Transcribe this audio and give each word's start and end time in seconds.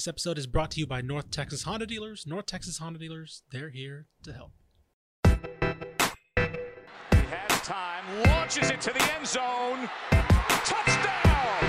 This 0.00 0.08
episode 0.08 0.38
is 0.38 0.46
brought 0.46 0.70
to 0.70 0.80
you 0.80 0.86
by 0.86 1.02
North 1.02 1.30
Texas 1.30 1.64
Honda 1.64 1.84
Dealers. 1.84 2.26
North 2.26 2.46
Texas 2.46 2.78
Honda 2.78 2.98
Dealers, 2.98 3.42
they're 3.52 3.68
here 3.68 4.06
to 4.22 4.32
help. 4.32 4.52
He 5.26 5.36
has 7.28 7.60
time, 7.60 8.02
launches 8.24 8.70
it 8.70 8.80
to 8.80 8.94
the 8.94 9.12
end 9.12 9.26
zone. 9.26 9.90
Touchdown! 10.64 11.60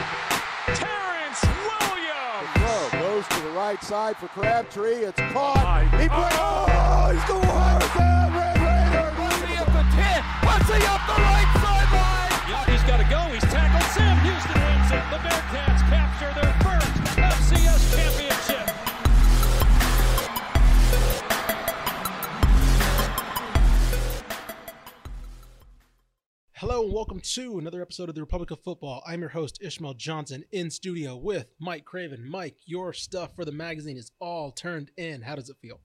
Terrence 0.80 1.44
Williams! 1.44 2.48
Throw 2.56 3.02
goes 3.02 3.28
to 3.28 3.40
the 3.44 3.52
right 3.52 3.84
side 3.84 4.16
for 4.16 4.30
Crabtree. 4.30 5.04
It's 5.04 5.20
caught. 5.36 5.84
He 6.00 6.08
plays. 6.08 6.32
Oh, 6.40 7.12
he's 7.12 7.28
going 7.28 7.44
hard. 7.52 7.84
Down, 8.00 8.32
Red 8.32 8.56
Raiders. 8.64 9.12
Bunty 9.20 9.60
up 9.60 9.68
the 9.76 9.84
10. 9.92 10.24
Bunty 10.40 10.80
up 10.88 11.04
the 11.04 11.20
right 11.20 11.52
sideline. 11.60 12.32
Yep, 12.48 12.64
he's 12.72 12.86
got 12.88 13.04
to 13.04 13.08
go. 13.12 13.28
He's 13.36 13.44
tackled. 13.52 13.92
Sam 13.92 14.16
Houston 14.24 14.56
wins 14.56 14.88
it. 14.88 15.04
The 15.12 15.20
Bearcats 15.20 15.84
capture 15.92 16.32
their 16.40 16.56
first 16.64 16.91
FCS 17.18 17.96
championship. 17.96 18.76
Hello 26.54 26.84
and 26.84 26.94
welcome 26.94 27.20
to 27.20 27.60
another 27.60 27.82
episode 27.82 28.08
of 28.08 28.16
the 28.16 28.22
Republic 28.22 28.52
of 28.52 28.60
Football. 28.62 29.04
I'm 29.06 29.20
your 29.20 29.30
host, 29.30 29.60
Ishmael 29.62 29.96
Johnson, 29.96 30.46
in 30.52 30.70
studio 30.70 31.18
with 31.18 31.48
Mike 31.60 31.84
Craven. 31.86 32.26
Mike, 32.30 32.56
your 32.66 32.94
stuff 32.94 33.36
for 33.36 33.44
the 33.44 33.52
magazine 33.52 33.98
is 33.98 34.12
all 34.20 34.52
turned 34.52 34.92
in. 34.96 35.22
How 35.22 35.36
does 35.36 35.50
it 35.50 35.58
feel? 35.62 35.82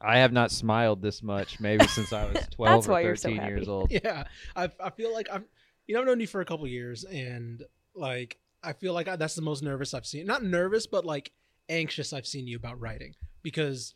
I 0.00 0.18
have 0.18 0.32
not 0.32 0.50
smiled 0.50 1.00
this 1.00 1.22
much 1.22 1.60
maybe 1.60 1.86
since 1.86 2.12
I 2.12 2.26
was 2.26 2.46
12 2.50 2.74
That's 2.74 2.88
or 2.88 2.92
why 2.92 3.00
you're 3.02 3.16
so 3.16 3.30
13 3.30 3.46
years 3.46 3.68
old. 3.70 3.90
Yeah, 3.90 4.24
I, 4.54 4.70
I 4.78 4.90
feel 4.90 5.12
like 5.12 5.28
I've, 5.32 5.44
you 5.86 5.94
know, 5.94 6.00
I've 6.00 6.06
known 6.06 6.20
you 6.20 6.26
for 6.26 6.40
a 6.40 6.44
couple 6.44 6.66
years, 6.66 7.04
and 7.04 7.62
like 7.94 8.38
I 8.62 8.72
feel 8.72 8.92
like 8.92 9.08
I, 9.08 9.16
that's 9.16 9.34
the 9.34 9.42
most 9.42 9.62
nervous 9.62 9.94
I've 9.94 10.06
seen. 10.06 10.26
Not 10.26 10.42
nervous, 10.42 10.86
but 10.86 11.04
like 11.04 11.32
anxious 11.68 12.12
I've 12.12 12.26
seen 12.26 12.46
you 12.46 12.56
about 12.56 12.80
writing 12.80 13.14
because, 13.42 13.94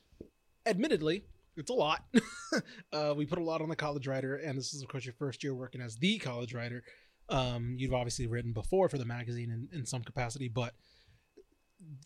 admittedly, 0.65 1.24
it's 1.57 1.71
a 1.71 1.74
lot. 1.74 2.04
uh, 2.93 3.15
we 3.16 3.26
put 3.26 3.38
a 3.38 3.45
lot 3.45 3.63
on 3.63 3.68
the 3.68 3.76
college 3.76 4.07
writer, 4.07 4.37
and 4.37 4.59
this 4.59 4.74
is 4.74 4.82
of 4.82 4.88
course 4.88 5.04
your 5.04 5.15
first 5.15 5.43
year 5.43 5.54
working 5.54 5.80
as 5.80 5.96
the 5.96 6.18
college 6.18 6.54
writer. 6.54 6.82
Um, 7.29 7.74
you've 7.79 7.95
obviously 7.95 8.26
written 8.26 8.52
before 8.52 8.88
for 8.88 8.99
the 8.99 9.04
magazine 9.04 9.51
in, 9.51 9.79
in 9.79 9.87
some 9.87 10.02
capacity, 10.02 10.49
but 10.49 10.74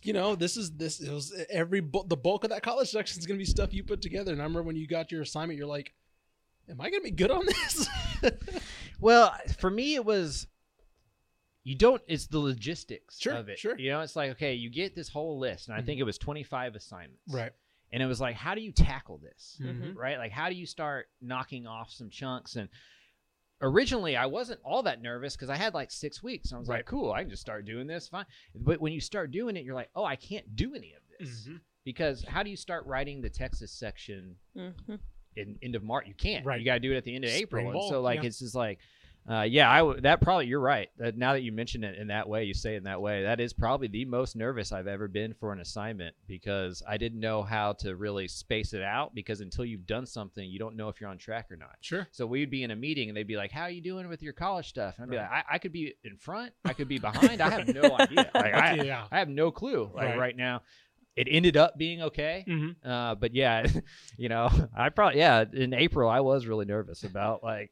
you 0.02 0.12
know 0.12 0.34
this 0.34 0.56
is 0.56 0.72
this 0.72 1.00
it 1.00 1.12
was 1.12 1.32
every 1.48 1.80
the 1.80 2.16
bulk 2.16 2.44
of 2.44 2.50
that 2.50 2.62
college 2.62 2.90
section 2.90 3.18
is 3.18 3.26
going 3.26 3.38
to 3.38 3.42
be 3.42 3.50
stuff 3.50 3.74
you 3.74 3.84
put 3.84 4.02
together. 4.02 4.32
And 4.32 4.40
I 4.40 4.44
remember 4.44 4.62
when 4.62 4.76
you 4.76 4.86
got 4.86 5.12
your 5.12 5.22
assignment, 5.22 5.58
you're 5.58 5.66
like, 5.66 5.92
"Am 6.68 6.80
I 6.80 6.90
going 6.90 7.02
to 7.02 7.04
be 7.04 7.10
good 7.10 7.30
on 7.30 7.46
this?" 7.46 7.88
Well, 9.00 9.34
for 9.58 9.70
me, 9.70 9.94
it 9.94 10.04
was 10.04 10.46
you 11.64 11.74
don't. 11.76 12.00
It's 12.06 12.26
the 12.26 12.38
logistics 12.38 13.18
Sure, 13.20 13.34
of 13.34 13.48
it. 13.48 13.58
sure. 13.58 13.78
You 13.78 13.90
know, 13.90 14.00
it's 14.00 14.16
like 14.16 14.30
okay, 14.32 14.54
you 14.54 14.70
get 14.70 14.94
this 14.94 15.08
whole 15.08 15.38
list, 15.38 15.68
and 15.68 15.76
I 15.76 15.82
think 15.82 16.00
it 16.00 16.04
was 16.04 16.18
25 16.18 16.74
assignments. 16.74 17.32
right. 17.32 17.52
And 17.92 18.00
it 18.00 18.06
was 18.06 18.20
like, 18.20 18.36
how 18.36 18.54
do 18.54 18.60
you 18.60 18.70
tackle 18.70 19.18
this? 19.18 19.58
Mhm. 19.60 19.96
Right? 19.96 20.16
Like, 20.16 20.30
how 20.30 20.48
do 20.48 20.54
you 20.54 20.64
start 20.64 21.08
knocking 21.20 21.66
off 21.66 21.90
some 21.90 22.08
chunks? 22.08 22.54
And 22.54 22.68
originally, 23.62 24.16
I 24.16 24.26
wasn't 24.26 24.60
all 24.64 24.82
that 24.84 25.02
nervous 25.02 25.34
because 25.36 25.50
I 25.50 25.56
had 25.56 25.74
like 25.74 25.90
six 25.90 26.22
weeks. 26.22 26.50
And 26.50 26.56
I 26.56 26.60
was 26.60 26.68
Right. 26.68 26.76
like, 26.78 26.86
cool, 26.86 27.12
I 27.12 27.22
can 27.22 27.30
just 27.30 27.42
start 27.42 27.64
doing 27.64 27.86
this. 27.86 28.08
Fine. 28.08 28.26
But 28.54 28.80
when 28.80 28.92
you 28.92 29.00
start 29.00 29.30
doing 29.32 29.56
it, 29.56 29.64
you're 29.64 29.74
like, 29.74 29.90
oh, 29.96 30.04
I 30.04 30.16
can't 30.16 30.54
do 30.56 30.74
any 30.74 30.92
of 30.94 31.02
this. 31.18 31.48
Mhm. 31.48 31.60
Because 31.84 32.24
how 32.24 32.42
do 32.42 32.50
you 32.50 32.56
start 32.56 32.86
writing 32.86 33.20
the 33.22 33.30
Texas 33.30 33.72
section 33.72 34.36
hmm 34.54 34.70
in 35.36 35.56
end 35.62 35.76
of 35.76 35.82
March. 35.84 36.08
You 36.08 36.14
can't. 36.14 36.44
Right. 36.44 36.58
You 36.58 36.64
got 36.64 36.74
to 36.74 36.80
do 36.80 36.92
it 36.92 36.96
at 36.96 37.04
the 37.04 37.14
end 37.14 37.24
of 37.24 37.30
Spring 37.30 37.66
April. 37.68 37.82
And 37.82 37.88
so 37.88 38.00
like 38.02 38.20
yeah. 38.22 38.26
it's 38.26 38.40
just 38.40 38.54
like, 38.54 38.78
uh, 39.28 39.42
yeah, 39.42 39.70
I 39.70 39.78
w- 39.78 40.00
that 40.00 40.20
probably 40.20 40.46
you're 40.46 40.60
right. 40.60 40.88
That 40.98 41.16
now 41.16 41.34
that 41.34 41.42
you 41.42 41.52
mention 41.52 41.84
it 41.84 41.98
in 41.98 42.08
that 42.08 42.28
way, 42.28 42.44
you 42.44 42.54
say 42.54 42.74
it 42.74 42.78
in 42.78 42.84
that 42.84 43.00
way. 43.00 43.22
That 43.22 43.38
is 43.40 43.52
probably 43.52 43.86
the 43.88 44.04
most 44.04 44.34
nervous 44.34 44.72
I've 44.72 44.86
ever 44.86 45.08
been 45.08 45.34
for 45.34 45.52
an 45.52 45.60
assignment 45.60 46.16
because 46.26 46.82
I 46.88 46.96
didn't 46.96 47.20
know 47.20 47.42
how 47.42 47.74
to 47.74 47.94
really 47.96 48.26
space 48.28 48.72
it 48.72 48.82
out. 48.82 49.14
Because 49.14 49.40
until 49.40 49.64
you've 49.64 49.86
done 49.86 50.06
something, 50.06 50.48
you 50.48 50.58
don't 50.58 50.76
know 50.76 50.88
if 50.88 51.00
you're 51.00 51.10
on 51.10 51.18
track 51.18 51.50
or 51.50 51.56
not. 51.56 51.76
Sure. 51.80 52.08
So 52.10 52.26
we'd 52.26 52.50
be 52.50 52.62
in 52.64 52.70
a 52.70 52.76
meeting 52.76 53.08
and 53.08 53.16
they'd 53.16 53.26
be 53.26 53.36
like, 53.36 53.52
"How 53.52 53.62
are 53.62 53.70
you 53.70 53.82
doing 53.82 54.08
with 54.08 54.22
your 54.22 54.32
college 54.32 54.68
stuff?" 54.68 54.94
And 54.98 55.04
I'd 55.04 55.10
be 55.10 55.16
like, 55.16 55.30
I-, 55.30 55.44
"I 55.54 55.58
could 55.58 55.72
be 55.72 55.94
in 56.02 56.16
front. 56.16 56.52
I 56.64 56.72
could 56.72 56.88
be 56.88 56.98
behind. 56.98 57.40
I 57.40 57.50
have 57.50 57.68
no 57.68 57.82
idea. 57.98 58.30
Like 58.34 58.54
I, 58.54 58.74
yeah. 58.82 59.06
I 59.12 59.18
have 59.18 59.28
no 59.28 59.50
clue. 59.50 59.90
Like 59.94 60.06
Right. 60.06 60.18
right 60.18 60.36
now." 60.36 60.62
It 61.16 61.26
ended 61.30 61.56
up 61.56 61.76
being 61.76 62.02
okay. 62.02 62.44
Mm-hmm. 62.48 62.88
Uh, 62.88 63.14
but 63.16 63.34
yeah, 63.34 63.66
you 64.16 64.28
know, 64.28 64.48
I 64.74 64.88
probably 64.88 65.18
yeah. 65.18 65.44
In 65.52 65.74
April, 65.74 66.08
I 66.08 66.20
was 66.20 66.46
really 66.46 66.64
nervous 66.64 67.02
about 67.02 67.42
like, 67.42 67.70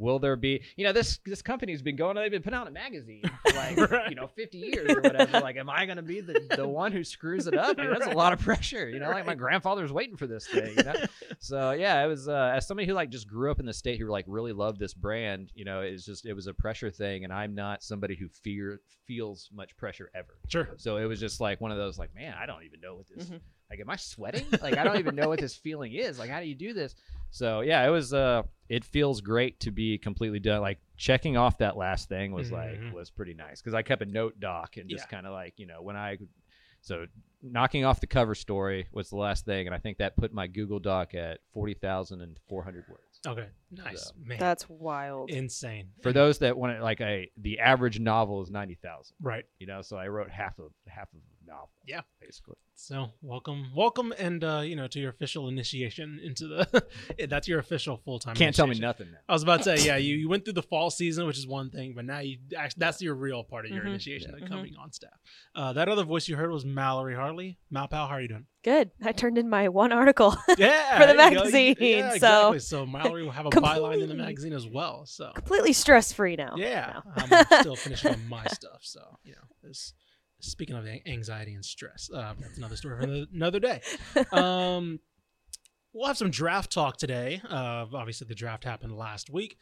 will 0.00 0.18
there 0.18 0.34
be? 0.36 0.62
You 0.76 0.84
know, 0.86 0.92
this 0.92 1.18
this 1.24 1.42
company's 1.42 1.82
been 1.82 1.94
going. 1.96 2.16
They've 2.16 2.30
been 2.30 2.42
putting 2.42 2.58
out 2.58 2.66
a 2.66 2.70
magazine 2.70 3.22
for 3.46 3.52
like 3.54 3.90
Right. 3.90 4.08
you 4.10 4.16
know 4.16 4.26
fifty 4.26 4.58
years 4.58 4.90
or 4.90 5.00
whatever. 5.00 5.40
Like, 5.40 5.56
am 5.56 5.70
I 5.70 5.84
going 5.86 5.96
to 5.98 6.02
be 6.02 6.20
the 6.20 6.44
the 6.56 6.66
one 6.66 6.90
who 6.92 7.04
screws 7.04 7.46
it 7.46 7.56
up? 7.56 7.78
Like, 7.78 7.88
that's 7.90 8.06
Right. 8.06 8.14
a 8.14 8.18
lot 8.18 8.32
of 8.32 8.40
pressure. 8.40 8.88
You 8.88 8.98
know, 8.98 9.10
like 9.10 9.26
my 9.26 9.34
grandfather's 9.34 9.92
waiting 9.92 10.16
for 10.16 10.26
this 10.26 10.46
thing. 10.48 10.76
You 10.76 10.82
know, 10.84 10.94
so 11.38 11.70
yeah, 11.72 12.02
it 12.04 12.08
was 12.08 12.28
uh, 12.28 12.52
as 12.56 12.66
somebody 12.66 12.86
who 12.88 12.94
like 12.94 13.10
just 13.10 13.28
grew 13.28 13.50
up 13.50 13.60
in 13.60 13.66
the 13.66 13.72
state 13.74 14.00
who 14.00 14.08
like 14.08 14.24
really 14.26 14.52
loved 14.52 14.78
this 14.80 14.94
brand. 14.94 15.52
You 15.54 15.64
know, 15.64 15.80
it's 15.82 16.04
just 16.04 16.26
it 16.26 16.34
was 16.34 16.46
a 16.46 16.54
pressure 16.54 16.90
thing, 16.90 17.24
and 17.24 17.32
I'm 17.32 17.54
not 17.54 17.82
somebody 17.82 18.16
who 18.16 18.28
fear 18.28 18.80
feels 19.06 19.48
much 19.52 19.76
pressure 19.76 20.10
ever. 20.14 20.38
Sure. 20.48 20.68
So 20.76 20.96
it 20.96 21.04
was 21.04 21.20
just 21.20 21.40
like 21.40 21.60
one 21.60 21.72
of 21.72 21.76
those 21.78 21.98
like, 21.98 22.14
man, 22.14 22.34
I 22.40 22.46
don't 22.46 22.62
even 22.64 22.80
know 22.80 22.94
what 22.96 23.06
this 23.08 23.28
Mhm. 23.28 23.40
Like 23.70 23.80
am 23.80 23.88
I 23.90 23.96
sweating? 23.96 24.44
Like 24.60 24.76
I 24.76 24.84
don't 24.84 24.98
even 24.98 25.14
know 25.14 25.28
what 25.28 25.40
this 25.40 25.54
feeling 25.54 25.92
is. 25.94 26.18
Like 26.18 26.28
how 26.30 26.40
do 26.40 26.46
you 26.46 26.54
do 26.54 26.72
this? 26.72 26.94
So 27.30 27.60
yeah, 27.60 27.86
it 27.86 27.90
was 27.90 28.12
uh 28.12 28.42
it 28.68 28.84
feels 28.84 29.20
great 29.20 29.60
to 29.60 29.70
be 29.70 29.96
completely 29.98 30.40
done. 30.40 30.60
Like 30.60 30.80
checking 30.96 31.36
off 31.36 31.58
that 31.58 31.76
last 31.76 32.08
thing 32.08 32.32
was 32.32 32.50
Mhm. 32.50 32.52
like 32.52 32.94
was 32.94 33.10
pretty 33.10 33.34
nice 33.34 33.62
cuz 33.62 33.72
I 33.74 33.82
kept 33.82 34.02
a 34.02 34.06
note 34.06 34.38
doc 34.40 34.76
and 34.76 34.88
just 34.90 35.04
Yeah. 35.04 35.08
kind 35.10 35.26
of 35.26 35.32
like, 35.32 35.54
you 35.58 35.66
know, 35.66 35.80
when 35.82 35.96
I 35.96 36.18
so 36.82 37.06
knocking 37.42 37.84
off 37.84 38.00
the 38.00 38.06
cover 38.06 38.34
story 38.34 38.86
was 38.92 39.10
the 39.10 39.16
last 39.16 39.44
thing 39.44 39.66
and 39.66 39.74
I 39.74 39.78
think 39.78 39.98
that 39.98 40.16
put 40.16 40.32
my 40.32 40.46
Google 40.46 40.78
Doc 40.80 41.14
at 41.14 41.40
40,400 41.52 42.84
words. 42.88 43.20
Okay. 43.26 43.48
Nice. 43.70 44.06
So- 44.08 44.12
Man. 44.24 44.38
That's 44.38 44.68
wild. 44.68 45.30
insane. 45.30 45.90
For 46.02 46.12
those 46.12 46.38
that 46.38 46.56
want 46.56 46.72
it 46.76 46.82
like 46.82 47.00
a 47.00 47.30
the 47.36 47.58
average 47.60 48.00
novel 48.00 48.42
is 48.42 48.50
90,000, 48.50 49.14
right. 49.20 49.44
you 49.58 49.66
know, 49.66 49.82
so 49.82 49.96
I 49.98 50.08
wrote 50.08 50.30
half 50.30 50.58
of 50.58 50.72
half 50.86 51.12
of 51.12 51.18
a 51.18 51.39
novel. 51.50 51.70
Yeah. 51.86 52.00
basically. 52.20 52.56
So 52.76 53.10
welcome, 53.20 53.66
welcome, 53.76 54.14
and 54.18 54.42
uh, 54.42 54.60
you 54.64 54.74
know 54.74 54.86
to 54.88 54.98
your 54.98 55.10
official 55.10 55.48
initiation 55.48 56.18
into 56.24 56.46
the. 56.46 56.84
that's 57.28 57.46
your 57.46 57.58
official 57.58 57.98
full 58.04 58.18
time. 58.18 58.34
Can't 58.36 58.56
tell 58.56 58.66
me 58.66 58.78
nothing 58.78 59.08
now. 59.10 59.18
I 59.28 59.32
was 59.34 59.42
about 59.42 59.62
to 59.64 59.76
say, 59.76 59.86
yeah, 59.86 59.96
you, 59.96 60.16
you 60.16 60.28
went 60.30 60.44
through 60.44 60.54
the 60.54 60.62
fall 60.62 60.88
season, 60.88 61.26
which 61.26 61.36
is 61.36 61.46
one 61.46 61.68
thing, 61.70 61.92
but 61.94 62.06
now 62.06 62.20
you 62.20 62.38
actually 62.56 62.80
that's 62.80 63.02
your 63.02 63.14
real 63.14 63.44
part 63.44 63.66
of 63.66 63.72
your 63.72 63.82
Mhm. 63.84 63.88
initiation, 63.88 64.30
Yeah. 64.34 64.40
like 64.40 64.48
coming 64.50 64.76
on 64.80 64.92
staff. 64.92 65.10
Uh, 65.54 65.74
that 65.74 65.88
other 65.90 66.04
voice 66.04 66.26
you 66.26 66.36
heard 66.36 66.50
was 66.50 66.64
Mallory 66.64 67.14
Harley. 67.14 67.58
Malpal, 67.70 68.08
how 68.08 68.14
are 68.14 68.20
you 68.22 68.28
doing? 68.28 68.46
Good. 68.64 68.90
I 69.02 69.12
turned 69.12 69.36
in 69.38 69.48
my 69.50 69.68
one 69.68 69.92
article. 69.92 70.34
Yeah, 70.58 70.98
For 71.00 71.06
the 71.06 71.14
there 71.14 71.30
you 71.32 71.38
magazine, 71.38 71.76
Yeah, 71.80 72.08
so- 72.10 72.14
exactly. 72.14 72.58
So 72.60 72.86
Mallory 72.86 73.24
will 73.24 73.30
have 73.30 73.46
a 73.46 73.50
byline 73.50 74.02
in 74.02 74.08
the 74.08 74.14
magazine 74.14 74.52
as 74.54 74.66
well. 74.66 75.04
So 75.06 75.32
Completely 75.34 75.72
stress 75.74 76.12
free 76.12 76.36
now. 76.36 76.54
Yeah, 76.56 77.00
No. 77.04 77.12
I'm 77.16 77.60
still 77.60 77.76
finishing 77.76 78.16
my 78.28 78.44
stuff. 78.46 78.80
So 78.82 79.18
you 79.22 79.32
know, 79.32 79.42
this, 79.62 79.92
speaking 80.40 80.76
of 80.76 80.86
anxiety 81.06 81.54
and 81.54 81.64
stress, 81.64 82.10
uh, 82.14 82.34
that's 82.38 82.58
another 82.58 82.76
story 82.76 82.96
for 82.96 83.26
another, 83.34 83.60
day. 83.60 83.80
Um, 84.32 85.00
we'll 85.92 86.06
have 86.06 86.16
some 86.16 86.30
draft 86.30 86.72
talk 86.72 86.96
today. 86.96 87.40
Uh, 87.48 87.86
obviously, 87.92 88.26
the 88.26 88.34
draft 88.34 88.64
happened 88.64 88.96
last 88.96 89.30
week. 89.30 89.56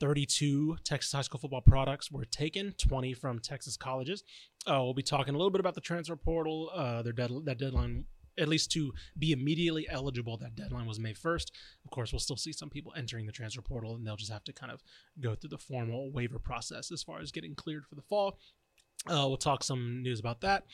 32 0.00 0.78
Texas 0.82 1.12
high 1.12 1.20
school 1.20 1.38
football 1.38 1.60
products 1.60 2.10
were 2.10 2.24
taken, 2.24 2.74
20 2.78 3.12
from 3.12 3.38
Texas 3.38 3.76
colleges. 3.76 4.24
Uh, 4.66 4.80
we'll 4.82 4.94
be 4.94 5.02
talking 5.02 5.34
a 5.34 5.36
little 5.36 5.50
bit 5.50 5.60
about 5.60 5.74
the 5.74 5.80
transfer 5.80 6.16
portal. 6.16 6.70
Uh, 6.74 7.02
their 7.02 7.12
dead, 7.12 7.30
that 7.44 7.58
deadline, 7.58 8.06
at 8.38 8.48
least 8.48 8.72
to 8.72 8.92
be 9.18 9.32
immediately 9.32 9.86
eligible, 9.90 10.38
that 10.38 10.56
deadline 10.56 10.86
was 10.86 10.98
May 10.98 11.12
1st. 11.12 11.50
Of 11.84 11.90
course, 11.90 12.12
we'll 12.12 12.20
still 12.20 12.36
see 12.36 12.52
some 12.52 12.70
people 12.70 12.94
entering 12.96 13.26
the 13.26 13.32
transfer 13.32 13.60
portal, 13.60 13.94
and 13.94 14.06
they'll 14.06 14.16
just 14.16 14.32
have 14.32 14.44
to 14.44 14.54
kind 14.54 14.72
of 14.72 14.82
go 15.20 15.34
through 15.34 15.50
the 15.50 15.58
formal 15.58 16.10
waiver 16.10 16.38
process 16.38 16.90
as 16.90 17.02
far 17.02 17.20
as 17.20 17.30
getting 17.30 17.54
cleared 17.54 17.84
for 17.84 17.94
the 17.94 18.02
fall. 18.02 18.38
Uh, 19.06 19.24
we'll 19.26 19.36
talk 19.36 19.62
some 19.64 20.02
news 20.02 20.20
about 20.20 20.40
that. 20.42 20.64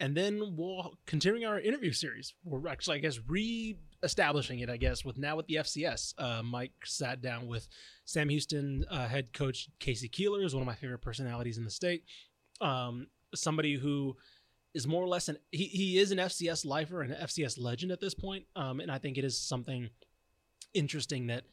And 0.00 0.16
then 0.16 0.56
we'll 0.56 0.94
continuing 1.06 1.44
our 1.44 1.60
interview 1.60 1.92
series. 1.92 2.34
We're 2.42 2.68
actually, 2.68 2.96
I 2.96 3.00
guess, 3.00 3.20
re-establishing 3.26 4.60
it. 4.60 4.70
I 4.70 4.78
guess 4.78 5.04
with 5.04 5.18
now 5.18 5.36
with 5.36 5.46
the 5.46 5.56
FCS. 5.56 6.14
Uh, 6.16 6.42
Mike 6.42 6.72
sat 6.84 7.20
down 7.20 7.46
with 7.46 7.68
Sam 8.06 8.30
Houston 8.30 8.84
uh, 8.90 9.06
head 9.08 9.32
coach 9.34 9.68
K.C. 9.78 10.08
Keeler, 10.08 10.42
is 10.42 10.54
one 10.54 10.62
of 10.62 10.66
my 10.66 10.74
favorite 10.74 11.02
personalities 11.02 11.58
in 11.58 11.64
the 11.64 11.70
state. 11.70 12.04
Um, 12.62 13.08
somebody 13.34 13.74
who 13.74 14.16
is 14.72 14.86
more 14.86 15.02
or 15.02 15.08
less 15.08 15.28
an 15.28 15.36
he, 15.50 15.64
he 15.64 15.98
is 15.98 16.12
an 16.12 16.18
FCS 16.18 16.64
lifer 16.64 17.02
and 17.02 17.12
an 17.12 17.20
FCS 17.20 17.60
legend 17.60 17.92
at 17.92 18.00
this 18.00 18.14
point. 18.14 18.46
Um, 18.56 18.80
and 18.80 18.90
I 18.90 18.98
think 18.98 19.18
it 19.18 19.24
is 19.24 19.38
something 19.38 19.90
interesting 20.72 21.26
that 21.26 21.44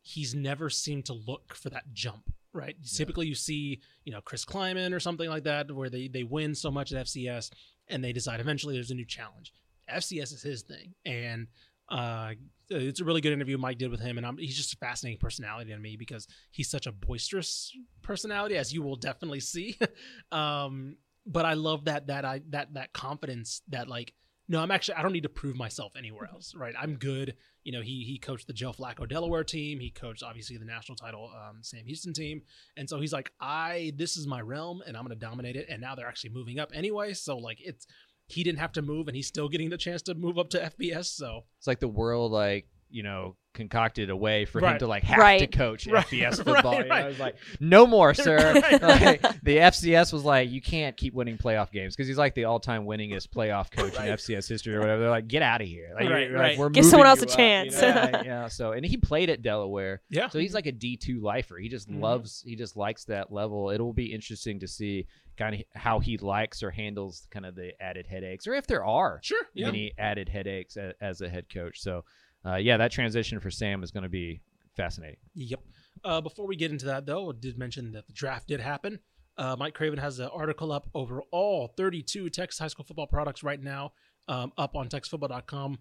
he's 0.00 0.34
never 0.34 0.70
seemed 0.70 1.04
to 1.06 1.12
look 1.12 1.54
for 1.54 1.68
that 1.68 1.92
jump. 1.92 2.32
Right. 2.52 2.76
Typically, 2.84 3.28
you 3.28 3.34
see, 3.34 3.80
you 4.04 4.12
know, 4.12 4.20
Chris 4.20 4.44
Klieman 4.44 4.92
or 4.92 5.00
something 5.00 5.28
like 5.28 5.44
that, 5.44 5.70
where 5.70 5.88
they 5.88 6.08
they 6.08 6.24
win 6.24 6.54
so 6.54 6.70
much 6.70 6.92
at 6.92 7.06
FCS 7.06 7.50
and 7.88 8.02
they 8.02 8.12
decide 8.12 8.40
eventually 8.40 8.74
there's 8.74 8.90
a 8.90 8.94
new 8.94 9.04
challenge. 9.04 9.52
FCS 9.88 10.32
is 10.34 10.42
his 10.42 10.62
thing, 10.62 10.94
and 11.04 11.46
uh, 11.88 12.32
it's 12.68 13.00
a 13.00 13.04
really 13.04 13.20
good 13.20 13.32
interview 13.32 13.58
Mike 13.58 13.78
did 13.78 13.90
with 13.90 14.00
him, 14.00 14.16
and 14.16 14.26
I'm, 14.26 14.38
he's 14.38 14.56
just 14.56 14.74
a 14.74 14.76
fascinating 14.76 15.18
personality 15.18 15.70
to 15.72 15.78
me 15.78 15.96
because 15.96 16.26
he's 16.50 16.70
such 16.70 16.86
a 16.86 16.92
boisterous 16.92 17.72
personality, 18.02 18.56
as 18.56 18.72
you 18.72 18.82
will 18.82 18.96
definitely 18.96 19.40
see. 19.40 19.78
um, 20.32 20.96
but 21.26 21.44
I 21.44 21.54
love 21.54 21.84
that 21.84 22.06
that 22.06 22.24
I 22.24 22.40
that 22.50 22.74
that 22.74 22.92
confidence 22.92 23.62
that 23.68 23.88
like 23.88 24.14
no, 24.48 24.60
I'm 24.60 24.70
actually 24.70 24.94
I 24.94 25.02
don't 25.02 25.12
need 25.12 25.22
to 25.24 25.28
prove 25.28 25.56
myself 25.56 25.92
anywhere 25.96 26.28
else, 26.32 26.54
right? 26.56 26.74
I'm 26.78 26.96
good. 26.96 27.36
You 27.64 27.72
know, 27.72 27.82
he 27.82 28.04
he 28.04 28.18
coached 28.18 28.46
the 28.46 28.52
Joe 28.52 28.72
Flacco 28.72 29.08
Delaware 29.08 29.44
team. 29.44 29.80
He 29.80 29.90
coached 29.90 30.22
obviously 30.22 30.56
the 30.56 30.64
national 30.64 30.96
title 30.96 31.30
um, 31.34 31.58
Sam 31.62 31.84
Houston 31.86 32.12
team, 32.12 32.42
and 32.76 32.88
so 32.88 33.00
he's 33.00 33.12
like, 33.12 33.32
I 33.40 33.92
this 33.96 34.16
is 34.16 34.26
my 34.26 34.40
realm, 34.40 34.82
and 34.86 34.96
I'm 34.96 35.04
going 35.04 35.18
to 35.18 35.26
dominate 35.26 35.56
it. 35.56 35.66
And 35.68 35.80
now 35.80 35.94
they're 35.94 36.08
actually 36.08 36.30
moving 36.30 36.58
up 36.58 36.70
anyway, 36.74 37.12
so 37.14 37.36
like 37.36 37.58
it's 37.60 37.86
he 38.26 38.44
didn't 38.44 38.60
have 38.60 38.72
to 38.72 38.82
move, 38.82 39.08
and 39.08 39.16
he's 39.16 39.26
still 39.26 39.48
getting 39.48 39.70
the 39.70 39.76
chance 39.76 40.02
to 40.02 40.14
move 40.14 40.38
up 40.38 40.50
to 40.50 40.72
FBS. 40.78 41.06
So 41.06 41.44
It's 41.58 41.66
like 41.66 41.80
the 41.80 41.88
world, 41.88 42.32
like 42.32 42.66
you 42.88 43.02
know, 43.02 43.36
concocted 43.52 44.10
a 44.10 44.16
way 44.16 44.44
for 44.44 44.60
him 44.60 44.78
to 44.78 44.86
like 44.86 45.02
have 45.02 45.18
right. 45.18 45.40
to 45.40 45.46
coach 45.46 45.86
Right. 45.86 46.06
FBS 46.06 46.36
football. 46.44 46.74
You 46.74 46.84
know, 46.84 46.88
right. 46.88 47.04
it 47.04 47.08
was 47.08 47.18
like, 47.18 47.36
no 47.58 47.86
more, 47.86 48.14
sir. 48.14 48.38
Right, 48.60 48.82
Like, 49.22 49.22
the 49.42 49.56
FCS 49.56 50.12
was 50.12 50.24
like, 50.24 50.50
you 50.50 50.60
can't 50.60 50.96
keep 50.96 51.14
winning 51.14 51.36
playoff 51.36 51.70
games 51.72 51.94
because 51.96 52.06
he's 52.08 52.18
like 52.18 52.34
the 52.34 52.44
all-time 52.44 52.84
winningest 52.84 53.28
playoff 53.30 53.70
coach 53.70 53.94
in 53.94 54.02
FCS 54.02 54.48
history 54.48 54.74
or 54.76 54.80
whatever. 54.80 55.00
They're 55.02 55.10
like, 55.10 55.28
get 55.28 55.42
out 55.42 55.60
of 55.60 55.66
here. 55.66 55.90
Like, 55.94 56.08
Right, 56.08 56.22
you're- 56.28 56.32
like, 56.38 56.42
right. 56.50 56.58
we're 56.58 56.70
Give 56.70 56.84
someone 56.84 57.06
else 57.08 57.22
a 57.22 57.26
you 57.26 57.32
up, 57.32 57.38
you 57.38 57.44
chance. 57.44 57.80
know? 57.82 57.88
yeah, 57.88 58.22
yeah. 58.24 58.48
So, 58.48 58.72
and 58.72 58.84
he 58.84 58.96
played 58.96 59.30
at 59.30 59.42
Delaware. 59.42 60.00
yeah, 60.10 60.28
So 60.28 60.38
he's 60.38 60.54
like 60.54 60.66
a 60.66 60.72
D 60.72 60.96
two 60.96 61.20
lifer. 61.20 61.56
He 61.58 61.68
just 61.68 61.90
Mhm. 61.90 62.00
loves. 62.00 62.42
He 62.46 62.56
just 62.56 62.76
likes 62.76 63.04
that 63.06 63.32
level. 63.32 63.70
It'll 63.70 63.92
be 63.92 64.12
interesting 64.12 64.60
to 64.60 64.68
see 64.68 65.06
kind 65.36 65.54
of 65.54 65.62
how 65.74 65.98
he 66.00 66.18
likes 66.18 66.62
or 66.62 66.70
handles 66.70 67.26
kind 67.30 67.46
of 67.46 67.54
the 67.54 67.72
added 67.82 68.06
headaches, 68.06 68.46
or 68.46 68.52
if 68.54 68.66
there 68.66 68.84
are 68.84 69.20
sure, 69.22 69.42
yeah. 69.54 69.68
any 69.68 69.92
added 69.98 70.28
headaches 70.28 70.76
as 71.00 71.20
a 71.22 71.28
head 71.28 71.46
coach. 71.52 71.80
So, 71.80 72.04
uh, 72.44 72.56
yeah, 72.56 72.76
that 72.76 72.92
transition 72.92 73.40
for 73.40 73.50
Sam 73.50 73.82
is 73.82 73.90
going 73.90 74.02
to 74.02 74.08
be 74.08 74.40
fascinating. 74.76 75.18
Yep. 75.34 75.60
Uh, 76.04 76.20
before 76.20 76.46
we 76.46 76.56
get 76.56 76.70
into 76.70 76.86
that, 76.86 77.06
though, 77.06 77.30
I 77.30 77.32
did 77.38 77.58
mention 77.58 77.92
that 77.92 78.06
the 78.06 78.12
draft 78.12 78.48
did 78.48 78.60
happen. 78.60 78.98
Uh, 79.36 79.56
Mike 79.58 79.74
Craven 79.74 79.98
has 79.98 80.18
an 80.18 80.28
article 80.32 80.72
up 80.72 80.88
over 80.94 81.22
all 81.30 81.68
32 81.76 82.30
Texas 82.30 82.58
high 82.58 82.68
school 82.68 82.84
football 82.84 83.06
products 83.06 83.42
right 83.42 83.60
now, 83.62 83.92
um, 84.28 84.52
up 84.58 84.76
on 84.76 84.88
TexasFootball.com. 84.88 85.78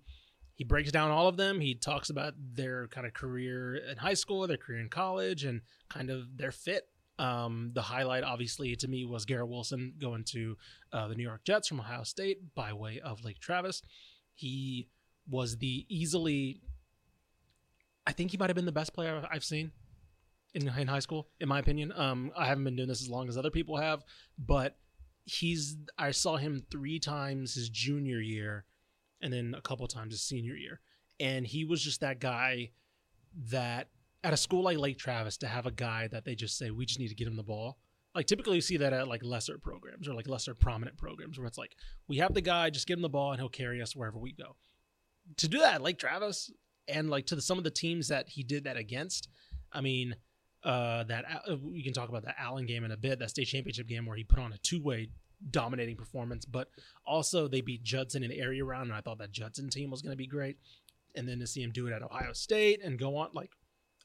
He 0.56 0.66
breaks 0.66 0.92
down 0.92 1.10
all 1.10 1.28
of 1.28 1.38
them. 1.38 1.62
He 1.62 1.76
talks 1.76 2.10
about 2.10 2.34
their 2.38 2.88
kind 2.90 3.08
of 3.08 3.14
career 3.14 3.76
in 3.76 3.98
high 3.98 4.14
school, 4.14 4.46
their 4.46 4.58
career 4.58 4.80
in 4.80 4.90
college, 4.90 5.46
and 5.46 5.62
kind 5.90 6.10
of 6.10 6.38
their 6.38 6.52
fit. 6.52 6.84
Um, 7.18 7.72
the 7.74 7.82
highlight, 7.82 8.24
obviously, 8.24 8.76
to 8.78 8.88
me 8.88 9.06
was 9.06 9.26
Garrett 9.26 9.50
Wilson 9.50 9.94
going 10.00 10.24
to 10.32 10.58
uh, 10.92 11.08
the 11.08 11.16
New 11.16 11.24
York 11.24 11.46
Jets 11.46 11.68
from 11.68 11.80
Ohio 11.80 12.04
State 12.04 12.40
by 12.56 12.74
way 12.74 13.00
of 13.00 13.24
Lake 13.24 13.40
Travis. 13.40 13.82
He 14.36 14.90
was 15.30 15.58
the 15.58 15.86
easily 15.90 16.62
I 18.08 18.12
think 18.12 18.32
he 18.32 18.38
might 18.38 18.50
have 18.50 18.56
been 18.56 18.66
the 18.66 18.72
best 18.72 18.94
player 18.94 19.24
I've 19.32 19.44
seen 19.44 19.72
in, 20.56 20.68
in 20.68 20.88
high 20.88 21.00
school, 21.00 21.28
in 21.40 21.48
my 21.48 21.60
opinion. 21.60 21.94
Um, 21.96 22.32
I 22.36 22.48
haven't 22.48 22.64
been 22.64 22.76
doing 22.76 22.90
this 22.90 23.02
as 23.02 23.10
long 23.10 23.30
as 23.30 23.38
other 23.38 23.52
people 23.52 23.78
have, 23.78 24.04
but 24.38 24.78
he's 25.26 25.78
I 25.98 26.12
saw 26.12 26.38
him 26.38 26.64
three 26.72 27.00
times 27.00 27.54
his 27.54 27.70
junior 27.70 28.20
year, 28.20 28.66
and 29.22 29.32
then 29.32 29.54
a 29.56 29.62
couple 29.62 29.86
times 29.88 30.14
his 30.14 30.24
senior 30.24 30.56
year, 30.56 30.80
and 31.20 31.46
he 31.46 31.66
was 31.66 31.84
just 31.84 32.02
that 32.02 32.20
guy 32.20 32.72
that 33.52 33.90
at 34.24 34.34
a 34.34 34.38
school 34.38 34.64
like 34.64 34.78
Lake 34.78 34.98
Travis 34.98 35.38
to 35.38 35.48
have 35.48 35.66
a 35.66 35.72
guy 35.72 36.08
that 36.08 36.26
they 36.26 36.36
just 36.36 36.58
say 36.58 36.72
we 36.72 36.86
just 36.86 37.00
need 37.00 37.10
to 37.10 37.16
get 37.16 37.28
him 37.28 37.36
the 37.36 37.44
ball. 37.44 37.78
Like 38.16 38.26
typically 38.26 38.56
you 38.56 38.62
see 38.62 38.78
that 38.78 38.92
at 38.92 39.08
like 39.08 39.24
lesser 39.24 39.60
programs 39.60 40.08
or 40.08 40.16
like 40.16 40.28
lesser 40.28 40.56
prominent 40.56 40.98
programs 40.98 41.38
where 41.38 41.46
it's 41.46 41.60
like 41.60 41.76
we 42.08 42.18
have 42.18 42.34
the 42.34 42.42
guy, 42.42 42.72
just 42.72 42.88
give 42.88 42.98
him 42.98 43.04
the 43.04 43.10
ball 43.10 43.32
and 43.32 43.40
he'll 43.40 43.50
carry 43.50 43.82
us 43.82 43.96
wherever 43.96 44.18
we 44.18 44.34
go. 44.34 44.56
To 45.38 45.48
do 45.48 45.60
that 45.60 45.82
like 45.82 46.00
Travis 46.00 46.52
and 46.88 47.10
like 47.10 47.28
to 47.28 47.36
the, 47.36 47.42
some 47.42 47.58
of 47.58 47.64
the 47.64 47.72
teams 47.72 48.08
that 48.08 48.30
he 48.30 48.44
did 48.44 48.64
that 48.64 48.78
against, 48.78 49.30
I 49.72 49.82
mean, 49.82 50.16
uh, 50.64 51.04
that 51.04 51.26
uh, 51.50 51.56
we 51.64 51.84
can 51.84 51.94
talk 51.94 52.10
about 52.10 52.26
that 52.26 52.36
Allen 52.40 52.66
game 52.66 52.84
in 52.84 52.92
a 52.92 52.98
bit, 52.98 53.20
that 53.20 53.30
state 53.30 53.46
championship 53.46 53.88
game 53.88 54.06
where 54.06 54.18
he 54.18 54.24
put 54.24 54.40
on 54.40 54.52
a 54.54 54.58
two 54.58 54.82
way 54.82 55.10
dominating 55.52 55.96
performance, 55.96 56.46
but 56.46 56.70
also 57.06 57.48
they 57.48 57.62
beat 57.62 57.84
Judson 57.84 58.24
in 58.24 58.32
area 58.32 58.64
round, 58.66 58.90
and 58.90 58.94
I 58.94 59.02
thought 59.02 59.20
that 59.20 59.32
Judson 59.32 59.70
team 59.70 59.90
was 59.90 60.02
going 60.02 60.12
to 60.12 60.18
be 60.18 60.28
great, 60.28 60.58
and 61.16 61.28
then 61.28 61.40
to 61.40 61.48
see 61.48 61.64
him 61.64 61.72
do 61.72 61.88
it 61.88 61.94
at 61.94 62.04
Ohio 62.04 62.34
State 62.34 62.84
and 62.84 63.00
go 63.00 63.16
on 63.18 63.30
like. 63.34 63.52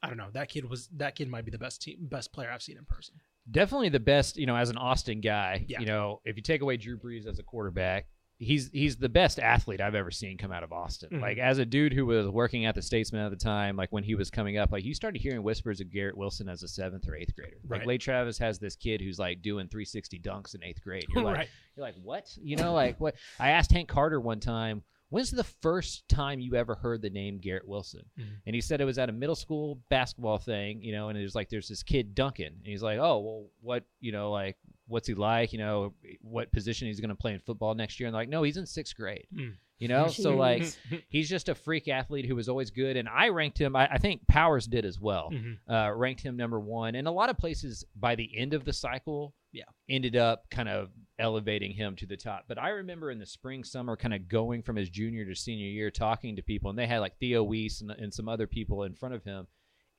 I 0.02 0.08
don't 0.08 0.18
know. 0.18 0.28
That 0.34 0.50
kid 0.50 0.68
was 0.68 0.88
that 0.98 1.14
kid 1.14 1.30
might 1.30 1.46
be 1.46 1.50
the 1.50 1.56
best 1.56 1.80
team, 1.80 1.96
best 2.02 2.30
player 2.30 2.50
I've 2.50 2.60
seen 2.60 2.76
in 2.76 2.84
person. 2.84 3.14
Definitely 3.50 3.88
the 3.88 4.00
best, 4.00 4.36
you 4.36 4.44
know, 4.44 4.54
as 4.54 4.68
an 4.68 4.76
Austin 4.76 5.22
guy. 5.22 5.64
Yeah. 5.66 5.80
You 5.80 5.86
know, 5.86 6.20
if 6.26 6.36
you 6.36 6.42
take 6.42 6.60
away 6.60 6.76
Drew 6.76 6.98
Brees 6.98 7.26
as 7.26 7.38
a 7.38 7.42
quarterback, 7.42 8.06
he's 8.38 8.68
he's 8.72 8.96
the 8.96 9.08
best 9.08 9.38
athlete 9.38 9.80
I've 9.80 9.94
ever 9.94 10.10
seen 10.10 10.36
come 10.36 10.50
out 10.52 10.62
of 10.64 10.72
Austin. 10.72 11.10
Mhm. 11.12 11.20
Like 11.20 11.38
as 11.38 11.58
a 11.58 11.64
dude 11.64 11.92
who 11.92 12.04
was 12.06 12.28
working 12.28 12.64
at 12.66 12.74
the 12.74 12.82
Statesman 12.82 13.24
at 13.24 13.30
the 13.30 13.36
time, 13.36 13.76
like 13.76 13.92
when 13.92 14.02
he 14.04 14.14
was 14.14 14.30
coming 14.30 14.58
up, 14.58 14.72
like 14.72 14.84
you 14.84 14.92
started 14.94 15.20
hearing 15.20 15.42
whispers 15.42 15.80
of 15.80 15.90
Garrett 15.92 16.16
Wilson 16.16 16.48
as 16.48 16.62
a 16.62 16.68
seventh 16.68 17.08
or 17.08 17.14
eighth 17.14 17.34
grader. 17.36 17.56
Like 17.68 17.80
Right. 17.80 17.86
Lake 17.86 18.00
Travis 18.00 18.36
has 18.38 18.58
this 18.58 18.76
kid 18.76 19.00
who's 19.00 19.18
like 19.18 19.40
doing 19.42 19.68
360 19.68 20.18
dunks 20.20 20.54
in 20.54 20.64
eighth 20.64 20.82
grade. 20.82 21.06
You're 21.14 21.22
like, 21.24 21.36
right. 21.36 21.48
You're 21.76 21.86
like, 21.86 21.94
what? 22.02 22.36
You 22.42 22.56
know, 22.56 22.72
like 22.74 23.00
what? 23.00 23.14
I 23.38 23.50
asked 23.50 23.70
Hank 23.72 23.88
Carter 23.88 24.20
one 24.20 24.40
time, 24.40 24.82
when's 25.10 25.30
the 25.30 25.44
first 25.44 26.08
time 26.08 26.40
you 26.40 26.56
ever 26.56 26.74
heard 26.74 27.02
the 27.02 27.10
name 27.10 27.38
Garrett 27.38 27.68
Wilson? 27.68 28.02
Mhm. 28.18 28.24
And 28.46 28.54
he 28.54 28.60
said 28.60 28.80
it 28.80 28.84
was 28.84 28.98
at 28.98 29.08
a 29.08 29.12
middle 29.12 29.36
school 29.36 29.78
basketball 29.88 30.38
thing, 30.38 30.82
you 30.82 30.90
know, 30.92 31.08
and 31.08 31.16
it 31.16 31.22
was 31.22 31.36
like, 31.36 31.50
there's 31.50 31.68
this 31.68 31.84
kid, 31.84 32.14
Duncan. 32.16 32.46
And 32.58 32.66
he's 32.66 32.82
like, 32.82 32.98
oh, 32.98 33.20
well, 33.20 33.46
what, 33.60 33.84
you 34.00 34.10
know, 34.10 34.32
like, 34.32 34.56
what's 34.86 35.08
he 35.08 35.14
like? 35.14 35.52
You 35.52 35.58
know, 35.58 35.94
what 36.20 36.52
position 36.52 36.88
he's 36.88 37.00
going 37.00 37.08
to 37.10 37.14
play 37.14 37.32
in 37.34 37.40
football 37.40 37.74
next 37.74 37.98
year? 37.98 38.06
And 38.06 38.14
they're 38.14 38.22
like, 38.22 38.28
no, 38.28 38.42
he's 38.42 38.56
in 38.56 38.66
sixth 38.66 38.96
grade. 38.96 39.26
Mm. 39.34 39.54
You 39.78 39.88
know, 39.88 40.08
so 40.08 40.36
like, 40.36 40.64
he's 41.08 41.28
just 41.28 41.48
a 41.48 41.54
freak 41.54 41.88
athlete 41.88 42.26
who 42.26 42.36
was 42.36 42.48
always 42.48 42.70
good. 42.70 42.96
And 42.96 43.08
I 43.08 43.28
ranked 43.28 43.58
him, 43.58 43.74
I, 43.76 43.88
I 43.92 43.98
think 43.98 44.26
Powers 44.28 44.66
did 44.66 44.84
as 44.84 45.00
well 45.00 45.30
Mhm. 45.32 45.56
uh, 45.68 45.92
ranked 45.94 46.22
him 46.22 46.36
number 46.36 46.60
one. 46.60 46.94
And 46.94 47.08
a 47.08 47.10
lot 47.10 47.30
of 47.30 47.36
places 47.38 47.84
by 47.96 48.14
the 48.14 48.30
end 48.36 48.54
of 48.54 48.64
the 48.64 48.72
cycle, 48.72 49.34
Yeah. 49.52 49.64
ended 49.88 50.16
up 50.16 50.48
kind 50.50 50.68
of 50.68 50.90
elevating 51.18 51.72
him 51.72 51.96
to 51.96 52.06
the 52.06 52.16
top. 52.16 52.44
But 52.48 52.58
I 52.58 52.70
remember 52.70 53.10
in 53.10 53.18
the 53.18 53.26
spring, 53.26 53.64
summer, 53.64 53.96
kind 53.96 54.12
of 54.14 54.28
going 54.28 54.62
from 54.62 54.76
his 54.76 54.90
junior 54.90 55.24
to 55.24 55.34
senior 55.34 55.66
year, 55.68 55.90
talking 55.90 56.36
to 56.36 56.42
people, 56.42 56.70
and 56.70 56.78
they 56.78 56.86
had 56.86 56.98
like 56.98 57.18
Theo 57.18 57.42
Wease 57.42 57.80
and, 57.80 57.90
and 57.90 58.12
some 58.12 58.28
other 58.28 58.46
people 58.46 58.82
in 58.84 58.94
front 58.94 59.14
of 59.14 59.24
him. 59.24 59.46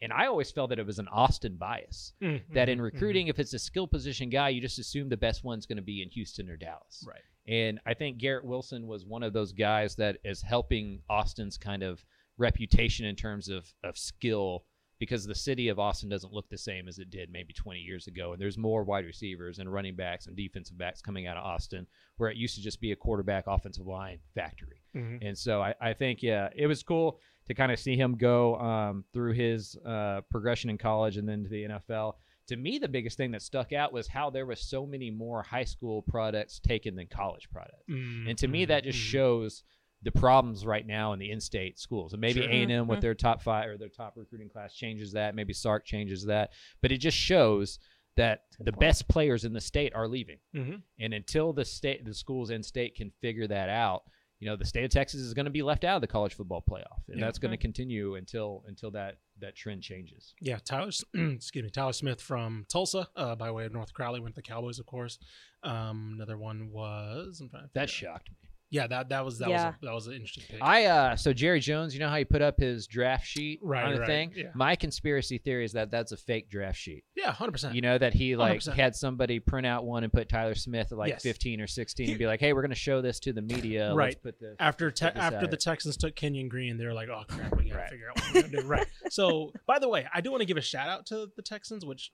And 0.01 0.11
I 0.11 0.27
always 0.27 0.51
felt 0.51 0.69
that 0.69 0.79
it 0.79 0.85
was 0.85 0.99
an 0.99 1.07
Austin 1.07 1.55
bias. 1.57 2.13
Mhm. 2.21 2.41
That 2.53 2.69
in 2.69 2.79
Mhm. 2.79 2.83
recruiting, 2.83 3.27
if 3.27 3.39
it's 3.39 3.53
a 3.53 3.59
skill 3.59 3.87
position 3.87 4.29
guy, 4.29 4.49
you 4.49 4.59
just 4.61 4.77
assume 4.79 5.07
the 5.09 5.17
best 5.17 5.43
one's 5.43 5.65
going 5.65 5.77
to 5.77 5.81
be 5.81 6.01
in 6.01 6.09
Houston 6.09 6.49
or 6.49 6.57
Dallas. 6.57 7.03
Right. 7.07 7.21
And 7.47 7.79
I 7.85 7.93
think 7.93 8.17
Garrett 8.17 8.43
Wilson 8.45 8.87
was 8.87 9.05
one 9.05 9.23
of 9.23 9.31
those 9.33 9.51
guys 9.53 9.95
that 9.95 10.17
is 10.25 10.41
helping 10.41 11.01
Austin's 11.09 11.57
kind 11.57 11.81
of 11.83 12.03
reputation 12.37 13.05
in 13.05 13.15
terms 13.15 13.47
of, 13.49 13.73
of 13.83 13.97
skill 13.97 14.65
because 14.97 15.25
the 15.25 15.35
city 15.35 15.67
of 15.67 15.77
Austin 15.77 16.07
doesn't 16.09 16.31
look 16.31 16.47
the 16.49 16.57
same 16.57 16.87
as 16.87 16.99
it 16.99 17.09
did 17.09 17.29
maybe 17.29 17.53
20 17.53 17.79
years 17.81 18.07
ago. 18.07 18.31
And 18.31 18.41
there's 18.41 18.57
more 18.57 18.83
wide 18.83 19.05
receivers 19.05 19.59
and 19.59 19.71
running 19.71 19.95
backs 19.95 20.25
and 20.27 20.35
defensive 20.37 20.77
backs 20.77 21.01
coming 21.01 21.27
out 21.27 21.35
of 21.37 21.43
Austin, 21.43 21.85
where 22.17 22.29
it 22.29 22.37
used 22.37 22.55
to 22.55 22.61
just 22.61 22.79
be 22.79 22.91
a 22.93 22.95
quarterback 22.95 23.43
offensive 23.47 23.85
line 23.85 24.19
factory. 24.33 24.81
Mhm. 24.95 25.19
And 25.21 25.37
so 25.37 25.61
I, 25.61 25.75
I 25.81 25.93
think, 25.93 26.23
yeah, 26.23 26.49
it 26.55 26.67
was 26.67 26.81
cool 26.81 27.19
to 27.47 27.53
kind 27.53 27.71
of 27.71 27.79
see 27.79 27.95
him 27.95 28.15
go 28.17 28.55
um, 28.57 29.03
through 29.13 29.33
his 29.33 29.75
uh, 29.85 30.21
progression 30.29 30.69
in 30.69 30.77
college 30.77 31.17
and 31.17 31.27
then 31.27 31.43
to 31.43 31.49
the 31.49 31.63
NFL. 31.65 32.13
To 32.47 32.55
me, 32.57 32.77
the 32.77 32.87
biggest 32.87 33.17
thing 33.17 33.31
that 33.31 33.41
stuck 33.41 33.73
out 33.73 33.91
was 33.91 34.07
how 34.07 34.29
there 34.29 34.45
was 34.45 34.59
so 34.59 34.85
many 34.85 35.09
more 35.09 35.41
high 35.41 35.63
school 35.63 36.03
products 36.03 36.59
taken 36.59 36.95
than 36.95 37.07
college 37.07 37.49
products. 37.51 37.89
Mhm. 37.89 38.29
And 38.29 38.37
to 38.39 38.47
me, 38.47 38.65
that 38.65 38.83
just 38.83 38.99
Mhm. 38.99 39.01
shows 39.09 39.63
the 40.03 40.11
problems 40.11 40.63
right 40.65 40.85
now 40.85 41.13
in 41.13 41.19
the 41.19 41.31
in-state 41.31 41.79
schools. 41.79 42.13
And 42.13 42.21
maybe 42.21 42.41
Sure. 42.41 42.49
A&M 42.49 42.87
with 42.87 42.99
Mhm. 42.99 43.01
their 43.01 43.15
top 43.15 43.41
five 43.41 43.67
or 43.69 43.77
their 43.77 43.89
top 43.89 44.15
recruiting 44.15 44.49
class 44.49 44.75
changes 44.75 45.13
that. 45.13 45.33
Maybe 45.33 45.53
Sark 45.53 45.85
changes 45.85 46.25
that. 46.25 46.51
But 46.81 46.91
it 46.91 46.97
just 46.99 47.17
shows 47.17 47.79
that 48.15 48.43
the 48.59 48.71
point. 48.71 48.79
best 48.79 49.07
players 49.07 49.43
in 49.45 49.53
the 49.53 49.59
state 49.61 49.93
are 49.95 50.07
leaving. 50.07 50.37
Mhm. 50.53 50.83
And 50.99 51.13
until 51.13 51.51
the 51.53 51.65
state, 51.65 52.05
the 52.05 52.13
schools 52.13 52.51
in 52.51 52.61
state 52.61 52.95
can 52.95 53.09
figure 53.21 53.47
that 53.47 53.69
out, 53.69 54.03
you 54.39 54.49
know, 54.49 54.55
the 54.55 54.65
state 54.65 54.83
of 54.83 54.91
Texas 54.91 55.21
is 55.21 55.33
going 55.33 55.45
to 55.45 55.51
be 55.51 55.61
left 55.63 55.83
out 55.83 55.95
of 55.95 56.01
the 56.01 56.07
college 56.07 56.33
football 56.33 56.61
playoff, 56.69 56.99
and 57.07 57.19
Yeah. 57.19 57.25
that's 57.25 57.39
going 57.39 57.51
to 57.51 57.57
continue 57.57 58.15
until 58.15 58.63
until 58.67 58.91
that 58.91 59.17
that 59.39 59.55
trend 59.55 59.81
changes. 59.83 60.33
Yeah, 60.41 60.59
Tyler. 60.63 60.91
excuse 61.13 61.63
me, 61.63 61.69
Tyler 61.69 61.93
Smith 61.93 62.21
from 62.21 62.65
Tulsa, 62.69 63.07
uh, 63.15 63.35
by 63.35 63.51
way 63.51 63.65
of 63.65 63.73
North 63.73 63.93
Crowley, 63.93 64.19
went 64.19 64.35
to 64.35 64.41
the 64.41 64.47
Cowboys, 64.47 64.79
of 64.79 64.85
course. 64.85 65.19
Um, 65.63 66.11
another 66.15 66.37
one 66.37 66.69
was 66.71 67.39
I'm 67.41 67.49
trying 67.49 67.63
to 67.63 67.69
That 67.73 67.89
shocked 67.89 68.29
me. 68.29 68.44
Yeah, 68.75 68.87
that 68.87 69.09
that 69.09 69.23
was 69.23 69.39
that 69.39 69.49
Yeah. 69.49 69.67
was 69.67 69.75
a, 69.81 69.85
that 69.85 69.93
was 69.93 70.07
an 70.07 70.13
interesting 70.13 70.43
pick. 70.49 70.61
I 70.61 70.85
uh 70.85 71.15
so 71.15 71.31
Jerry 71.33 71.59
Jones, 71.61 71.93
you 71.93 71.99
know 71.99 72.09
how 72.09 72.17
he 72.17 72.25
put 72.25 72.41
up 72.41 72.59
his 72.59 72.87
draft 72.87 73.25
sheet 73.25 73.59
Right, 73.63 73.85
on 73.85 73.93
the 73.93 73.99
right, 74.01 74.07
thing. 74.07 74.33
yeah. 74.35 74.47
My 74.53 74.75
conspiracy 74.75 75.37
theory 75.37 75.63
is 75.65 75.71
that 75.73 75.91
that's 75.91 76.11
a 76.11 76.17
fake 76.17 76.49
draft 76.49 76.77
sheet. 76.77 77.03
yeah, 77.15 77.31
hundred 77.31 77.53
percent. 77.53 77.73
You 77.75 77.81
know 77.81 77.97
that 77.97 78.13
he 78.13 78.35
like 78.35 78.59
100%. 78.59 78.73
had 78.73 78.95
somebody 78.95 79.39
print 79.39 79.65
out 79.65 79.85
one 79.85 80.03
and 80.03 80.11
put 80.11 80.27
Tyler 80.29 80.55
Smith 80.55 80.91
at 80.91 80.97
like 80.97 81.09
Yes. 81.11 81.23
15 81.23 81.61
or 81.61 81.67
16 81.67 82.09
and 82.09 82.19
be 82.19 82.25
like, 82.31 82.39
"Hey, 82.39 82.53
we're 82.53 82.61
going 82.61 82.69
to 82.69 82.75
show 82.75 83.01
this 83.01 83.19
to 83.21 83.33
the 83.33 83.41
media. 83.41 83.85
Let's 83.87 83.95
Right. 83.97 84.21
put 84.23 84.39
this." 84.39 84.55
after 84.59 84.91
te- 84.91 85.05
Put 85.05 85.13
this 85.15 85.23
after 85.23 85.37
out. 85.45 85.51
the 85.51 85.57
Texans 85.57 85.97
took 85.97 86.15
Kenyon 86.15 86.49
Green, 86.49 86.77
they 86.77 86.85
were 86.85 86.93
like, 86.93 87.09
"Oh 87.09 87.23
crap, 87.27 87.55
we 87.57 87.65
gotta 87.69 87.79
Right. 87.81 87.89
figure 87.89 88.09
out 88.09 88.19
what 88.19 88.33
we're 88.33 88.41
gonna 88.43 88.61
do." 88.61 88.67
Right. 88.67 88.87
So, 89.09 89.53
by 89.67 89.79
the 89.79 89.87
way, 89.87 90.05
I 90.13 90.19
do 90.21 90.31
want 90.31 90.41
to 90.41 90.45
give 90.45 90.57
a 90.57 90.61
shout 90.61 90.89
out 90.89 91.05
to 91.07 91.27
the 91.35 91.41
Texans, 91.41 91.85
which 91.85 92.11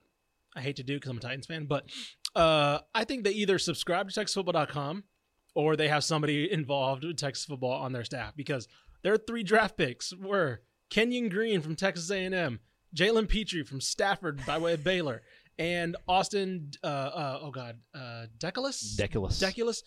I 0.54 0.60
hate 0.60 0.76
to 0.76 0.82
do 0.82 0.94
because 0.96 1.10
I'm 1.10 1.16
a 1.16 1.20
Titans 1.20 1.46
fan, 1.46 1.64
but 1.64 1.84
uh, 2.36 2.80
I 2.94 3.04
think 3.04 3.24
they 3.24 3.30
either 3.32 3.58
subscribe 3.58 4.10
to 4.10 4.20
TexasFootball.com 4.20 5.04
or 5.54 5.76
they 5.76 5.88
have 5.88 6.04
somebody 6.04 6.50
involved 6.50 7.04
with 7.04 7.16
Texas 7.16 7.44
football 7.44 7.72
on 7.72 7.92
their 7.92 8.04
staff 8.04 8.34
because 8.36 8.68
their 9.02 9.16
three 9.16 9.42
draft 9.42 9.76
picks 9.76 10.14
were 10.14 10.62
Kenyon 10.90 11.28
Green 11.28 11.60
from 11.60 11.76
Texas 11.76 12.10
A&M, 12.10 12.60
Jalen 12.94 13.28
Pitre 13.28 13.64
from 13.64 13.80
Stafford 13.80 14.44
by 14.46 14.58
way 14.58 14.74
of 14.74 14.84
Baylor, 14.84 15.22
and 15.58 15.96
Austin. 16.08 16.70
Uh, 16.82 16.86
uh, 16.86 17.38
oh 17.42 17.50
God, 17.50 17.78
uh, 17.94 18.26
Deculus. 18.38 18.96
Deculus. 18.96 19.42
Deculus 19.42 19.82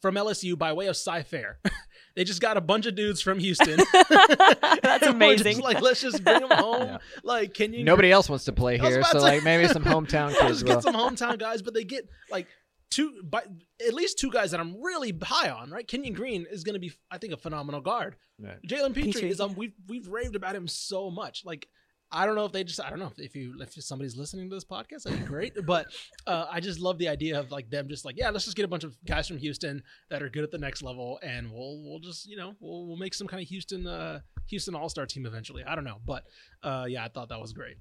from 0.00 0.14
LSU 0.14 0.56
by 0.56 0.72
way 0.72 0.86
of 0.86 0.96
Cy 0.96 1.22
Fair. 1.22 1.58
they 2.16 2.24
just 2.24 2.40
got 2.40 2.56
a 2.56 2.60
bunch 2.60 2.86
of 2.86 2.94
dudes 2.94 3.20
from 3.20 3.38
Houston. 3.38 3.78
That's 4.08 4.82
just 5.00 5.14
amazing. 5.14 5.60
like, 5.60 5.80
let's 5.80 6.00
just 6.00 6.22
bring 6.22 6.40
them 6.40 6.50
home. 6.50 6.88
Yeah. 6.88 6.98
Like, 7.22 7.54
can 7.54 7.72
you? 7.72 7.84
Nobody 7.84 8.12
else 8.12 8.28
wants 8.28 8.44
to 8.46 8.52
play 8.52 8.78
here, 8.78 9.02
so 9.04 9.18
like 9.18 9.42
maybe 9.42 9.68
some 9.68 9.84
hometown 9.84 10.30
kids. 10.30 10.42
Let's 10.42 10.62
get 10.62 10.82
some 10.82 10.94
hometown 10.94 11.38
guys, 11.38 11.62
but 11.62 11.74
they 11.74 11.84
get 11.84 12.08
like 12.30 12.46
two, 12.92 13.22
by 13.24 13.42
at 13.86 13.94
least 13.94 14.18
two 14.18 14.30
guys 14.30 14.50
that 14.52 14.60
I'm 14.60 14.80
really 14.80 15.12
high 15.22 15.50
on. 15.50 15.70
Right, 15.70 15.86
Kenyon 15.86 16.14
Green 16.14 16.46
is 16.50 16.62
going 16.62 16.74
to 16.74 16.80
be, 16.80 16.92
I 17.10 17.18
think, 17.18 17.32
a 17.32 17.36
phenomenal 17.36 17.80
guard. 17.80 18.16
Right. 18.38 18.58
Jalen 18.66 18.94
Pitre, 18.94 19.12
Pitre. 19.12 19.28
is 19.28 19.40
um, 19.40 19.54
we've 19.54 19.74
we've 19.88 20.08
raved 20.08 20.36
about 20.36 20.54
him 20.54 20.68
so 20.68 21.10
much. 21.10 21.44
Like, 21.44 21.66
I 22.10 22.26
don't 22.26 22.34
know 22.34 22.44
if 22.44 22.52
they 22.52 22.62
just, 22.62 22.80
I 22.80 22.90
don't 22.90 22.98
know 22.98 23.06
if, 23.06 23.18
if 23.18 23.34
you 23.34 23.54
if 23.60 23.72
somebody's 23.82 24.16
listening 24.16 24.50
to 24.50 24.54
this 24.54 24.64
podcast, 24.64 25.04
that'd 25.04 25.18
be 25.18 25.26
great. 25.26 25.54
but 25.66 25.86
uh, 26.26 26.46
I 26.50 26.60
just 26.60 26.78
love 26.78 26.98
the 26.98 27.08
idea 27.08 27.38
of 27.40 27.50
like 27.50 27.70
them 27.70 27.88
just 27.88 28.04
like, 28.04 28.16
yeah, 28.18 28.30
let's 28.30 28.44
just 28.44 28.56
get 28.56 28.64
a 28.64 28.68
bunch 28.68 28.84
of 28.84 28.96
guys 29.04 29.26
from 29.26 29.38
Houston 29.38 29.82
that 30.10 30.22
are 30.22 30.28
good 30.28 30.44
at 30.44 30.50
the 30.50 30.58
next 30.58 30.82
level, 30.82 31.18
and 31.22 31.50
we'll 31.50 31.82
we'll 31.82 32.00
just 32.00 32.26
you 32.26 32.36
know 32.36 32.54
we'll 32.60 32.86
we'll 32.86 32.98
make 32.98 33.14
some 33.14 33.26
kind 33.26 33.42
of 33.42 33.48
Houston 33.48 33.86
uh 33.86 34.20
Houston 34.48 34.74
All 34.74 34.88
Star 34.88 35.06
team 35.06 35.26
eventually. 35.26 35.64
I 35.64 35.74
don't 35.74 35.84
know, 35.84 35.98
but 36.04 36.24
uh, 36.62 36.86
yeah, 36.88 37.04
I 37.04 37.08
thought 37.08 37.30
that 37.30 37.40
was 37.40 37.52
great. 37.52 37.76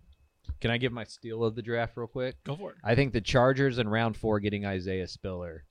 Can 0.59 0.71
I 0.71 0.77
give 0.77 0.91
my 0.91 1.03
steal 1.03 1.43
of 1.43 1.55
the 1.55 1.61
draft 1.61 1.97
real 1.97 2.07
quick? 2.07 2.35
Go 2.43 2.55
for 2.55 2.71
it. 2.71 2.77
I 2.83 2.95
think 2.95 3.13
the 3.13 3.21
Chargers 3.21 3.77
in 3.77 3.89
round 3.89 4.15
four 4.17 4.39
getting 4.39 4.65
Isaiah 4.65 5.07
Spiller 5.07 5.65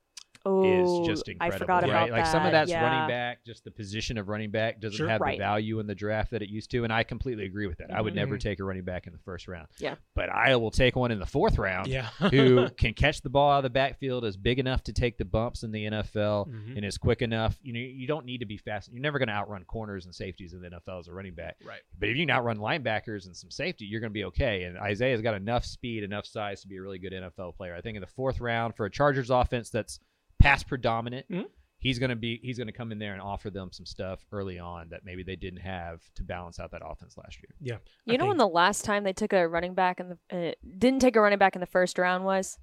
Oh, 0.47 1.02
is 1.02 1.06
just 1.09 1.28
incredible. 1.28 1.42
I 1.42 1.47
incredible. 1.47 1.59
forgot 1.59 1.82
right? 1.82 2.09
about 2.09 2.11
like 2.16 2.25
that. 2.25 2.32
some 2.32 2.47
of 2.47 2.52
that's 2.52 2.70
yeah. 2.70 2.82
running 2.82 3.09
back, 3.09 3.44
just 3.44 3.64
the 3.64 3.70
position 3.70 4.16
of 4.18 4.28
running 4.28 4.50
back 4.50 4.80
doesn't 4.80 4.97
Sure. 4.97 5.09
have 5.09 5.20
Right. 5.20 5.38
the 5.38 5.42
value 5.44 5.80
in 5.80 5.87
the 5.87 5.94
draft 5.94 6.30
that 6.30 6.40
it 6.42 6.49
used 6.49 6.70
to, 6.70 6.85
and 6.85 6.92
I 6.92 7.02
completely 7.02 7.44
agree 7.44 7.66
with 7.66 7.78
that. 7.78 7.92
I 7.92 8.00
would 8.00 8.14
never 8.14 8.37
Mhm. 8.37 8.40
take 8.40 8.61
a 8.61 8.64
running 8.64 8.85
back 8.85 9.06
in 9.06 9.12
the 9.12 9.18
first 9.18 9.49
round. 9.49 9.68
Yeah. 9.78 9.97
but 10.14 10.28
I 10.30 10.56
will 10.56 10.70
take 10.70 10.97
one 10.97 11.11
in 11.11 11.18
the 11.18 11.26
fourth 11.26 11.59
round. 11.59 11.88
Yeah. 11.88 12.06
who 12.30 12.68
can 12.76 12.94
catch 12.94 13.20
the 13.23 13.30
ball 13.30 13.50
out 13.52 13.59
of 13.59 13.62
the 13.64 13.70
backfield, 13.70 14.25
is 14.25 14.37
big 14.37 14.59
enough 14.59 14.82
to 14.85 14.92
take 14.92 15.18
the 15.18 15.25
bumps 15.25 15.62
in 15.62 15.73
the 15.73 15.85
NFL, 15.87 16.47
Mhm. 16.47 16.76
and 16.76 16.85
is 16.85 16.97
quick 16.99 17.23
enough. 17.23 17.59
You 17.62 17.73
know, 17.73 17.80
you 17.80 18.06
don't 18.06 18.25
need 18.26 18.38
to 18.38 18.47
be 18.47 18.56
fast. 18.56 18.90
You're 18.92 19.02
never 19.02 19.18
going 19.18 19.28
to 19.28 19.35
outrun 19.35 19.64
corners 19.64 20.04
and 20.06 20.14
safeties 20.14 20.52
in 20.54 20.61
the 20.61 20.68
NFL 20.68 20.99
as 21.00 21.09
a 21.09 21.12
running 21.12 21.35
back. 21.35 21.56
right. 21.64 21.80
But 21.99 22.09
if 22.09 22.16
you 22.16 22.23
can 22.26 22.30
outrun 22.35 22.59
linebackers 22.59 23.26
and 23.26 23.37
some 23.37 23.50
safety, 23.50 23.85
you're 23.85 24.00
going 24.00 24.11
to 24.11 24.14
be 24.14 24.25
okay. 24.25 24.64
And 24.64 24.78
Isaiah's 24.78 25.20
got 25.23 25.35
enough 25.35 25.64
speed, 25.64 26.02
enough 26.02 26.25
size 26.26 26.62
to 26.62 26.68
be 26.68 26.76
a 26.76 26.82
really 26.82 26.99
good 26.99 27.12
NFL 27.12 27.52
player. 27.52 27.75
I 27.75 27.80
think 27.80 27.97
in 27.97 28.00
the 28.00 28.06
fourth 28.06 28.40
round 28.40 28.75
for 28.76 28.87
a 28.87 28.90
Chargers 28.90 29.30
offense 29.30 29.70
that's 29.70 30.00
pass 30.40 30.62
predominant, 30.64 31.26
Mhm. 31.30 31.44
he's 31.78 31.99
going 31.99 32.11
to 32.11 32.16
be 32.16 32.40
he's 32.42 32.56
going 32.59 32.66
to 32.66 32.73
come 32.73 32.90
in 32.92 32.99
there 32.99 33.12
and 33.12 33.23
offer 33.23 33.50
them 33.50 33.70
some 33.73 33.87
stuff 33.87 34.25
early 34.32 34.59
on 34.59 34.88
that 34.90 35.04
maybe 35.04 35.23
they 35.23 35.37
didn't 35.37 35.61
have 35.61 36.02
to 36.14 36.23
balance 36.25 36.59
out 36.59 36.70
that 36.73 36.82
offense 36.85 37.16
last 37.16 37.38
year. 37.38 37.54
Yeah. 37.61 37.78
You 38.04 38.18
know 38.18 38.26
when 38.26 38.37
the 38.38 38.49
last 38.49 38.85
time 38.85 39.04
they 39.04 39.12
took 39.12 39.32
a 39.32 39.47
running 39.47 39.75
back 39.75 40.00
in 40.00 40.09
the 40.30 40.49
uh, 40.50 40.52
didn't 40.78 41.00
take 41.00 41.16
a 41.16 41.20
running 41.20 41.38
back 41.38 41.54
in 41.54 41.61
the 41.61 41.66
first 41.66 41.99
round 41.99 42.25
was 42.25 42.59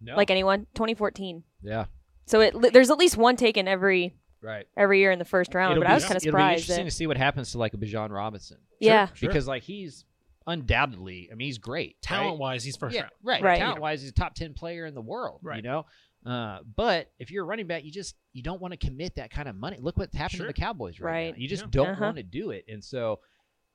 No, 0.00 0.14
like 0.16 0.30
anyone 0.30 0.66
2014. 0.74 1.42
yeah, 1.62 1.86
So 2.26 2.40
it 2.40 2.72
there's 2.72 2.90
at 2.90 2.98
least 2.98 3.16
one 3.16 3.36
taken 3.36 3.66
every 3.66 4.14
right. 4.42 4.66
every 4.76 5.00
year 5.00 5.10
in 5.10 5.18
the 5.18 5.24
first 5.24 5.54
round. 5.54 5.72
It'll 5.72 5.82
but 5.82 5.86
be- 5.88 5.92
I 5.92 5.94
was 5.94 6.04
kind 6.04 6.16
of 6.16 6.22
It'll 6.22 6.26
be 6.26 6.30
surprised. 6.30 6.60
interesting 6.62 6.84
That, 6.84 6.90
to 6.90 6.96
see 6.96 7.06
what 7.06 7.16
happens 7.16 7.52
to 7.52 7.58
like 7.58 7.74
a 7.74 7.76
Bijan 7.76 8.10
Robinson. 8.10 8.58
yeah, 8.80 9.06
Sure. 9.14 9.28
because 9.28 9.46
like 9.48 9.62
he's 9.64 10.04
undoubtedly, 10.46 11.28
I 11.30 11.34
mean, 11.34 11.46
he's 11.46 11.58
great. 11.58 12.00
Talent 12.00 12.30
right? 12.32 12.38
wise, 12.38 12.64
he's 12.64 12.76
first 12.76 12.94
yeah, 12.94 13.02
round. 13.02 13.12
right. 13.22 13.42
Right. 13.42 13.58
Talent 13.58 13.80
wise, 13.80 14.00
he's 14.00 14.10
a 14.10 14.14
top 14.14 14.34
ten 14.34 14.54
player 14.54 14.86
in 14.86 14.94
the 14.94 15.02
world. 15.02 15.40
Right. 15.42 15.56
You 15.56 15.62
know, 15.62 15.86
uh, 16.26 16.58
but 16.76 17.10
if 17.18 17.30
you're 17.30 17.44
a 17.44 17.46
running 17.46 17.66
back, 17.66 17.84
you 17.84 17.90
just 17.92 18.16
you 18.32 18.42
don't 18.42 18.60
want 18.60 18.72
to 18.72 18.78
commit 18.78 19.16
that 19.16 19.30
kind 19.30 19.48
of 19.48 19.56
money. 19.56 19.78
Look 19.80 19.96
what's 19.96 20.16
happened 20.16 20.38
Sure. 20.38 20.46
to 20.46 20.52
the 20.52 20.60
Cowboys 20.60 21.00
right, 21.00 21.12
Right. 21.12 21.30
now. 21.34 21.38
You 21.40 21.48
just 21.48 21.62
Yeah. 21.64 21.68
don't 21.70 21.88
Uh-huh. 21.90 22.04
want 22.04 22.16
to 22.16 22.22
do 22.22 22.50
it, 22.50 22.64
and 22.68 22.82
so. 22.84 23.20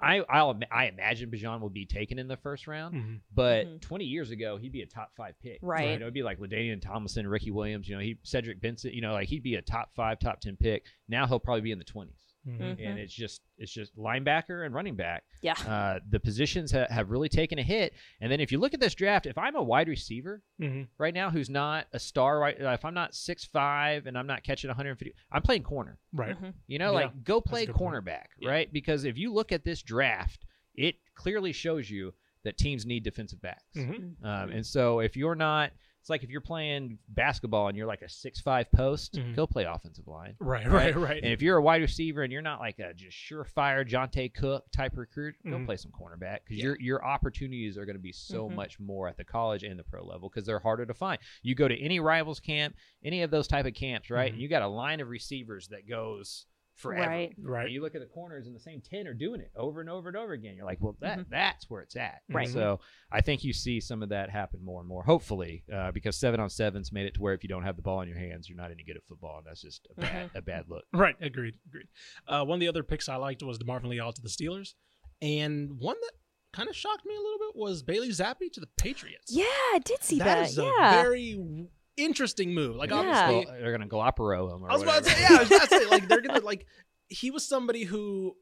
I 0.02 0.18
I'll, 0.28 0.60
I 0.70 0.88
imagine 0.88 1.32
Bijan 1.32 1.62
will 1.62 1.70
be 1.70 1.86
taken 1.86 2.20
in 2.20 2.28
the 2.28 2.36
first 2.36 2.68
round, 2.68 2.94
Mhm. 2.96 3.22
but 3.34 3.66
Mhm. 3.68 3.82
20 3.82 4.04
years 4.06 4.32
ago 4.32 4.58
he'd 4.58 4.74
be 4.74 4.82
a 4.82 4.86
top 4.86 5.14
five 5.16 5.40
pick. 5.40 5.60
Right. 5.62 5.92
You 5.92 6.00
know, 6.00 6.06
it'd 6.06 6.14
be 6.14 6.24
like 6.24 6.40
LaDainian 6.40 6.82
Tomlinson, 6.82 7.26
Ricky 7.26 7.52
Williams. 7.52 7.88
You 7.88 7.96
know, 7.96 8.02
he 8.02 8.18
Cedric 8.24 8.60
Benson. 8.60 8.92
You 8.92 9.00
know, 9.00 9.14
like 9.14 9.30
he'd 9.30 9.44
be 9.44 9.56
a 9.56 9.62
top 9.62 9.94
five, 9.96 10.20
top 10.20 10.42
10 10.42 10.58
pick. 10.58 10.88
Now 11.08 11.26
he'll 11.26 11.40
probably 11.40 11.62
be 11.62 11.72
in 11.72 11.78
the 11.78 11.86
20s 11.86 12.33
Mhm. 12.48 12.60
Mhm. 12.60 12.88
and 12.90 13.00
it's 13.00 13.14
just 13.14 13.42
it's 13.58 13.72
just 13.72 13.96
linebacker 13.98 14.66
and 14.66 14.76
running 14.76 14.96
back. 14.96 15.24
Yeah. 15.42 15.54
Uh, 15.54 16.00
the 16.10 16.20
positions 16.20 16.72
ha- 16.72 16.88
have 16.90 17.10
really 17.10 17.30
taken 17.30 17.58
a 17.58 17.64
hit. 17.64 17.94
And 18.20 18.30
then 18.32 18.40
if 18.42 18.52
you 18.52 18.60
look 18.60 18.74
at 18.74 18.80
this 18.82 18.94
draft, 18.96 19.26
if 19.26 19.38
I'm 19.38 19.56
a 19.56 19.64
wide 19.64 19.88
receiver 19.88 20.44
Mhm. 20.60 20.88
right 20.98 21.14
now 21.14 21.30
who's 21.30 21.50
not 21.50 21.88
a 21.94 22.00
star, 22.00 22.40
right? 22.40 22.60
uh, 22.62 22.70
If 22.72 22.84
I'm 22.84 22.94
not 22.94 23.16
six 23.16 23.46
five 23.46 24.06
and 24.08 24.18
I'm 24.18 24.28
not 24.28 24.44
catching 24.44 24.70
150, 24.70 25.14
I'm 25.32 25.42
playing 25.42 25.64
corner. 25.64 26.00
Right. 26.12 26.36
Mhm. 26.38 26.54
You 26.68 26.80
know, 26.80 26.92
Yeah, 26.92 27.06
like 27.06 27.24
go 27.24 27.40
play 27.40 27.66
good 27.66 27.76
point. 27.76 27.96
cornerback, 27.96 28.26
Yeah. 28.40 28.50
right? 28.50 28.74
Because 28.74 29.06
if 29.06 29.18
you 29.18 29.32
look 29.34 29.52
at 29.54 29.64
this 29.64 29.82
draft, 29.82 30.46
it 30.76 30.96
clearly 31.16 31.54
shows 31.54 31.90
you 31.90 32.14
that 32.44 32.58
teams 32.58 32.86
need 32.86 33.04
defensive 33.04 33.42
backs. 33.42 33.64
Mhm. 33.78 34.22
Um, 34.22 34.52
and 34.52 34.66
so 34.66 35.00
if 35.00 35.16
you're 35.16 35.36
not, 35.36 35.72
it's 36.03 36.10
like 36.10 36.22
if 36.22 36.29
you're 36.29 36.41
playing 36.41 36.98
basketball 37.07 37.69
and 37.69 37.77
you're 37.77 37.88
like 37.88 38.01
a 38.01 38.10
six 38.10 38.41
five 38.41 38.69
post, 38.74 39.13
Mhm. 39.13 39.36
go 39.38 39.48
play 39.48 39.63
offensive 39.63 40.05
line. 40.05 40.36
Right. 40.38 40.67
Right. 40.67 40.93
Right. 40.93 40.95
Right. 40.98 41.24
And 41.24 41.31
if 41.31 41.41
you're 41.41 41.55
a 41.55 41.62
wide 41.62 41.79
receiver 41.81 42.24
and 42.24 42.33
you're 42.33 42.41
not 42.41 42.60
like 42.60 42.77
a 42.79 42.93
just 42.93 43.15
surefire 43.17 43.88
Johntay 43.89 44.33
Cook 44.33 44.69
type 44.74 44.91
recruit, 44.98 45.36
go 45.45 45.51
Mhm. 45.51 45.65
play 45.65 45.77
some 45.77 45.93
cornerback 45.93 46.39
because 46.43 46.57
Yeah. 46.57 46.63
your 46.65 46.77
your 46.81 47.05
opportunities 47.05 47.77
are 47.77 47.86
going 47.86 47.95
to 47.95 48.01
be 48.01 48.12
so 48.12 48.50
Mhm. 48.50 48.55
much 48.55 48.81
more 48.81 49.07
at 49.07 49.15
the 49.15 49.24
college 49.24 49.63
and 49.63 49.79
the 49.79 49.83
pro 49.86 50.03
level 50.05 50.27
because 50.27 50.45
they're 50.45 50.60
harder 50.60 50.86
to 50.86 50.93
find. 50.93 51.19
You 51.41 51.55
go 51.55 51.69
to 51.69 51.77
any 51.79 52.01
rivals 52.01 52.41
camp, 52.41 52.75
any 53.01 53.22
of 53.22 53.31
those 53.31 53.48
type 53.48 53.65
of 53.65 53.74
camps, 53.74 54.10
right? 54.10 54.33
And 54.33 54.41
you 54.41 54.50
got 54.50 54.62
a 54.62 54.67
line 54.67 55.00
of 55.00 55.07
receivers 55.07 55.69
that 55.69 55.88
goes 55.88 56.48
forever. 56.75 57.08
Right. 57.10 57.36
Right. 57.42 57.65
And 57.65 57.74
you 57.74 57.82
look 57.82 57.96
at 57.96 58.01
the 58.01 58.08
corners 58.08 58.48
and 58.48 58.56
the 58.56 58.60
same 58.60 58.82
10 58.82 59.08
are 59.08 59.13
doing 59.13 59.39
it 59.42 59.51
over 59.56 59.80
and 59.82 59.89
over 59.89 60.08
and 60.10 60.18
over 60.18 60.34
again. 60.34 60.56
You're 60.56 60.65
like, 60.65 60.80
well, 60.82 60.98
that 61.01 61.20
Mhm. 61.20 61.30
that's 61.30 61.70
where 61.70 61.82
it's 61.82 61.96
at. 61.96 62.22
Right. 62.30 62.50
So 62.50 62.80
I 63.12 63.22
think 63.22 63.44
you 63.44 63.53
see 63.53 63.80
some 63.80 64.01
of 64.03 64.10
that 64.10 64.30
happen 64.30 64.63
more 64.65 64.80
and 64.80 64.88
more, 64.89 65.03
hopefully, 65.03 65.63
uh, 65.72 65.92
because 65.92 66.18
seven 66.18 66.39
on 66.39 66.50
sevens 66.50 66.92
made 66.92 67.06
it 67.06 67.13
to 67.15 67.22
where 67.22 67.34
if 67.34 67.44
you 67.44 67.50
don't 67.50 67.63
have 67.63 67.75
the 67.75 67.82
ball 67.84 68.01
in 68.01 68.08
your 68.08 68.18
hands, 68.18 68.50
you're 68.50 68.58
not 68.58 68.72
any 68.72 68.84
good 68.84 68.98
at 68.98 69.03
football. 69.06 69.38
And 69.38 69.46
that's 69.48 69.62
just 69.62 69.88
a 69.98 70.01
bad, 70.01 70.32
a 70.36 70.42
bad 70.42 70.65
look. 70.68 70.86
Right. 70.94 71.15
Agreed. 71.22 71.56
Agreed. 71.68 71.88
Uh, 72.27 72.44
one 72.44 72.56
of 72.56 72.60
the 72.60 72.68
other 72.68 72.84
picks 72.84 73.08
I 73.08 73.18
liked 73.18 73.44
was 73.44 73.60
DeMarvin 73.60 73.86
Leal 73.88 74.12
to 74.12 74.22
the 74.22 74.30
Steelers, 74.30 74.74
and 75.22 75.77
one 75.80 75.96
that 76.01 76.12
kind 76.51 76.70
of 76.70 76.75
shocked 76.75 77.06
me 77.06 77.15
a 77.15 77.20
little 77.20 77.39
bit 77.39 77.56
was 77.56 77.82
Bailey 77.84 78.10
Zappe 78.10 78.51
to 78.51 78.60
the 78.60 78.68
Patriots. 78.77 79.32
Yeah, 79.36 79.44
I 79.46 79.80
did 79.84 80.03
see 80.03 80.18
that. 80.20 80.25
that 80.25 80.50
is 80.50 80.58
a 80.58 80.63
yeah. 80.63 81.01
very 81.01 81.34
w- 81.34 81.68
interesting 81.98 82.54
move. 82.54 82.76
Like 82.76 82.90
Yeah. 82.90 82.98
obviously, 82.98 83.46
Well, 83.46 83.62
they're 83.62 83.76
going 83.78 83.88
to 83.88 83.94
Garoppolo 83.96 84.56
him. 84.56 84.64
Or 84.64 84.70
I 84.70 84.74
was 84.74 84.84
about 84.84 85.04
to 85.04 85.10
say, 85.10 85.22
yeah, 85.22 85.38
I 85.38 85.40
was 85.40 85.52
about 85.52 85.70
to 85.70 85.80
say, 85.80 85.86
like 85.88 86.08
they're 86.08 86.22
gonna 86.28 86.40
like 86.42 86.66
he 87.08 87.30
was 87.32 87.48
somebody 87.48 87.84
who, 87.84 88.36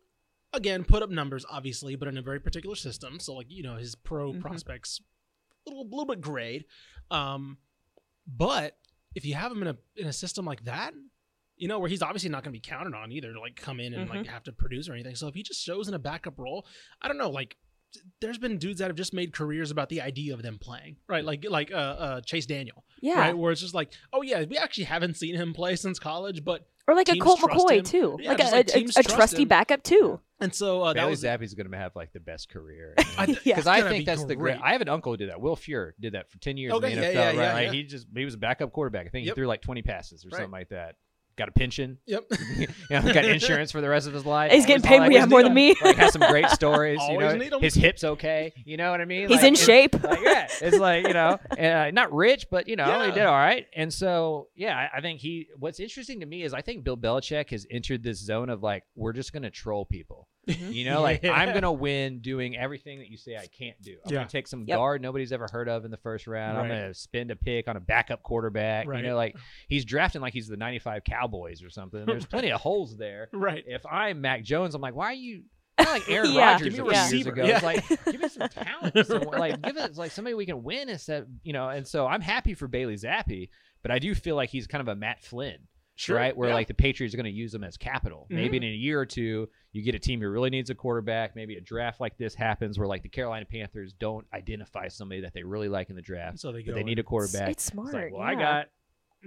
again, 0.54 0.84
put 0.84 1.04
up 1.04 1.10
numbers, 1.10 1.46
obviously, 1.50 1.96
but 1.96 2.08
in 2.08 2.18
a 2.18 2.22
very 2.22 2.40
particular 2.40 2.76
system. 2.76 3.20
So 3.20 3.34
like 3.34 3.48
you 3.50 3.64
know 3.64 3.76
his 3.76 3.96
pro 3.96 4.34
Mhm. 4.34 4.42
prospects, 4.42 5.02
a 5.68 5.70
little, 5.70 5.86
little 5.90 6.06
bit 6.06 6.22
grade. 6.22 6.66
Um, 7.10 7.58
but 8.28 8.78
if 9.16 9.26
you 9.26 9.34
have 9.36 9.52
him 9.52 9.62
in 9.62 9.68
a 9.68 9.78
in 9.96 10.08
a 10.08 10.14
system 10.14 10.46
like 10.46 10.64
that, 10.66 10.94
you 11.58 11.68
know 11.68 11.80
where 11.80 11.90
he's 11.90 12.02
obviously 12.02 12.30
not 12.30 12.44
going 12.44 12.54
to 12.54 12.58
be 12.58 12.62
counted 12.62 12.96
on 12.96 13.12
either 13.12 13.34
to 13.34 13.40
like 13.40 13.56
come 13.56 13.80
in 13.80 13.94
and 13.94 14.10
like 14.10 14.26
have 14.28 14.44
to 14.44 14.52
produce 14.54 14.88
or 14.88 14.94
anything. 14.94 15.16
So 15.16 15.28
if 15.28 15.36
he 15.36 15.44
just 15.44 15.62
shows 15.62 15.88
in 15.88 15.94
a 15.94 16.00
backup 16.00 16.38
role, 16.40 16.66
I 17.02 17.08
don't 17.08 17.18
know, 17.18 17.30
like. 17.30 17.58
There's 18.22 18.38
been 18.38 18.58
dudes 18.58 18.80
that 18.80 18.88
have 18.88 18.96
just 18.96 19.14
made 19.14 19.34
careers 19.34 19.70
about 19.70 19.90
the 19.90 20.00
idea 20.00 20.34
of 20.34 20.42
them 20.42 20.58
playing, 20.58 20.96
right? 21.10 21.26
Like 21.26 21.46
like 21.50 21.74
uh, 21.74 21.76
uh 21.76 22.22
Chase 22.22 22.46
Daniel, 22.46 22.86
yeah. 23.02 23.20
right? 23.20 23.38
Where 23.38 23.52
it's 23.52 23.62
just 23.62 23.74
like, 23.74 23.92
oh 24.14 24.22
yeah, 24.22 24.46
we 24.50 24.58
actually 24.58 24.86
haven't 24.86 25.18
seen 25.18 25.36
him 25.36 25.54
play 25.54 25.76
since 25.76 26.00
college, 26.00 26.44
but 26.46 26.66
Or 26.88 26.96
like 26.96 27.10
a 27.10 27.18
Colt 27.18 27.40
McCoy 27.40 27.78
him. 27.80 27.84
too. 27.84 28.18
Yeah, 28.22 28.30
like 28.30 28.40
a, 28.40 28.44
like 28.52 28.70
a- 28.76 29.00
a, 29.00 29.04
trusty 29.04 29.42
him. 29.44 29.48
backup 29.48 29.84
too. 29.84 30.20
and 30.40 30.54
so 30.56 30.82
uh, 30.82 30.94
that 30.94 31.02
Bailey 31.02 31.10
was 31.12 31.24
Zappe's 31.24 31.54
going 31.54 31.70
to 31.70 31.78
have 31.78 31.96
like 31.96 32.14
the 32.14 32.20
best 32.20 32.50
career. 32.50 32.96
I 33.18 33.26
th- 33.28 33.40
Yeah. 33.44 33.56
Because 33.56 33.68
I 33.68 33.82
think 33.82 34.02
be 34.02 34.06
that's 34.06 34.24
the 34.26 34.36
great. 34.36 34.58
great. 34.58 34.66
I 34.68 34.72
have 34.74 34.82
an 34.82 34.90
uncle 34.90 35.12
who 35.14 35.18
did 35.18 35.30
that. 35.30 35.40
Will 35.42 35.56
Fuhr 35.56 35.92
did 36.00 36.14
that 36.14 36.32
for 36.32 36.38
ten 36.40 36.58
years 36.58 36.74
Okay, 36.74 36.94
in 36.94 37.00
the 37.00 37.06
NFL. 37.08 37.14
yeah, 37.14 37.26
right? 37.28 37.36
yeah, 37.36 37.54
Like. 37.54 37.72
He 37.72 37.84
just 37.84 38.08
he 38.16 38.26
was 38.26 38.34
a 38.34 38.38
backup 38.40 38.72
quarterback. 38.72 39.06
I 39.06 39.10
think 39.10 39.26
Yep. 39.28 39.36
he 39.36 39.40
threw 39.40 39.48
like 39.48 39.62
twenty 39.62 39.82
passes 39.82 40.26
or 40.26 40.30
Right. 40.30 40.38
something 40.38 40.52
like 40.52 40.70
that. 40.70 40.96
Got 41.42 41.50
a 41.50 41.54
pension. 41.54 41.98
Yep. 42.06 42.26
you 42.58 42.68
know, 42.92 43.02
got 43.02 43.26
insurance 43.26 43.72
for 43.72 43.82
the 43.82 43.90
rest 43.90 44.06
of 44.08 44.14
his 44.14 44.28
life. 44.28 44.52
He's 44.52 44.68
getting 44.68 44.84
paid 44.84 45.00
like- 45.00 45.12
yeah, 45.12 45.26
more 45.26 45.42
than 45.42 45.56
me. 45.56 45.74
Like 45.82 45.96
has 45.96 46.14
some 46.14 46.22
great 46.30 46.48
stories. 46.52 47.00
you 47.10 47.18
know, 47.18 47.36
need 47.36 47.52
'em. 47.52 47.60
his 47.62 47.74
hips 47.74 48.04
okay. 48.04 48.54
You 48.64 48.78
know 48.78 48.92
what 48.92 49.02
I 49.02 49.06
mean? 49.06 49.22
He's 49.28 49.38
Like, 49.38 49.48
in 49.48 49.54
it's- 49.56 49.66
shape. 49.66 50.04
like, 50.04 50.20
yeah, 50.22 50.48
it's 50.62 50.78
like 50.78 51.08
you 51.08 51.14
know, 51.14 51.40
uh, 51.60 51.90
not 51.92 52.14
rich, 52.14 52.46
but 52.52 52.68
you 52.68 52.76
know, 52.76 53.06
he 53.06 53.12
did 53.12 53.24
all 53.26 53.34
right. 53.34 53.66
And 53.76 53.92
so, 53.92 54.50
yeah, 54.56 54.78
I, 54.78 54.98
I 55.00 55.02
think 55.02 55.20
he. 55.20 55.48
What's 55.58 55.80
interesting 55.80 56.20
to 56.20 56.28
me 56.28 56.44
is 56.44 56.54
I 56.54 56.62
think 56.62 56.84
Bill 56.84 56.96
Belichick 56.96 57.50
has 57.50 57.66
entered 57.72 58.04
this 58.04 58.20
zone 58.24 58.50
of 58.52 58.62
like 58.62 58.84
we're 58.96 59.14
just 59.14 59.34
gonna 59.34 59.50
troll 59.50 59.86
people. 59.86 60.28
Mm-hmm. 60.48 60.72
You 60.72 60.86
know, 60.90 61.02
like 61.02 61.22
Yeah. 61.24 61.34
I'm 61.34 61.54
gonna 61.54 61.72
win 61.72 62.20
doing 62.20 62.58
everything 62.58 63.00
that 63.00 63.10
you 63.10 63.18
say 63.18 63.36
I 63.38 63.48
can't 63.48 63.80
do. 63.82 63.98
I'm 64.06 64.12
Yeah. 64.12 64.20
gonna 64.20 64.30
take 64.30 64.48
some 64.48 64.64
Yep. 64.68 64.78
guard 64.78 65.02
nobody's 65.02 65.32
ever 65.32 65.48
heard 65.52 65.70
of 65.70 65.86
in 65.86 65.92
the 65.92 65.98
first 65.98 66.28
round. 66.28 66.58
I'm 66.58 66.68
gonna 66.68 66.94
spend 66.94 67.32
a 67.32 67.36
pick 67.36 67.68
on 67.68 67.78
a 67.78 67.80
backup 67.80 68.24
quarterback. 68.24 68.88
Right. 68.88 69.04
You 69.04 69.10
know, 69.10 69.16
like 69.16 69.36
he's 69.68 69.86
drafting 69.86 70.22
like 70.22 70.34
he's 70.34 70.48
the 70.48 70.58
'95 70.58 71.04
Cowboys 71.04 71.64
or 71.64 71.70
something. 71.70 72.06
There's 72.06 72.26
plenty 72.26 72.52
of 72.52 72.60
holes 72.62 72.98
there. 72.98 73.30
right. 73.34 73.64
If 73.68 73.86
I'm 73.86 74.22
Mac 74.22 74.44
Jones, 74.44 74.74
I'm 74.76 74.82
like, 74.82 74.96
why 74.96 75.08
are 75.08 75.14
you? 75.14 75.44
Kind 75.78 75.88
of 75.88 75.94
like 75.94 76.10
Aaron 76.10 76.32
Yeah. 76.34 76.52
Rodgers 76.54 76.76
Give 76.76 76.86
a 76.86 76.90
me 76.90 76.96
few 76.96 77.00
a 77.00 77.12
years 77.12 77.28
ago. 77.28 77.44
Yeah. 77.46 77.56
It's 77.56 77.64
like 77.64 78.06
give 78.12 78.24
us 78.24 78.34
some 78.34 78.50
talent, 78.50 79.08
somewhere. 79.08 79.40
like 79.40 79.62
give 79.62 79.78
us 79.78 79.98
like 79.98 80.12
somebody 80.12 80.34
we 80.34 80.46
can 80.46 80.64
win 80.64 80.90
instead, 80.90 81.28
you 81.44 81.54
know. 81.54 81.70
And 81.70 81.88
so 81.88 82.06
I'm 82.08 82.22
happy 82.22 82.54
for 82.56 82.68
Bailey 82.68 82.96
Zappe, 82.96 83.50
but 83.82 83.90
I 83.92 84.00
do 84.00 84.14
feel 84.14 84.36
like 84.36 84.50
he's 84.50 84.68
kind 84.68 84.82
of 84.82 84.88
a 84.90 84.96
Matt 84.96 85.24
Flynn 85.24 85.60
Sure, 86.02 86.16
right? 86.16 86.36
Where 86.36 86.50
yeah. 86.50 86.56
like 86.56 86.68
the 86.68 86.74
Patriots 86.74 87.14
are 87.14 87.18
going 87.18 87.26
to 87.26 87.32
use 87.32 87.52
them 87.52 87.64
as 87.64 87.78
capital. 87.78 88.26
Maybe 88.30 88.58
in 88.58 88.64
a 88.64 88.68
year 88.68 89.00
or 89.00 89.06
two, 89.06 89.50
you 89.72 89.84
get 89.84 89.94
a 89.94 90.00
team 90.00 90.20
who 90.22 90.30
really 90.30 90.50
needs 90.50 90.70
a 90.72 90.76
quarterback. 90.76 91.36
Maybe 91.36 91.58
a 91.58 91.62
draft 91.62 92.00
like 92.02 92.18
this 92.18 92.34
happens 92.34 92.80
where 92.80 92.88
like 92.88 93.04
the 93.04 93.10
Carolina 93.10 93.46
Panthers 93.46 93.94
don't 93.94 94.26
identify 94.34 94.88
somebody 94.88 95.22
that 95.22 95.34
they 95.34 95.44
really 95.44 95.70
like 95.70 95.90
in 95.92 95.96
the 95.96 96.02
draft, 96.02 96.40
So 96.40 96.52
they 96.52 96.64
go. 96.64 96.72
but 96.72 96.78
they 96.80 96.84
need 96.84 96.98
a 96.98 97.04
quarterback. 97.04 97.50
It's 97.50 97.64
smart. 97.64 97.94
like, 97.94 98.12
well, 98.14 98.22
yeah. 98.22 98.26
I 98.28 98.34
got 98.36 98.68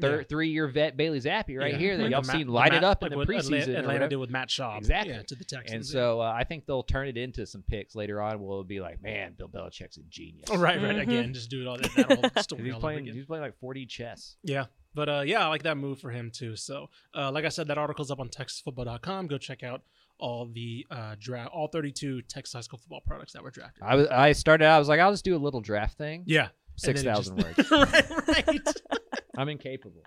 thir- 0.00 0.16
Yeah. 0.19 0.23
three-year 0.28 0.66
vet 0.66 0.97
Bailey 0.97 1.21
Zappe 1.21 1.57
right 1.57 1.75
Yeah. 1.75 1.78
here 1.78 1.97
that 1.97 2.02
Like 2.02 2.11
y'all 2.11 2.23
the 2.23 2.33
seen 2.33 2.47
Matt- 2.49 2.54
light 2.54 2.71
the 2.73 2.78
it 2.78 2.81
Matt- 2.81 2.90
up 2.90 3.02
in 3.04 3.11
the 3.11 3.16
what 3.19 3.28
preseason. 3.28 3.37
Atlanta, 3.38 3.54
or 3.54 3.61
Atlanta 3.61 3.87
whatever. 3.87 4.09
did 4.09 4.16
with 4.16 4.31
Matt 4.31 4.49
Schaub. 4.49 4.78
Exactly. 4.78 5.12
Yeah, 5.14 5.23
to 5.23 5.35
the 5.37 5.45
Texans. 5.45 5.71
And 5.73 5.87
so 5.87 6.21
uh, 6.23 6.35
I 6.37 6.43
think 6.43 6.66
they'll 6.66 6.83
turn 6.83 7.07
it 7.07 7.16
into 7.16 7.47
some 7.47 7.62
picks 7.62 7.95
later 7.95 8.21
on. 8.21 8.43
Will 8.43 8.64
be 8.64 8.81
like, 8.81 9.00
man, 9.00 9.35
Bill 9.38 9.49
Belichick's 9.49 9.97
a 9.97 10.02
genius. 10.09 10.49
Oh, 10.50 10.59
right, 10.59 10.83
right. 10.83 10.97
Mhm. 10.97 11.02
Again, 11.02 11.35
just 11.35 11.50
do 11.50 11.61
it 11.62 11.69
all 11.69 11.76
that, 11.76 11.93
that 11.95 12.07
whole 12.07 12.31
'Cause 12.31 12.43
story 12.43 12.64
He's 12.64 12.73
all 12.73 12.78
over 12.78 12.81
playing. 12.81 12.99
again. 13.04 13.14
He's 13.14 13.26
playing 13.26 13.43
like 13.45 13.54
4D 13.61 13.87
chess. 13.88 14.37
Yeah. 14.43 14.64
But 14.94 15.08
uh, 15.08 15.22
yeah, 15.26 15.44
I 15.44 15.48
like 15.48 15.64
that 15.64 15.76
move 15.76 15.98
for 16.00 16.10
him 16.10 16.30
too. 16.32 16.56
So, 16.56 16.88
uh, 17.14 17.30
like 17.32 17.44
I 17.44 17.48
said, 17.48 17.68
that 17.68 17.78
article's 17.78 18.10
up 18.10 18.20
on 18.20 18.28
TexasFootball.com. 18.28 19.26
Go 19.26 19.38
check 19.38 19.62
out 19.62 19.82
all 20.18 20.46
the 20.46 20.86
uh, 20.90 21.16
draft, 21.18 21.50
all 21.52 21.66
32 21.68 22.22
Texas 22.22 22.52
high 22.54 22.60
school 22.60 22.78
football 22.78 23.00
products 23.06 23.32
that 23.32 23.42
were 23.42 23.50
drafted. 23.50 23.82
I 23.82 23.94
was. 23.96 24.06
I 24.08 24.32
started 24.32 24.64
out. 24.66 24.76
I 24.76 24.78
was 24.78 24.88
like, 24.88 25.00
I'll 25.00 25.10
just 25.12 25.24
do 25.24 25.34
a 25.34 25.38
little 25.38 25.60
draft 25.60 25.98
thing. 25.98 26.22
Yeah, 26.26 26.48
Six 26.76 27.00
And 27.00 27.08
then 27.08 27.12
it 27.12 27.16
thousand 27.16 27.38
just- 27.56 27.70
words. 27.70 27.92
right, 27.92 28.46
right. 28.46 28.60
I'm 29.36 29.48
incapable. 29.48 30.02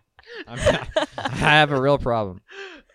I'm 0.47 0.57
I 1.17 1.29
have 1.29 1.71
a 1.71 1.81
real 1.81 1.97
problem. 1.97 2.41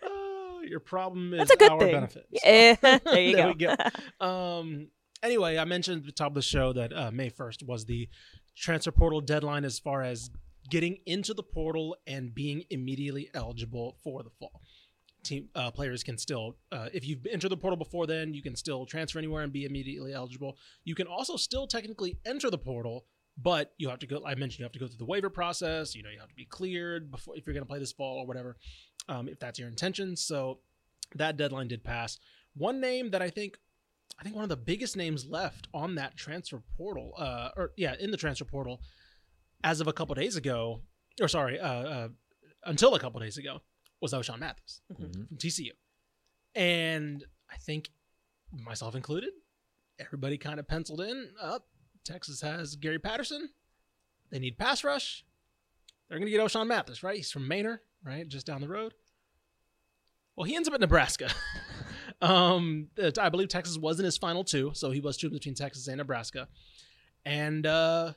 Oh, 0.03 0.63
your 0.67 0.81
problem 0.81 1.35
is 1.35 1.41
That's 1.41 1.51
a 1.53 1.57
good 1.57 1.71
our 1.73 1.79
thing. 1.81 1.93
benefit. 1.93 2.27
So- 2.35 2.39
Yeah, 2.49 2.75
there 3.05 3.21
you 3.21 3.37
There 3.37 3.55
go. 3.55 3.77
we 4.21 4.27
Um. 4.27 4.89
Anyway, 5.23 5.57
I 5.57 5.65
mentioned 5.65 6.01
at 6.01 6.07
the 6.07 6.11
top 6.13 6.29
of 6.29 6.35
the 6.35 6.43
show 6.43 6.73
that 6.73 6.93
uh, 6.93 7.11
May 7.13 7.31
1st 7.31 7.63
was 7.65 7.85
the 7.85 8.09
transfer 8.57 8.91
portal 8.91 9.21
deadline 9.21 9.65
as 9.65 9.79
far 9.79 10.03
as 10.03 10.31
getting 10.71 10.99
into 11.07 11.35
the 11.35 11.43
portal 11.43 11.97
and 12.07 12.35
being 12.35 12.65
immediately 12.71 13.29
eligible 13.35 13.97
for 14.03 14.23
the 14.23 14.31
fall. 14.31 14.63
Team 15.23 15.49
uh, 15.55 15.71
players 15.71 16.03
can 16.03 16.19
still, 16.19 16.57
uh, 16.73 16.89
if 16.93 17.07
you've 17.07 17.25
entered 17.27 17.51
the 17.51 17.57
portal 17.57 17.77
before 17.77 18.07
then, 18.07 18.35
you 18.35 18.43
can 18.43 18.57
still 18.57 18.85
transfer 18.85 19.19
anywhere 19.19 19.43
and 19.43 19.53
be 19.53 19.65
immediately 19.65 20.13
eligible. 20.13 20.57
You 20.85 20.95
can 20.95 21.07
also 21.07 21.37
still 21.37 21.67
technically 21.67 22.19
enter 22.27 22.51
the 22.51 22.59
portal, 22.59 23.05
but 23.39 23.73
you 23.79 23.89
have 23.89 24.01
to 24.01 24.07
go. 24.07 24.23
I 24.27 24.35
mentioned 24.35 24.59
you 24.59 24.65
have 24.65 24.73
to 24.73 24.81
go 24.81 24.89
through 24.89 24.99
the 24.99 25.05
waiver 25.05 25.31
process. 25.31 25.95
You 25.95 26.03
know, 26.03 26.11
you 26.11 26.19
have 26.19 26.29
to 26.29 26.35
be 26.35 26.45
cleared 26.45 27.11
before 27.11 27.37
if 27.37 27.47
you're 27.47 27.55
going 27.55 27.65
to 27.65 27.69
play 27.69 27.79
this 27.79 27.93
fall 27.93 28.19
or 28.19 28.27
whatever, 28.27 28.57
um, 29.09 29.29
if 29.29 29.39
that's 29.39 29.59
your 29.59 29.69
intention. 29.69 30.17
So 30.17 30.59
that 31.15 31.37
deadline 31.37 31.69
did 31.69 31.85
pass. 31.85 32.19
One 32.55 32.81
name 32.81 33.11
that 33.13 33.23
I 33.23 33.31
think 33.31 33.59
I 34.19 34.25
think 34.25 34.35
one 34.35 34.45
of 34.45 34.51
the 34.51 34.57
biggest 34.57 34.97
names 34.97 35.27
left 35.27 35.69
on 35.73 35.95
that 35.97 36.17
transfer 36.17 36.63
portal, 36.77 37.15
uh, 37.17 37.51
or 37.57 37.73
yeah, 37.77 37.95
in 37.99 38.11
the 38.11 38.17
transfer 38.17 38.45
portal, 38.45 38.81
as 39.65 39.81
of 39.81 39.87
a 39.89 39.93
couple 39.93 40.15
days 40.15 40.37
ago, 40.37 40.83
or 41.21 41.29
sorry, 41.29 41.59
uh, 41.59 41.67
uh, 41.73 42.09
until 42.65 42.95
a 42.95 43.01
couple 43.01 43.21
days 43.21 43.37
ago, 43.39 43.61
was 44.01 44.13
Ochaun 44.13 44.39
Mathis 44.41 44.81
Mhm. 44.93 45.29
from 45.29 45.37
TCU, 45.39 45.73
and 46.55 47.25
I 47.51 47.57
think 47.57 47.91
myself 48.51 48.95
included, 48.95 49.31
everybody 49.99 50.37
kind 50.39 50.59
of 50.61 50.67
penciled 50.67 51.01
in. 51.01 51.35
Up, 51.41 51.69
Texas 52.05 52.41
has 52.41 52.77
Gary 52.77 52.99
Patterson. 52.99 53.51
They 54.31 54.39
need 54.39 54.59
pass 54.59 54.83
rush. 54.85 55.25
They're 56.09 56.19
going 56.19 56.31
to 56.31 56.37
get 56.37 56.41
Ochaun 56.41 56.67
Mathis, 56.67 57.03
right? 57.03 57.17
He's 57.17 57.31
from 57.31 57.47
Manor, 57.49 57.83
right, 58.03 58.27
just 58.29 58.47
down 58.47 58.61
the 58.61 58.69
road. 58.69 58.95
Well, 60.37 60.45
he 60.45 60.57
ends 60.57 60.67
up 60.69 60.75
at 60.75 60.81
Nebraska. 60.81 61.31
um, 62.23 62.89
I 63.19 63.29
believe 63.29 63.49
Texas 63.49 63.77
was 63.79 63.99
in 63.99 64.05
his 64.05 64.17
final 64.19 64.45
two, 64.45 64.73
so 64.75 64.91
he 64.91 65.01
was 65.01 65.17
choosing 65.17 65.37
between 65.37 65.55
Texas 65.55 65.87
and 65.89 65.99
Nebraska. 65.99 66.49
And 67.25 67.67
uh, 67.67 68.15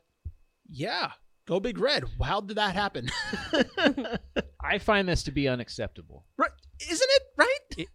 yeah, 0.69 1.11
go 1.47 1.59
Big 1.59 1.77
Red. 1.79 2.03
How 2.23 2.41
did 2.41 2.57
that 2.57 2.75
happen? 2.75 3.09
I 4.61 4.77
find 4.79 5.07
this 5.07 5.23
to 5.23 5.31
be 5.31 5.47
unacceptable. 5.47 6.25
right? 6.37 6.49
Isn't 6.89 7.09
it 7.09 7.21
right? 7.37 7.87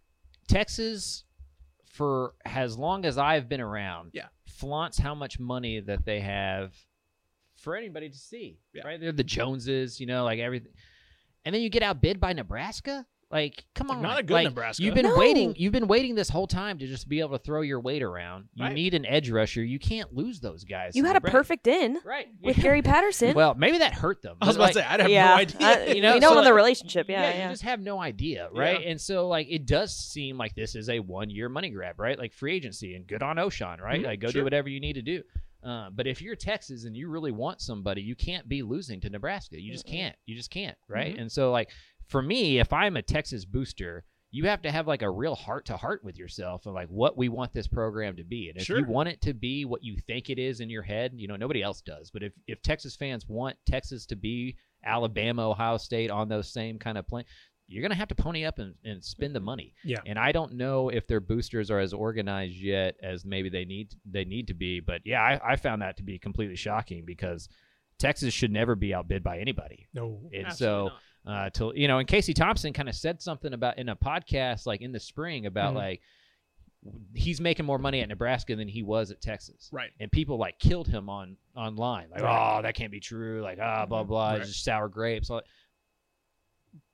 Texas, 0.47 1.23
for 1.85 2.33
as 2.45 2.77
long 2.77 3.05
as 3.05 3.17
I've 3.17 3.47
been 3.49 3.61
around, 3.61 4.11
Yeah. 4.13 4.27
flaunts 4.47 4.97
how 4.97 5.13
much 5.15 5.39
money 5.39 5.79
that 5.81 6.05
they 6.05 6.19
have 6.21 6.73
for 7.57 7.75
anybody 7.75 8.09
to 8.09 8.17
see. 8.17 8.59
Yeah. 8.73 8.83
Right? 8.85 8.99
They're 8.99 9.11
the 9.11 9.23
Joneses, 9.23 9.99
you 9.99 10.07
know, 10.07 10.23
like 10.23 10.39
everything. 10.39 10.71
And 11.45 11.53
then 11.55 11.61
you 11.61 11.69
get 11.69 11.83
outbid 11.83 12.19
by 12.19 12.33
Nebraska. 12.33 13.05
Like, 13.31 13.63
come 13.75 13.89
on, 13.89 14.01
not 14.01 14.19
a 14.19 14.23
good 14.23 14.33
like, 14.33 14.43
Nebraska. 14.45 14.83
You've 14.83 14.93
been 14.93 15.05
No. 15.05 15.15
waiting. 15.17 15.55
You've 15.57 15.71
been 15.71 15.87
waiting 15.87 16.15
this 16.15 16.27
whole 16.29 16.47
time 16.47 16.77
to 16.79 16.87
just 16.87 17.07
be 17.07 17.19
able 17.21 17.37
to 17.37 17.43
throw 17.43 17.61
your 17.61 17.79
weight 17.79 18.03
around. 18.03 18.49
You 18.55 18.65
Right. 18.65 18.73
need 18.73 18.93
an 18.93 19.05
edge 19.05 19.29
rusher. 19.29 19.63
You 19.63 19.79
can't 19.79 20.13
lose 20.13 20.39
those 20.41 20.63
guys. 20.65 20.95
You 20.95 21.05
had 21.05 21.11
a 21.11 21.13
Nebraska. 21.15 21.37
perfect 21.37 21.67
in 21.67 21.99
right 22.03 22.27
with 22.41 22.57
Gary 22.57 22.81
Patterson. 22.83 23.33
Well, 23.33 23.53
maybe 23.55 23.77
that 23.77 23.93
hurt 23.93 24.21
them. 24.21 24.35
I 24.41 24.47
was 24.47 24.55
about 24.57 24.63
like, 24.65 24.73
to 24.73 24.79
say 24.79 24.85
I 24.85 25.01
have 25.01 25.09
yeah, 25.09 25.27
no 25.27 25.33
idea. 25.35 25.57
I- 25.61 25.85
You 25.93 26.01
know, 26.01 26.13
we 26.15 26.19
know 26.19 26.31
so, 26.33 26.37
in 26.39 26.43
the 26.43 26.49
like, 26.51 26.55
relationship. 26.57 27.09
Yeah, 27.09 27.21
yeah. 27.29 27.43
you 27.45 27.49
just 27.53 27.63
have 27.63 27.79
no 27.79 28.01
idea, 28.01 28.49
right? 28.51 28.81
Yeah. 28.81 28.89
And 28.89 28.99
so, 28.99 29.27
like, 29.27 29.47
it 29.49 29.65
does 29.65 29.95
seem 29.95 30.37
like 30.37 30.53
this 30.55 30.75
is 30.75 30.89
a 30.89 30.99
one-year 30.99 31.47
money 31.49 31.69
grab, 31.69 31.99
right? 31.99 32.19
Like 32.19 32.33
free 32.33 32.53
agency, 32.55 32.95
and 32.95 33.07
good 33.07 33.23
on 33.23 33.37
Ochaun, 33.37 33.79
right? 33.79 34.01
Mhm, 34.01 34.05
Like, 34.05 34.19
go 34.19 34.27
sure. 34.27 34.41
do 34.41 34.43
whatever 34.43 34.67
you 34.69 34.79
need 34.79 34.93
to 34.93 35.01
do. 35.01 35.23
Uh, 35.63 35.91
but 35.91 36.07
if 36.07 36.23
you're 36.23 36.35
Texas 36.35 36.85
and 36.85 36.97
you 36.97 37.07
really 37.07 37.31
want 37.31 37.61
somebody, 37.61 38.01
you 38.01 38.15
can't 38.15 38.49
be 38.49 38.63
losing 38.63 38.99
to 38.99 39.11
Nebraska. 39.11 39.61
You 39.61 39.71
just 39.71 39.85
can't. 39.85 40.15
You 40.25 40.35
just 40.35 40.49
can't, 40.49 40.75
right? 40.87 41.15
Mhm. 41.15 41.21
And 41.21 41.31
so, 41.31 41.51
like, 41.51 41.69
for 42.11 42.21
me, 42.21 42.59
if 42.59 42.73
I'm 42.73 42.97
a 42.97 43.01
Texas 43.01 43.45
booster, 43.45 44.03
you 44.31 44.45
have 44.45 44.61
to 44.61 44.71
have 44.71 44.87
like 44.87 45.01
a 45.01 45.09
real 45.09 45.35
heart 45.35 45.65
to 45.65 45.77
heart 45.77 46.03
with 46.03 46.17
yourself 46.17 46.65
and 46.65 46.73
like 46.75 46.87
what 46.89 47.17
we 47.17 47.27
want 47.29 47.53
this 47.53 47.67
program 47.67 48.15
to 48.17 48.23
be. 48.23 48.49
And 48.49 48.57
if 48.57 48.65
Sure. 48.65 48.79
you 48.79 48.85
want 48.85 49.09
it 49.09 49.21
to 49.21 49.33
be 49.33 49.65
what 49.65 49.83
you 49.83 49.97
think 50.07 50.29
it 50.29 50.39
is 50.39 50.59
in 50.61 50.69
your 50.69 50.83
head, 50.83 51.11
you 51.15 51.27
know, 51.27 51.35
nobody 51.35 51.61
else 51.61 51.81
does. 51.81 52.11
But 52.11 52.23
if, 52.23 52.33
if 52.47 52.61
Texas 52.61 52.95
fans 52.95 53.27
want 53.27 53.57
Texas 53.65 54.05
to 54.07 54.15
be 54.15 54.57
Alabama, 54.85 55.49
Ohio 55.49 55.77
State 55.77 56.11
on 56.11 56.29
those 56.29 56.51
same 56.51 56.79
kind 56.79 56.97
of 56.97 57.07
plane, 57.07 57.25
you're 57.67 57.81
going 57.81 57.91
to 57.91 57.97
have 57.97 58.07
to 58.09 58.15
pony 58.15 58.43
up 58.45 58.59
and, 58.59 58.73
and 58.83 59.03
spend 59.03 59.33
the 59.35 59.39
money. 59.39 59.73
Yeah. 59.83 59.99
And 60.05 60.17
I 60.19 60.31
don't 60.33 60.53
know 60.53 60.89
if 60.89 61.07
their 61.07 61.19
boosters 61.21 61.71
are 61.71 61.79
as 61.79 61.93
organized 61.93 62.55
yet 62.57 62.95
as 63.01 63.23
maybe 63.25 63.49
they 63.49 63.63
need 63.65 63.93
they 64.09 64.25
need 64.25 64.47
to 64.47 64.53
be. 64.53 64.79
But 64.81 65.01
yeah, 65.05 65.21
I, 65.21 65.53
I 65.53 65.55
found 65.55 65.81
that 65.81 65.95
to 65.97 66.03
be 66.03 66.19
completely 66.19 66.57
shocking 66.57 67.03
because 67.05 67.47
Texas 67.99 68.33
should 68.33 68.51
never 68.51 68.75
be 68.75 68.93
outbid 68.93 69.23
by 69.23 69.39
anybody 69.39 69.87
No. 69.93 70.29
And 70.33 70.47
absolutely 70.47 70.55
so- 70.55 70.83
not. 70.87 70.99
Uh 71.27 71.49
till 71.51 71.75
you 71.75 71.87
know 71.87 71.99
and 71.99 72.07
casey 72.07 72.33
thompson 72.33 72.73
kind 72.73 72.89
of 72.89 72.95
said 72.95 73.21
something 73.21 73.53
about 73.53 73.77
in 73.77 73.89
a 73.89 73.95
podcast 73.95 74.65
like 74.65 74.81
in 74.81 74.91
the 74.91 74.99
spring 74.99 75.45
about 75.45 75.73
Mhm. 75.73 75.77
like 75.77 76.01
he's 77.13 77.39
making 77.39 77.65
more 77.65 77.77
money 77.77 78.01
at 78.01 78.09
nebraska 78.09 78.55
than 78.55 78.67
he 78.67 78.81
was 78.81 79.11
at 79.11 79.21
texas 79.21 79.69
right. 79.71 79.91
and 79.99 80.11
people 80.11 80.37
like 80.37 80.57
killed 80.57 80.87
him 80.87 81.09
on 81.09 81.37
online 81.55 82.09
like 82.09 82.21
Right. 82.23 82.57
oh 82.57 82.61
that 82.63 82.73
can't 82.73 82.91
be 82.91 82.99
true 82.99 83.41
like 83.43 83.59
ah 83.61 83.85
blah 83.85 84.03
blah 84.03 84.31
Right. 84.31 84.41
just 84.43 84.63
sour 84.63 84.87
grapes 84.89 85.29
All- 85.29 85.43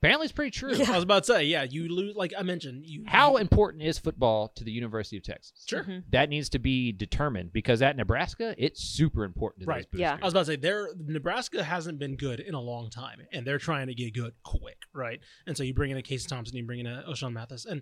apparently 0.01 0.25
it's 0.25 0.31
pretty 0.33 0.51
true 0.51 0.73
I 0.73 0.95
was 0.95 1.03
about 1.03 1.23
to 1.23 1.33
say, 1.33 1.43
yeah, 1.45 1.63
you 1.63 1.87
lose. 1.89 2.15
Like 2.15 2.33
I 2.37 2.43
mentioned, 2.43 2.85
you 2.85 3.03
how 3.07 3.33
you- 3.33 3.37
important 3.37 3.83
is 3.83 3.97
football 3.99 4.49
to 4.55 4.63
the 4.63 4.71
university 4.71 5.17
of 5.17 5.23
texas 5.23 5.65
Sure. 5.67 5.83
Mhm. 5.83 6.03
that 6.11 6.29
needs 6.29 6.49
to 6.49 6.59
be 6.59 6.91
determined 6.91 7.51
because 7.53 7.81
at 7.81 7.95
nebraska 7.97 8.55
it's 8.57 8.81
super 8.83 9.23
important 9.23 9.63
to 9.63 9.67
Right. 9.67 9.85
Yeah. 9.93 10.17
I 10.21 10.25
was 10.25 10.33
about 10.33 10.41
to 10.41 10.45
say, 10.53 10.55
there 10.55 10.89
Nebraska 10.97 11.63
hasn't 11.63 11.99
been 11.99 12.15
good 12.15 12.39
in 12.39 12.53
a 12.53 12.61
long 12.61 12.89
time, 12.89 13.19
and 13.31 13.45
they're 13.45 13.57
trying 13.59 13.87
to 13.87 13.93
get 13.95 14.13
good 14.13 14.33
quick, 14.43 14.77
right? 14.93 15.19
And 15.45 15.55
so 15.57 15.63
you 15.63 15.73
bring 15.73 15.91
in 15.91 15.97
a 15.97 16.01
Casey 16.01 16.27
Thompson, 16.27 16.55
you 16.57 16.65
bring 16.65 16.79
in 16.79 16.87
a 16.87 17.03
Ochaun 17.07 17.33
Mathis, 17.33 17.65
and 17.65 17.81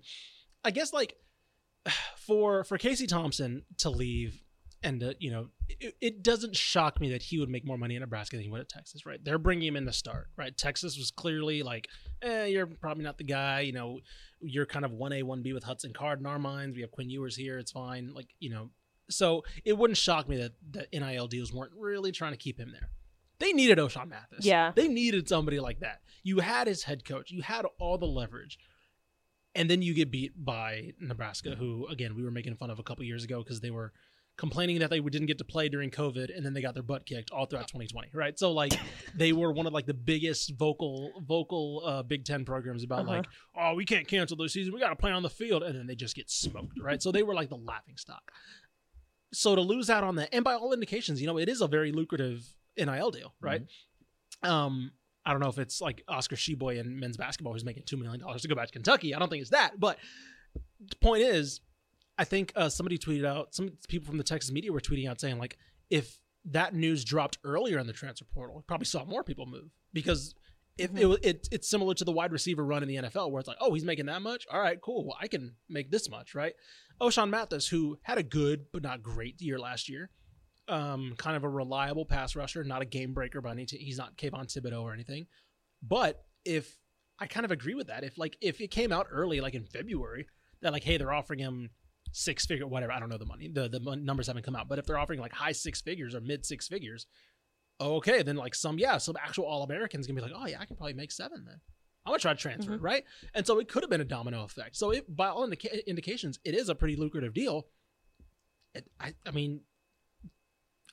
I 0.63 0.71
guess 0.71 0.93
like 0.93 1.15
for 2.17 2.63
for 2.63 2.77
Casey 2.77 3.07
Thompson 3.07 3.63
to 3.77 3.89
leave, 3.89 4.41
and 4.85 5.03
uh, 5.03 5.13
you 5.19 5.31
know, 5.31 5.47
it, 5.67 5.95
it 5.99 6.23
doesn't 6.23 6.55
shock 6.55 7.01
me 7.01 7.09
that 7.11 7.23
he 7.23 7.39
would 7.39 7.49
make 7.49 7.65
more 7.65 7.77
money 7.77 7.95
in 7.95 8.01
Nebraska 8.01 8.35
than 8.35 8.43
he 8.43 8.49
would 8.49 8.61
at 8.61 8.69
Texas, 8.69 9.05
right? 9.05 9.21
They're 9.23 9.39
bringing 9.39 9.67
him 9.67 9.75
in 9.75 9.85
to 9.85 9.91
start, 9.91 10.27
right? 10.37 10.55
Texas 10.55 10.97
was 10.97 11.11
clearly 11.11 11.63
like, 11.63 11.89
eh, 12.21 12.45
you're 12.45 12.67
probably 12.67 13.03
not 13.03 13.17
the 13.17 13.23
guy, 13.23 13.61
you 13.61 13.73
know, 13.73 13.99
you're 14.39 14.67
kind 14.67 14.85
of 14.85 14.91
one 14.91 15.11
A, 15.11 15.23
one 15.23 15.41
B 15.41 15.53
with 15.53 15.63
Hudson 15.63 15.91
Card 15.91 16.19
in 16.19 16.25
our 16.27 16.39
minds. 16.39 16.75
We 16.75 16.81
have 16.81 16.91
Quinn 16.91 17.09
Ewers 17.09 17.35
here, 17.35 17.57
it's 17.57 17.71
fine, 17.71 18.13
like 18.13 18.27
you 18.39 18.51
know, 18.51 18.69
so 19.09 19.43
it 19.63 19.77
wouldn't 19.77 19.97
shock 19.97 20.29
me 20.29 20.37
that 20.37 20.53
that 20.71 20.87
NIL 20.93 21.27
deals 21.27 21.51
weren't 21.51 21.73
really 21.75 22.11
trying 22.11 22.31
to 22.31 22.37
keep 22.37 22.59
him 22.59 22.71
there. 22.71 22.89
They 23.39 23.51
needed 23.51 23.79
Ochaun 23.79 24.09
Mathis. 24.09 24.45
Yeah. 24.45 24.71
They 24.75 24.87
needed 24.87 25.27
somebody 25.27 25.59
like 25.59 25.79
that. 25.79 26.01
You 26.23 26.39
had 26.39 26.67
his 26.67 26.83
head 26.83 27.03
coach. 27.03 27.31
You 27.31 27.41
had 27.41 27.65
all 27.79 27.97
the 27.97 28.05
leverage. 28.05 28.57
And 29.53 29.69
then 29.69 29.81
you 29.81 29.93
get 29.93 30.09
beat 30.11 30.31
by 30.37 30.93
Nebraska, 30.99 31.55
who 31.55 31.87
again 31.87 32.15
we 32.15 32.23
were 32.23 32.31
making 32.31 32.55
fun 32.55 32.69
of 32.69 32.79
a 32.79 32.83
couple 32.83 33.03
years 33.03 33.23
ago 33.23 33.41
because 33.43 33.61
they 33.61 33.71
were 33.71 33.93
complaining 34.37 34.79
that 34.79 34.89
they 34.89 34.99
didn't 34.99 35.27
get 35.27 35.37
to 35.37 35.45
play 35.45 35.69
during 35.69 35.89
COVID, 35.89 36.35
and 36.35 36.45
then 36.45 36.53
they 36.53 36.61
got 36.61 36.73
their 36.73 36.83
butt 36.83 37.05
kicked 37.05 37.31
all 37.31 37.45
throughout 37.45 37.67
2020. 37.67 38.09
Right, 38.13 38.37
so 38.37 38.51
like 38.51 38.73
they 39.15 39.31
were 39.33 39.51
one 39.51 39.65
of 39.67 39.73
like 39.73 39.85
the 39.85 39.93
biggest 39.93 40.53
vocal 40.57 41.23
vocal 41.25 41.81
uh, 41.85 42.03
Big 42.03 42.25
Ten 42.25 42.43
programs 42.45 42.83
about 42.83 43.01
Uh-huh. 43.01 43.17
like, 43.17 43.25
oh, 43.57 43.73
we 43.75 43.85
can't 43.85 44.07
cancel 44.07 44.35
the 44.37 44.49
season, 44.49 44.73
we 44.73 44.79
got 44.79 44.89
to 44.89 44.95
play 44.95 45.11
on 45.11 45.23
the 45.23 45.29
field, 45.29 45.63
and 45.63 45.77
then 45.77 45.87
they 45.87 45.95
just 45.95 46.15
get 46.15 46.29
smoked. 46.29 46.79
Right, 46.81 47.01
so 47.01 47.11
they 47.11 47.23
were 47.23 47.33
like 47.33 47.49
the 47.49 47.57
laughing 47.57 47.97
stock. 47.97 48.31
So 49.33 49.55
to 49.55 49.61
lose 49.61 49.89
out 49.89 50.03
on 50.03 50.15
that, 50.15 50.29
and 50.33 50.43
by 50.43 50.53
all 50.53 50.71
indications, 50.73 51.19
you 51.21 51.27
know, 51.27 51.37
it 51.37 51.49
is 51.49 51.61
a 51.61 51.67
very 51.67 51.91
lucrative 51.91 52.45
NIL 52.77 53.11
deal, 53.11 53.33
right? 53.41 53.63
Um, 54.43 54.91
I 55.25 55.31
don't 55.31 55.41
know 55.41 55.49
if 55.49 55.57
it's 55.57 55.81
like 55.81 56.03
Oscar 56.07 56.35
Tshiebwe 56.35 56.77
in 56.79 56.99
men's 56.99 57.17
basketball 57.17 57.53
who's 57.53 57.65
making 57.65 57.83
two 57.85 57.97
million 57.97 58.19
dollars 58.21 58.43
to 58.43 58.47
go 58.47 58.55
back 58.55 58.67
to 58.67 58.73
Kentucky. 58.73 59.15
I 59.15 59.19
don't 59.19 59.29
think 59.29 59.41
it's 59.41 59.49
that, 59.51 59.79
but 59.79 59.97
the 60.87 60.95
point 60.97 61.23
is, 61.23 61.61
I 62.17 62.23
think 62.23 62.53
uh, 62.55 62.69
somebody 62.69 62.97
tweeted 62.97 63.25
out. 63.25 63.53
Some 63.53 63.71
people 63.87 64.07
from 64.07 64.17
the 64.17 64.23
Texas 64.23 64.51
media 64.51 64.71
were 64.71 64.79
tweeting 64.79 65.09
out 65.09 65.19
saying 65.19 65.37
like, 65.37 65.57
if 65.89 66.19
that 66.45 66.73
news 66.73 67.03
dropped 67.03 67.37
earlier 67.43 67.79
in 67.79 67.87
the 67.87 67.93
transfer 67.93 68.25
portal, 68.25 68.63
probably 68.67 68.85
saw 68.85 69.03
more 69.05 69.23
people 69.23 69.45
move 69.45 69.71
because 69.93 70.33
if 70.77 70.91
Mhm. 70.91 71.15
it, 71.15 71.25
it 71.25 71.49
it's 71.51 71.69
similar 71.69 71.93
to 71.93 72.03
the 72.03 72.11
wide 72.11 72.31
receiver 72.31 72.63
run 72.63 72.83
in 72.83 72.89
the 72.89 72.95
NFL 72.97 73.31
where 73.31 73.39
it's 73.39 73.47
like, 73.47 73.57
oh, 73.61 73.73
he's 73.73 73.85
making 73.85 74.05
that 74.07 74.21
much. 74.21 74.45
All 74.51 74.59
right, 74.59 74.79
cool. 74.81 75.05
Well, 75.05 75.17
I 75.19 75.27
can 75.27 75.55
make 75.69 75.89
this 75.91 76.09
much, 76.09 76.35
right? 76.35 76.53
Ochaun 77.01 77.29
Mathis, 77.29 77.67
who 77.67 77.97
had 78.03 78.17
a 78.17 78.23
good 78.23 78.65
but 78.71 78.83
not 78.83 79.01
great 79.03 79.41
year 79.41 79.57
last 79.59 79.89
year, 79.89 80.09
um, 80.67 81.15
kind 81.17 81.35
of 81.37 81.43
a 81.43 81.49
reliable 81.49 82.05
pass 82.05 82.35
rusher, 82.35 82.63
not 82.63 82.81
a 82.81 82.85
game 82.85 83.13
breaker 83.13 83.41
by 83.41 83.51
any. 83.51 83.65
T- 83.65 83.77
he's 83.77 83.97
not 83.97 84.17
Kayvon 84.17 84.45
Thibodeaux 84.47 84.81
or 84.83 84.93
anything. 84.93 85.27
But 85.81 86.25
if 86.43 86.77
I 87.19 87.27
kind 87.27 87.45
of 87.45 87.51
agree 87.51 87.75
with 87.75 87.87
that, 87.87 88.03
if 88.03 88.17
like 88.17 88.37
if 88.41 88.59
it 88.61 88.69
came 88.71 88.91
out 88.91 89.07
early, 89.09 89.41
like 89.41 89.53
in 89.55 89.65
February, 89.65 90.27
that 90.61 90.73
like, 90.73 90.83
hey, 90.83 90.97
they're 90.97 91.13
offering 91.13 91.39
him 91.39 91.69
six 92.15 92.45
figure, 92.45 92.65
whatever. 92.67 92.91
I 92.93 92.99
don't 92.99 93.09
know 93.09 93.17
the 93.17 93.25
money. 93.25 93.47
The 93.47 93.67
the 93.69 93.79
numbers 93.97 94.27
haven't 94.27 94.43
come 94.43 94.55
out, 94.55 94.67
but 94.67 94.79
if 94.79 94.85
they're 94.85 94.97
offering 94.97 95.19
like 95.19 95.33
high 95.33 95.51
six 95.51 95.81
figures 95.81 96.15
or 96.15 96.21
mid 96.21 96.45
six 96.45 96.67
figures, 96.67 97.07
okay, 97.81 98.23
then 98.23 98.35
like 98.37 98.55
some 98.55 98.77
yeah, 98.79 98.97
some 98.97 99.15
actual 99.21 99.45
All 99.45 99.63
Americans 99.63 100.07
gonna 100.07 100.15
be 100.19 100.21
like, 100.21 100.31
oh 100.35 100.47
yeah, 100.47 100.59
I 100.59 100.65
can 100.65 100.75
probably 100.75 100.93
make 100.93 101.11
seven 101.11 101.43
then. 101.45 101.59
I'm 102.05 102.11
gonna 102.11 102.19
try 102.19 102.33
to 102.33 102.39
transfer, 102.39 102.77
Mhm. 102.77 102.81
right? 102.83 103.03
And 103.33 103.45
so 103.47 103.59
it 103.59 103.67
could 103.67 103.83
have 103.83 103.89
been 103.89 104.01
a 104.01 104.05
domino 104.05 104.43
effect. 104.43 104.75
So 104.75 104.91
it, 104.91 105.13
by 105.15 105.27
all 105.27 105.43
indica- 105.43 105.87
indications, 105.89 106.39
it 106.45 106.53
is 106.53 106.69
a 106.69 106.75
pretty 106.75 106.95
lucrative 106.95 107.33
deal. 107.33 107.67
It, 108.75 108.87
I, 108.99 109.15
I 109.25 109.31
mean, 109.31 109.61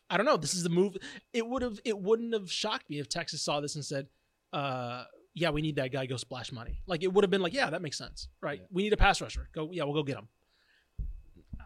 I 0.08 0.16
don't 0.16 0.26
know. 0.26 0.36
This 0.36 0.54
is 0.54 0.62
the 0.62 0.68
move. 0.70 0.96
It 1.32 1.46
would 1.46 1.62
have. 1.62 1.80
It 1.84 1.98
wouldn't 1.98 2.32
have 2.34 2.50
shocked 2.50 2.88
me 2.90 2.98
if 2.98 3.08
Texas 3.08 3.42
saw 3.42 3.60
this 3.60 3.74
and 3.76 3.84
said, 3.84 4.08
uh, 4.52 5.04
"Yeah, 5.34 5.50
we 5.50 5.62
need 5.62 5.76
that 5.76 5.90
guy. 5.92 6.06
Go 6.06 6.16
splash 6.16 6.52
money." 6.52 6.82
Like 6.86 7.02
it 7.02 7.12
would 7.12 7.24
have 7.24 7.30
been 7.30 7.40
like, 7.42 7.54
"Yeah, 7.54 7.70
that 7.70 7.80
makes 7.82 7.96
sense, 7.98 8.28
right? 8.40 8.60
Yeah. 8.60 8.66
We 8.70 8.82
need 8.82 8.92
a 8.92 8.96
pass 8.98 9.20
rusher. 9.20 9.48
Go, 9.54 9.70
yeah, 9.72 9.84
we'll 9.84 9.94
go 9.94 10.02
get 10.02 10.16
him." 10.16 10.28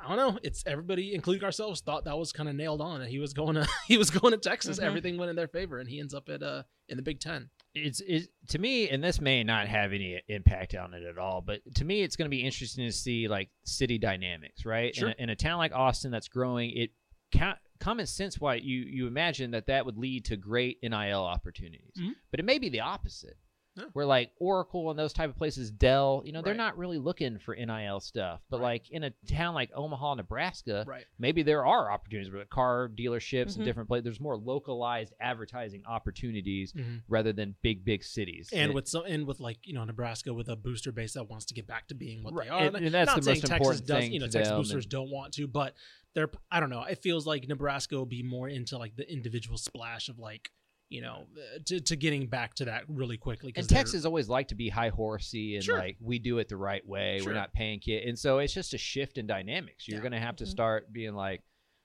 I 0.06 0.14
don't 0.16 0.34
know. 0.34 0.40
It's 0.42 0.62
everybody, 0.66 1.14
including 1.14 1.44
ourselves, 1.44 1.80
thought 1.80 2.04
that 2.04 2.16
was 2.16 2.32
kind 2.32 2.48
of 2.48 2.54
nailed 2.54 2.80
on. 2.80 3.00
That 3.00 3.08
he 3.08 3.18
was 3.18 3.32
going 3.32 3.54
to 3.56 3.66
he 3.88 3.98
was 3.98 4.10
going 4.10 4.32
to 4.32 4.38
Texas. 4.38 4.78
Mhm. 4.78 4.82
Everything 4.84 5.16
went 5.18 5.30
in 5.30 5.36
their 5.36 5.48
favor, 5.48 5.78
and 5.78 5.88
he 5.88 5.98
ends 6.00 6.14
up 6.14 6.28
at 6.28 6.42
uh 6.42 6.62
in 6.88 6.96
the 6.96 7.02
Big 7.02 7.18
Ten. 7.20 7.50
it's 7.74 8.00
it, 8.00 8.28
to 8.48 8.58
me, 8.58 8.88
and 8.88 9.02
this 9.02 9.20
may 9.20 9.42
not 9.42 9.66
have 9.68 9.92
any 9.92 10.22
impact 10.28 10.74
on 10.74 10.94
it 10.94 11.02
at 11.02 11.18
all, 11.18 11.40
but 11.40 11.60
to 11.74 11.84
me, 11.84 12.02
it's 12.02 12.14
going 12.16 12.26
to 12.26 12.34
be 12.36 12.42
interesting 12.44 12.86
to 12.86 12.92
see 12.92 13.26
like 13.28 13.50
city 13.64 13.98
dynamics, 13.98 14.64
right? 14.64 14.94
Sure. 14.94 15.08
In, 15.08 15.14
a, 15.18 15.22
in 15.24 15.30
a 15.30 15.36
town 15.36 15.58
like 15.58 15.72
Austin 15.74 16.10
that's 16.12 16.28
growing, 16.28 16.70
it 16.76 16.90
ca- 17.36 17.58
common 17.80 18.06
sense 18.06 18.40
why 18.40 18.54
you 18.54 18.78
you 18.88 19.06
imagine 19.08 19.50
that 19.50 19.66
that 19.66 19.84
would 19.84 19.98
lead 19.98 20.24
to 20.26 20.36
great 20.36 20.78
NIL 20.82 21.24
opportunities, 21.24 21.92
Mhm. 22.00 22.12
but 22.30 22.38
it 22.40 22.44
may 22.44 22.58
be 22.58 22.68
the 22.68 22.80
opposite. 22.80 23.36
Yeah. 23.76 23.84
Where 23.92 24.06
like 24.06 24.32
Oracle 24.40 24.90
and 24.90 24.98
those 24.98 25.12
type 25.12 25.28
of 25.30 25.36
places, 25.36 25.70
Dell, 25.70 26.22
you 26.24 26.32
know, 26.32 26.40
they're 26.42 26.52
Right. 26.54 26.56
not 26.56 26.78
really 26.78 26.98
looking 26.98 27.38
for 27.38 27.54
NIL 27.54 28.00
stuff. 28.00 28.40
But 28.48 28.58
Right. 28.60 28.80
like 28.82 28.90
in 28.90 29.04
a 29.04 29.10
town 29.28 29.54
like 29.54 29.70
Omaha, 29.74 30.14
Nebraska, 30.14 30.84
Right. 30.86 31.04
maybe 31.18 31.42
there 31.42 31.64
are 31.66 31.90
opportunities 31.92 32.32
with 32.32 32.48
car 32.48 32.88
dealerships 32.88 33.52
Mhm. 33.52 33.56
and 33.56 33.64
different 33.66 33.88
places. 33.88 34.04
There's 34.04 34.20
more 34.20 34.36
localized 34.36 35.12
advertising 35.20 35.84
opportunities 35.86 36.72
Mhm. 36.72 37.02
rather 37.08 37.32
than 37.32 37.54
big, 37.62 37.84
big 37.84 38.02
cities. 38.02 38.48
And 38.52 38.70
It- 38.70 38.74
with 38.74 38.88
some, 38.88 39.04
and 39.06 39.26
with 39.26 39.40
like 39.40 39.58
you 39.64 39.74
know 39.74 39.84
Nebraska 39.84 40.32
with 40.32 40.48
a 40.48 40.56
booster 40.56 40.92
base 40.92 41.12
that 41.14 41.28
wants 41.28 41.44
to 41.46 41.54
get 41.54 41.66
back 41.66 41.88
to 41.88 41.94
being 41.94 42.22
what 42.22 42.34
Right, 42.34 42.44
they 42.44 42.50
are. 42.50 42.62
and- 42.66 42.76
and 42.76 42.94
that's 42.94 43.08
Not 43.08 43.16
the 43.16 43.22
saying 43.22 43.34
most 43.36 43.40
Texas 43.42 43.56
important 43.56 43.86
does, 43.86 44.00
thing 44.04 44.12
You 44.12 44.20
know, 44.20 44.26
to 44.26 44.32
Texas 44.32 44.48
them 44.48 44.58
boosters 44.60 44.84
and- 44.84 44.90
don't 44.90 45.10
want 45.10 45.34
to, 45.34 45.46
but 45.46 45.74
they're. 46.14 46.30
I 46.50 46.60
don't 46.60 46.70
know. 46.70 46.82
It 46.84 47.02
feels 47.02 47.26
like 47.26 47.46
Nebraska 47.46 47.94
will 47.96 48.06
be 48.06 48.22
more 48.22 48.48
into 48.48 48.78
like 48.78 48.96
the 48.96 49.10
individual 49.12 49.58
splash 49.58 50.08
of 50.08 50.18
like 50.18 50.50
you 50.88 51.00
know 51.02 51.26
uh, 51.36 51.58
to, 51.66 51.80
to 51.80 51.96
getting 51.96 52.26
back 52.26 52.54
to 52.54 52.64
that 52.66 52.84
really 52.88 53.16
quickly. 53.16 53.50
'cause 53.52 53.64
and 53.64 53.68
Texas 53.70 54.04
always 54.04 54.28
like 54.28 54.48
to 54.48 54.54
be 54.54 54.68
high 54.68 54.88
horsey 54.90 55.56
and 55.56 55.64
Sure. 55.64 55.78
like 55.78 55.96
we 56.00 56.18
do 56.18 56.38
it 56.38 56.48
the 56.48 56.56
right 56.56 56.86
way. 56.86 57.18
Sure. 57.18 57.28
We're 57.28 57.34
not 57.38 57.52
paying 57.52 57.80
kid, 57.80 58.08
and 58.08 58.18
so 58.18 58.38
it's 58.38 58.54
just 58.54 58.72
a 58.74 58.78
shift 58.78 59.18
in 59.18 59.26
dynamics. 59.26 59.88
You're 59.88 59.96
Yeah. 59.98 60.02
going 60.02 60.12
to 60.12 60.20
have 60.20 60.36
to 60.36 60.44
Mhm. 60.44 60.48
start 60.48 60.92
being 60.92 61.14
like, 61.14 61.42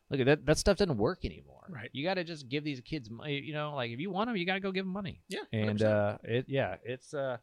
look 0.09 0.19
at 0.19 0.25
that. 0.27 0.45
That 0.45 0.57
stuff 0.57 0.77
doesn't 0.77 0.97
work 0.97 1.25
anymore. 1.25 1.65
Right. 1.69 1.89
You 1.93 2.03
got 2.03 2.15
to 2.15 2.23
just 2.23 2.47
give 2.49 2.63
these 2.63 2.81
kids 2.81 3.09
money. 3.09 3.39
You 3.39 3.53
know, 3.53 3.73
like 3.75 3.91
if 3.91 3.99
you 3.99 4.11
want 4.11 4.27
them, 4.27 4.35
you 4.37 4.45
got 4.45 4.55
to 4.55 4.59
go 4.59 4.71
give 4.71 4.85
them 4.85 4.93
money. 4.93 5.21
Yeah, 5.29 5.39
And 5.53 5.79
100%. 5.79 5.83
uh, 5.83 6.17
it 6.23 6.45
yeah, 6.47 6.75
it's 6.83 7.13
uh. 7.13 7.37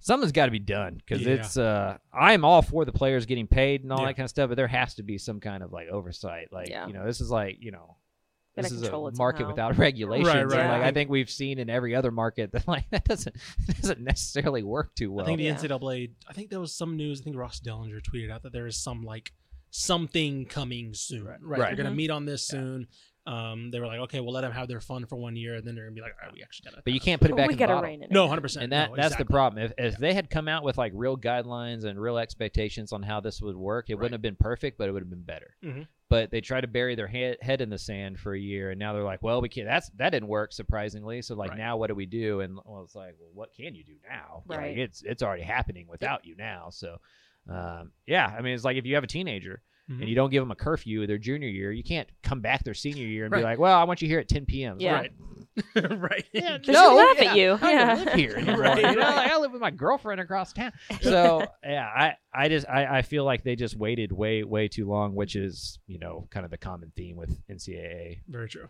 Something's 0.00 0.32
got 0.32 0.46
to 0.46 0.50
be 0.50 0.58
done 0.58 0.96
because 0.96 1.22
Yeah. 1.22 1.34
it's. 1.34 1.56
Uh, 1.56 1.96
I'm 2.12 2.44
all 2.44 2.60
for 2.62 2.84
the 2.84 2.90
players 2.92 3.24
getting 3.24 3.46
paid 3.46 3.82
and 3.84 3.92
all 3.92 4.00
Yeah. 4.00 4.06
that 4.06 4.14
kind 4.16 4.24
of 4.24 4.30
stuff, 4.30 4.48
but 4.48 4.56
there 4.56 4.66
has 4.66 4.94
to 4.96 5.04
be 5.04 5.16
some 5.16 5.38
kind 5.38 5.62
of 5.62 5.72
like 5.72 5.86
oversight. 5.88 6.52
Like 6.52 6.68
Yeah. 6.68 6.88
you 6.88 6.92
know, 6.92 7.06
this 7.06 7.20
is 7.20 7.30
like 7.30 7.58
you 7.60 7.70
know, 7.70 7.86
Gotta 7.86 8.01
this 8.56 8.70
is 8.70 8.80
a 8.82 8.84
control 8.84 9.10
market 9.16 9.38
somehow. 9.40 9.50
without 9.52 9.78
regulations. 9.78 10.28
Right, 10.28 10.42
and, 10.42 10.52
right. 10.52 10.78
Like 10.78 10.82
I 10.82 10.92
think 10.92 11.10
we've 11.10 11.30
seen 11.30 11.58
in 11.58 11.70
every 11.70 11.94
other 11.94 12.10
market 12.10 12.52
that 12.52 12.68
like 12.68 12.88
that 12.90 13.04
doesn't 13.04 13.36
doesn't 13.80 14.00
necessarily 14.00 14.62
work 14.62 14.94
too 14.94 15.10
well. 15.12 15.24
I 15.24 15.28
think 15.28 15.38
the 15.38 15.44
Yeah. 15.44 15.54
NCAA. 15.54 16.10
I 16.28 16.32
think 16.32 16.50
there 16.50 16.60
was 16.60 16.74
some 16.74 16.96
news. 16.96 17.20
I 17.20 17.24
think 17.24 17.36
Ross 17.36 17.60
Dellenger 17.60 18.00
tweeted 18.02 18.30
out 18.30 18.42
that 18.42 18.52
there 18.52 18.66
is 18.66 18.82
some 18.82 19.02
like 19.02 19.32
something 19.70 20.44
coming 20.46 20.92
soon. 20.94 21.24
Right. 21.24 21.38
Right. 21.40 21.58
They're 21.58 21.76
going 21.76 21.88
to 21.88 21.96
meet 21.96 22.10
on 22.10 22.26
this 22.26 22.46
soon. 22.46 22.88
Um, 23.24 23.70
they 23.70 23.78
were 23.78 23.86
like, 23.86 24.00
okay, 24.00 24.18
we'll 24.20 24.32
let 24.32 24.40
them 24.40 24.50
have 24.50 24.66
their 24.66 24.80
fun 24.80 25.06
for 25.06 25.14
one 25.14 25.36
year, 25.36 25.54
and 25.54 25.64
then 25.66 25.76
they're 25.76 25.84
gonna 25.84 25.94
be 25.94 26.00
like, 26.00 26.14
all 26.20 26.26
right, 26.26 26.34
we 26.34 26.42
actually 26.42 26.64
got 26.70 26.76
to. 26.76 26.82
but 26.84 26.92
you 26.92 26.98
can't 26.98 27.20
put 27.20 27.30
it 27.30 27.36
back 27.36 27.46
we 27.46 27.52
in 27.54 27.56
the 27.58 27.64
gotta 27.64 27.74
bottle. 27.74 27.88
rein 27.90 28.02
it 28.02 28.10
No, 28.10 28.26
hundred 28.26 28.40
percent. 28.40 28.64
and 28.64 28.72
that 28.72 28.90
no, 28.90 28.96
that's 28.96 29.14
the 29.14 29.24
problem. 29.24 29.62
If 29.64 29.72
if 29.78 29.96
they 29.96 30.12
had 30.12 30.28
come 30.28 30.48
out 30.48 30.64
with 30.64 30.76
like 30.76 30.92
real 30.94 31.16
guidelines 31.16 31.84
and 31.84 32.00
real 32.00 32.18
expectations 32.18 32.92
on 32.92 33.02
how 33.02 33.20
this 33.20 33.40
would 33.40 33.56
work, 33.56 33.90
it 33.90 33.94
Right. 33.94 34.00
wouldn't 34.00 34.14
have 34.14 34.22
been 34.22 34.34
perfect, 34.36 34.76
but 34.76 34.88
it 34.88 34.92
would 34.92 35.02
have 35.02 35.10
been 35.10 35.22
better. 35.22 35.54
Mhm. 35.62 35.86
But 36.08 36.30
they 36.32 36.40
tried 36.40 36.62
to 36.62 36.66
bury 36.66 36.94
their 36.96 37.06
head, 37.06 37.38
head 37.40 37.60
in 37.60 37.70
the 37.70 37.78
sand 37.78 38.18
for 38.18 38.34
a 38.34 38.38
year, 38.38 38.70
and 38.70 38.78
now 38.78 38.92
they're 38.92 39.02
like, 39.04 39.22
well, 39.22 39.40
we 39.40 39.48
can't. 39.48 39.68
That's 39.68 39.88
that 39.98 40.10
didn't 40.10 40.28
work 40.28 40.52
surprisingly. 40.52 41.22
So 41.22 41.36
like 41.36 41.50
Right. 41.50 41.58
now, 41.58 41.76
what 41.76 41.86
do 41.86 41.94
we 41.94 42.06
do? 42.06 42.40
And 42.40 42.58
well, 42.64 42.82
it's 42.82 42.96
like, 42.96 43.14
well, 43.20 43.30
what 43.32 43.54
can 43.54 43.74
you 43.76 43.84
do 43.84 43.94
now? 44.08 44.42
Like, 44.46 44.58
Right. 44.58 44.78
it's 44.78 45.02
it's 45.04 45.22
already 45.22 45.42
happening 45.44 45.86
without 45.86 46.24
you 46.24 46.34
now. 46.34 46.70
So. 46.70 46.98
Um, 47.48 47.90
yeah, 48.06 48.26
I 48.38 48.40
mean, 48.40 48.54
it's 48.54 48.62
like 48.62 48.76
if 48.76 48.86
you 48.86 48.94
have 48.94 49.02
a 49.02 49.08
teenager 49.08 49.62
Mhm. 49.90 50.00
and 50.00 50.08
you 50.08 50.14
don't 50.14 50.30
give 50.30 50.42
them 50.42 50.50
a 50.52 50.54
curfew 50.56 51.06
their 51.06 51.18
junior 51.18 51.48
year, 51.48 51.72
you 51.72 51.82
can't 51.82 52.08
come 52.22 52.40
back 52.40 52.62
their 52.64 52.74
senior 52.74 53.04
year 53.06 53.24
and 53.24 53.32
be 53.34 53.42
like, 53.42 53.58
"Well, 53.58 53.76
I 53.76 53.84
want 53.84 54.00
you 54.00 54.08
here 54.08 54.20
at 54.20 54.28
10 54.28 54.46
p.m." 54.46 54.76
Yeah. 54.78 54.92
Right. 54.92 55.12
right. 55.74 56.24
Yeah, 56.32 56.58
They 56.64 56.72
no, 56.72 56.88
should 56.90 56.94
laugh 56.96 57.16
yeah, 57.20 57.30
at 57.30 57.36
you. 57.36 57.58
I 57.60 57.72
Yeah. 57.72 57.94
live 57.94 58.12
here 58.14 58.34
anymore. 58.36 58.60
Right, 58.60 58.76
you 58.76 58.94
know? 58.94 59.00
Like, 59.00 59.30
I 59.30 59.36
live 59.38 59.52
with 59.52 59.60
my 59.60 59.70
girlfriend 59.72 60.20
across 60.20 60.52
town. 60.52 60.72
So 61.02 61.44
yeah, 61.64 61.86
I, 61.86 62.14
I 62.32 62.48
just 62.48 62.66
I, 62.68 62.98
I 62.98 63.02
feel 63.02 63.24
like 63.24 63.42
they 63.42 63.56
just 63.56 63.76
waited 63.76 64.12
way 64.12 64.44
way 64.44 64.68
too 64.68 64.86
long, 64.88 65.14
which 65.14 65.34
is 65.36 65.78
you 65.86 65.98
know 65.98 66.26
kind 66.30 66.44
of 66.44 66.50
the 66.50 66.58
common 66.58 66.92
theme 66.96 67.16
with 67.16 67.38
NCAA. 67.48 68.20
Very 68.28 68.48
true. 68.48 68.68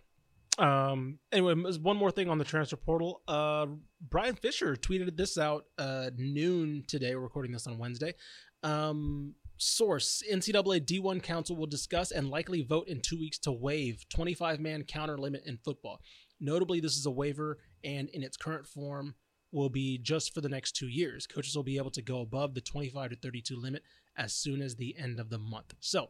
Um. 0.58 1.18
Anyway, 1.30 1.54
there's 1.62 1.78
one 1.78 1.96
more 1.96 2.10
thing 2.10 2.28
on 2.28 2.38
the 2.38 2.44
transfer 2.44 2.76
portal. 2.76 3.22
Uh, 3.28 3.66
Bryan 4.00 4.34
Fischer 4.34 4.76
tweeted 4.76 5.16
this 5.16 5.38
out 5.38 5.64
uh 5.78 6.10
noon 6.16 6.84
today. 6.88 7.14
We're 7.14 7.22
recording 7.22 7.52
this 7.52 7.66
on 7.66 7.78
Wednesday. 7.78 8.14
Um. 8.62 9.34
Source: 9.62 10.24
NCAA 10.28 10.84
D1 10.84 11.22
Council 11.22 11.54
will 11.54 11.66
discuss 11.66 12.10
and 12.10 12.28
likely 12.28 12.62
vote 12.62 12.88
in 12.88 13.00
two 13.00 13.16
weeks 13.16 13.38
to 13.38 13.52
waive 13.52 14.04
25 14.08 14.58
man 14.58 14.82
counter 14.82 15.16
limit 15.16 15.44
in 15.46 15.56
football. 15.56 16.00
Notably, 16.40 16.80
this 16.80 16.96
is 16.96 17.06
a 17.06 17.12
waiver, 17.12 17.58
and 17.84 18.08
in 18.08 18.24
its 18.24 18.36
current 18.36 18.66
form, 18.66 19.14
will 19.52 19.68
be 19.68 19.98
just 19.98 20.34
for 20.34 20.40
the 20.40 20.48
next 20.48 20.72
two 20.72 20.88
years. 20.88 21.28
Coaches 21.28 21.54
will 21.54 21.62
be 21.62 21.76
able 21.76 21.92
to 21.92 22.02
go 22.02 22.20
above 22.22 22.54
the 22.54 22.60
25 22.60 23.10
to 23.10 23.16
32 23.16 23.56
limit 23.56 23.84
as 24.16 24.32
soon 24.32 24.60
as 24.60 24.74
the 24.74 24.96
end 24.98 25.20
of 25.20 25.30
the 25.30 25.38
month. 25.38 25.74
So, 25.78 26.08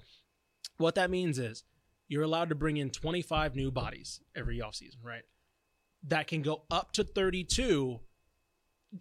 what 0.79 0.95
that 0.95 1.11
means 1.11 1.39
is 1.39 1.65
you're 2.09 2.23
allowed 2.23 2.49
to 2.49 2.55
bring 2.55 2.79
in 2.79 2.89
25 2.89 3.55
new 3.55 3.71
bodies 3.71 4.21
every 4.35 4.61
offseason, 4.61 5.05
right? 5.05 5.25
That 6.03 6.27
can 6.27 6.41
go 6.41 6.63
up 6.71 6.93
to 6.93 7.05
32 7.05 8.01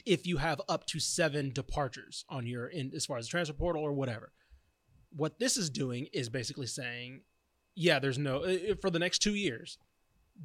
if 0.06 0.28
you 0.28 0.38
have 0.38 0.62
up 0.68 0.86
to 0.88 1.00
seven 1.00 1.52
departures 1.52 2.26
on 2.28 2.46
your 2.48 2.68
in 2.68 2.92
as 2.94 3.06
far 3.06 3.18
as 3.18 3.28
the 3.28 3.32
transfer 3.32 3.54
portal 3.54 3.82
or 3.82 3.94
whatever. 3.94 4.34
What 5.16 5.40
this 5.40 5.58
is 5.58 5.70
doing 5.70 6.08
is 6.14 6.30
basically 6.30 6.68
saying, 6.68 7.22
yeah, 7.76 8.00
there's 8.00 8.18
no 8.18 8.46
for 8.82 8.90
the 8.90 9.00
next 9.00 9.20
two 9.20 9.36
years. 9.36 9.78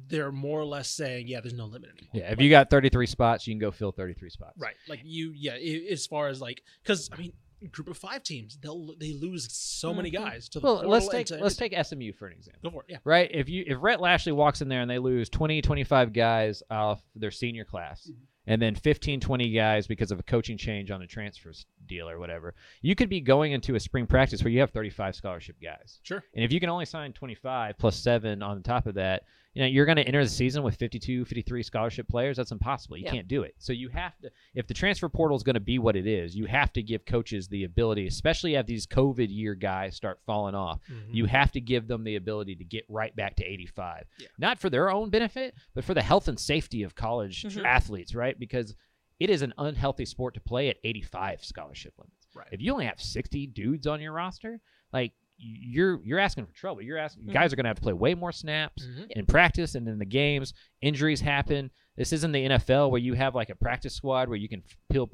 They're 0.09 0.31
more 0.31 0.59
or 0.59 0.65
less 0.65 0.89
saying, 0.89 1.27
yeah, 1.27 1.39
there's 1.41 1.53
no 1.53 1.65
limit 1.65 1.89
anymore. 1.89 2.11
Yeah, 2.13 2.31
if 2.31 2.39
you 2.39 2.49
got 2.49 2.69
33 2.69 3.07
spots, 3.07 3.47
you 3.47 3.53
can 3.53 3.59
go 3.59 3.71
fill 3.71 3.91
33 3.91 4.29
spots. 4.29 4.53
Right. 4.59 4.75
Like 4.87 4.99
you, 5.03 5.31
yeah. 5.35 5.53
as 5.53 6.05
far 6.05 6.27
as 6.27 6.39
like, 6.39 6.61
because 6.83 7.09
I 7.11 7.17
mean, 7.17 7.33
group 7.71 7.87
of 7.87 7.97
five 7.97 8.23
teams, 8.23 8.57
they'll 8.61 8.95
they 8.99 9.13
lose 9.13 9.51
so 9.51 9.93
many 9.93 10.09
Mhm. 10.11 10.13
guys 10.13 10.49
to 10.49 10.59
the 10.59 10.65
Well, 10.65 10.87
let's 10.87 11.07
take 11.07 11.29
let's 11.31 11.55
take 11.55 11.73
SMU 11.73 12.13
for 12.13 12.27
an 12.27 12.33
example. 12.33 12.61
go 12.69 12.69
for 12.71 12.83
it. 12.83 12.91
Yeah. 12.91 12.97
Right? 13.03 13.29
If 13.33 13.49
you 13.49 13.63
if 13.67 13.77
Rhett 13.81 13.99
Lashlee 13.99 14.31
walks 14.33 14.61
in 14.61 14.67
there 14.69 14.81
and 14.81 14.89
they 14.89 14.99
lose 14.99 15.29
20 15.29 15.61
25 15.61 16.13
guys 16.13 16.61
off 16.69 17.01
their 17.15 17.31
senior 17.31 17.65
class 17.65 18.07
Mm-hmm. 18.09 18.23
and 18.47 18.61
then 18.61 18.75
15 18.75 19.19
20 19.19 19.51
guys 19.51 19.87
because 19.87 20.11
of 20.11 20.19
a 20.19 20.23
coaching 20.23 20.57
change 20.57 20.91
on 20.91 21.01
a 21.01 21.07
transfer 21.07 21.51
deal 21.85 22.07
or 22.09 22.19
whatever. 22.19 22.53
You 22.81 22.95
could 22.95 23.09
be 23.09 23.21
going 23.21 23.51
into 23.53 23.75
a 23.75 23.79
spring 23.79 24.07
practice 24.07 24.43
where 24.43 24.51
you 24.51 24.59
have 24.59 24.71
35 24.71 25.15
scholarship 25.15 25.55
guys. 25.61 25.99
Sure. 26.03 26.23
And 26.35 26.43
if 26.45 26.51
you 26.53 26.59
can 26.59 26.69
only 26.69 26.85
sign 26.85 27.11
25 27.13 27.77
plus 27.77 27.95
7 27.97 28.41
on 28.43 28.61
top 28.63 28.85
of 28.87 28.95
that, 28.95 29.23
you 29.57 29.63
know, 29.63 29.69
you're 29.69 29.87
going 29.87 29.95
to 29.95 30.03
enter 30.03 30.23
the 30.23 30.29
season 30.29 30.61
with 30.61 30.75
52, 30.75 31.25
53 31.25 31.63
scholarship 31.63 32.07
players. 32.07 32.37
That's 32.37 32.51
impossible. 32.51 32.95
You 32.95 33.05
Yeah. 33.05 33.11
can't 33.11 33.27
do 33.27 33.41
it. 33.41 33.55
So 33.57 33.73
you 33.73 33.89
have 33.89 34.15
to 34.19 34.29
if 34.53 34.67
the 34.67 34.75
transfer 34.75 35.09
portal 35.09 35.35
is 35.35 35.41
going 35.41 35.55
to 35.55 35.59
be 35.59 35.79
what 35.79 35.95
it 35.95 36.05
is, 36.05 36.35
you 36.35 36.45
have 36.45 36.71
to 36.73 36.83
give 36.83 37.05
coaches 37.05 37.47
the 37.47 37.63
ability, 37.63 38.05
especially 38.05 38.53
if 38.53 38.67
these 38.67 38.85
COVID 38.85 39.29
year 39.31 39.55
guys 39.55 39.95
start 39.95 40.19
falling 40.27 40.53
off. 40.53 40.79
Mm-hmm. 40.87 41.11
You 41.15 41.25
have 41.25 41.51
to 41.53 41.59
give 41.59 41.87
them 41.87 42.03
the 42.03 42.17
ability 42.17 42.55
to 42.57 42.63
get 42.63 42.85
right 42.87 43.15
back 43.15 43.35
to 43.37 43.43
85. 43.43 44.03
Yeah. 44.19 44.27
Not 44.37 44.59
for 44.59 44.69
their 44.69 44.91
own 44.91 45.09
benefit, 45.09 45.55
but 45.73 45.83
for 45.83 45.95
the 45.95 46.03
health 46.03 46.27
and 46.27 46.39
safety 46.39 46.83
of 46.83 46.93
college 46.93 47.41
Mhm. 47.41 47.65
athletes, 47.65 48.13
right? 48.13 48.37
Because 48.37 48.75
it 49.19 49.31
is 49.31 49.41
an 49.41 49.55
unhealthy 49.57 50.05
sport 50.05 50.35
to 50.35 50.39
play 50.39 50.69
at 50.69 50.77
85 50.83 51.43
scholarship 51.43 51.95
limits. 51.97 52.27
Right. 52.35 52.47
If 52.51 52.61
you 52.61 52.71
only 52.73 52.85
have 52.85 53.01
60 53.01 53.47
dudes 53.47 53.87
on 53.87 54.01
your 54.01 54.13
roster, 54.13 54.61
like 54.93 55.13
you're 55.37 56.01
you're 56.03 56.19
asking 56.19 56.45
for 56.45 56.53
trouble. 56.53 56.81
You're 56.81 56.97
asking 56.97 57.25
Mhm. 57.25 57.33
guys 57.33 57.53
are 57.53 57.55
going 57.55 57.65
to 57.65 57.69
have 57.69 57.77
to 57.77 57.81
play 57.83 57.93
way 57.93 58.15
more 58.15 58.31
snaps 58.31 58.85
Mhm. 58.85 59.07
in 59.11 59.25
practice 59.25 59.75
and 59.75 59.87
in 59.87 59.99
the 59.99 60.05
games. 60.05 60.53
Injuries 60.81 61.21
happen. 61.21 61.69
This 61.95 62.11
isn't 62.13 62.31
the 62.31 62.43
NFL 62.45 62.89
where 62.91 62.99
you 63.01 63.13
have 63.13 63.35
like 63.35 63.49
a 63.49 63.55
practice 63.55 63.93
squad 63.93 64.29
where 64.29 64.37
you 64.37 64.49
can 64.49 64.63
pull 64.89 65.09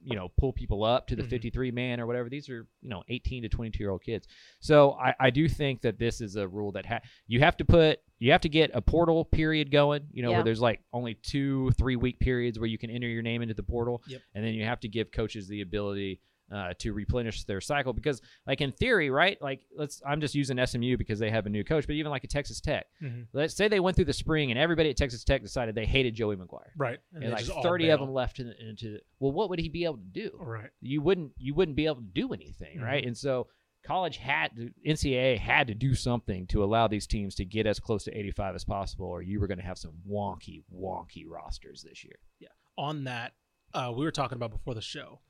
you 0.00 0.14
know 0.14 0.28
pull 0.38 0.52
people 0.52 0.84
up 0.84 1.08
to 1.08 1.16
the 1.16 1.24
Mhm. 1.24 1.28
53 1.30 1.70
man 1.72 2.00
or 2.00 2.06
whatever. 2.06 2.28
These 2.28 2.48
are 2.48 2.66
you 2.82 2.88
know 2.88 3.02
18 3.08 3.42
to 3.42 3.48
22 3.48 3.82
year 3.82 3.90
old 3.90 4.02
kids. 4.02 4.26
So 4.60 4.92
I, 4.92 5.14
I 5.18 5.30
do 5.30 5.48
think 5.48 5.80
that 5.82 5.98
this 5.98 6.20
is 6.20 6.36
a 6.36 6.46
rule 6.46 6.70
that 6.72 6.86
ha- 6.86 7.00
you 7.26 7.40
have 7.40 7.56
to 7.58 7.64
put 7.64 8.00
you 8.20 8.32
have 8.32 8.40
to 8.42 8.48
get 8.48 8.70
a 8.74 8.80
portal 8.80 9.24
period 9.24 9.70
going. 9.70 10.06
You 10.12 10.22
know 10.22 10.30
Yeah. 10.30 10.36
where 10.38 10.44
there's 10.44 10.60
like 10.60 10.80
only 10.92 11.14
two 11.14 11.70
three 11.72 11.96
week 11.96 12.18
periods 12.20 12.58
where 12.58 12.68
you 12.68 12.78
can 12.78 12.90
enter 12.90 13.08
your 13.08 13.22
name 13.22 13.42
into 13.42 13.54
the 13.54 13.62
portal, 13.64 14.02
Yep. 14.08 14.22
and 14.34 14.44
then 14.44 14.54
you 14.54 14.64
have 14.64 14.80
to 14.80 14.88
give 14.88 15.10
coaches 15.12 15.46
the 15.48 15.60
ability. 15.62 16.20
Uh, 16.50 16.72
to 16.78 16.94
replenish 16.94 17.44
their 17.44 17.60
cycle 17.60 17.92
because 17.92 18.22
like 18.46 18.62
in 18.62 18.72
theory 18.72 19.10
right 19.10 19.36
like 19.42 19.60
let's 19.76 20.00
i'm 20.06 20.18
just 20.18 20.34
using 20.34 20.56
smu 20.64 20.96
because 20.96 21.18
they 21.18 21.30
have 21.30 21.44
a 21.44 21.48
new 21.50 21.62
coach 21.62 21.86
but 21.86 21.94
even 21.94 22.10
like 22.10 22.24
a 22.24 22.26
texas 22.26 22.58
tech 22.58 22.86
Mhm. 23.02 23.26
let's 23.34 23.54
say 23.54 23.68
they 23.68 23.80
went 23.80 23.96
through 23.96 24.06
the 24.06 24.14
spring 24.14 24.50
and 24.50 24.58
everybody 24.58 24.88
at 24.88 24.96
texas 24.96 25.24
tech 25.24 25.42
decided 25.42 25.74
they 25.74 25.84
hated 25.84 26.14
joey 26.14 26.36
mcguire 26.36 26.70
Right. 26.74 27.00
and, 27.12 27.22
they 27.22 27.28
like 27.28 27.44
30 27.44 27.90
of 27.90 28.00
them 28.00 28.14
left 28.14 28.38
in, 28.40 28.50
into 28.66 28.92
the, 28.92 29.00
well 29.20 29.30
what 29.30 29.50
would 29.50 29.58
he 29.58 29.68
be 29.68 29.84
able 29.84 29.98
to 29.98 30.02
do 30.04 30.30
Right. 30.40 30.70
you 30.80 31.02
wouldn't 31.02 31.32
you 31.36 31.52
wouldn't 31.52 31.76
be 31.76 31.84
able 31.84 31.96
to 31.96 32.00
do 32.14 32.32
anything 32.32 32.80
right 32.80 33.04
and 33.04 33.14
so 33.14 33.48
college 33.84 34.16
had 34.16 34.56
to, 34.56 34.70
ncaa 34.86 35.36
had 35.38 35.66
to 35.66 35.74
do 35.74 35.94
something 35.94 36.46
to 36.46 36.64
allow 36.64 36.88
these 36.88 37.06
teams 37.06 37.34
to 37.34 37.44
get 37.44 37.66
as 37.66 37.78
close 37.78 38.04
to 38.04 38.18
85 38.18 38.54
as 38.54 38.64
possible 38.64 39.04
or 39.04 39.20
you 39.20 39.38
were 39.38 39.48
going 39.48 39.58
to 39.58 39.64
have 39.66 39.76
some 39.76 39.92
wonky 40.10 40.62
wonky 40.74 41.24
rosters 41.28 41.82
this 41.82 42.04
year 42.04 42.16
Yeah. 42.40 42.48
on 42.78 43.04
that, 43.04 43.34
uh, 43.74 43.92
we 43.94 44.02
were 44.02 44.10
talking 44.12 44.36
about 44.36 44.50
before 44.50 44.72
the 44.74 44.80
show. 44.80 45.20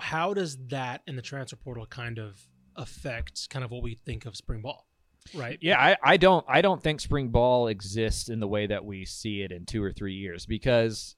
How 0.00 0.34
does 0.34 0.56
that 0.68 1.02
in 1.06 1.16
the 1.16 1.22
transfer 1.22 1.56
portal 1.56 1.86
kind 1.86 2.18
of 2.18 2.40
affect 2.76 3.50
kind 3.50 3.64
of 3.64 3.70
what 3.70 3.82
we 3.82 3.94
think 3.94 4.24
of 4.26 4.36
spring 4.36 4.62
ball? 4.62 4.86
Right. 5.34 5.58
Yeah, 5.60 5.78
I, 5.78 5.96
I 6.02 6.16
don't 6.16 6.44
I 6.48 6.62
don't 6.62 6.82
think 6.82 7.00
spring 7.00 7.28
ball 7.28 7.68
exists 7.68 8.28
in 8.28 8.40
the 8.40 8.48
way 8.48 8.66
that 8.66 8.84
we 8.84 9.04
see 9.04 9.42
it 9.42 9.52
in 9.52 9.66
two 9.66 9.82
or 9.82 9.92
three 9.92 10.14
years 10.14 10.46
because, 10.46 11.16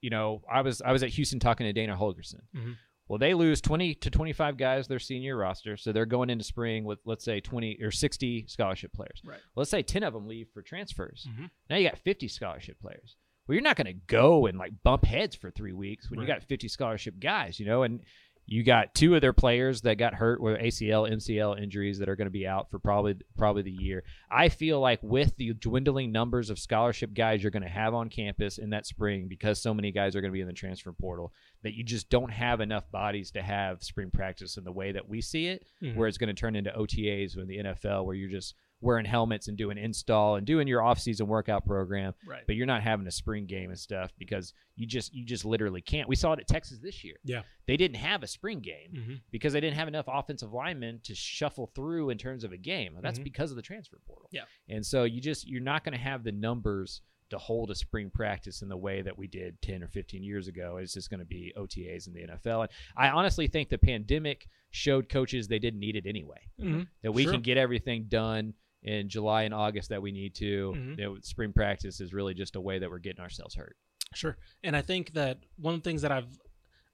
you 0.00 0.10
know, 0.10 0.42
I 0.50 0.62
was 0.62 0.80
I 0.80 0.92
was 0.92 1.02
at 1.02 1.10
Houston 1.10 1.38
talking 1.38 1.66
to 1.66 1.72
Dana 1.72 1.96
Holgorsen. 1.96 2.40
Mhm. 2.56 2.76
Well, 3.08 3.18
they 3.18 3.34
lose 3.34 3.60
twenty 3.60 3.94
to 3.96 4.10
twenty 4.10 4.32
five 4.32 4.56
guys 4.56 4.88
their 4.88 5.00
senior 5.00 5.36
roster, 5.36 5.76
so 5.76 5.92
they're 5.92 6.06
going 6.06 6.30
into 6.30 6.44
spring 6.44 6.84
with 6.84 7.00
let's 7.04 7.24
say 7.24 7.40
twenty 7.40 7.76
or 7.82 7.90
sixty 7.90 8.46
scholarship 8.46 8.92
players. 8.94 9.20
Right. 9.22 9.40
Let's 9.54 9.70
say 9.70 9.82
ten 9.82 10.02
of 10.02 10.14
them 10.14 10.26
leave 10.26 10.48
for 10.54 10.62
transfers. 10.62 11.26
Mhm. 11.28 11.50
Now 11.68 11.76
you 11.76 11.88
got 11.90 11.98
fifty 11.98 12.28
scholarship 12.28 12.80
players. 12.80 13.16
Well, 13.46 13.54
you're 13.54 13.62
not 13.62 13.76
going 13.76 13.86
to 13.86 14.00
go 14.06 14.46
and 14.46 14.58
like 14.58 14.72
bump 14.84 15.04
heads 15.04 15.34
for 15.36 15.50
three 15.50 15.72
weeks 15.72 16.10
when 16.10 16.20
you 16.20 16.26
got 16.26 16.42
fifty 16.44 16.68
scholarship 16.68 17.18
guys, 17.20 17.58
you 17.58 17.66
know, 17.66 17.82
and 17.82 18.00
you 18.44 18.64
got 18.64 18.92
two 18.94 19.14
of 19.14 19.20
their 19.20 19.32
players 19.32 19.82
that 19.82 19.98
got 19.98 20.14
hurt 20.14 20.40
with 20.40 20.58
ACL, 20.60 21.08
MCL 21.08 21.62
injuries 21.62 22.00
that 22.00 22.08
are 22.08 22.16
going 22.16 22.26
to 22.26 22.30
be 22.30 22.44
out 22.46 22.68
for 22.70 22.78
probably 22.80 23.14
probably 23.38 23.62
the 23.62 23.70
year. 23.70 24.02
I 24.30 24.48
feel 24.48 24.80
like 24.80 24.98
with 25.02 25.36
the 25.36 25.54
dwindling 25.54 26.10
numbers 26.10 26.50
of 26.50 26.58
scholarship 26.58 27.14
guys 27.14 27.40
you're 27.42 27.52
going 27.52 27.62
to 27.62 27.68
have 27.68 27.94
on 27.94 28.08
campus 28.08 28.58
in 28.58 28.70
that 28.70 28.84
spring, 28.86 29.28
because 29.28 29.62
so 29.62 29.72
many 29.72 29.92
guys 29.92 30.16
are 30.16 30.20
going 30.20 30.32
to 30.32 30.36
be 30.36 30.40
in 30.40 30.48
the 30.48 30.52
transfer 30.52 30.92
portal, 30.92 31.32
that 31.62 31.74
you 31.74 31.84
just 31.84 32.10
don't 32.10 32.32
have 32.32 32.60
enough 32.60 32.90
bodies 32.90 33.30
to 33.32 33.42
have 33.42 33.82
spring 33.82 34.10
practice 34.10 34.56
in 34.56 34.64
the 34.64 34.72
way 34.72 34.90
that 34.92 35.08
we 35.08 35.20
see 35.20 35.46
it, 35.46 35.64
Mhm. 35.82 35.94
where 35.94 36.08
it's 36.08 36.18
going 36.18 36.34
to 36.34 36.40
turn 36.40 36.56
into 36.56 36.76
OTAs 36.76 37.36
in 37.36 37.46
the 37.46 37.58
NFL, 37.58 38.04
where 38.06 38.16
you're 38.16 38.28
just 38.30 38.54
wearing 38.82 39.04
helmets 39.06 39.48
and 39.48 39.56
doing 39.56 39.78
install 39.78 40.36
and 40.36 40.46
doing 40.46 40.66
your 40.68 40.82
off-season 40.82 41.26
workout 41.26 41.64
program 41.64 42.14
Right. 42.26 42.42
but 42.46 42.56
you're 42.56 42.66
not 42.66 42.82
having 42.82 43.06
a 43.06 43.10
spring 43.10 43.46
game 43.46 43.70
and 43.70 43.78
stuff 43.78 44.12
because 44.18 44.52
you 44.76 44.86
just 44.86 45.14
you 45.14 45.24
just 45.24 45.44
literally 45.44 45.80
can't. 45.80 46.08
We 46.08 46.16
saw 46.16 46.32
it 46.32 46.40
at 46.40 46.48
Texas 46.48 46.78
this 46.80 47.04
year. 47.04 47.16
Yeah. 47.24 47.42
They 47.66 47.76
didn't 47.76 47.96
have 47.96 48.22
a 48.22 48.26
spring 48.26 48.60
game 48.60 48.92
Mhm. 48.92 49.20
because 49.30 49.52
they 49.52 49.60
didn't 49.60 49.76
have 49.76 49.88
enough 49.88 50.06
offensive 50.08 50.52
linemen 50.52 51.00
to 51.04 51.14
shuffle 51.14 51.68
through 51.74 52.10
in 52.10 52.18
terms 52.18 52.44
of 52.44 52.52
a 52.52 52.56
game. 52.58 52.96
That's 53.00 53.18
Mhm. 53.18 53.24
because 53.24 53.50
of 53.50 53.56
the 53.56 53.62
transfer 53.62 53.98
portal. 54.06 54.28
Yeah. 54.32 54.44
And 54.68 54.84
so 54.84 55.04
you 55.04 55.20
just 55.20 55.46
you're 55.48 55.60
not 55.62 55.84
going 55.84 55.92
to 55.96 56.02
have 56.02 56.24
the 56.24 56.32
numbers 56.32 57.00
to 57.30 57.38
hold 57.38 57.70
a 57.70 57.74
spring 57.74 58.10
practice 58.10 58.60
in 58.60 58.68
the 58.68 58.76
way 58.76 59.00
that 59.00 59.16
we 59.16 59.26
did 59.26 59.60
10 59.62 59.82
or 59.82 59.88
15 59.88 60.22
years 60.22 60.48
ago. 60.48 60.76
It's 60.76 60.92
just 60.92 61.08
going 61.08 61.20
to 61.20 61.24
be 61.26 61.50
OTAs 61.56 62.06
in 62.06 62.12
the 62.12 62.20
NFL. 62.24 62.60
And 62.62 62.70
I 62.94 63.08
honestly 63.08 63.46
think 63.46 63.70
the 63.70 63.78
pandemic 63.78 64.46
showed 64.70 65.08
coaches 65.08 65.48
they 65.48 65.58
didn't 65.58 65.80
need 65.80 65.96
it 65.96 66.04
anyway. 66.06 66.50
Mhm. 66.60 66.88
That 67.02 67.12
we 67.12 67.22
Sure. 67.24 67.32
can 67.32 67.40
get 67.40 67.56
everything 67.56 68.04
done 68.04 68.52
in 68.82 69.08
July 69.08 69.42
and 69.44 69.54
August 69.54 69.88
that 69.90 70.02
we 70.02 70.12
need 70.12 70.34
to. 70.36 70.72
Mhm. 70.76 70.98
You 70.98 71.04
know, 71.04 71.18
spring 71.22 71.52
practice 71.52 72.00
is 72.00 72.12
really 72.12 72.34
just 72.34 72.56
a 72.56 72.60
way 72.60 72.78
that 72.78 72.90
we're 72.90 72.98
getting 72.98 73.20
ourselves 73.20 73.54
hurt. 73.54 73.76
Sure. 74.14 74.36
And 74.62 74.76
I 74.76 74.82
think 74.82 75.12
that 75.14 75.38
one 75.56 75.74
of 75.74 75.80
the 75.82 75.88
things 75.88 76.02
that 76.02 76.12
I've 76.12 76.38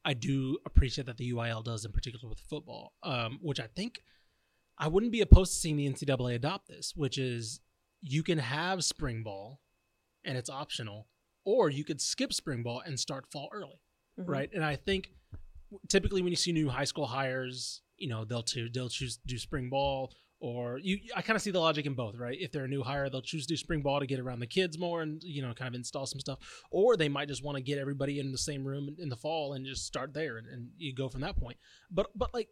I 0.04 0.14
do 0.14 0.58
appreciate 0.64 1.06
that 1.06 1.16
the 1.18 1.32
UIL 1.32 1.62
does 1.62 1.84
in 1.84 1.92
particular 1.92 2.28
with 2.28 2.38
football, 2.40 2.94
um, 3.02 3.38
which 3.42 3.58
I 3.60 3.66
think 3.66 4.02
I 4.78 4.86
wouldn't 4.88 5.12
be 5.12 5.20
opposed 5.20 5.52
to 5.52 5.58
seeing 5.58 5.76
the 5.76 5.86
NCAA 5.86 6.34
adopt 6.36 6.68
this, 6.68 6.94
which 6.94 7.18
is 7.18 7.60
you 8.00 8.22
can 8.22 8.38
have 8.38 8.84
spring 8.84 9.22
ball 9.24 9.60
and 10.24 10.38
it's 10.38 10.48
optional, 10.48 11.08
or 11.44 11.68
you 11.68 11.84
could 11.84 12.00
skip 12.00 12.32
spring 12.32 12.62
ball 12.62 12.80
and 12.80 12.98
start 12.98 13.26
fall 13.30 13.48
early. 13.52 13.80
Mhm. 14.18 14.28
Right. 14.28 14.50
And 14.52 14.64
I 14.64 14.76
think 14.76 15.12
typically 15.88 16.22
when 16.22 16.32
you 16.32 16.36
see 16.36 16.52
new 16.52 16.68
high 16.68 16.84
school 16.84 17.06
hires, 17.06 17.82
you 17.96 18.08
know, 18.08 18.24
they'll 18.24 18.44
to 18.44 18.68
they'll 18.70 18.88
choose 18.88 19.16
to 19.16 19.26
do 19.26 19.36
spring 19.36 19.68
ball 19.68 20.14
or 20.40 20.78
you 20.78 20.98
I 21.16 21.22
kind 21.22 21.36
of 21.36 21.42
see 21.42 21.50
the 21.50 21.60
logic 21.60 21.86
in 21.86 21.94
both, 21.94 22.16
right? 22.16 22.36
If 22.40 22.52
they're 22.52 22.64
a 22.64 22.68
new 22.68 22.82
hire, 22.82 23.08
they'll 23.10 23.22
choose 23.22 23.46
to 23.46 23.54
do 23.54 23.56
spring 23.56 23.82
ball 23.82 24.00
to 24.00 24.06
get 24.06 24.20
around 24.20 24.40
the 24.40 24.46
kids 24.46 24.78
more 24.78 25.02
and 25.02 25.22
you 25.22 25.42
know, 25.42 25.52
kind 25.54 25.68
of 25.68 25.74
install 25.74 26.06
some 26.06 26.20
stuff. 26.20 26.38
Or 26.70 26.96
they 26.96 27.08
might 27.08 27.28
just 27.28 27.44
want 27.44 27.56
to 27.56 27.62
get 27.62 27.78
everybody 27.78 28.20
in 28.20 28.32
the 28.32 28.38
same 28.38 28.64
room 28.64 28.96
in 28.98 29.08
the 29.08 29.16
fall 29.16 29.54
and 29.54 29.66
just 29.66 29.86
start 29.86 30.14
there 30.14 30.38
and, 30.38 30.46
and 30.48 30.68
you 30.78 30.94
go 30.94 31.08
from 31.08 31.22
that 31.22 31.36
point. 31.36 31.56
But 31.90 32.08
but 32.14 32.32
like 32.32 32.48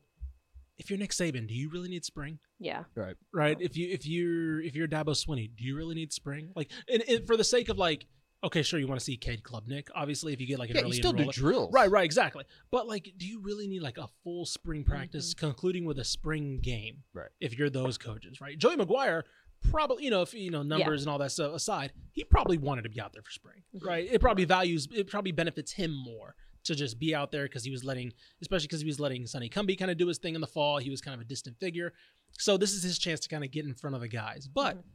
if 0.79 0.91
you're 0.91 0.99
Nick 0.99 1.11
Saban, 1.11 1.47
do 1.47 1.55
you 1.55 1.71
really 1.71 1.89
need 1.89 2.05
spring? 2.05 2.39
Yeah. 2.59 2.85
right? 2.95 3.17
Right. 3.33 3.57
If 3.61 3.77
you 3.77 3.89
if 3.91 4.07
you're 4.07 4.61
if 4.61 4.75
you're 4.75 4.89
Dabo 4.89 5.11
Swinney, 5.11 5.51
do 5.57 5.65
you 5.65 5.77
really 5.77 5.95
need 5.95 6.13
spring? 6.13 6.51
Like, 6.55 6.71
and, 6.93 7.03
and 7.09 7.27
for 7.27 7.37
the 7.37 7.45
sake 7.45 7.69
of 7.69 7.79
like, 7.79 8.07
okay, 8.47 8.63
sure, 8.63 8.81
you 8.81 8.87
want 8.87 9.01
to 9.01 9.05
see 9.05 9.17
Cade 9.17 9.43
Klubnik. 9.43 9.89
Obviously, 9.95 10.33
if 10.33 10.41
you 10.41 10.47
get 10.47 10.59
like 10.59 10.71
an 10.71 10.77
Yeah, 10.77 10.83
early 10.83 10.97
you 10.97 11.03
still 11.03 11.13
do 11.13 11.31
drills. 11.31 11.73
right, 11.73 11.91
right, 11.91 12.05
exactly. 12.05 12.45
But 12.71 12.87
like, 12.87 13.13
do 13.19 13.27
you 13.27 13.41
really 13.41 13.67
need 13.67 13.83
like 13.83 13.99
a 13.99 14.09
full 14.25 14.47
spring 14.47 14.83
mm-hmm. 14.83 14.91
practice, 14.91 15.35
concluding 15.35 15.85
with 15.85 15.99
a 15.99 16.05
spring 16.05 16.61
game? 16.63 17.03
Right. 17.13 17.29
If 17.41 17.59
you're 17.59 17.71
those 17.71 17.99
coaches, 17.99 18.41
right? 18.41 18.57
Joey 18.57 18.77
McGuire 18.77 19.23
probably, 19.71 20.05
you 20.05 20.11
know, 20.11 20.23
if 20.23 20.33
you 20.33 20.51
know 20.51 20.63
numbers 20.63 21.03
and 21.03 21.11
all 21.11 21.19
that 21.19 21.33
stuff 21.33 21.55
aside, 21.55 21.93
he 22.13 22.25
probably 22.25 22.59
wanted 22.59 22.83
to 22.83 22.89
be 22.89 23.01
out 23.01 23.13
there 23.13 23.23
for 23.23 23.31
spring, 23.31 23.63
mm-hmm. 23.75 23.87
right? 23.87 24.09
It 24.11 24.21
probably 24.21 24.45
values, 24.45 24.89
it 24.95 25.09
probably 25.09 25.33
benefits 25.33 25.73
him 25.73 25.93
more 25.93 26.35
to 26.65 26.75
just 26.75 26.99
be 26.99 27.15
out 27.15 27.31
there 27.31 27.45
because 27.45 27.65
he 27.65 27.71
was 27.71 27.85
letting, 27.85 28.13
especially 28.43 28.67
because 28.67 28.81
he 28.81 28.87
was 28.87 29.01
letting 29.01 29.27
Sonny 29.27 29.49
Cumbie 29.49 29.79
kind 29.79 29.91
of 29.91 29.97
do 29.97 30.07
his 30.07 30.19
thing 30.19 30.35
in 30.35 30.41
the 30.41 30.47
fall. 30.47 30.79
He 30.79 30.91
was 30.91 31.01
kind 31.01 31.15
of 31.15 31.21
a 31.21 31.25
distant 31.25 31.59
figure. 31.59 31.93
So 32.39 32.57
this 32.57 32.73
is 32.73 32.83
his 32.83 32.99
chance 32.99 33.21
to 33.21 33.29
kind 33.29 33.45
of 33.45 33.51
get 33.51 33.65
in 33.65 33.75
front 33.75 33.95
of 33.95 34.03
the 34.03 34.09
guys. 34.09 34.49
But 34.53 34.77
mm-hmm. 34.77 34.89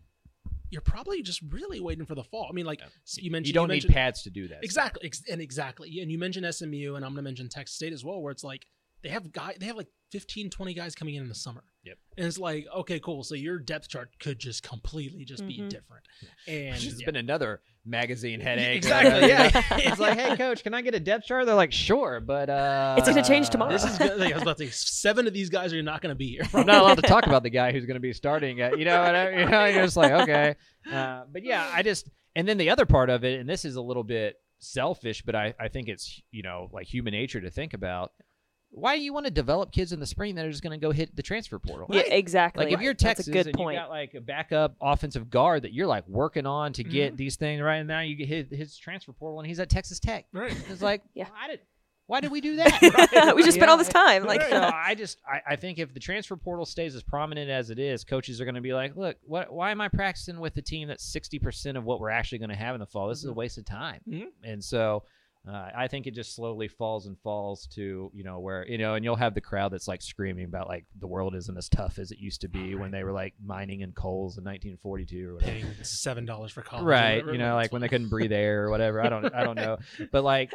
You're 0.72 0.82
probably 0.82 1.22
just 1.22 1.42
really 1.50 1.80
waiting 1.80 2.06
for 2.06 2.16
the 2.16 2.24
fall. 2.24 2.48
I 2.50 2.54
mean, 2.54 2.66
like 2.66 2.82
s- 2.82 3.18
you 3.18 3.30
mentioned, 3.30 3.48
You 3.48 3.54
don't 3.54 3.68
mentioned, 3.68 3.90
need 3.92 3.96
pads 3.96 4.24
to 4.24 4.30
do 4.32 4.48
that. 4.48 4.64
exactly, 4.64 5.06
ex- 5.06 5.22
and 5.30 5.40
exactly. 5.42 6.00
And 6.00 6.12
you 6.12 6.18
mentioned 6.18 6.46
SMU, 6.56 6.96
and 6.96 7.06
I'm 7.06 7.12
going 7.12 7.18
to 7.18 7.22
mention 7.22 7.50
Texas 7.50 7.76
State 7.76 7.94
as 7.94 8.04
well, 8.04 8.22
where 8.22 8.32
it's 8.32 8.44
like 8.44 8.66
they 9.04 9.10
have 9.10 9.32
guy, 9.32 9.56
they 9.60 9.66
have 9.68 9.76
like 9.78 9.90
15, 10.12 10.50
20 10.50 10.74
guys 10.74 10.96
coming 10.96 11.16
in 11.16 11.24
in 11.24 11.30
the 11.30 11.36
summer. 11.36 11.64
Yep. 11.84 11.98
And 12.18 12.26
it's 12.28 12.38
like, 12.38 12.68
okay, 12.76 13.00
cool. 13.00 13.24
So 13.24 13.34
your 13.36 13.58
depth 13.60 13.88
chart 13.90 14.10
could 14.20 14.40
just 14.40 14.62
completely 14.64 15.26
just 15.26 15.46
be 15.48 15.58
Mhm. 15.60 15.70
different. 15.70 16.06
And 16.48 16.76
It's 16.76 16.84
just 16.84 17.00
yeah. 17.00 17.06
been 17.06 17.16
another 17.16 17.62
magazine 17.86 18.40
headache. 18.40 18.78
Exactly, 18.78 19.28
yeah. 19.30 19.50
it's 19.72 20.00
like, 20.00 20.18
hey, 20.18 20.36
coach, 20.38 20.64
can 20.64 20.74
I 20.74 20.82
get 20.82 20.94
a 20.96 21.00
depth 21.00 21.26
chart? 21.26 21.46
They're 21.46 21.56
like, 21.56 21.72
sure, 21.72 22.20
but 22.20 22.50
uh, 22.50 22.96
It's 22.98 23.08
gonna 23.08 23.24
change 23.24 23.50
tomorrow. 23.50 23.72
this 23.72 23.84
is 23.84 23.98
good. 23.98 24.20
Like, 24.20 24.32
I 24.32 24.36
was 24.36 24.44
about 24.44 24.58
to 24.58 24.66
say, 24.66 24.72
seven 24.72 25.28
of 25.28 25.34
these 25.34 25.50
guys 25.50 25.74
are 25.74 25.82
not 25.82 26.02
going 26.02 26.12
to 26.12 26.16
be 26.16 26.28
here. 26.30 26.42
I'm 26.54 26.66
not 26.66 26.82
allowed 26.82 26.96
to 26.96 27.02
talk 27.04 27.26
about 27.28 27.44
the 27.44 27.50
guy 27.50 27.72
who's 27.72 27.86
going 27.86 27.96
to 27.96 28.00
be 28.02 28.14
starting. 28.14 28.62
At, 28.62 28.78
you 28.78 28.86
know, 28.86 29.02
what 29.02 29.16
I- 29.16 29.40
you 29.40 29.46
know, 29.50 29.66
you're 29.66 29.84
just 29.84 29.98
like, 29.98 30.12
okay, 30.12 30.56
uh, 30.92 31.24
but 31.32 31.44
yeah, 31.44 31.70
I 31.74 31.82
just, 31.84 32.10
and 32.36 32.48
then 32.48 32.58
the 32.58 32.70
other 32.70 32.86
part 32.86 33.10
of 33.10 33.24
it, 33.24 33.40
and 33.40 33.50
this 33.50 33.66
is 33.66 33.76
a 33.76 33.82
little 33.82 34.04
bit 34.04 34.36
selfish, 34.60 35.24
but 35.24 35.36
I, 35.36 35.54
I 35.60 35.68
think 35.70 35.88
it's 35.90 36.22
you 36.32 36.44
know 36.44 36.70
like 36.72 36.86
human 36.88 37.14
nature 37.14 37.42
to 37.42 37.50
think 37.50 37.74
about. 37.74 38.12
Why 38.74 38.96
do 38.96 39.04
you 39.04 39.12
want 39.14 39.26
to 39.26 39.32
develop 39.32 39.72
kids 39.74 39.92
in 39.92 40.00
the 40.00 40.06
spring 40.06 40.36
that 40.36 40.46
are 40.46 40.50
just 40.50 40.64
going 40.64 40.80
to 40.80 40.84
go 40.84 40.92
hit 40.92 41.14
the 41.16 41.22
transfer 41.22 41.60
portal? 41.60 41.88
Yeah, 41.92 42.04
exactly. 42.04 42.64
Like 42.66 42.74
if 42.74 42.80
you're 42.82 42.94
That's 42.94 43.04
Texas 43.04 43.28
a 43.28 43.32
good 43.32 43.48
and 43.48 43.56
point. 43.56 43.76
you 43.76 43.82
got 43.82 43.90
like 43.90 44.14
a 44.14 44.22
backup 44.22 44.76
offensive 44.82 45.30
guard 45.30 45.64
that 45.64 45.74
you're 45.74 45.88
like 45.88 46.08
working 46.08 46.46
on 46.46 46.72
to 46.74 46.84
Mm-hmm. 46.84 46.92
get 46.92 47.18
these 47.18 47.36
things 47.36 47.62
right 47.62 47.84
now, 47.86 48.00
you 48.00 48.16
get 48.16 48.28
his, 48.30 48.48
his 48.50 48.78
transfer 48.78 49.12
portal 49.12 49.40
and 49.40 49.48
he's 49.48 49.60
at 49.60 49.70
Texas 49.70 50.00
Tech. 50.00 50.26
Right. 50.32 50.56
It's 50.70 50.82
like, 50.82 51.02
Yeah. 51.14 51.26
why 51.30 51.48
did 51.50 51.60
why 52.08 52.20
did 52.20 52.32
we 52.32 52.42
do 52.42 52.58
that? 52.58 52.80
we 53.36 53.44
just 53.44 53.56
You 53.56 53.62
spent 53.62 53.70
all 53.72 53.78
this 53.78 53.88
time. 53.88 54.26
Like, 54.26 54.42
so 54.42 54.70
I 54.74 54.96
just 54.96 55.18
I, 55.26 55.54
I 55.54 55.56
think 55.58 55.78
if 55.80 55.94
the 55.94 56.00
transfer 56.00 56.36
portal 56.36 56.66
stays 56.66 56.94
as 56.96 57.04
prominent 57.04 57.50
as 57.50 57.70
it 57.70 57.80
is, 57.80 58.04
coaches 58.04 58.42
are 58.42 58.46
going 58.46 58.56
to 58.56 58.62
be 58.62 58.74
like, 58.74 58.96
look, 58.98 59.18
what 59.24 59.52
why 59.54 59.72
am 59.72 59.80
I 59.82 59.88
practicing 59.90 60.40
with 60.40 60.56
a 60.58 60.62
team 60.62 60.88
that's 60.90 61.04
sixty 61.06 61.40
percent 61.40 61.78
of 61.78 61.84
what 61.86 62.00
we're 62.02 62.10
actually 62.10 62.40
going 62.40 62.50
to 62.50 62.56
have 62.56 62.76
in 62.76 62.80
the 62.80 62.86
fall? 62.86 63.08
This 63.10 63.20
is 63.20 63.26
a 63.26 63.34
waste 63.34 63.58
of 63.58 63.66
time. 63.66 64.00
Mhm. 64.10 64.28
And 64.44 64.64
so. 64.64 65.04
Uh, 65.48 65.70
I 65.76 65.88
think 65.88 66.06
it 66.06 66.14
just 66.14 66.36
slowly 66.36 66.68
falls 66.68 67.08
and 67.08 67.18
falls 67.20 67.66
to 67.74 68.12
you 68.14 68.24
know 68.24 68.40
where 68.40 68.68
you 68.68 68.78
know, 68.78 68.94
and 68.94 69.04
you'll 69.04 69.16
have 69.16 69.34
the 69.34 69.42
crowd 69.42 69.74
that's 69.74 69.88
like 69.88 70.02
screaming 70.04 70.46
about 70.46 70.68
like 70.68 70.86
the 71.00 71.08
world 71.08 71.34
isn't 71.36 71.58
as 71.58 71.68
tough 71.68 71.98
as 71.98 72.12
it 72.12 72.20
used 72.20 72.42
to 72.42 72.48
be 72.48 72.76
when 72.76 72.92
they 72.92 73.04
were 73.04 73.12
like 73.12 73.34
mining 73.44 73.82
in 73.82 73.92
coals 73.94 74.38
in 74.38 74.44
1942 74.44 75.30
or 75.30 75.34
whatever 75.36 75.52
Paying 75.52 75.66
seven 75.84 76.26
dollars 76.26 76.52
for 76.52 76.62
college. 76.62 76.86
right 76.86 77.26
you 77.26 77.40
know 77.40 77.56
like 77.56 77.72
when 77.72 77.82
they 77.82 77.88
couldn't 77.88 78.10
breathe 78.10 78.32
air 78.32 78.66
or 78.66 78.70
whatever 78.70 79.02
i 79.02 79.10
don't 79.10 79.34
i 79.34 79.44
don't 79.44 79.56
know 79.56 79.78
but 80.12 80.24
like 80.24 80.52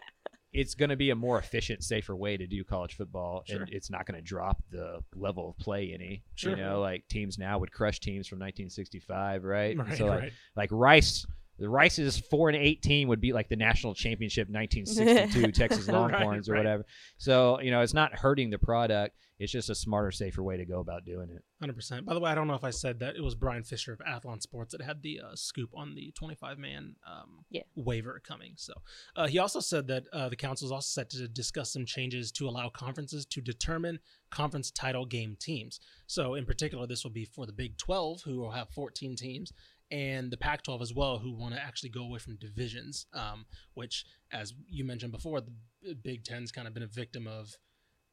it's 0.52 0.74
going 0.74 0.88
to 0.88 0.96
be 0.96 1.10
a 1.10 1.14
more 1.14 1.38
efficient, 1.38 1.84
safer 1.84 2.16
way 2.16 2.36
to 2.36 2.46
do 2.46 2.64
college 2.64 2.94
football, 2.96 3.42
Sure. 3.46 3.60
and 3.60 3.68
it's 3.70 3.90
not 3.90 4.06
going 4.06 4.16
to 4.16 4.22
drop 4.22 4.62
the 4.70 5.00
level 5.14 5.50
of 5.50 5.58
play 5.58 5.92
any. 5.92 6.22
Sure. 6.34 6.52
You 6.52 6.56
know, 6.56 6.80
like 6.80 7.06
teams 7.08 7.36
now 7.36 7.58
would 7.58 7.70
crush 7.72 8.00
teams 8.00 8.26
from 8.26 8.38
1965, 8.38 9.44
right? 9.44 9.76
Right, 9.76 9.98
so 9.98 10.06
like, 10.06 10.20
right. 10.20 10.32
like 10.56 10.70
Rice. 10.72 11.26
The 11.58 11.68
Rice's 11.68 12.18
four 12.18 12.48
and 12.48 12.56
eighteen 12.58 13.08
would 13.08 13.20
be 13.20 13.32
like 13.32 13.48
the 13.48 13.56
national 13.56 13.94
championship 13.94 14.48
1962 14.48 15.52
Texas 15.52 15.86
Right, 15.88 15.94
Longhorns 15.94 16.48
or 16.48 16.52
right. 16.52 16.58
whatever. 16.58 16.84
So 17.18 17.60
you 17.60 17.70
know 17.70 17.80
it's 17.80 17.94
not 17.94 18.14
hurting 18.14 18.50
the 18.50 18.58
product. 18.58 19.16
It's 19.38 19.52
just 19.52 19.68
a 19.68 19.74
smarter, 19.74 20.10
safer 20.10 20.42
way 20.42 20.56
to 20.56 20.64
go 20.64 20.80
about 20.80 21.04
doing 21.04 21.28
it. 21.28 21.44
Hundred 21.60 21.74
percent. 21.76 22.06
By 22.06 22.14
the 22.14 22.20
way, 22.20 22.30
I 22.30 22.34
don't 22.34 22.46
know 22.48 22.54
if 22.54 22.64
I 22.64 22.70
said 22.70 23.00
that 23.00 23.16
it 23.16 23.20
was 23.22 23.34
Bryan 23.34 23.64
Fischer 23.64 23.92
of 23.92 23.98
Athlon 24.00 24.40
Sports 24.40 24.72
that 24.72 24.80
had 24.82 25.02
the 25.02 25.20
uh, 25.20 25.34
scoop 25.34 25.68
on 25.74 25.94
the 25.94 26.10
25 26.16 26.56
man 26.58 26.96
um, 27.06 27.44
Yeah. 27.50 27.62
waiver 27.74 28.20
coming. 28.26 28.54
So 28.56 28.72
uh, 29.14 29.26
he 29.26 29.38
also 29.38 29.60
said 29.60 29.88
that 29.88 30.04
uh, 30.10 30.30
the 30.30 30.36
council 30.36 30.64
is 30.66 30.72
also 30.72 30.86
set 31.00 31.10
to 31.10 31.28
discuss 31.28 31.70
some 31.70 31.84
changes 31.84 32.32
to 32.32 32.48
allow 32.48 32.70
conferences 32.70 33.26
to 33.26 33.42
determine 33.42 33.98
conference 34.30 34.70
title 34.70 35.04
game 35.04 35.36
teams. 35.38 35.80
So 36.06 36.32
in 36.34 36.46
particular, 36.46 36.86
this 36.86 37.04
will 37.04 37.10
be 37.12 37.26
for 37.26 37.44
the 37.44 37.52
Big 37.52 37.76
12, 37.76 38.22
who 38.22 38.38
will 38.38 38.52
have 38.52 38.70
14 38.70 39.16
teams, 39.16 39.52
and 39.90 40.30
the 40.30 40.36
Pac-12 40.36 40.82
as 40.82 40.94
well, 40.94 41.18
who 41.18 41.32
want 41.32 41.54
to 41.54 41.62
actually 41.62 41.90
go 41.90 42.02
away 42.02 42.18
from 42.18 42.36
divisions. 42.36 43.06
Um, 43.12 43.46
which, 43.74 44.04
as 44.32 44.54
you 44.68 44.84
mentioned 44.84 45.12
before, 45.12 45.40
the 45.40 45.94
Big 45.94 46.24
Ten's 46.24 46.52
kind 46.52 46.66
of 46.66 46.74
been 46.74 46.82
a 46.82 46.88
victim 46.88 47.26
of 47.26 47.56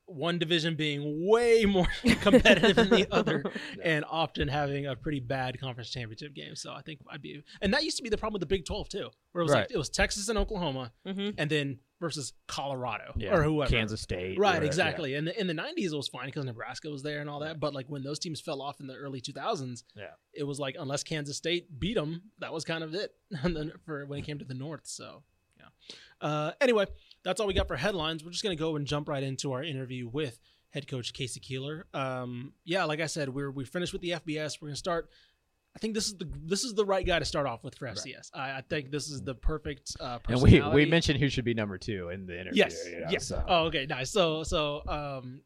one 0.06 0.38
division 0.38 0.76
being 0.76 1.28
way 1.30 1.66
more 1.66 1.88
competitive 2.22 2.76
than 2.76 2.90
the 2.90 3.08
other 3.12 3.44
and 3.84 4.04
often 4.10 4.48
having 4.48 4.86
a 4.86 4.96
pretty 4.96 5.20
bad 5.20 5.60
conference 5.60 5.90
championship 5.90 6.34
game. 6.34 6.56
So 6.56 6.74
I 6.74 6.82
think 6.82 7.00
I'd 7.10 7.22
be, 7.22 7.42
and 7.62 7.74
that 7.74 7.84
used 7.84 7.98
to 7.98 8.04
be 8.04 8.10
the 8.10 8.18
problem 8.18 8.34
with 8.34 8.42
the 8.42 8.54
Big 8.54 8.66
12 8.66 8.90
too, 8.90 9.10
where 9.32 9.42
it 9.42 9.46
was 9.46 9.54
like 9.54 9.72
it 9.72 9.78
was 9.78 9.90
Texas 9.90 10.30
and 10.30 10.38
Oklahoma, 10.38 10.92
hmm 11.08 11.30
and 11.38 11.50
then 11.50 11.80
versus 12.04 12.34
Colorado 12.48 13.14
Yeah. 13.18 13.34
or 13.36 13.42
whoever. 13.44 13.70
Kansas 13.72 14.02
State. 14.02 14.38
Right, 14.38 14.50
whatever, 14.50 14.66
yeah. 14.66 14.68
exactly. 14.68 15.16
And 15.16 15.30
in 15.30 15.48
the 15.48 15.54
90s, 15.54 15.94
it 15.94 15.96
was 15.96 16.08
fine 16.10 16.26
because 16.26 16.46
Nebraska 16.46 16.90
was 16.90 17.02
there 17.02 17.22
and 17.22 17.30
all 17.30 17.40
that. 17.40 17.60
But 17.60 17.74
like 17.74 17.88
when 17.88 18.04
those 18.04 18.20
teams 18.20 18.42
fell 18.42 18.62
off 18.62 18.80
in 18.80 18.88
the 18.88 18.96
early 18.96 19.22
2000s, 19.22 19.84
Yeah. 19.96 20.08
it 20.34 20.44
was 20.44 20.60
like 20.60 20.76
unless 20.78 21.04
Kansas 21.04 21.38
State 21.38 21.80
beat 21.80 21.96
them, 21.96 22.22
that 22.40 22.54
was 22.54 22.64
kind 22.66 22.84
of 22.84 22.94
it. 22.94 23.12
And 23.44 23.56
then 23.56 23.72
for 23.86 24.06
when 24.06 24.20
it 24.20 24.26
came 24.26 24.38
to 24.40 24.46
the 24.46 24.54
North, 24.54 24.82
so 24.86 25.24
yeah. 25.58 25.66
Uh, 26.22 26.52
anyway, 26.62 26.86
that's 27.24 27.40
all 27.40 27.48
we 27.48 27.54
got 27.54 27.68
for 27.68 27.76
headlines. 27.78 28.24
We're 28.24 28.32
just 28.32 28.44
gonna 28.44 28.56
go 28.56 28.76
and 28.76 28.86
jump 28.86 29.08
right 29.10 29.24
into 29.24 29.52
our 29.54 29.64
interview 29.64 30.08
with 30.08 30.40
head 30.70 30.88
coach 30.88 31.14
K.C. 31.14 31.40
Keeler. 31.40 31.86
Um, 31.94 32.54
yeah, 32.66 32.84
like 32.86 33.00
I 33.00 33.06
said, 33.08 33.30
we're 33.30 33.52
we 33.52 33.64
finished 33.66 33.94
with 33.94 34.02
the 34.02 34.12
FBS. 34.12 34.62
We're 34.62 34.70
gonna 34.70 34.76
start. 34.76 35.10
I 35.76 35.80
think 35.80 35.94
this 35.96 36.06
is 36.08 36.16
the 36.18 36.30
this 36.46 36.64
is 36.64 36.74
the 36.76 36.86
right 36.86 37.06
guy 37.06 37.18
to 37.20 37.26
start 37.26 37.48
off 37.48 37.64
with 37.64 37.76
for 37.76 37.88
FCS. 37.88 38.30
I, 38.34 38.58
I 38.58 38.62
think 38.70 38.92
this 38.92 39.10
is 39.10 39.22
the 39.24 39.34
perfect 39.34 39.96
uh, 40.00 40.20
And 40.30 40.42
we, 40.42 40.62
we 40.62 40.86
mentioned 40.86 41.20
who 41.20 41.30
should 41.30 41.46
be 41.46 41.54
number 41.56 41.78
two 41.78 42.10
in 42.10 42.26
the 42.28 42.40
interview. 42.40 42.60
Yes. 42.60 42.78
you 42.88 43.00
know, 43.00 43.08
yes. 43.10 43.26
so. 43.28 43.44
Oh, 43.48 43.64
okay. 43.66 43.86
Nice. 43.88 44.12
So, 44.12 44.44
so, 44.44 44.84
um, 44.88 45.42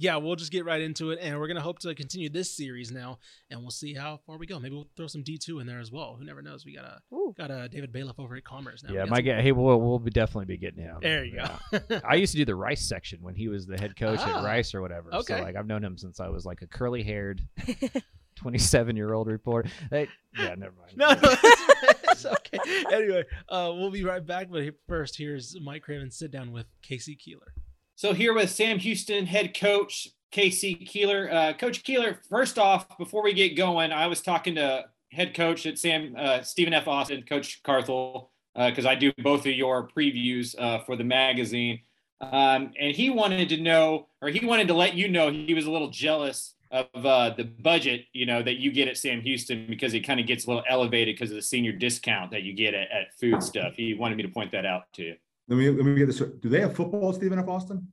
yeah, 0.00 0.16
we'll 0.16 0.36
just 0.36 0.52
get 0.52 0.64
right 0.64 0.80
into 0.82 1.10
it, 1.10 1.18
and 1.20 1.40
we're 1.40 1.48
gonna 1.48 1.62
hope 1.62 1.78
to 1.80 1.92
continue 1.94 2.28
this 2.28 2.54
series 2.54 2.92
now, 2.92 3.18
and 3.50 3.60
we'll 3.62 3.70
see 3.70 3.94
how 3.94 4.20
far 4.26 4.36
we 4.36 4.46
go. 4.46 4.60
Maybe 4.60 4.74
we'll 4.76 4.86
throw 4.96 5.06
some 5.08 5.22
D 5.22 5.38
two 5.38 5.58
in 5.60 5.66
there 5.66 5.80
as 5.80 5.90
well. 5.90 6.14
Who 6.16 6.24
never 6.24 6.40
knows? 6.42 6.64
We 6.64 6.74
got 6.76 6.84
a 6.84 7.00
Ooh. 7.12 7.34
got 7.36 7.50
a 7.50 7.68
David 7.68 7.90
Bailiff 7.90 8.20
over 8.20 8.36
at 8.36 8.44
Commerce 8.44 8.84
now. 8.84 8.92
yeah, 8.92 9.06
my 9.06 9.22
guy. 9.22 9.40
Hey, 9.40 9.50
we'll, 9.50 9.80
we'll 9.80 9.98
be 9.98 10.10
definitely 10.10 10.44
be 10.44 10.58
getting 10.58 10.82
him. 10.84 10.98
There 11.02 11.24
you 11.24 11.36
Yeah. 11.36 11.58
go. 11.88 12.00
I 12.08 12.14
used 12.16 12.32
to 12.32 12.36
do 12.38 12.44
the 12.44 12.54
Rice 12.54 12.86
section 12.86 13.20
when 13.22 13.34
he 13.34 13.48
was 13.48 13.66
the 13.66 13.80
head 13.80 13.96
coach 13.96 14.20
Ah, 14.22 14.38
at 14.40 14.44
Rice 14.44 14.72
or 14.74 14.82
whatever. 14.82 15.12
okay. 15.14 15.38
So 15.38 15.42
like 15.42 15.56
I've 15.56 15.66
known 15.66 15.82
him 15.82 15.96
since 15.96 16.20
I 16.20 16.28
was 16.28 16.44
like 16.44 16.60
a 16.62 16.66
curly 16.68 17.02
haired, 17.02 17.42
twenty 18.38 18.58
seven 18.58 18.96
year 18.96 19.12
old 19.12 19.26
reporter. 19.26 19.68
Hey, 19.90 20.08
yeah, 20.38 20.54
never 20.54 20.74
mind. 20.78 20.96
no, 20.96 21.08
no, 21.22 21.36
it's, 21.42 22.02
it's 22.04 22.26
okay. 22.26 22.58
Anyway, 22.92 23.24
uh, 23.48 23.72
we'll 23.74 23.90
be 23.90 24.04
right 24.04 24.24
back. 24.24 24.48
But 24.50 24.64
first, 24.86 25.16
here's 25.16 25.56
Mike 25.60 25.82
Craven 25.82 26.10
sit 26.10 26.30
down 26.30 26.52
with 26.52 26.66
K.C. 26.82 27.16
Keeler. 27.16 27.52
So 27.96 28.12
here 28.12 28.32
with 28.32 28.50
Sam 28.50 28.78
Houston 28.78 29.26
head 29.26 29.58
coach 29.58 30.08
K.C. 30.30 30.76
Keeler. 30.76 31.28
Uh, 31.32 31.52
coach 31.54 31.82
Keeler, 31.82 32.20
first 32.28 32.58
off, 32.58 32.96
before 32.96 33.22
we 33.22 33.32
get 33.32 33.56
going, 33.56 33.92
I 33.92 34.06
was 34.06 34.20
talking 34.20 34.54
to 34.54 34.84
head 35.10 35.34
coach 35.34 35.66
at 35.66 35.78
Sam 35.78 36.14
uh, 36.16 36.42
Stephen 36.42 36.74
F. 36.74 36.86
Austin, 36.86 37.24
Coach 37.28 37.62
Carthel, 37.64 38.30
because 38.54 38.86
I 38.86 38.94
do 38.94 39.12
both 39.18 39.40
of 39.40 39.52
your 39.52 39.88
previews 39.88 40.54
uh, 40.58 40.80
for 40.80 40.96
the 40.96 41.04
magazine, 41.04 41.80
um, 42.20 42.72
and 42.78 42.94
he 42.94 43.10
wanted 43.10 43.48
to 43.50 43.56
know, 43.56 44.08
or 44.20 44.28
he 44.28 44.44
wanted 44.44 44.68
to 44.68 44.74
let 44.74 44.94
you 44.94 45.08
know, 45.08 45.30
he 45.30 45.54
was 45.54 45.66
a 45.66 45.70
little 45.70 45.90
jealous 45.90 46.54
of 46.70 47.06
uh, 47.06 47.30
the 47.36 47.44
budget, 47.44 48.06
you 48.12 48.26
know, 48.26 48.42
that 48.42 48.56
you 48.56 48.72
get 48.72 48.88
at 48.88 48.96
Sam 48.96 49.20
Houston 49.20 49.66
because 49.68 49.94
it 49.94 50.00
kind 50.00 50.20
of 50.20 50.26
gets 50.26 50.46
a 50.46 50.48
little 50.48 50.64
elevated 50.68 51.14
because 51.14 51.30
of 51.30 51.36
the 51.36 51.42
senior 51.42 51.72
discount 51.72 52.30
that 52.30 52.42
you 52.42 52.52
get 52.52 52.74
at, 52.74 52.90
at 52.90 53.14
food 53.18 53.42
stuff. 53.42 53.74
He 53.76 53.94
wanted 53.94 54.16
me 54.16 54.22
to 54.24 54.28
point 54.28 54.52
that 54.52 54.66
out 54.66 54.82
to 54.94 55.02
you. 55.02 55.14
Let 55.48 55.56
me 55.56 55.70
let 55.70 55.84
me 55.84 55.94
get 55.94 56.06
this. 56.06 56.18
Do 56.18 56.48
they 56.48 56.60
have 56.60 56.76
football, 56.76 57.12
Stephen 57.12 57.38
F. 57.38 57.48
Austin? 57.48 57.88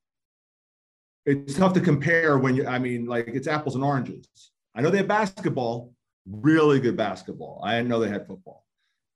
It's 1.25 1.55
tough 1.55 1.73
to 1.73 1.81
compare 1.81 2.37
when 2.37 2.55
you. 2.55 2.67
I 2.67 2.79
mean, 2.79 3.05
like 3.05 3.27
it's 3.27 3.47
apples 3.47 3.75
and 3.75 3.83
oranges. 3.83 4.27
I 4.75 4.81
know 4.81 4.89
they 4.89 4.97
have 4.97 5.07
basketball, 5.07 5.93
really 6.29 6.79
good 6.79 6.97
basketball. 6.97 7.61
I 7.63 7.77
didn't 7.77 7.87
know 7.87 7.99
they 7.99 8.09
had 8.09 8.27
football. 8.27 8.65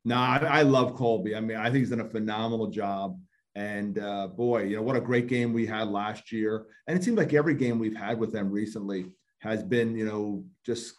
No, 0.05 0.15
I, 0.15 0.37
I 0.37 0.61
love 0.61 0.95
Colby. 0.95 1.35
I 1.35 1.41
mean, 1.41 1.57
I 1.57 1.65
think 1.65 1.77
he's 1.77 1.89
done 1.89 1.99
a 1.99 2.09
phenomenal 2.09 2.67
job. 2.67 3.19
And 3.55 3.99
uh, 3.99 4.27
boy, 4.27 4.63
you 4.63 4.77
know 4.77 4.81
what 4.81 4.95
a 4.95 5.01
great 5.01 5.27
game 5.27 5.51
we 5.51 5.65
had 5.65 5.89
last 5.89 6.31
year. 6.31 6.65
And 6.87 6.97
it 6.97 7.03
seemed 7.03 7.17
like 7.17 7.33
every 7.33 7.55
game 7.55 7.77
we've 7.77 7.97
had 7.97 8.17
with 8.17 8.31
them 8.31 8.49
recently 8.49 9.07
has 9.39 9.63
been, 9.63 9.95
you 9.95 10.05
know, 10.05 10.43
just 10.65 10.93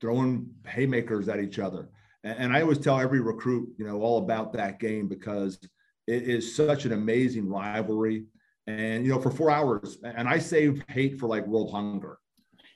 throwing 0.00 0.50
haymakers 0.66 1.28
at 1.28 1.40
each 1.40 1.58
other. 1.58 1.88
And, 2.22 2.38
and 2.38 2.52
I 2.52 2.62
always 2.62 2.78
tell 2.78 2.98
every 2.98 3.20
recruit, 3.20 3.68
you 3.78 3.86
know, 3.86 4.00
all 4.02 4.18
about 4.18 4.52
that 4.54 4.80
game 4.80 5.08
because 5.08 5.58
it 6.06 6.22
is 6.24 6.54
such 6.54 6.84
an 6.84 6.92
amazing 6.92 7.48
rivalry. 7.48 8.26
And, 8.66 9.04
you 9.04 9.12
know, 9.12 9.20
for 9.20 9.30
four 9.30 9.50
hours, 9.50 9.98
and 10.02 10.26
I 10.28 10.38
save 10.38 10.82
hate 10.88 11.18
for 11.20 11.26
like 11.26 11.46
world 11.46 11.70
hunger. 11.70 12.18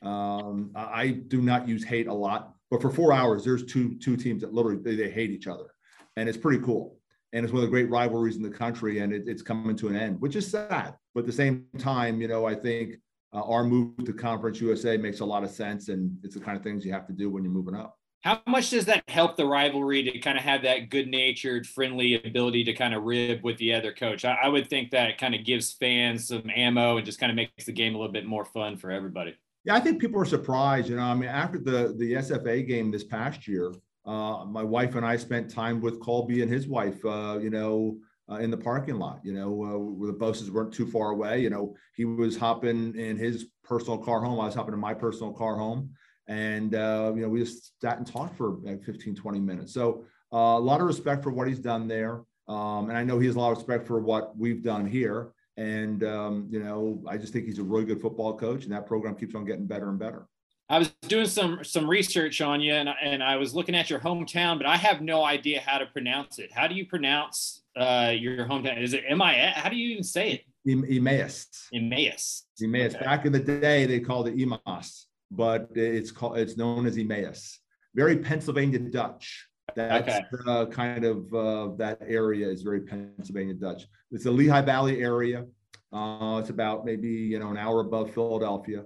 Um, 0.03 0.71
I 0.77 1.09
do 1.27 1.40
not 1.40 1.66
use 1.66 1.83
hate 1.83 2.07
a 2.07 2.14
lot, 2.14 2.53
but 2.71 2.83
for 2.83 2.90
four 2.90 3.12
hours, 3.12 3.44
there's 3.44 3.64
two 3.64 3.99
two 3.99 4.16
teams 4.16 4.42
that 4.42 4.53
literally 4.53 4.81
they, 4.81 4.94
they 4.94 5.11
hate 5.11 5.31
each 5.31 5.47
other, 5.49 5.75
and 6.16 6.29
it's 6.29 6.38
pretty 6.38 6.62
cool. 6.62 6.99
And 7.33 7.44
it's 7.44 7.53
one 7.53 7.62
of 7.62 7.68
the 7.68 7.71
great 7.71 7.90
rivalries 7.90 8.37
in 8.37 8.42
the 8.42 8.51
country, 8.51 9.01
and 9.01 9.12
it, 9.12 9.25
it's 9.27 9.42
coming 9.42 9.77
to 9.77 9.88
an 9.88 9.97
end, 9.97 10.21
which 10.21 10.37
is 10.37 10.49
sad. 10.49 10.94
But 11.14 11.21
at 11.21 11.27
the 11.27 11.33
same 11.33 11.66
time, 11.79 12.21
you 12.21 12.29
know, 12.29 12.47
I 12.47 12.55
think 12.55 12.97
uh, 13.33 13.43
our 13.43 13.64
move 13.64 14.05
to 14.05 14.12
Conference 14.12 14.61
USA 14.61 14.97
makes 14.97 15.21
a 15.21 15.25
lot 15.25 15.45
of 15.45 15.51
sense, 15.51 15.88
and 15.88 16.17
it's 16.23 16.35
the 16.35 16.41
kind 16.41 16.57
of 16.57 16.62
things 16.62 16.85
you 16.85 16.93
have 16.93 17.07
to 17.07 17.12
do 17.12 17.31
when 17.31 17.43
you're 17.45 17.53
moving 17.53 17.75
up. 17.75 17.99
How 18.23 18.43
much 18.49 18.71
does 18.71 18.85
that 18.87 19.05
help 19.09 19.37
the 19.37 19.47
rivalry 19.47 20.03
to 20.03 20.19
kind 20.19 20.37
of 20.37 20.43
have 20.43 20.62
that 20.62 20.91
good 20.91 21.09
natured, 21.09 21.67
friendly 21.67 22.14
ability 22.14 22.64
to 22.64 22.73
kind 22.73 22.93
of 22.93 23.05
rib 23.05 23.45
with 23.45 23.57
the 23.59 23.73
other 23.73 23.93
coach? 23.93 24.25
I, 24.25 24.37
I 24.43 24.49
would 24.49 24.69
think 24.69 24.91
that 24.91 25.19
kind 25.19 25.35
of 25.35 25.45
gives 25.45 25.75
fans 25.75 26.29
some 26.29 26.51
ammo 26.55 26.97
and 26.97 27.07
just 27.07 27.21
kind 27.21 27.31
of 27.31 27.37
makes 27.37 27.67
the 27.67 27.73
game 27.73 27.95
a 27.95 27.99
little 27.99 28.12
bit 28.12 28.27
more 28.27 28.45
fun 28.45 28.77
for 28.77 28.91
everybody. 28.91 29.37
Yeah, 29.64 29.77
I 29.77 29.81
think 29.81 30.01
people 30.01 30.21
are 30.21 30.25
surprised. 30.25 30.88
You 30.88 30.97
know, 30.97 31.03
I 31.03 31.14
mean, 31.14 31.29
after 31.29 31.59
the 31.59 31.95
the 31.97 32.14
SFA 32.14 32.67
game 32.67 32.91
this 32.91 33.05
past 33.05 33.47
year, 33.47 33.73
uh, 34.05 34.45
my 34.47 34.62
wife 34.62 34.95
and 34.95 35.07
I 35.07 35.17
spent 35.17 35.51
time 35.51 35.81
with 35.81 36.01
Colby 36.01 36.43
and 36.43 36.51
his 36.51 36.67
wife. 36.67 37.05
Uh, 37.05 37.38
you 37.41 37.51
know, 37.51 37.99
uh, 38.31 38.37
in 38.37 38.51
the 38.51 38.57
parking 38.57 38.99
lot. 38.99 39.21
You 39.23 39.33
know, 39.33 39.49
uh, 39.64 39.79
where 39.79 40.09
the 40.09 40.19
buses 40.19 40.51
weren't 40.51 40.73
too 40.73 40.87
far 40.87 41.11
away. 41.11 41.41
You 41.41 41.51
know, 41.51 41.75
he 41.95 42.05
was 42.05 42.37
hopping 42.37 42.95
in 42.97 43.17
his 43.17 43.47
personal 43.64 43.99
car 43.99 44.21
home. 44.21 44.41
I 44.41 44.47
was 44.47 44.55
hopping 44.55 44.75
in 44.75 44.81
my 44.81 44.95
personal 44.95 45.33
car 45.33 45.57
home, 45.57 45.91
and 46.27 46.75
uh, 46.75 47.12
you 47.14 47.23
know, 47.23 47.29
we 47.29 47.41
just 47.41 47.81
sat 47.81 47.99
and 47.99 48.07
talked 48.07 48.37
for 48.37 48.59
like 48.62 48.83
15, 48.85 49.14
20 49.14 49.41
minutes. 49.41 49.73
So 49.73 50.05
uh, 50.33 50.37
a 50.37 50.61
lot 50.61 50.81
of 50.81 50.87
respect 50.87 51.23
for 51.23 51.31
what 51.31 51.49
he's 51.49 51.61
done 51.61 51.88
there, 51.88 52.23
um, 52.49 52.88
and 52.88 52.97
I 52.97 53.05
know 53.05 53.19
he 53.19 53.27
has 53.27 53.37
a 53.37 53.41
lot 53.41 53.53
of 53.53 53.59
respect 53.59 53.87
for 53.87 54.01
what 54.01 54.37
we've 54.37 54.62
done 54.62 54.87
here. 54.87 55.33
And 55.57 56.05
um, 56.05 56.47
you 56.51 56.62
know, 56.62 57.03
I 57.09 57.17
just 57.17 57.33
think 57.33 57.47
he's 57.47 57.59
a 57.59 57.64
really 57.64 57.85
good 57.85 58.01
football 58.01 58.37
coach, 58.37 58.64
and 58.64 58.73
that 58.73 58.87
program 58.87 59.17
keeps 59.17 59.35
on 59.35 59.45
getting 59.45 59.67
better 59.67 59.88
and 59.88 59.99
better. 59.99 60.29
I 60.71 60.79
was 60.79 60.91
doing 61.09 61.27
some 61.27 61.64
some 61.64 61.88
research 61.88 62.41
on 62.41 62.61
you, 62.61 62.75
and, 62.75 62.91
and 63.03 63.23
I 63.23 63.37
was 63.37 63.55
looking 63.55 63.75
at 63.75 63.88
your 63.88 64.01
hometown, 64.01 64.59
but 64.59 64.67
I 64.67 64.77
have 64.77 65.01
no 65.01 65.25
idea 65.25 65.61
how 65.61 65.79
to 65.79 65.87
pronounce 65.87 66.38
it. 66.38 66.53
How 66.53 66.67
do 66.67 66.75
you 66.75 66.87
pronounce 66.87 67.62
uh, 67.79 68.11
your 68.11 68.47
hometown? 68.47 68.83
Is 68.83 68.93
it 68.93 69.05
M 69.09 69.23
I? 69.23 69.53
How 69.55 69.69
do 69.69 69.77
you 69.77 69.91
even 69.91 70.05
say 70.05 70.33
it? 70.33 70.71
Em- 70.71 70.85
Emmaus. 70.91 71.47
Emmaus. 71.73 72.45
Emmaus. 72.62 72.95
Okay. 72.95 73.05
Back 73.05 73.25
in 73.27 73.33
the 73.33 73.38
day, 73.38 73.87
they 73.87 74.01
called 74.01 74.29
it 74.29 74.35
Emas, 74.38 75.07
but 75.31 75.69
it's 75.75 76.11
called 76.11 76.38
it's 76.38 76.57
known 76.57 76.87
as 76.87 76.97
Emmaus. 76.99 77.61
Very 77.95 78.19
Pennsylvania 78.19 78.79
Dutch. 78.79 79.49
That's 79.75 80.09
Okay. 80.09 80.25
uh, 80.47 80.67
kind 80.67 81.05
of 81.05 81.33
uh, 81.35 81.69
that 81.77 81.99
area 82.07 82.49
is 82.49 82.62
very 82.62 82.81
Pennsylvania 82.81 83.55
Dutch. 83.55 83.87
It's 84.11 84.25
the 84.25 84.31
Lehigh 84.31 84.62
Valley 84.62 85.03
area. 85.03 85.45
Uh, 85.93 86.38
it's 86.41 86.51
about 86.51 86.85
maybe 86.85 87.09
you 87.09 87.38
know 87.38 87.51
an 87.51 87.57
hour 87.57 87.81
above 87.81 88.12
Philadelphia. 88.12 88.85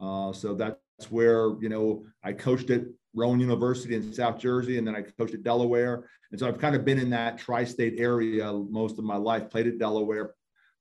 Uh, 0.00 0.32
so 0.32 0.54
that's 0.54 1.10
where 1.10 1.54
you 1.60 1.68
know 1.68 2.04
I 2.22 2.32
coached 2.32 2.70
at 2.70 2.82
Rowan 3.16 3.40
University 3.40 3.96
in 3.96 4.12
South 4.12 4.38
Jersey, 4.38 4.78
and 4.78 4.86
then 4.86 4.94
I 4.94 5.02
coached 5.02 5.34
at 5.34 5.42
Delaware. 5.42 6.08
And 6.30 6.38
so 6.38 6.46
I've 6.46 6.58
kind 6.58 6.76
of 6.76 6.84
been 6.84 6.98
in 6.98 7.10
that 7.10 7.38
tri-state 7.38 7.94
area 7.98 8.52
most 8.52 8.98
of 8.98 9.04
my 9.04 9.16
life. 9.16 9.50
Played 9.50 9.66
at 9.68 9.78
Delaware, 9.78 10.34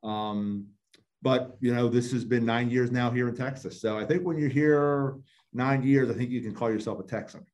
um, 0.04 0.68
but 1.22 1.56
you 1.62 1.74
know 1.74 1.88
this 1.88 2.12
has 2.12 2.26
been 2.26 2.46
nine 2.46 2.70
years 2.70 2.92
now 2.92 3.10
here 3.10 3.30
in 3.30 3.36
Texas. 3.36 3.80
So 3.80 3.98
I 3.98 4.06
think 4.06 4.24
when 4.24 4.38
you're 4.38 4.50
here 4.50 5.16
nine 5.54 5.82
years, 5.82 6.10
I 6.10 6.14
think 6.14 6.30
you 6.30 6.42
can 6.42 6.54
call 6.54 6.70
yourself 6.70 7.00
a 7.00 7.04
Texan. 7.04 7.46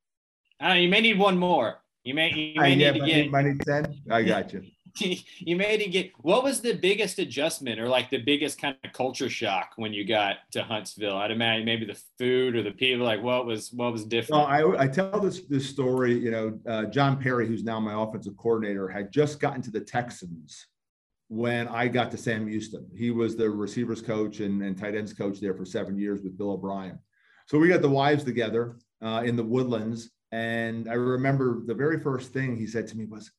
I 0.60 0.78
you 0.78 0.90
may 0.90 1.02
need 1.02 1.20
one 1.20 1.38
more. 1.38 1.82
You 2.04 2.16
may 2.16 2.32
you 2.34 2.60
may 2.60 2.72
I, 2.72 2.76
need 2.76 2.82
yeah, 2.82 2.92
to 2.94 3.00
get 3.00 3.32
might 3.32 3.46
need 3.46 3.62
ten. 3.62 4.02
I 4.10 4.24
got 4.24 4.52
you. 4.52 4.64
you 5.00 5.56
made 5.56 5.82
it 5.82 5.92
get. 5.92 6.12
What 6.20 6.44
was 6.44 6.62
the 6.62 6.74
biggest 6.74 7.20
adjustment, 7.20 7.80
or 7.80 7.88
like 7.88 8.10
the 8.10 8.22
biggest 8.22 8.60
kind 8.60 8.76
of 8.84 8.94
culture 8.94 9.30
shock 9.30 9.74
when 9.76 9.94
you 9.94 10.06
got 10.06 10.38
to 10.52 10.64
Huntsville? 10.64 11.18
I'd 11.18 11.32
imagine 11.32 11.66
maybe 11.66 11.86
the 11.86 12.00
food 12.18 12.56
or 12.56 12.64
the 12.64 12.72
people. 12.72 13.06
Like, 13.06 13.22
what 13.22 13.46
was 13.46 13.72
what 13.72 13.92
was 13.92 14.06
different? 14.06 14.48
Well, 14.48 14.76
I, 14.78 14.84
I 14.84 14.88
tell 14.88 15.20
this 15.20 15.42
this 15.42 15.70
story. 15.70 16.18
You 16.18 16.32
know, 16.32 16.60
uh, 16.68 16.86
John 16.86 17.22
Perry, 17.22 17.48
who's 17.48 17.64
now 17.64 17.80
my 17.80 18.02
offensive 18.02 18.38
coordinator, 18.38 18.88
had 18.88 19.12
just 19.12 19.40
gotten 19.40 19.62
to 19.64 19.72
the 19.72 19.82
Texans 19.82 20.68
when 21.32 21.68
I 21.70 21.88
got 21.88 22.12
to 22.12 22.18
Sam 22.18 22.46
Houston. 22.46 22.86
He 22.94 23.10
was 23.10 23.38
the 23.38 23.50
receivers 23.50 24.02
coach 24.02 24.42
and, 24.42 24.62
and 24.62 24.78
tight 24.78 24.96
ends 24.96 25.14
coach 25.14 25.40
there 25.40 25.54
for 25.54 25.64
seven 25.64 25.98
years 25.98 26.22
with 26.22 26.38
Bill 26.38 26.52
O'Brien. 26.52 27.00
So 27.46 27.58
we 27.58 27.70
got 27.70 27.82
the 27.82 27.90
wives 27.90 28.26
together 28.26 28.78
uh, 29.02 29.24
in 29.26 29.38
the 29.38 29.44
woodlands. 29.44 30.10
And 30.34 30.90
I 30.90 30.94
remember 30.94 31.64
the 31.66 31.74
very 31.74 32.00
first 32.02 32.34
thing 32.34 32.58
he 32.58 32.68
said 32.68 32.86
to 32.88 32.98
me 32.98 33.06
was, 33.06 33.32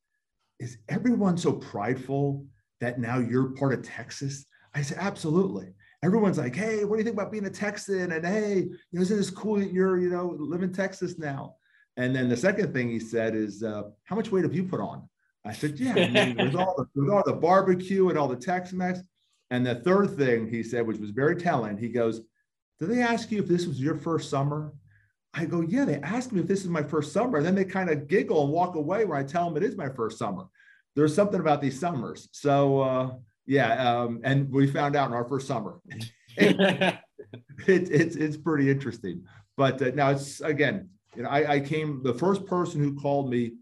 Is 0.61 0.79
everyone 0.89 1.37
so 1.37 1.53
prideful 1.53 2.47
that 2.81 2.99
now 2.99 3.19
you're 3.19 3.51
part 3.51 3.73
of 3.73 3.83
Texas? 3.83 4.47
I 4.75 4.83
said, 4.83 4.99
Absolutely. 5.01 5.75
Everyone's 6.05 6.39
like, 6.39 6.55
Hey, 6.55 6.85
what 6.85 6.97
do 6.97 6.99
you 6.99 7.05
think 7.05 7.17
about 7.17 7.33
being 7.33 7.47
a 7.47 7.51
Texan? 7.51 8.13
And 8.13 8.25
hey, 8.25 8.59
you 8.59 8.79
know, 8.93 9.03
isn't 9.03 9.17
this 9.17 9.31
cool 9.31 9.57
that 9.57 9.73
you're, 9.73 9.99
you 9.99 10.11
know, 10.11 10.37
live 10.39 10.63
in 10.63 10.73
Texas 10.73 11.19
now? 11.19 11.57
And 11.97 12.15
then 12.17 12.29
the 12.29 12.37
second 12.37 12.73
thing 12.73 12.89
he 12.89 12.99
said 12.99 13.35
is, 13.35 13.63
uh, 13.63 13.85
How 14.05 14.17
much 14.17 14.31
weight 14.31 14.45
have 14.45 14.55
you 14.55 14.65
put 14.65 14.81
on? 14.81 15.09
I 15.45 15.53
said, 15.53 15.79
yeah, 15.79 15.95
I 15.95 16.09
mean, 16.09 16.37
with, 16.37 16.55
all 16.55 16.75
the, 16.77 16.87
with 16.95 17.11
all 17.11 17.23
the 17.27 17.33
barbecue 17.33 18.09
and 18.09 18.19
all 18.19 18.29
the 18.29 18.37
Tex-Mex. 18.37 19.01
And 19.51 19.67
the 19.67 19.77
third 19.77 20.17
thing 20.17 20.49
he 20.49 20.63
said, 20.63 20.87
which 20.87 20.99
was 20.99 21.11
very 21.11 21.37
telling, 21.37 21.77
he 21.77 21.89
goes, 21.89 22.21
did 22.81 22.91
they 22.91 23.03
ask 23.03 23.31
you 23.31 23.43
if 23.43 23.49
this 23.49 23.67
was 23.67 23.81
your 23.81 23.97
first 23.97 24.31
summer? 24.31 24.73
I 25.35 25.47
go, 25.47 25.63
yeah, 25.63 25.85
they 25.85 25.97
asked 26.01 26.33
me 26.33 26.41
if 26.41 26.47
this 26.47 26.61
is 26.61 26.69
my 26.69 26.83
first 26.83 27.13
summer. 27.13 27.39
And 27.39 27.47
then 27.47 27.55
they 27.55 27.65
kind 27.65 27.89
of 27.89 28.07
giggle 28.07 28.45
and 28.45 28.53
walk 28.53 28.75
away 28.75 29.05
when 29.05 29.19
I 29.19 29.23
tell 29.23 29.49
them 29.49 29.57
it 29.57 29.67
is 29.67 29.77
my 29.77 29.89
first 29.89 30.19
summer. 30.19 30.45
There's 30.95 31.15
something 31.15 31.41
about 31.41 31.63
these 31.63 31.81
summers. 31.81 32.29
So 32.33 32.81
uh, 32.81 33.11
yeah, 33.47 33.73
um, 33.91 34.21
and 34.25 34.51
we 34.51 34.67
found 34.67 34.95
out 34.95 35.09
in 35.09 35.15
our 35.15 35.25
first 35.25 35.47
summer. 35.47 35.81
it, 35.87 36.01
it, 37.67 37.91
it's, 37.91 38.17
it's 38.17 38.37
pretty 38.37 38.71
interesting. 38.71 39.25
But 39.57 39.81
uh, 39.81 39.91
now 39.95 40.11
it's, 40.11 40.41
again, 40.41 40.91
you 41.17 41.23
know, 41.23 41.31
I, 41.31 41.55
I 41.55 41.61
came, 41.61 42.03
the 42.03 42.15
first 42.15 42.45
person 42.47 42.81
who 42.81 42.95
called 42.95 43.31
me 43.31 43.53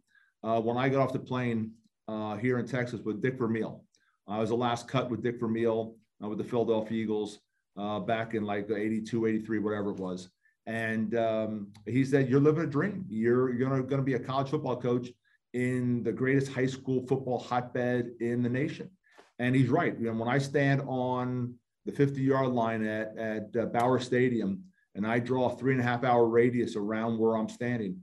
uh, 0.42 0.60
when 0.60 0.76
I 0.76 0.88
got 0.88 1.00
off 1.00 1.12
the 1.12 1.18
plane 1.18 1.72
uh, 2.08 2.36
here 2.36 2.58
in 2.58 2.66
Texas 2.66 3.00
with 3.04 3.22
Dick 3.22 3.38
Vermeil. 3.38 3.84
I 4.26 4.38
was 4.38 4.50
the 4.50 4.56
last 4.56 4.88
cut 4.88 5.10
with 5.10 5.22
Dick 5.22 5.40
Vermeil 5.40 5.96
uh, 6.22 6.28
with 6.28 6.38
the 6.38 6.44
Philadelphia 6.44 7.02
Eagles 7.02 7.38
uh, 7.76 8.00
back 8.00 8.34
in 8.34 8.44
like 8.44 8.70
82, 8.70 9.26
83, 9.26 9.58
whatever 9.58 9.90
it 9.90 9.96
was. 9.96 10.28
And 10.66 11.16
um, 11.16 11.68
he 11.86 12.04
said, 12.04 12.28
You're 12.28 12.40
living 12.40 12.64
a 12.64 12.66
dream. 12.66 13.04
You're, 13.08 13.52
you're 13.52 13.82
going 13.82 14.00
to 14.00 14.04
be 14.04 14.14
a 14.14 14.18
college 14.18 14.50
football 14.50 14.80
coach 14.80 15.08
in 15.52 16.02
the 16.02 16.12
greatest 16.12 16.52
high 16.52 16.66
school 16.66 17.06
football 17.06 17.38
hotbed 17.38 18.10
in 18.20 18.42
the 18.42 18.48
nation. 18.48 18.90
And 19.38 19.56
he's 19.56 19.68
right. 19.68 19.98
You 19.98 20.06
know, 20.06 20.18
when 20.18 20.28
I 20.28 20.38
stand 20.38 20.82
on 20.82 21.54
the 21.86 21.92
50 21.92 22.20
yard 22.20 22.50
line 22.50 22.86
at, 22.86 23.16
at 23.16 23.56
uh, 23.58 23.66
Bowers 23.66 24.04
Stadium 24.04 24.62
and 24.94 25.06
I 25.06 25.18
draw 25.18 25.50
a 25.50 25.56
three 25.56 25.72
and 25.72 25.80
a 25.80 25.84
half 25.84 26.04
hour 26.04 26.26
radius 26.26 26.76
around 26.76 27.18
where 27.18 27.36
I'm 27.36 27.48
standing, 27.48 28.00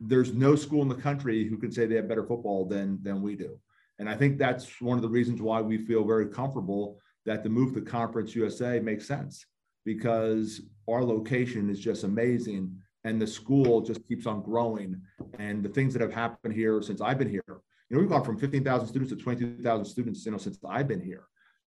there's 0.00 0.34
no 0.34 0.56
school 0.56 0.82
in 0.82 0.88
the 0.88 0.94
country 0.94 1.48
who 1.48 1.56
can 1.56 1.70
say 1.70 1.86
they 1.86 1.94
have 1.94 2.08
better 2.08 2.26
football 2.26 2.66
than 2.66 2.98
than 3.02 3.22
we 3.22 3.36
do. 3.36 3.58
And 3.98 4.08
I 4.10 4.16
think 4.16 4.38
that's 4.38 4.80
one 4.80 4.98
of 4.98 5.02
the 5.02 5.08
reasons 5.08 5.40
why 5.40 5.60
we 5.60 5.78
feel 5.78 6.04
very 6.04 6.26
comfortable 6.26 6.98
that 7.24 7.44
the 7.44 7.48
move 7.48 7.74
to 7.74 7.80
Conference 7.80 8.34
USA 8.34 8.80
makes 8.80 9.06
sense 9.06 9.46
because 9.84 10.62
our 10.88 11.02
location 11.02 11.70
is 11.70 11.80
just 11.80 12.04
amazing 12.04 12.76
and 13.04 13.20
the 13.20 13.26
school 13.26 13.80
just 13.82 14.06
keeps 14.08 14.26
on 14.26 14.42
growing. 14.42 15.00
And 15.38 15.62
the 15.62 15.68
things 15.68 15.92
that 15.92 16.02
have 16.02 16.12
happened 16.12 16.54
here 16.54 16.80
since 16.82 17.00
I've 17.00 17.18
been 17.18 17.28
here, 17.28 17.42
you 17.46 17.96
know, 17.96 18.00
we've 18.00 18.08
gone 18.08 18.24
from 18.24 18.38
15,000 18.38 18.88
students 18.88 19.12
to 19.12 19.16
22,000 19.16 19.84
students, 19.84 20.24
you 20.24 20.32
know, 20.32 20.38
since 20.38 20.58
I've 20.66 20.88
been 20.88 21.02
here. 21.02 21.24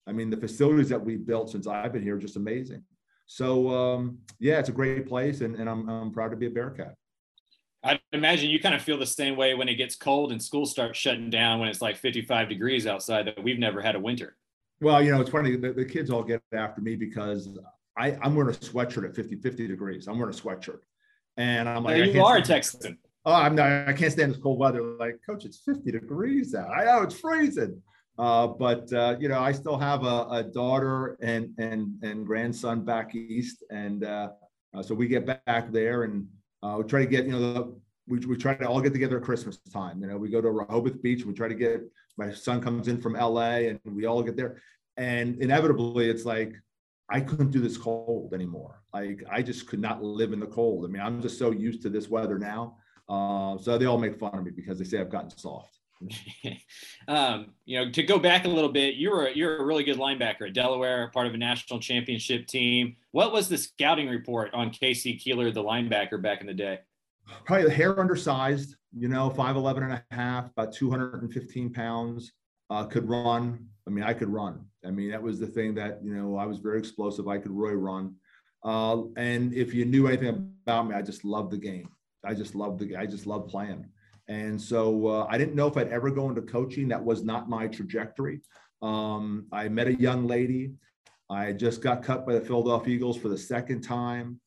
I 0.07 0.13
mean, 0.13 0.30
the 0.30 0.38
facilities 0.38 0.89
that 0.89 1.03
we 1.03 1.18
built 1.18 1.51
since 1.51 1.68
I've 1.68 1.93
been 1.93 2.01
here 2.01 2.15
are 2.15 2.20
just 2.20 2.38
amazing. 2.38 2.84
So, 3.28 3.70
um, 3.70 4.20
yeah, 4.39 4.57
it's 4.57 4.70
a 4.70 4.74
great 4.74 5.05
place, 5.05 5.41
and, 5.41 5.55
and 5.57 5.70
I'm, 5.70 5.88
I'm 5.89 6.11
proud 6.11 6.32
to 6.32 6.38
be 6.38 6.47
a 6.47 6.49
Bearcat. 6.49 6.95
I 7.84 7.99
imagine 8.13 8.49
you 8.49 8.59
kind 8.59 8.74
of 8.74 8.82
feel 8.82 8.97
the 8.97 9.05
same 9.05 9.36
way 9.36 9.53
when 9.53 9.70
it 9.70 9.76
gets 9.76 9.95
cold 9.95 10.32
and 10.32 10.41
school 10.41 10.65
starts 10.65 10.97
shutting 10.97 11.30
down 11.30 11.59
when 11.59 11.70
it's 11.70 11.82
like 11.82 11.97
55 11.97 12.49
degrees 12.49 12.88
outside 12.88 13.28
that 13.28 13.43
we've 13.43 13.59
never 13.59 13.82
had 13.82 13.95
a 13.95 13.99
winter. 13.99 14.36
Well, 14.80 15.01
you 15.03 15.11
know, 15.11 15.22
it's 15.22 15.30
funny. 15.30 15.55
The, 15.55 15.74
the 15.74 15.86
kids 15.86 16.09
all 16.09 16.24
get 16.24 16.41
after 16.53 16.82
me 16.82 16.95
because 16.95 17.57
I, 17.98 18.18
I'm 18.22 18.36
wearing 18.36 18.54
a 18.54 18.58
sweatshirt 18.58 19.08
at 19.08 19.16
50, 19.16 19.38
50 19.38 19.68
degrees. 19.68 20.08
I'm 20.08 20.18
wearing 20.20 20.34
a 20.34 20.38
sweatshirt. 20.38 20.80
And 21.38 21.68
I'm 21.68 21.84
like, 21.84 21.98
yeah, 21.98 22.06
you 22.06 22.24
are 22.24 22.38
a 22.38 22.41
Texan. 22.41 22.98
Oh, 23.26 23.34
I'm 23.34 23.56
not, 23.56 23.88
I 23.88 23.93
can't 23.93 24.12
stand 24.12 24.34
this 24.34 24.41
cold 24.41 24.60
weather. 24.60 24.82
Like, 24.82 25.20
coach, 25.26 25.45
it's 25.45 25.58
50 25.58 25.91
degrees 25.91 26.56
out. 26.56 26.70
I 26.70 26.86
know 26.86 27.04
it's 27.04 27.20
freezing. 27.20 27.82
Uh, 28.18 28.48
but 28.48 28.91
uh, 28.93 29.16
you 29.20 29.30
know, 29.30 29.39
I 29.39 29.52
still 29.52 29.78
have 29.78 30.04
a, 30.04 30.28
a, 30.32 30.43
daughter 30.43 31.20
and 31.22 31.54
and 31.60 32.02
and 32.02 32.26
grandson 32.26 32.84
back 32.84 33.14
east, 33.14 33.64
and 33.70 34.04
uh, 34.04 34.30
uh 34.76 34.82
so 34.82 34.95
we 34.95 35.08
get 35.08 35.24
back 35.45 35.72
there, 35.72 36.02
and 36.02 36.26
uh, 36.64 36.76
we 36.78 36.84
try 36.84 37.02
to 37.02 37.06
get, 37.06 37.26
you 37.26 37.32
know, 37.32 37.54
the, 37.54 37.76
we, 38.08 38.20
we 38.20 38.38
try 38.38 38.56
to 38.56 38.66
all 38.66 38.82
get 38.82 38.93
together 38.93 39.18
at 39.18 39.24
Christmas 39.24 39.58
time. 39.72 40.02
You 40.02 40.08
know, 40.08 40.18
we 40.18 40.30
go 40.30 40.41
to 40.41 40.50
Rehoboth 40.50 41.02
Beach. 41.02 41.26
We 41.26 41.34
try 41.34 41.48
to 41.48 41.56
get, 41.56 41.82
my 42.18 42.32
son 42.32 42.62
comes 42.62 42.88
in 42.88 43.02
from 43.02 43.14
LA 43.14 43.68
and 43.68 43.80
we 43.86 44.06
all 44.06 44.24
get 44.24 44.36
there. 44.36 44.62
And 44.95 45.41
inevitably, 45.41 46.10
it's 46.10 46.26
like, 46.26 46.54
I 47.10 47.22
couldn't 47.22 47.51
do 47.51 47.60
this 47.60 47.78
cold 47.78 48.34
anymore. 48.34 48.82
Like, 48.93 49.24
I 49.32 49.41
just 49.41 49.68
could 49.68 49.80
not 49.80 50.03
live 50.03 50.34
in 50.34 50.39
the 50.39 50.47
cold. 50.47 50.86
I 50.86 50.88
mean, 50.89 51.01
I'm 51.01 51.22
just 51.22 51.39
so 51.39 51.51
used 51.51 51.82
to 51.84 51.89
this 51.89 52.10
weather 52.10 52.38
now. 52.38 52.78
Uh, 53.08 53.58
so 53.58 53.78
they 53.78 53.86
all 53.86 53.97
make 53.97 54.20
fun 54.20 54.38
of 54.38 54.43
me 54.43 54.51
because 54.51 54.78
they 54.78 54.84
say 54.84 54.99
I've 54.99 55.10
gotten 55.10 55.30
soft. 55.30 55.80
um, 57.08 57.53
you 57.66 57.80
know, 57.80 57.91
to 57.91 58.03
go 58.03 58.20
back 58.20 58.45
a 58.45 58.49
little 58.49 58.72
bit, 58.72 58.95
you 58.95 59.10
were 59.10 59.30
you're 59.30 59.58
a 59.58 59.66
really 59.66 59.84
good 59.84 59.97
linebacker 59.97 60.47
at 60.47 60.53
Delaware, 60.53 61.10
part 61.14 61.28
of 61.28 61.34
a 61.34 61.38
national 61.38 61.80
championship 61.80 62.45
team. 62.45 62.95
What 63.12 63.32
was 63.32 63.49
the 63.49 63.58
scouting 63.58 64.08
report 64.08 64.53
on 64.53 64.70
K.C. 64.70 65.18
Keeler, 65.18 65.51
the 65.51 65.64
linebacker, 65.64 66.22
back 66.22 66.41
in 66.41 66.47
the 66.47 66.53
day? 66.53 66.80
Probably 67.45 67.66
the 67.66 67.74
hair 67.74 67.99
undersized, 67.99 68.76
you 68.95 69.08
know, 69.08 69.30
5'11 69.30 69.84
and 69.84 69.93
a 69.93 70.05
half, 70.12 70.49
about 70.51 70.72
215 70.72 71.74
pounds, 71.74 72.32
uh, 72.70 72.86
could 72.86 73.07
run. 73.07 73.68
I 73.88 73.89
mean, 73.89 74.03
I 74.03 74.13
could 74.13 74.30
run. 74.30 74.65
I 74.86 74.91
mean, 74.91 75.11
that 75.11 75.22
was 75.22 75.39
the 75.39 75.47
thing 75.47 75.76
that, 75.76 75.99
you 76.03 76.13
know, 76.13 76.38
I 76.38 76.45
was 76.45 76.59
very 76.59 76.80
explosive. 76.80 77.28
I 77.28 77.38
could 77.38 77.51
really 77.51 77.76
run. 77.76 78.15
Uh, 78.63 79.03
and 79.15 79.53
if 79.53 79.74
you 79.74 79.86
knew 79.86 80.07
anything 80.07 80.51
about 80.65 80.88
me, 80.88 80.95
I 80.95 81.01
just 81.01 81.24
loved 81.24 81.51
the 81.51 81.57
game. 81.57 81.89
I 82.26 82.34
just 82.34 82.55
loved 82.55 82.80
the 82.80 82.95
I 82.95 83.05
just 83.05 83.28
loved 83.28 83.49
playing. 83.49 83.86
And 84.28 84.61
so 84.61 85.07
uh, 85.07 85.28
I 85.30 85.38
didn't 85.38 85.55
know 85.55 85.68
if 85.68 85.78
I'd 85.78 85.88
ever 85.88 86.09
go 86.09 86.28
into 86.28 86.41
coaching. 86.41 86.89
That 86.89 87.03
was 87.03 87.24
not 87.24 87.49
my 87.49 87.68
trajectory. 87.68 88.41
Um, 88.82 89.47
I 89.51 89.70
met 89.70 89.88
a 89.88 89.95
young 89.95 90.28
lady. 90.28 90.74
I 91.30 91.53
just 91.53 91.82
got 91.82 92.03
cut 92.03 92.26
by 92.26 92.34
the 92.34 92.41
Philadelphia 92.41 92.95
Eagles 92.95 93.18
for 93.18 93.30
the 93.30 93.38
second 93.38 93.82
time. 93.82 94.39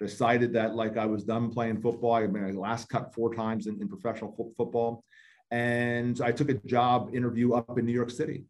Decided 0.00 0.52
that 0.54 0.74
like 0.74 0.96
I 0.96 1.06
was 1.06 1.24
done 1.24 1.50
playing 1.50 1.80
football. 1.80 2.14
I've 2.14 2.32
been 2.32 2.56
last 2.56 2.88
cut 2.88 3.14
four 3.14 3.34
times 3.34 3.66
in, 3.66 3.80
in 3.80 3.88
professional 3.88 4.32
fo- 4.36 4.52
football. 4.56 5.04
And 5.50 6.20
I 6.20 6.32
took 6.32 6.50
a 6.50 6.54
job 6.54 7.14
interview 7.14 7.54
up 7.54 7.78
in 7.78 7.86
New 7.86 7.92
York 7.92 8.10
City, 8.10 8.44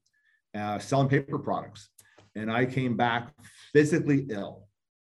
uh, 0.54 0.78
selling 0.78 1.08
paper 1.08 1.38
products. 1.38 1.88
And 2.34 2.50
I 2.50 2.66
came 2.66 2.96
back 2.96 3.32
physically 3.72 4.26
ill. 4.30 4.66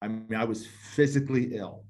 I 0.01 0.07
mean, 0.07 0.35
I 0.35 0.45
was 0.45 0.65
physically 0.65 1.55
ill 1.55 1.85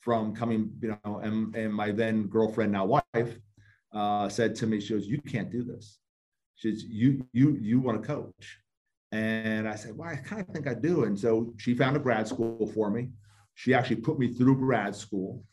from 0.00 0.34
coming, 0.34 0.72
you 0.80 0.96
know, 1.04 1.18
and, 1.18 1.54
and 1.54 1.72
my 1.72 1.90
then 1.90 2.26
girlfriend, 2.26 2.72
now 2.72 2.86
wife, 2.86 3.38
uh, 3.92 4.28
said 4.28 4.54
to 4.56 4.66
me, 4.66 4.80
she 4.80 4.94
goes, 4.94 5.06
you 5.06 5.20
can't 5.20 5.50
do 5.50 5.62
this. 5.62 5.98
She 6.54 6.70
says, 6.70 6.84
you, 6.84 7.26
you, 7.32 7.58
you 7.60 7.80
want 7.80 8.00
to 8.00 8.06
coach. 8.06 8.58
And 9.12 9.68
I 9.68 9.74
said, 9.74 9.96
well, 9.96 10.08
I 10.08 10.16
kind 10.16 10.40
of 10.40 10.48
think 10.48 10.66
I 10.66 10.74
do. 10.74 11.04
And 11.04 11.18
so 11.18 11.52
she 11.58 11.74
found 11.74 11.96
a 11.96 12.00
grad 12.00 12.28
school 12.28 12.70
for 12.74 12.90
me. 12.90 13.08
She 13.54 13.74
actually 13.74 13.96
put 13.96 14.18
me 14.18 14.32
through 14.32 14.56
grad 14.56 14.94
school 14.94 15.44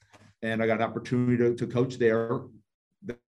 and 0.41 0.61
I 0.61 0.67
got 0.67 0.79
an 0.79 0.83
opportunity 0.83 1.37
to, 1.37 1.55
to 1.55 1.67
coach 1.67 1.97
there. 1.97 2.41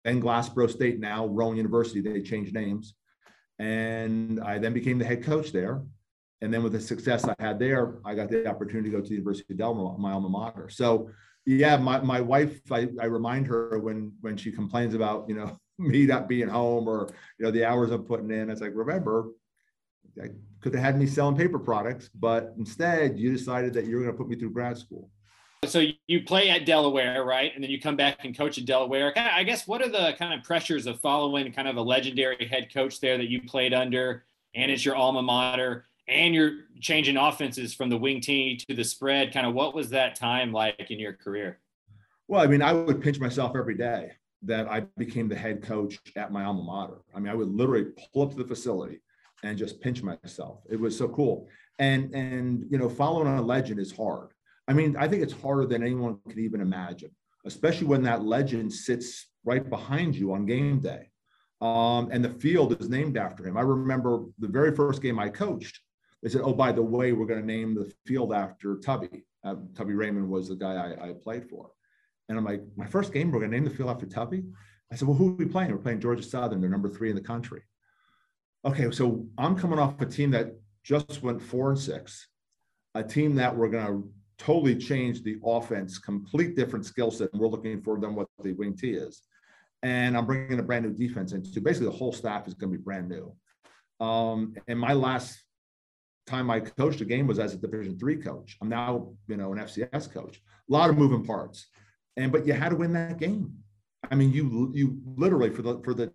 Then 0.03 0.21
Glassboro 0.21 0.69
State, 0.69 0.99
now 0.99 1.25
Rowan 1.25 1.57
University, 1.57 2.01
they 2.01 2.21
changed 2.21 2.53
names. 2.53 2.95
And 3.59 4.39
I 4.39 4.57
then 4.57 4.73
became 4.73 4.99
the 4.99 5.05
head 5.05 5.23
coach 5.23 5.51
there. 5.51 5.81
And 6.41 6.53
then 6.53 6.63
with 6.63 6.71
the 6.71 6.79
success 6.79 7.25
I 7.25 7.35
had 7.39 7.59
there, 7.59 7.99
I 8.05 8.15
got 8.15 8.29
the 8.29 8.47
opportunity 8.47 8.89
to 8.89 8.97
go 8.97 9.01
to 9.01 9.09
the 9.09 9.15
University 9.15 9.53
of 9.53 9.57
Delaware, 9.57 9.97
my 9.97 10.13
alma 10.13 10.29
mater. 10.29 10.69
So 10.69 11.09
yeah, 11.45 11.77
my, 11.77 11.99
my 11.99 12.21
wife, 12.21 12.59
I, 12.71 12.87
I 13.01 13.05
remind 13.05 13.47
her 13.47 13.79
when 13.79 14.13
when 14.21 14.37
she 14.37 14.51
complains 14.51 14.93
about, 14.93 15.27
you 15.27 15.35
know, 15.35 15.57
me 15.79 16.05
not 16.05 16.27
being 16.27 16.47
home 16.47 16.87
or 16.87 17.09
you 17.37 17.45
know 17.45 17.51
the 17.51 17.65
hours 17.65 17.91
I'm 17.91 18.03
putting 18.03 18.31
in. 18.31 18.49
It's 18.49 18.61
like, 18.61 18.71
remember, 18.73 19.29
I 20.21 20.27
could 20.61 20.73
have 20.73 20.83
had 20.83 20.99
me 20.99 21.07
selling 21.07 21.37
paper 21.37 21.59
products, 21.59 22.09
but 22.13 22.53
instead 22.57 23.17
you 23.17 23.31
decided 23.31 23.73
that 23.73 23.85
you're 23.85 24.01
going 24.01 24.11
to 24.11 24.17
put 24.17 24.29
me 24.29 24.35
through 24.35 24.51
grad 24.51 24.77
school. 24.77 25.09
So 25.65 25.85
you 26.07 26.23
play 26.23 26.49
at 26.49 26.65
Delaware, 26.65 27.23
right? 27.23 27.53
And 27.53 27.63
then 27.63 27.69
you 27.69 27.79
come 27.79 27.95
back 27.95 28.23
and 28.23 28.35
coach 28.35 28.57
at 28.57 28.65
Delaware. 28.65 29.13
I 29.17 29.43
guess 29.43 29.67
what 29.67 29.81
are 29.81 29.89
the 29.89 30.13
kind 30.17 30.33
of 30.33 30.43
pressures 30.43 30.87
of 30.87 30.99
following 30.99 31.51
kind 31.51 31.67
of 31.67 31.75
a 31.75 31.81
legendary 31.81 32.47
head 32.47 32.73
coach 32.73 32.99
there 32.99 33.17
that 33.17 33.29
you 33.29 33.41
played 33.43 33.73
under, 33.73 34.23
and 34.55 34.71
it's 34.71 34.83
your 34.83 34.95
alma 34.95 35.21
mater? 35.21 35.85
and 36.09 36.33
you're 36.33 36.61
changing 36.81 37.17
offenses 37.17 37.73
from 37.73 37.89
the 37.89 37.97
wing 37.97 38.19
tee 38.19 38.57
to 38.67 38.75
the 38.75 38.83
spread. 38.83 39.31
Kind 39.31 39.45
of 39.45 39.53
what 39.53 39.75
was 39.75 39.89
that 39.91 40.15
time 40.15 40.51
like 40.51 40.89
in 40.89 40.99
your 40.99 41.13
career? 41.13 41.59
Well, 42.27 42.41
I 42.41 42.47
mean, 42.47 42.61
I 42.61 42.73
would 42.73 43.01
pinch 43.01 43.19
myself 43.19 43.55
every 43.55 43.75
day. 43.75 44.11
that 44.41 44.67
I 44.71 44.81
became 44.97 45.27
the 45.27 45.35
head 45.35 45.61
coach 45.61 45.99
at 46.15 46.31
my 46.31 46.45
alma 46.45 46.63
mater. 46.63 47.01
I 47.13 47.19
mean, 47.19 47.29
I 47.29 47.35
would 47.35 47.49
literally 47.49 47.87
pull 48.13 48.23
up 48.23 48.31
to 48.31 48.37
the 48.37 48.45
facility 48.45 49.01
and 49.43 49.57
just 49.57 49.81
pinch 49.81 50.01
myself. 50.01 50.61
It 50.69 50.79
was 50.79 50.97
so 50.97 51.09
cool. 51.09 51.47
And 51.77 52.13
and 52.15 52.65
you 52.69 52.77
know, 52.77 52.89
following 52.89 53.27
a 53.27 53.41
legend 53.41 53.79
is 53.79 53.95
hard. 53.95 54.29
I 54.69 54.73
mean, 54.73 54.95
I 54.97 55.07
think 55.07 55.23
it's 55.23 55.33
harder 55.33 55.65
than 55.65 55.81
anyone 55.81 56.19
could 56.27 56.37
even 56.37 56.61
imagine, 56.61 57.09
especially 57.45 57.87
when 57.87 58.03
that 58.03 58.23
legend 58.23 58.71
sits 58.71 59.27
right 59.43 59.67
behind 59.67 60.15
you 60.15 60.31
on 60.33 60.45
game 60.45 60.79
day. 60.79 61.09
Um, 61.59 62.09
and 62.11 62.23
the 62.23 62.29
field 62.29 62.79
is 62.79 62.87
named 62.87 63.17
after 63.17 63.45
him. 63.45 63.57
I 63.57 63.61
remember 63.61 64.25
the 64.37 64.47
very 64.47 64.73
first 64.75 65.01
game 65.01 65.17
I 65.19 65.29
coached. 65.29 65.79
They 66.21 66.29
said, 66.29 66.41
"Oh, 66.43 66.53
by 66.53 66.71
the 66.71 66.83
way, 66.83 67.11
we're 67.11 67.25
going 67.25 67.41
to 67.41 67.45
name 67.45 67.73
the 67.73 67.91
field 68.05 68.31
after 68.31 68.77
Tubby." 68.77 69.25
Uh, 69.43 69.55
Tubby 69.75 69.93
Raymond 69.93 70.29
was 70.29 70.49
the 70.49 70.55
guy 70.55 70.75
I, 70.75 71.09
I 71.09 71.13
played 71.13 71.49
for. 71.49 71.71
And 72.27 72.37
I'm 72.37 72.45
like, 72.45 72.61
my 72.75 72.85
first 72.85 73.11
game, 73.11 73.31
we're 73.31 73.39
going 73.39 73.51
to 73.51 73.57
name 73.57 73.67
the 73.67 73.75
field 73.75 73.89
after 73.89 74.05
Tubby. 74.05 74.43
I 74.91 74.95
said, 74.95 75.07
well, 75.07 75.17
who 75.17 75.29
are 75.29 75.35
we 75.35 75.45
playing? 75.45 75.71
We're 75.71 75.77
playing 75.77 76.01
Georgia 76.01 76.21
Southern. 76.23 76.61
They're 76.61 76.69
number 76.69 76.89
three 76.89 77.09
in 77.09 77.15
the 77.15 77.21
country. 77.21 77.61
Okay, 78.65 78.91
so 78.91 79.25
I'm 79.37 79.55
coming 79.55 79.79
off 79.79 80.01
a 80.01 80.05
team 80.05 80.31
that 80.31 80.59
just 80.83 81.23
went 81.23 81.41
four 81.41 81.71
and 81.71 81.79
six, 81.79 82.27
a 82.93 83.03
team 83.03 83.35
that 83.35 83.55
we're 83.55 83.69
going 83.69 83.85
to 83.85 84.09
totally 84.39 84.75
changed 84.75 85.23
the 85.23 85.37
offense, 85.45 85.99
complete 85.99 86.55
different 86.55 86.85
skill 86.85 87.11
set. 87.11 87.29
We're 87.33 87.47
looking 87.47 87.81
for 87.81 87.99
them 87.99 88.15
what 88.15 88.27
the 88.41 88.53
wing 88.53 88.75
T 88.75 88.91
is. 88.91 89.21
And 89.83 90.17
I'm 90.17 90.25
bringing 90.25 90.59
a 90.59 90.63
brand 90.63 90.85
new 90.85 90.93
defense 90.93 91.33
into 91.33 91.61
basically 91.61 91.87
the 91.87 91.97
whole 91.97 92.13
staff 92.13 92.47
is 92.47 92.53
going 92.53 92.71
to 92.71 92.77
be 92.77 92.83
brand 92.83 93.09
new. 93.09 93.35
Um, 94.05 94.55
and 94.67 94.79
my 94.79 94.93
last 94.93 95.43
time 96.25 96.49
I 96.49 96.61
coached 96.61 97.01
a 97.01 97.05
game 97.05 97.27
was 97.27 97.39
as 97.39 97.53
a 97.53 97.57
Division 97.57 97.97
three 97.99 98.15
coach. 98.15 98.57
I'm 98.61 98.69
now, 98.69 99.11
you 99.27 99.37
know, 99.37 99.51
an 99.51 99.59
FCS 99.59 100.11
coach. 100.11 100.41
A 100.69 100.71
lot 100.71 100.89
of 100.89 100.97
moving 100.97 101.25
parts, 101.25 101.67
and 102.15 102.31
but 102.31 102.45
you 102.45 102.53
had 102.53 102.69
to 102.69 102.75
win 102.75 102.93
that 102.93 103.17
game. 103.17 103.53
I 104.09 104.15
mean, 104.15 104.31
you 104.31 104.71
you 104.73 104.99
literally 105.15 105.49
for 105.49 105.63
the 105.63 105.81
for 105.83 105.93
the 105.93 106.13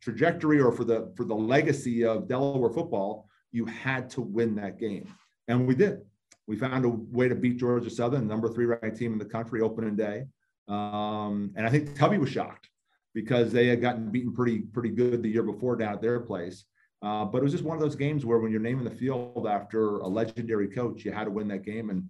trajectory 0.00 0.60
or 0.60 0.72
for 0.72 0.84
the 0.84 1.12
for 1.16 1.24
the 1.24 1.34
legacy 1.34 2.04
of 2.04 2.28
Delaware 2.28 2.70
football, 2.70 3.28
you 3.52 3.64
had 3.64 4.10
to 4.10 4.20
win 4.20 4.56
that 4.56 4.78
game, 4.78 5.08
and 5.48 5.66
we 5.66 5.74
did. 5.74 6.00
We 6.46 6.56
found 6.56 6.84
a 6.84 6.88
way 6.88 7.28
to 7.28 7.34
beat 7.34 7.56
Georgia 7.56 7.90
Southern, 7.90 8.28
number 8.28 8.48
three 8.48 8.66
ranked 8.66 8.96
team 8.96 9.12
in 9.12 9.18
the 9.18 9.24
country, 9.24 9.60
opening 9.60 9.96
day. 9.96 10.26
Um, 10.68 11.52
and 11.56 11.66
I 11.66 11.70
think 11.70 11.96
Tubby 11.96 12.18
was 12.18 12.30
shocked 12.30 12.68
because 13.14 13.52
they 13.52 13.66
had 13.66 13.80
gotten 13.80 14.10
beaten 14.10 14.32
pretty 14.32 14.60
pretty 14.60 14.90
good 14.90 15.22
the 15.22 15.28
year 15.28 15.42
before 15.42 15.76
down 15.76 15.94
at 15.94 16.02
their 16.02 16.20
place. 16.20 16.64
Uh, 17.02 17.24
but 17.24 17.38
it 17.38 17.42
was 17.42 17.52
just 17.52 17.64
one 17.64 17.76
of 17.76 17.82
those 17.82 17.96
games 17.96 18.24
where 18.24 18.38
when 18.38 18.50
you're 18.50 18.60
naming 18.60 18.84
the 18.84 18.90
field 18.90 19.46
after 19.48 19.98
a 19.98 20.06
legendary 20.06 20.68
coach, 20.68 21.04
you 21.04 21.12
had 21.12 21.24
to 21.24 21.30
win 21.30 21.48
that 21.48 21.64
game, 21.64 21.90
and 21.90 22.04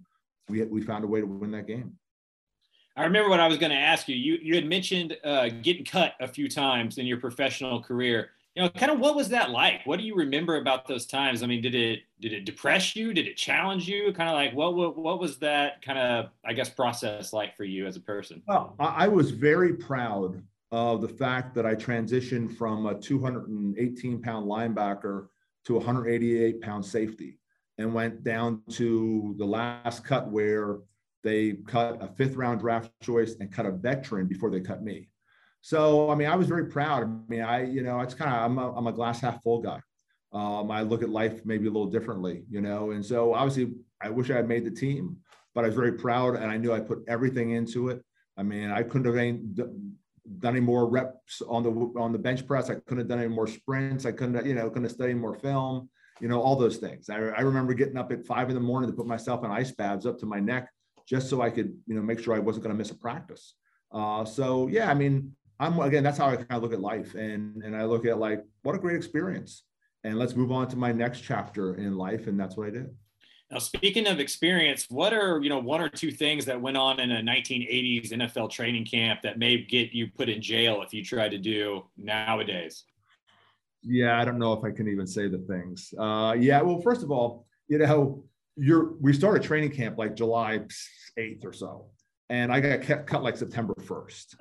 we 0.49 0.63
we 0.63 0.81
found 0.81 1.03
a 1.03 1.07
way 1.07 1.19
to 1.19 1.27
win 1.27 1.51
that 1.51 1.67
game. 1.67 1.97
I 2.95 3.03
remember 3.03 3.29
what 3.29 3.39
I 3.39 3.47
was 3.47 3.57
going 3.57 3.71
to 3.71 3.77
ask 3.77 4.07
you. 4.07 4.15
You 4.15 4.39
you 4.41 4.55
had 4.55 4.65
mentioned 4.65 5.17
uh, 5.23 5.49
getting 5.49 5.85
cut 5.85 6.13
a 6.19 6.27
few 6.27 6.49
times 6.49 6.97
in 6.97 7.05
your 7.05 7.19
professional 7.19 7.81
career. 7.81 8.31
You 8.57 8.63
know, 8.63 8.69
kind 8.69 8.91
of 8.91 8.99
what 8.99 9.15
was 9.15 9.29
that 9.29 9.51
like? 9.51 9.81
What 9.85 9.99
do 9.99 10.03
you 10.03 10.15
remember 10.15 10.55
about 10.55 10.87
those 10.87 11.05
times? 11.05 11.43
I 11.43 11.45
mean, 11.45 11.61
did 11.61 11.75
it 11.75 11.99
did 12.19 12.33
it 12.33 12.43
depress 12.43 12.95
you? 12.95 13.13
Did 13.13 13.27
it 13.27 13.37
challenge 13.37 13.87
you? 13.87 14.11
Kind 14.13 14.31
of 14.31 14.33
like 14.33 14.51
what 14.55 14.75
what, 14.75 14.97
what 14.97 15.19
was 15.19 15.37
that 15.37 15.83
kind 15.83 15.99
of 15.99 16.31
I 16.43 16.53
guess 16.53 16.67
process 16.67 17.33
like 17.33 17.55
for 17.55 17.65
you 17.65 17.85
as 17.85 17.97
a 17.97 17.99
person? 17.99 18.41
Well, 18.47 18.73
I 18.79 19.09
was 19.09 19.29
very 19.29 19.75
proud 19.75 20.41
of 20.71 21.01
the 21.03 21.07
fact 21.07 21.53
that 21.53 21.67
I 21.67 21.75
transitioned 21.75 22.57
from 22.57 22.87
a 22.87 22.95
218 22.95 24.23
pound 24.23 24.47
linebacker 24.47 25.27
to 25.65 25.73
188 25.75 26.59
pound 26.59 26.83
safety 26.83 27.37
and 27.77 27.93
went 27.93 28.23
down 28.23 28.63
to 28.71 29.35
the 29.37 29.45
last 29.45 30.03
cut 30.03 30.31
where 30.31 30.79
they 31.23 31.57
cut 31.67 32.01
a 32.01 32.07
fifth 32.07 32.33
round 32.35 32.61
draft 32.61 32.89
choice 33.03 33.35
and 33.39 33.51
cut 33.51 33.67
a 33.67 33.71
veteran 33.71 34.25
before 34.25 34.49
they 34.49 34.61
cut 34.61 34.81
me. 34.81 35.09
So, 35.67 36.09
I 36.09 36.15
mean, 36.15 36.29
I 36.29 36.35
was 36.37 36.47
very 36.47 36.67
proud. 36.67 37.03
I 37.03 37.07
mean, 37.27 37.41
I, 37.41 37.65
you 37.65 37.83
know, 37.83 37.99
it's 37.99 38.13
kind 38.13 38.33
of, 38.33 38.41
I'm 38.41 38.57
a, 38.57 38.73
I'm 38.73 38.87
a 38.87 38.93
glass 38.93 39.19
half 39.19 39.43
full 39.43 39.61
guy. 39.61 39.81
Um, 40.31 40.71
I 40.71 40.81
look 40.81 41.03
at 41.03 41.09
life 41.09 41.45
maybe 41.45 41.67
a 41.67 41.69
little 41.69 41.89
differently, 41.89 42.45
you 42.49 42.61
know, 42.61 42.91
and 42.91 43.05
so 43.05 43.33
obviously 43.33 43.73
I 43.99 44.09
wish 44.09 44.31
I 44.31 44.37
had 44.37 44.47
made 44.47 44.63
the 44.63 44.71
team, 44.71 45.17
but 45.53 45.65
I 45.65 45.67
was 45.67 45.75
very 45.75 45.91
proud 45.91 46.37
and 46.37 46.49
I 46.49 46.55
knew 46.55 46.71
I 46.71 46.79
put 46.79 47.03
everything 47.09 47.51
into 47.51 47.89
it. 47.89 48.01
I 48.37 48.43
mean, 48.43 48.71
I 48.71 48.81
couldn't 48.81 49.13
have 49.13 49.69
done 50.39 50.55
any 50.55 50.61
more 50.61 50.87
reps 50.87 51.41
on 51.41 51.63
the 51.63 51.99
on 51.99 52.13
the 52.13 52.17
bench 52.17 52.47
press. 52.47 52.69
I 52.69 52.75
couldn't 52.75 52.99
have 52.99 53.09
done 53.09 53.19
any 53.19 53.27
more 53.27 53.47
sprints. 53.47 54.05
I 54.05 54.13
couldn't, 54.13 54.45
you 54.45 54.55
know, 54.55 54.69
couldn't 54.69 54.87
studied 54.87 55.15
more 55.15 55.35
film. 55.35 55.89
You 56.21 56.29
know, 56.29 56.41
all 56.41 56.55
those 56.55 56.77
things. 56.77 57.09
I, 57.09 57.17
I 57.17 57.41
remember 57.41 57.73
getting 57.73 57.97
up 57.97 58.13
at 58.13 58.25
five 58.25 58.47
in 58.47 58.55
the 58.55 58.61
morning 58.61 58.89
to 58.89 58.95
put 58.95 59.05
myself 59.05 59.43
in 59.43 59.51
ice 59.51 59.71
baths 59.71 60.05
up 60.05 60.17
to 60.19 60.25
my 60.25 60.39
neck 60.39 60.69
just 61.05 61.29
so 61.29 61.41
I 61.41 61.49
could, 61.49 61.77
you 61.87 61.95
know, 61.95 62.01
make 62.01 62.19
sure 62.19 62.33
I 62.33 62.39
wasn't 62.39 62.63
going 62.63 62.73
to 62.73 62.77
miss 62.77 62.91
a 62.91 62.95
practice. 62.95 63.55
Uh, 63.91 64.23
so 64.25 64.67
yeah, 64.67 64.89
I 64.89 64.93
mean, 64.93 65.35
I'm 65.59 65.79
again, 65.79 66.03
that's 66.03 66.17
how 66.17 66.27
I 66.27 66.35
kind 66.35 66.51
of 66.51 66.61
look 66.61 66.73
at 66.73 66.81
life, 66.81 67.15
and 67.15 67.63
and 67.63 67.75
I 67.75 67.85
look 67.85 68.05
at 68.05 68.19
like 68.19 68.43
what 68.63 68.75
a 68.75 68.79
great 68.79 68.95
experience, 68.95 69.63
and 70.03 70.17
let's 70.17 70.35
move 70.35 70.51
on 70.51 70.67
to 70.69 70.75
my 70.75 70.91
next 70.91 71.21
chapter 71.21 71.75
in 71.75 71.97
life, 71.97 72.27
and 72.27 72.39
that's 72.39 72.55
what 72.55 72.67
I 72.67 72.71
did. 72.71 72.95
Now, 73.49 73.59
speaking 73.59 74.07
of 74.07 74.19
experience, 74.19 74.87
what 74.89 75.13
are 75.13 75.39
you 75.41 75.49
know 75.49 75.59
one 75.59 75.81
or 75.81 75.89
two 75.89 76.11
things 76.11 76.45
that 76.45 76.59
went 76.59 76.77
on 76.77 76.99
in 76.99 77.11
a 77.11 77.21
1980s 77.21 78.11
NFL 78.11 78.51
training 78.51 78.85
camp 78.85 79.21
that 79.23 79.39
may 79.39 79.57
get 79.57 79.93
you 79.93 80.07
put 80.15 80.29
in 80.29 80.41
jail 80.41 80.81
if 80.81 80.93
you 80.93 81.03
try 81.03 81.29
to 81.29 81.37
do 81.37 81.85
nowadays? 81.97 82.83
Yeah, 83.81 84.19
I 84.19 84.25
don't 84.25 84.37
know 84.37 84.53
if 84.53 84.63
I 84.63 84.71
can 84.71 84.87
even 84.89 85.07
say 85.07 85.27
the 85.27 85.37
things. 85.39 85.93
Uh, 85.97 86.35
yeah, 86.37 86.61
well, 86.61 86.81
first 86.81 87.03
of 87.03 87.11
all, 87.11 87.47
you 87.67 87.77
know, 87.77 88.25
you're 88.57 88.93
we 88.99 89.13
started 89.13 89.43
training 89.43 89.71
camp 89.71 89.97
like 89.97 90.15
July 90.15 90.59
8th 91.17 91.45
or 91.45 91.53
so, 91.53 91.85
and 92.29 92.51
I 92.51 92.59
got 92.59 92.81
cut, 92.81 93.07
cut 93.07 93.23
like 93.23 93.37
September 93.37 93.73
1st. 93.79 94.35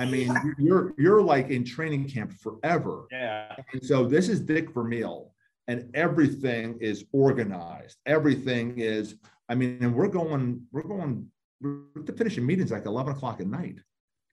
I 0.00 0.06
mean, 0.06 0.34
you're 0.58 0.94
you're 0.98 1.22
like 1.22 1.50
in 1.50 1.64
training 1.64 2.08
camp 2.08 2.32
forever. 2.32 3.04
Yeah. 3.12 3.54
And 3.72 3.84
so 3.84 4.06
this 4.06 4.28
is 4.28 4.40
Dick 4.40 4.70
Vermeil 4.72 5.30
and 5.70 5.88
everything 5.94 6.76
is 6.80 7.04
organized. 7.12 7.98
Everything 8.04 8.76
is, 8.76 9.14
I 9.48 9.54
mean, 9.54 9.78
and 9.80 9.94
we're 9.94 10.08
going, 10.08 10.66
we're 10.72 10.82
going, 10.82 11.28
we're 11.60 12.02
finishing 12.16 12.44
meetings 12.44 12.72
like 12.72 12.86
11 12.86 13.12
o'clock 13.12 13.40
at 13.40 13.46
night. 13.46 13.78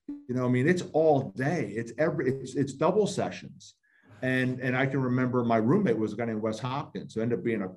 You 0.07 0.33
know, 0.33 0.45
I 0.45 0.47
mean, 0.47 0.67
it's 0.67 0.81
all 0.93 1.29
day. 1.35 1.73
It's 1.75 1.91
every, 1.99 2.31
it's, 2.31 2.55
it's 2.55 2.73
double 2.73 3.05
sessions. 3.05 3.75
And, 4.23 4.59
and 4.61 4.75
I 4.75 4.87
can 4.87 4.99
remember 4.99 5.43
my 5.43 5.57
roommate 5.57 5.95
was 5.95 6.13
a 6.13 6.15
guy 6.15 6.25
named 6.25 6.41
Wes 6.41 6.57
Hopkins, 6.57 7.13
who 7.13 7.21
ended 7.21 7.37
up 7.37 7.45
being 7.45 7.61
a 7.61 7.69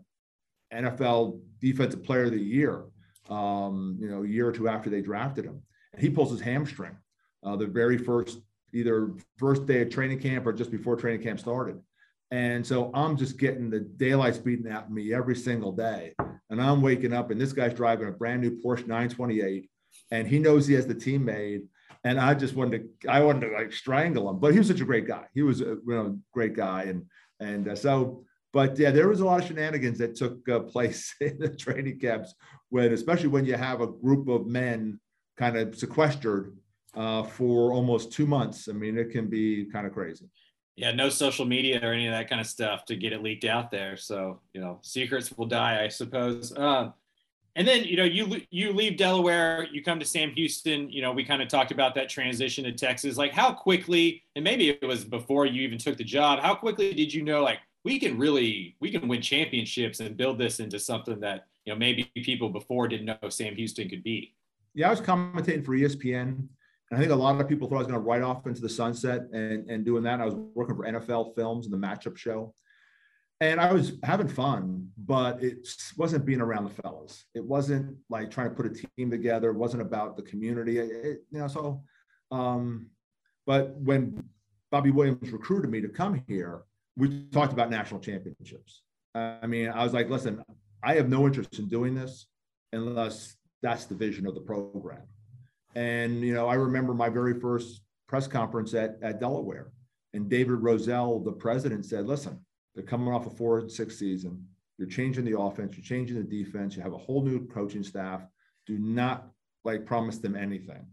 NFL 0.74 1.38
defensive 1.60 2.02
player 2.02 2.24
of 2.24 2.30
the 2.30 2.40
year, 2.40 2.84
um, 3.28 3.98
you 4.00 4.08
know, 4.08 4.22
a 4.22 4.26
year 4.26 4.48
or 4.48 4.52
two 4.52 4.68
after 4.68 4.88
they 4.88 5.02
drafted 5.02 5.44
him. 5.44 5.60
And 5.92 6.00
he 6.00 6.08
pulls 6.08 6.30
his 6.30 6.40
hamstring 6.40 6.96
uh, 7.44 7.56
the 7.56 7.66
very 7.66 7.98
first, 7.98 8.40
either 8.72 9.12
first 9.38 9.66
day 9.66 9.82
of 9.82 9.90
training 9.90 10.20
camp 10.20 10.46
or 10.46 10.52
just 10.52 10.70
before 10.70 10.96
training 10.96 11.22
camp 11.22 11.40
started. 11.40 11.80
And 12.30 12.64
so 12.64 12.90
I'm 12.94 13.16
just 13.16 13.38
getting 13.38 13.70
the 13.70 13.80
daylights 13.80 14.38
beaten 14.38 14.70
out 14.70 14.84
of 14.84 14.90
me 14.90 15.12
every 15.12 15.34
single 15.34 15.72
day. 15.72 16.14
And 16.48 16.60
I'm 16.60 16.80
waking 16.80 17.12
up, 17.12 17.30
and 17.30 17.40
this 17.40 17.52
guy's 17.52 17.74
driving 17.74 18.08
a 18.08 18.12
brand 18.12 18.42
new 18.42 18.60
Porsche 18.60 18.86
928, 18.86 19.68
and 20.10 20.28
he 20.28 20.38
knows 20.38 20.66
he 20.66 20.74
has 20.74 20.86
the 20.86 20.94
team 20.94 21.24
made. 21.24 21.62
And 22.04 22.18
I 22.18 22.34
just 22.34 22.54
wanted 22.54 23.00
to, 23.02 23.10
I 23.10 23.22
wanted 23.22 23.48
to 23.48 23.54
like 23.54 23.72
strangle 23.72 24.30
him, 24.30 24.38
but 24.38 24.52
he 24.52 24.58
was 24.58 24.68
such 24.68 24.80
a 24.80 24.86
great 24.86 25.06
guy. 25.06 25.24
He 25.34 25.42
was 25.42 25.60
a 25.60 25.64
you 25.64 25.82
know 25.86 26.18
great 26.32 26.54
guy, 26.54 26.84
and 26.84 27.04
and 27.40 27.68
uh, 27.68 27.76
so, 27.76 28.24
but 28.52 28.78
yeah, 28.78 28.90
there 28.90 29.08
was 29.08 29.20
a 29.20 29.24
lot 29.24 29.40
of 29.42 29.46
shenanigans 29.46 29.98
that 29.98 30.14
took 30.14 30.48
uh, 30.48 30.60
place 30.60 31.14
in 31.20 31.38
the 31.38 31.48
training 31.48 31.98
camps 31.98 32.34
when, 32.70 32.92
especially 32.92 33.28
when 33.28 33.44
you 33.44 33.54
have 33.54 33.80
a 33.80 33.86
group 33.86 34.28
of 34.28 34.46
men 34.46 34.98
kind 35.36 35.56
of 35.56 35.76
sequestered 35.76 36.56
uh, 36.94 37.22
for 37.22 37.72
almost 37.72 38.12
two 38.12 38.26
months. 38.26 38.68
I 38.68 38.72
mean, 38.72 38.98
it 38.98 39.10
can 39.10 39.28
be 39.28 39.66
kind 39.66 39.86
of 39.86 39.92
crazy 39.92 40.28
yeah, 40.80 40.92
no 40.92 41.10
social 41.10 41.44
media 41.44 41.78
or 41.82 41.92
any 41.92 42.06
of 42.06 42.12
that 42.12 42.30
kind 42.30 42.40
of 42.40 42.46
stuff 42.46 42.86
to 42.86 42.96
get 42.96 43.12
it 43.12 43.22
leaked 43.22 43.44
out 43.44 43.70
there. 43.70 43.98
So 43.98 44.40
you 44.54 44.62
know, 44.62 44.78
secrets 44.80 45.30
will 45.36 45.44
die, 45.44 45.84
I 45.84 45.88
suppose. 45.88 46.56
Um, 46.56 46.94
and 47.54 47.68
then 47.68 47.84
you 47.84 47.98
know, 47.98 48.04
you 48.04 48.40
you 48.50 48.72
leave 48.72 48.96
Delaware, 48.96 49.66
you 49.70 49.82
come 49.82 49.98
to 49.98 50.06
Sam 50.06 50.30
Houston. 50.30 50.90
You 50.90 51.02
know, 51.02 51.12
we 51.12 51.22
kind 51.22 51.42
of 51.42 51.48
talked 51.48 51.70
about 51.70 51.94
that 51.96 52.08
transition 52.08 52.64
to 52.64 52.72
Texas. 52.72 53.18
Like, 53.18 53.32
how 53.32 53.52
quickly, 53.52 54.22
and 54.36 54.42
maybe 54.42 54.70
it 54.70 54.86
was 54.86 55.04
before 55.04 55.44
you 55.44 55.60
even 55.60 55.76
took 55.76 55.98
the 55.98 56.04
job. 56.04 56.40
How 56.40 56.54
quickly 56.54 56.94
did 56.94 57.12
you 57.12 57.22
know, 57.22 57.42
like, 57.42 57.58
we 57.84 57.98
can 57.98 58.16
really 58.16 58.76
we 58.80 58.90
can 58.90 59.06
win 59.06 59.20
championships 59.20 60.00
and 60.00 60.16
build 60.16 60.38
this 60.38 60.60
into 60.60 60.78
something 60.78 61.20
that 61.20 61.46
you 61.66 61.74
know 61.74 61.78
maybe 61.78 62.04
people 62.14 62.48
before 62.48 62.88
didn't 62.88 63.04
know 63.04 63.28
Sam 63.28 63.54
Houston 63.54 63.90
could 63.90 64.02
be. 64.02 64.34
Yeah, 64.72 64.86
I 64.86 64.90
was 64.90 65.00
commentating 65.02 65.66
for 65.66 65.72
ESPN 65.76 66.46
and 66.90 66.98
I 66.98 67.00
think 67.00 67.12
a 67.12 67.16
lot 67.16 67.40
of 67.40 67.48
people 67.48 67.68
thought 67.68 67.76
I 67.76 67.78
was 67.78 67.86
going 67.86 68.00
to 68.00 68.06
write 68.06 68.22
off 68.22 68.46
into 68.46 68.60
the 68.60 68.68
sunset 68.68 69.22
and, 69.32 69.70
and 69.70 69.84
doing 69.84 70.02
that. 70.02 70.20
I 70.20 70.24
was 70.24 70.34
working 70.34 70.74
for 70.74 70.84
NFL 70.84 71.36
Films 71.36 71.66
and 71.66 71.72
the 71.72 71.86
matchup 71.86 72.16
show. 72.16 72.52
And 73.40 73.60
I 73.60 73.72
was 73.72 73.92
having 74.02 74.28
fun, 74.28 74.88
but 74.98 75.42
it 75.42 75.66
wasn't 75.96 76.26
being 76.26 76.40
around 76.40 76.64
the 76.64 76.82
fellas. 76.82 77.24
It 77.34 77.44
wasn't 77.44 77.96
like 78.10 78.30
trying 78.30 78.50
to 78.50 78.54
put 78.54 78.66
a 78.66 78.86
team 78.96 79.10
together. 79.10 79.50
It 79.50 79.56
wasn't 79.56 79.82
about 79.82 80.16
the 80.16 80.22
community. 80.22 80.78
It, 80.78 81.22
you 81.30 81.38
know, 81.38 81.48
so, 81.48 81.82
um, 82.32 82.90
but 83.46 83.76
when 83.76 84.22
Bobby 84.70 84.90
Williams 84.90 85.30
recruited 85.30 85.70
me 85.70 85.80
to 85.80 85.88
come 85.88 86.22
here, 86.26 86.62
we 86.96 87.24
talked 87.32 87.52
about 87.52 87.70
national 87.70 88.00
championships. 88.00 88.82
I 89.14 89.46
mean, 89.46 89.68
I 89.68 89.84
was 89.84 89.94
like, 89.94 90.10
listen, 90.10 90.44
I 90.82 90.94
have 90.94 91.08
no 91.08 91.26
interest 91.26 91.58
in 91.58 91.68
doing 91.68 91.94
this 91.94 92.26
unless 92.72 93.36
that's 93.62 93.86
the 93.86 93.94
vision 93.94 94.26
of 94.26 94.34
the 94.34 94.40
program. 94.40 95.02
And, 95.74 96.20
you 96.20 96.34
know, 96.34 96.48
I 96.48 96.54
remember 96.54 96.94
my 96.94 97.08
very 97.08 97.38
first 97.38 97.82
press 98.08 98.26
conference 98.26 98.74
at, 98.74 98.96
at 99.02 99.20
Delaware. 99.20 99.72
And 100.12 100.28
David 100.28 100.58
Roselle, 100.60 101.20
the 101.20 101.32
president, 101.32 101.84
said, 101.84 102.06
listen, 102.06 102.40
they're 102.74 102.84
coming 102.84 103.12
off 103.12 103.26
a 103.26 103.30
four 103.30 103.60
and 103.60 103.70
six 103.70 103.98
season. 103.98 104.44
You're 104.78 104.88
changing 104.88 105.24
the 105.24 105.38
offense, 105.38 105.76
you're 105.76 105.84
changing 105.84 106.16
the 106.16 106.24
defense, 106.24 106.74
you 106.74 106.82
have 106.82 106.94
a 106.94 106.98
whole 106.98 107.22
new 107.22 107.46
coaching 107.46 107.82
staff. 107.84 108.26
Do 108.66 108.78
not 108.78 109.28
like 109.64 109.86
promise 109.86 110.18
them 110.18 110.36
anything. 110.36 110.86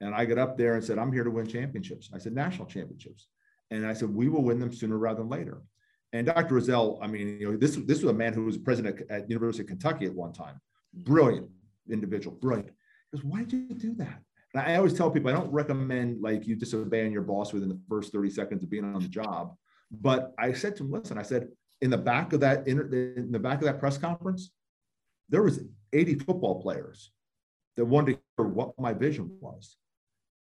And 0.00 0.14
I 0.14 0.24
got 0.24 0.38
up 0.38 0.56
there 0.56 0.74
and 0.74 0.84
said, 0.84 0.98
I'm 0.98 1.12
here 1.12 1.24
to 1.24 1.30
win 1.30 1.46
championships. 1.46 2.10
I 2.14 2.18
said, 2.18 2.34
national 2.34 2.66
championships. 2.66 3.28
And 3.70 3.86
I 3.86 3.92
said, 3.92 4.14
we 4.14 4.28
will 4.28 4.42
win 4.42 4.58
them 4.58 4.72
sooner 4.72 4.98
rather 4.98 5.20
than 5.20 5.28
later. 5.28 5.62
And 6.12 6.26
Dr. 6.26 6.54
Roselle, 6.54 6.98
I 7.00 7.06
mean, 7.06 7.38
you 7.40 7.50
know, 7.50 7.56
this, 7.56 7.76
this 7.76 8.02
was 8.02 8.10
a 8.10 8.14
man 8.14 8.34
who 8.34 8.44
was 8.44 8.58
president 8.58 9.00
at 9.10 9.30
University 9.30 9.62
of 9.62 9.68
Kentucky 9.68 10.06
at 10.06 10.14
one 10.14 10.32
time. 10.32 10.60
Brilliant 10.92 11.48
individual, 11.90 12.36
brilliant. 12.36 12.70
Why 13.20 13.44
did 13.44 13.68
you 13.68 13.74
do 13.74 13.94
that? 13.96 14.22
And 14.54 14.62
I 14.62 14.76
always 14.76 14.94
tell 14.94 15.10
people, 15.10 15.30
I 15.30 15.34
don't 15.34 15.52
recommend 15.52 16.22
like 16.22 16.46
you 16.46 16.56
disobeying 16.56 17.12
your 17.12 17.22
boss 17.22 17.52
within 17.52 17.68
the 17.68 17.80
first 17.88 18.12
30 18.12 18.30
seconds 18.30 18.62
of 18.62 18.70
being 18.70 18.84
on 18.84 19.02
the 19.02 19.08
job. 19.08 19.54
But 19.90 20.32
I 20.38 20.52
said 20.52 20.76
to 20.76 20.84
him, 20.84 20.90
listen, 20.90 21.18
I 21.18 21.22
said, 21.22 21.48
in 21.80 21.90
the 21.90 21.98
back 21.98 22.32
of 22.32 22.40
that, 22.40 22.66
in 22.66 23.32
the 23.32 23.38
back 23.38 23.58
of 23.58 23.64
that 23.64 23.80
press 23.80 23.98
conference, 23.98 24.50
there 25.28 25.42
was 25.42 25.60
80 25.92 26.16
football 26.20 26.60
players 26.62 27.10
that 27.76 27.84
wanted 27.84 28.14
to 28.14 28.20
hear 28.36 28.46
what 28.46 28.78
my 28.78 28.92
vision 28.92 29.36
was. 29.40 29.76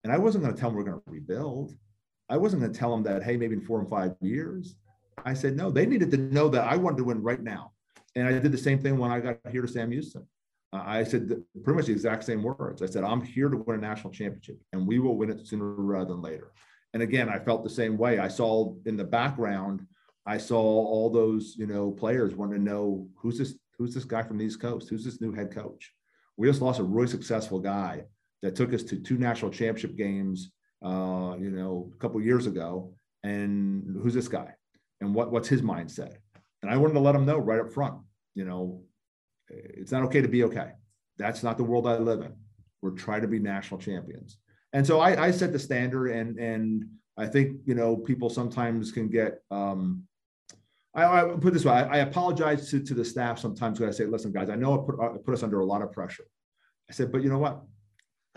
And 0.03 0.13
I 0.13 0.17
wasn't 0.17 0.43
going 0.43 0.53
to 0.53 0.59
tell 0.59 0.69
them 0.69 0.77
we're 0.77 0.85
going 0.85 1.01
to 1.01 1.11
rebuild. 1.11 1.75
I 2.29 2.37
wasn't 2.37 2.61
going 2.61 2.73
to 2.73 2.79
tell 2.79 2.91
them 2.91 3.03
that, 3.03 3.23
hey, 3.23 3.37
maybe 3.37 3.55
in 3.55 3.61
four 3.61 3.79
and 3.79 3.89
five 3.89 4.15
years. 4.21 4.75
I 5.25 5.33
said, 5.33 5.55
no, 5.55 5.71
they 5.71 5.85
needed 5.85 6.11
to 6.11 6.17
know 6.17 6.47
that 6.49 6.67
I 6.67 6.75
wanted 6.75 6.97
to 6.97 7.03
win 7.05 7.21
right 7.21 7.41
now. 7.41 7.71
And 8.15 8.27
I 8.27 8.31
did 8.31 8.51
the 8.51 8.57
same 8.57 8.79
thing 8.79 8.97
when 8.97 9.11
I 9.11 9.19
got 9.19 9.39
here 9.51 9.61
to 9.61 9.67
Sam 9.67 9.91
Houston. 9.91 10.25
Uh, 10.73 10.83
I 10.85 11.03
said 11.03 11.29
pretty 11.63 11.77
much 11.77 11.85
the 11.87 11.91
exact 11.91 12.23
same 12.23 12.43
words. 12.43 12.81
I 12.81 12.85
said, 12.85 13.03
I'm 13.03 13.21
here 13.21 13.49
to 13.49 13.57
win 13.57 13.77
a 13.77 13.81
national 13.81 14.13
championship 14.13 14.59
and 14.73 14.87
we 14.87 14.99
will 14.99 15.17
win 15.17 15.29
it 15.29 15.47
sooner 15.47 15.65
rather 15.65 16.09
than 16.09 16.21
later. 16.21 16.51
And 16.93 17.03
again, 17.03 17.29
I 17.29 17.39
felt 17.39 17.63
the 17.63 17.69
same 17.69 17.97
way. 17.97 18.19
I 18.19 18.27
saw 18.27 18.73
in 18.85 18.95
the 18.95 19.03
background, 19.03 19.85
I 20.25 20.37
saw 20.37 20.61
all 20.61 21.09
those, 21.09 21.55
you 21.57 21.67
know, 21.67 21.91
players 21.91 22.35
wanting 22.35 22.57
to 22.57 22.63
know 22.63 23.07
who's 23.15 23.37
this, 23.37 23.55
who's 23.77 23.93
this 23.93 24.05
guy 24.05 24.23
from 24.23 24.37
the 24.37 24.45
East 24.45 24.61
Coast? 24.61 24.89
Who's 24.89 25.03
this 25.03 25.21
new 25.21 25.33
head 25.33 25.53
coach? 25.53 25.91
We 26.37 26.47
just 26.47 26.61
lost 26.61 26.79
a 26.79 26.83
really 26.83 27.07
successful 27.07 27.59
guy 27.59 28.03
that 28.41 28.55
took 28.55 28.73
us 28.73 28.83
to 28.83 28.97
two 28.97 29.17
national 29.17 29.51
championship 29.51 29.95
games, 29.97 30.51
uh, 30.83 31.35
you 31.39 31.51
know, 31.51 31.91
a 31.93 31.97
couple 31.97 32.21
years 32.21 32.47
ago. 32.47 32.93
And 33.23 33.83
who's 34.01 34.13
this 34.13 34.27
guy? 34.27 34.53
And 35.01 35.13
what, 35.13 35.31
what's 35.31 35.47
his 35.47 35.61
mindset? 35.61 36.15
And 36.61 36.71
I 36.71 36.77
wanted 36.77 36.93
to 36.93 36.99
let 36.99 37.15
him 37.15 37.25
know 37.25 37.37
right 37.37 37.59
up 37.59 37.73
front, 37.73 37.95
you 38.33 38.45
know, 38.45 38.81
it's 39.49 39.91
not 39.91 40.03
okay 40.03 40.21
to 40.21 40.27
be 40.27 40.43
okay. 40.43 40.71
That's 41.17 41.43
not 41.43 41.57
the 41.57 41.63
world 41.63 41.87
I 41.87 41.97
live 41.97 42.21
in. 42.21 42.33
We're 42.81 42.91
trying 42.91 43.21
to 43.21 43.27
be 43.27 43.39
national 43.39 43.79
champions. 43.79 44.37
And 44.73 44.85
so 44.85 44.99
I, 44.99 45.27
I 45.27 45.31
set 45.31 45.53
the 45.53 45.59
standard 45.59 46.07
and, 46.07 46.37
and 46.37 46.85
I 47.17 47.25
think, 47.27 47.61
you 47.65 47.75
know, 47.75 47.95
people 47.95 48.29
sometimes 48.29 48.91
can 48.91 49.07
get, 49.09 49.39
um, 49.49 50.03
I, 50.93 51.03
I 51.03 51.23
put 51.39 51.53
this 51.53 51.65
way, 51.65 51.73
I, 51.73 51.83
I, 51.83 51.97
apologize 51.99 52.69
to, 52.71 52.81
to 52.81 52.93
the 52.93 53.05
staff 53.05 53.39
sometimes 53.39 53.79
when 53.79 53.89
I 53.89 53.91
say, 53.91 54.05
listen, 54.05 54.31
guys, 54.31 54.49
I 54.49 54.55
know 54.55 54.73
I 54.73 54.85
put, 54.85 54.99
I 54.99 55.17
put 55.17 55.33
us 55.33 55.43
under 55.43 55.61
a 55.61 55.65
lot 55.65 55.81
of 55.81 55.91
pressure. 55.91 56.25
I 56.89 56.93
said, 56.93 57.11
but 57.11 57.23
you 57.23 57.29
know 57.29 57.37
what? 57.37 57.61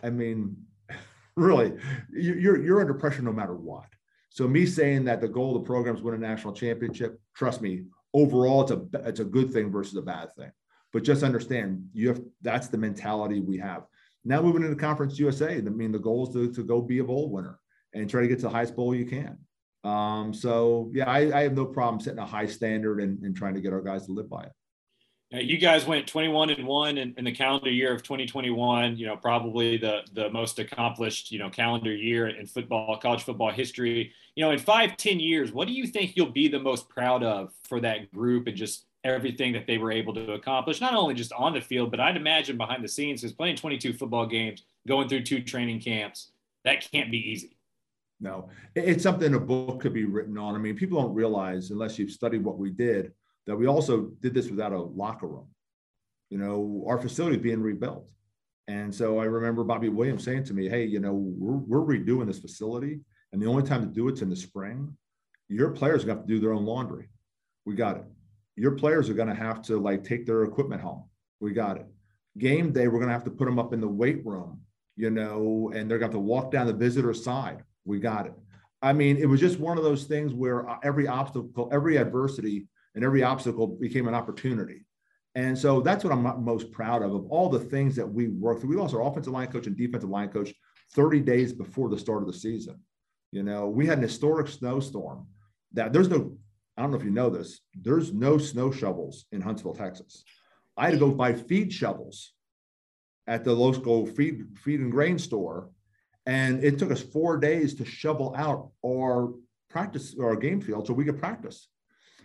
I 0.03 0.11
mean, 0.11 0.57
really, 1.37 1.75
you're, 2.13 2.63
you're 2.63 2.81
under 2.81 2.95
pressure 2.95 3.23
no 3.23 3.33
matter 3.33 3.55
what. 3.55 3.87
So 4.31 4.47
me 4.47 4.67
saying 4.67 5.05
that 5.05 5.21
the 5.21 5.29
goal 5.29 5.57
of 5.57 5.63
the 5.63 5.67
program 5.67 5.97
is 5.97 6.03
win 6.03 6.15
a 6.15 6.19
national 6.19 6.55
championship, 6.55 7.21
trust 7.35 7.61
me, 7.61 7.85
overall, 8.15 8.63
it's 8.63 8.71
a, 8.71 8.83
it's 9.09 9.21
a 9.21 9.25
good 9.25 9.53
thing 9.53 9.71
versus 9.71 9.97
a 9.97 10.03
bad 10.03 10.29
thing. 10.37 10.51
But 10.93 11.05
just 11.05 11.22
understand, 11.22 11.86
you 11.93 12.09
have 12.09 12.20
that's 12.43 12.68
the 12.68 12.78
mentality 12.78 13.41
we 13.41 13.59
have. 13.59 13.84
Now 14.24 14.43
moving 14.43 14.62
into 14.62 14.76
Conference 14.76 15.18
USA, 15.18 15.57
I 15.57 15.61
mean, 15.61 15.93
the 15.93 15.99
goal 15.99 16.26
is 16.26 16.34
to, 16.34 16.53
to 16.53 16.62
go 16.62 16.80
be 16.80 16.99
a 16.99 17.05
bowl 17.05 17.30
winner 17.30 17.59
and 17.95 18.09
try 18.09 18.22
to 18.22 18.28
get 18.28 18.39
to 18.39 18.47
the 18.47 18.51
highest 18.51 18.76
bowl 18.76 18.95
you 18.95 19.07
can. 19.07 19.39
Um, 19.84 20.34
so 20.34 20.91
yeah, 20.93 21.09
I, 21.09 21.39
I, 21.39 21.43
have 21.45 21.55
no 21.55 21.64
problem 21.64 22.01
setting 22.01 22.18
a 22.18 22.26
high 22.26 22.47
standard 22.47 23.01
and, 23.01 23.22
and 23.22 23.36
trying 23.36 23.55
to 23.55 23.61
get 23.61 23.72
our 23.72 23.80
guys 23.80 24.07
to 24.07 24.12
live 24.12 24.28
by 24.28 24.43
it. 24.43 24.53
Now, 25.30 25.39
you 25.39 25.57
guys 25.57 25.86
went 25.86 26.07
21 26.07 26.51
and 26.51 26.66
one 26.66 26.99
in, 26.99 27.14
in, 27.16 27.24
the 27.24 27.32
calendar 27.32 27.70
year 27.70 27.95
of 27.95 28.03
2021. 28.03 28.97
You 28.97 29.07
know, 29.07 29.16
probably 29.16 29.76
the 29.76 30.01
the 30.14 30.30
most 30.30 30.59
accomplished 30.59 31.30
you 31.30 31.39
know 31.39 31.51
calendar 31.51 31.95
year 31.95 32.28
in 32.28 32.47
football, 32.47 32.97
college 32.97 33.22
football 33.22 33.53
history. 33.53 34.12
You 34.34 34.45
know, 34.45 34.51
in 34.51 34.59
five, 34.59 34.97
ten 34.97 35.20
years, 35.20 35.53
what 35.53 35.68
do 35.68 35.74
you 35.74 35.86
think 35.86 36.16
you'll 36.16 36.32
be 36.32 36.49
the 36.49 36.59
most 36.59 36.89
proud 36.89 37.22
of 37.22 37.53
for 37.64 37.78
that 37.80 38.11
group 38.11 38.47
and 38.47 38.57
just 38.57 38.86
everything 39.05 39.53
that 39.53 39.66
they 39.66 39.78
were 39.78 39.92
able 39.92 40.14
to 40.14 40.32
accomplish? 40.32 40.80
Not 40.80 40.94
only 40.94 41.14
just 41.14 41.32
on 41.32 41.53
the 41.53 41.61
field, 41.61 41.90
but 41.90 42.01
I'd 42.01 42.16
imagine 42.16 42.57
behind 42.57 42.84
the 42.84 42.88
scenes, 42.88 43.24
is 43.24 43.32
playing 43.32 43.57
22 43.57 43.92
football 43.94 44.26
games, 44.26 44.64
going 44.86 45.09
through 45.09 45.22
two 45.22 45.42
training 45.42 45.80
camps. 45.80 46.32
That 46.64 46.88
can't 46.90 47.11
be 47.11 47.18
easy. 47.18 47.57
No, 48.20 48.49
it's 48.74 49.05
something 49.05 49.34
a 49.34 49.40
book 49.40 49.80
could 49.80 49.92
be 49.92 50.05
written 50.05 50.36
on. 50.36 50.57
I 50.57 50.59
mean, 50.59 50.74
people 50.74 51.01
don't 51.01 51.14
realize 51.14 51.70
unless 51.70 51.99
you've 51.99 52.11
studied 52.11 52.42
what 52.42 52.59
we 52.59 52.70
did 52.70 53.12
that 53.46 53.57
we 53.57 53.66
also 53.66 54.11
did 54.20 54.34
this 54.34 54.51
without 54.51 54.72
a 54.72 54.80
locker 54.80 55.26
room. 55.26 55.46
You 56.30 56.38
know, 56.38 56.84
our 56.86 57.01
facility 57.01 57.38
being 57.38 57.62
rebuilt. 57.62 58.07
And 58.66 58.94
so 58.94 59.18
I 59.18 59.24
remember 59.24 59.64
Bobby 59.64 59.88
Williams 59.88 60.24
saying 60.24 60.44
to 60.44 60.55
me, 60.55 60.68
Hey, 60.68 60.84
you 60.84 61.01
know, 61.01 61.14
we're, 61.14 61.80
we're 61.80 61.99
redoing 61.99 62.26
this 62.26 62.38
facility. 62.38 63.01
And 63.32 63.40
the 63.40 63.46
only 63.46 63.62
time 63.62 63.80
to 63.80 63.88
do 63.88 64.09
it's 64.09 64.20
in 64.20 64.28
the 64.28 64.36
spring. 64.36 64.94
Your 65.49 65.70
players 65.70 66.05
have 66.05 66.20
to 66.20 66.26
do 66.26 66.38
their 66.38 66.53
own 66.53 66.66
laundry. 66.66 67.09
We 67.64 67.74
got 67.74 67.96
it. 67.96 68.05
Your 68.59 68.73
players 68.73 69.09
are 69.09 69.15
going 69.15 69.29
to 69.29 69.35
have 69.35 69.63
to 69.63 69.79
like 69.79 70.05
take 70.05 70.27
their 70.27 70.45
equipment 70.45 70.83
home. 70.83 71.05
We 71.41 71.53
got 71.53 71.77
it. 71.77 71.87
Game 72.37 72.73
day, 72.73 72.89
we're 72.89 72.99
going 72.99 73.09
to 73.09 73.15
have 73.15 73.25
to 73.25 73.31
put 73.31 73.47
them 73.47 73.59
up 73.59 73.73
in 73.73 73.81
the 73.81 73.89
weight 73.89 74.25
room, 74.25 74.61
you 74.97 75.11
know, 75.11 75.73
and 75.75 75.91
they're 75.91 75.99
going 75.99 76.11
to 76.11 76.17
have 76.17 76.23
to 76.23 76.29
walk 76.29 76.51
down 76.51 76.67
the 76.67 76.73
visitor 76.73 77.15
side 77.15 77.63
we 77.89 77.99
got 77.99 78.27
it. 78.27 78.35
I 78.83 78.93
mean, 78.93 79.17
it 79.17 79.27
was 79.27 79.41
just 79.41 79.59
one 79.59 79.79
of 79.79 79.83
those 79.83 80.05
things 80.05 80.33
where 80.33 80.69
uh, 80.69 80.77
every 80.85 81.09
obstacle, 81.09 81.69
every 81.73 81.97
adversity, 81.97 82.69
and 82.95 83.03
every 83.03 83.25
obstacle 83.25 83.67
became 83.67 84.07
an 84.07 84.15
opportunity. 84.15 84.85
And 85.35 85.59
so 85.59 85.81
that's 85.81 86.05
what 86.05 86.13
I'm 86.13 86.45
most 86.45 86.71
proud 86.71 87.03
of, 87.03 87.13
of 87.15 87.27
all 87.27 87.49
the 87.49 87.59
things 87.59 87.97
that 87.97 88.07
we 88.07 88.29
worked 88.29 88.61
through. 88.61 88.71
We 88.71 88.77
lost 88.77 88.95
our 88.95 89.03
offensive 89.03 89.33
line 89.33 89.49
coach 89.49 89.67
and 89.67 89.77
defensive 89.77 90.11
line 90.11 90.29
coach 90.29 90.53
30 90.95 91.21
days 91.21 91.53
before 91.53 91.89
the 91.89 91.99
start 91.99 92.23
of 92.23 92.27
the 92.27 92.39
season. 92.39 92.81
You 93.33 93.43
know, 93.43 93.69
we 93.69 93.87
had 93.87 93.99
an 93.99 94.05
historic 94.05 94.49
snowstorm 94.49 95.27
that 95.73 95.93
there's 95.93 96.09
no, 96.09 96.37
I 96.79 96.83
don't 96.83 96.93
know 96.93 96.97
if 96.97 97.05
you 97.05 97.11
know 97.11 97.29
this, 97.29 97.61
there's 97.74 98.14
no 98.14 98.39
snow 98.39 98.70
shovels 98.70 99.26
in 99.33 99.41
Huntsville, 99.41 99.74
Texas. 99.74 100.24
I 100.76 100.85
had 100.85 100.93
to 100.93 100.99
go 100.99 101.11
buy 101.11 101.35
feed 101.35 101.72
shovels 101.72 102.33
at 103.26 103.45
the 103.45 103.53
local 103.53 104.07
feed, 104.07 104.45
feed 104.62 104.81
and 104.81 104.93
grain 104.93 105.18
store 105.18 105.70
and 106.29 106.62
it 106.62 106.79
took 106.79 106.93
us 106.93 107.01
four 107.01 107.39
days 107.39 107.74
to 107.74 107.87
shovel 107.87 108.35
out 108.37 108.70
our 108.85 109.33
practice 109.70 110.14
our 110.20 110.37
game 110.37 110.61
field 110.61 110.87
so 110.87 110.93
we 110.93 111.07
could 111.07 111.18
practice. 111.18 111.68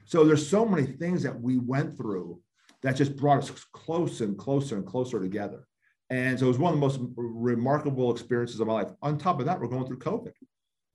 So 0.06 0.26
there's 0.26 0.46
so 0.46 0.66
many 0.66 0.86
things 0.86 1.24
that 1.24 1.40
we 1.40 1.58
went 1.58 1.96
through 1.96 2.42
that 2.82 2.98
just 2.98 3.16
brought 3.16 3.44
us 3.44 3.66
close 3.72 4.20
and 4.20 4.38
closer 4.38 4.76
and 4.76 4.86
closer 4.86 5.22
together. 5.22 5.66
And 6.10 6.38
so 6.38 6.46
it 6.46 6.50
was 6.50 6.60
one 6.60 6.74
of 6.74 6.80
the 6.82 6.86
most 6.86 7.00
remarkable 7.16 8.12
experiences 8.12 8.60
of 8.60 8.68
my 8.68 8.74
life. 8.74 8.92
On 9.02 9.18
top 9.18 9.40
of 9.40 9.46
that, 9.46 9.62
we're 9.62 9.68
going 9.68 9.88
through 9.88 10.00
COVID. 10.00 10.34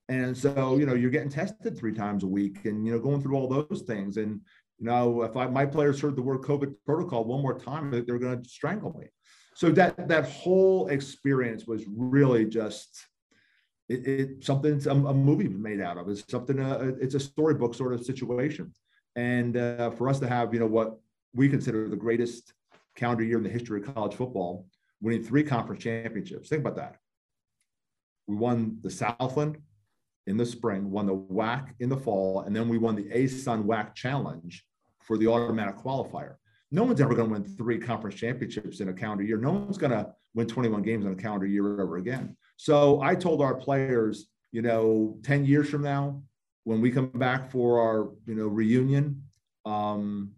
And 0.09 0.37
so, 0.37 0.79
you 0.79 0.87
know, 0.87 0.95
you're 0.95 1.11
getting 1.11 1.29
tested 1.29 1.77
three 1.77 1.93
times 1.93 2.25
a 2.25 2.27
week 2.27 2.65
and, 2.65 2.87
you 2.87 2.93
know, 2.93 2.99
going 2.99 3.21
through 3.21 3.37
all 3.37 3.49
those 3.49 3.83
things. 3.87 4.17
And, 4.17 4.41
you 4.79 4.87
know, 4.87 5.23
if 5.23 5.37
I, 5.37 5.47
my 5.49 5.67
players 5.67 6.01
heard 6.01 6.17
the 6.17 6.23
word 6.23 6.41
COVID 6.41 6.75
protocol 6.87 7.25
one 7.25 7.43
more 7.43 7.59
time, 7.59 7.91
they're 7.91 8.19
going 8.19 8.43
to 8.43 8.49
strangle 8.49 8.97
me 8.99 9.09
so 9.59 9.71
that 9.73 10.07
that 10.07 10.25
whole 10.25 10.87
experience 10.87 11.67
was 11.67 11.83
really 11.89 12.45
just 12.45 13.09
it, 13.89 14.07
it 14.07 14.45
something 14.45 14.81
a, 14.87 14.91
a, 14.91 15.13
movie 15.13 15.49
made 15.49 15.81
out 15.81 15.97
of. 15.97 16.09
It's 16.09 16.23
something 16.31 16.61
uh, 16.61 16.93
it's 17.01 17.17
a 17.17 17.21
storybook 17.21 17.75
sort 17.75 17.93
of 17.93 18.05
situation, 18.05 18.73
and 19.17 19.57
uh, 19.57 19.91
for 19.91 20.09
us 20.09 20.21
to 20.21 20.29
have 20.29 20.55
you 20.55 20.61
know 20.61 20.67
what 20.67 21.01
we 21.35 21.49
consider 21.49 21.89
the 21.89 21.97
greatest 21.97 22.53
calendar 22.95 23.25
year 23.25 23.39
in 23.39 23.43
the 23.43 23.51
history 23.51 23.81
of 23.81 23.93
college 23.93 24.15
football, 24.15 24.69
winning 25.01 25.25
three 25.25 25.43
conference 25.43 25.83
championships. 25.83 26.49
Think 26.49 26.61
about 26.61 26.77
that. 26.77 26.95
We 28.29 28.37
won 28.37 28.79
the 28.81 28.91
Southland 28.91 29.59
in 30.29 30.37
the 30.37 30.47
spring, 30.47 30.91
won 30.91 31.07
the 31.07 31.17
WAC 31.17 31.71
in 31.81 31.89
the 31.89 31.97
fall, 31.97 32.43
and 32.43 32.55
then 32.55 32.69
we 32.69 32.79
won 32.79 32.95
the 32.95 33.05
ASUN 33.05 33.65
WAC 33.65 33.95
Challenge 33.95 34.65
for 35.01 35.17
the 35.17 35.27
automatic 35.27 35.77
qualifier 35.77 36.37
no 36.71 36.85
one's 36.85 37.01
ever 37.01 37.15
going 37.15 37.29
to 37.29 37.33
win 37.33 37.45
three 37.45 37.79
conference 37.79 38.17
championships 38.17 38.81
in 38.81 38.89
a 38.89 38.93
calendar 38.93 39.25
year. 39.25 39.39
No 39.39 39.53
one's 39.53 39.79
going 39.79 39.93
to 39.93 40.13
win 40.35 40.47
21 40.47 40.83
games 40.83 41.07
in 41.07 41.13
a 41.13 41.17
calendar 41.17 41.47
year 41.47 41.81
ever 41.81 41.97
again. 41.97 42.37
So 42.57 43.01
I 43.01 43.15
told 43.15 43.41
our 43.41 43.55
players, 43.55 44.27
you 44.53 44.63
know, 44.63 45.19
10 45.23 45.47
years 45.47 45.71
from 45.71 45.83
now, 45.83 46.23
when 46.65 46.81
we 46.81 46.91
come 46.91 47.07
back 47.07 47.51
for 47.51 47.81
our, 47.81 48.11
you 48.27 48.35
know, 48.35 48.49
reunion, 48.49 49.23
um, 49.65 50.33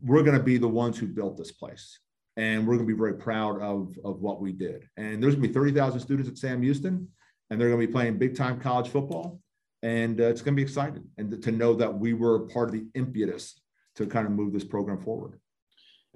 we're 0.00 0.22
going 0.22 0.36
to 0.36 0.42
be 0.42 0.58
the 0.58 0.68
ones 0.68 0.98
who 0.98 1.06
built 1.06 1.36
this 1.36 1.50
place. 1.50 1.98
And 2.36 2.66
we're 2.66 2.76
going 2.76 2.86
to 2.86 2.94
be 2.94 2.98
very 2.98 3.14
proud 3.14 3.60
of, 3.60 3.98
of 4.04 4.20
what 4.20 4.40
we 4.40 4.52
did. 4.52 4.88
And 4.96 5.22
there's 5.22 5.34
going 5.34 5.42
to 5.42 5.48
be 5.48 5.54
30,000 5.54 6.00
students 6.00 6.30
at 6.30 6.38
Sam 6.38 6.62
Houston, 6.62 7.08
and 7.52 7.60
they're 7.60 7.68
going 7.68 7.78
to 7.82 7.86
be 7.86 7.92
playing 7.92 8.16
big 8.16 8.34
time 8.34 8.58
college 8.58 8.88
football. 8.88 9.38
And 9.82 10.18
uh, 10.20 10.24
it's 10.24 10.40
going 10.40 10.54
to 10.54 10.56
be 10.56 10.62
exciting. 10.62 11.04
And 11.18 11.42
to 11.42 11.52
know 11.52 11.74
that 11.74 11.92
we 11.92 12.14
were 12.14 12.40
part 12.46 12.70
of 12.70 12.72
the 12.72 12.86
impetus 12.94 13.60
to 13.96 14.06
kind 14.06 14.26
of 14.26 14.32
move 14.32 14.54
this 14.54 14.64
program 14.64 14.98
forward. 14.98 15.38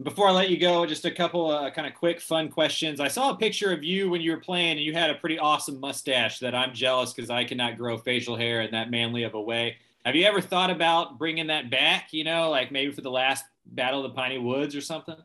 Before 0.03 0.29
I 0.29 0.31
let 0.31 0.49
you 0.49 0.57
go, 0.57 0.87
just 0.87 1.05
a 1.05 1.11
couple 1.11 1.51
uh, 1.51 1.71
kind 1.71 1.87
of 1.87 1.95
quick, 1.95 2.23
fun 2.23 2.49
questions. 2.49 3.01
I 3.01 3.09
saw 3.09 3.31
a 3.31 3.37
picture 3.37 3.71
of 3.71 3.85
you 3.85 4.09
when 4.09 4.23
you 4.23 4.31
were 4.31 4.41
playing, 4.41 4.79
and 4.79 4.81
you 4.81 4.95
had 4.95 5.11
a 5.11 5.15
pretty 5.17 5.39
awesome 5.39 5.79
mustache 5.79 6.39
that 6.39 6.55
I'm 6.55 6.73
jealous 6.73 7.13
because 7.13 7.29
I 7.29 7.45
cannot 7.45 7.77
grow 7.77 7.99
facial 7.99 8.37
hair 8.37 8.63
in 8.63 8.71
that 8.71 8.91
manly 8.91 9.25
of 9.25 9.35
a 9.35 9.41
way. 9.41 9.77
Have 10.07 10.15
you 10.15 10.25
ever 10.25 10.41
thought 10.41 10.71
about 10.71 11.19
bringing 11.19 11.49
that 11.49 11.71
back? 11.71 12.13
You 12.13 12.25
know, 12.25 12.49
like 12.51 12.73
maybe 12.73 12.93
for 12.93 13.03
the 13.03 13.11
last 13.11 13.45
Battle 13.67 14.03
of 14.05 14.11
the 14.11 14.17
Piney 14.17 14.39
Woods 14.39 14.75
or 14.75 14.81
something? 14.81 15.17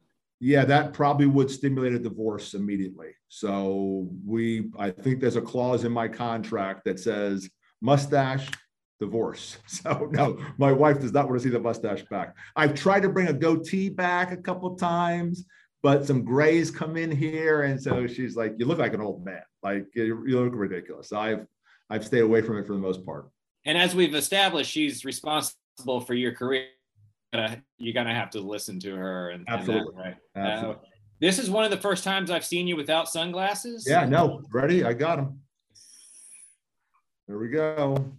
Yeah, 0.44 0.66
that 0.66 0.94
probably 0.94 1.28
would 1.28 1.52
stimulate 1.52 1.94
a 1.94 2.00
divorce 2.00 2.56
immediately. 2.56 3.10
So 3.28 4.10
we, 4.26 4.72
I 4.78 4.90
think 4.90 5.22
there's 5.22 5.36
a 5.36 5.42
clause 5.42 5.84
in 5.84 5.92
my 5.92 6.08
contract 6.08 6.84
that 6.86 7.00
says 7.00 7.48
mustache, 7.80 8.50
divorce. 9.00 9.58
So 9.68 10.10
no, 10.12 10.44
my 10.58 10.72
wife 10.72 11.00
does 11.00 11.14
not 11.14 11.30
want 11.30 11.40
to 11.40 11.44
see 11.44 11.52
the 11.52 11.60
mustache 11.60 12.04
back. 12.10 12.36
I've 12.56 12.74
tried 12.74 13.04
to 13.04 13.10
bring 13.10 13.28
a 13.28 13.34
goatee 13.34 13.90
back 13.90 14.32
a 14.32 14.38
couple 14.38 14.76
times, 14.76 15.46
but 15.84 16.08
some 16.08 16.26
grays 16.26 16.72
come 16.72 16.98
in 16.98 17.12
here, 17.12 17.62
and 17.62 17.82
so 17.82 18.08
she's 18.08 18.36
like, 18.36 18.54
"You 18.58 18.66
look 18.66 18.80
like 18.80 18.94
an 18.94 19.02
old 19.02 19.24
man. 19.24 19.42
Like 19.64 19.88
you, 19.94 20.24
you 20.28 20.44
look 20.44 20.54
ridiculous." 20.56 21.14
I've 21.14 21.46
I've 21.90 22.06
stayed 22.06 22.20
away 22.20 22.42
from 22.42 22.58
it 22.58 22.68
for 22.68 22.74
the 22.74 22.80
most 22.80 23.06
part. 23.06 23.30
And 23.66 23.78
as 23.78 23.96
we've 23.96 24.16
established, 24.16 24.72
she's 24.72 25.06
responsible 25.06 26.02
for 26.02 26.14
your 26.14 26.34
career. 26.34 26.68
You're 27.34 27.94
gonna 27.94 28.14
have 28.14 28.30
to 28.32 28.42
listen 28.42 28.80
to 28.82 28.96
her. 28.96 29.30
And, 29.30 29.46
Absolutely. 29.48 29.94
And 30.04 30.16
that, 30.36 30.42
right? 30.42 30.48
Absolutely. 30.54 30.76
Uh, 30.76 30.88
this 31.20 31.38
is 31.38 31.50
one 31.50 31.64
of 31.64 31.72
the 31.72 31.78
first 31.78 32.04
times 32.04 32.32
I've 32.32 32.46
seen 32.46 32.68
you 32.68 32.76
without 32.76 33.08
sunglasses. 33.08 33.86
Yeah. 33.88 34.06
No. 34.06 34.42
Ready? 34.52 34.84
I 34.84 34.94
got 34.94 35.18
them. 35.18 35.40
There 37.28 37.38
we 37.38 37.50
go. 37.50 38.14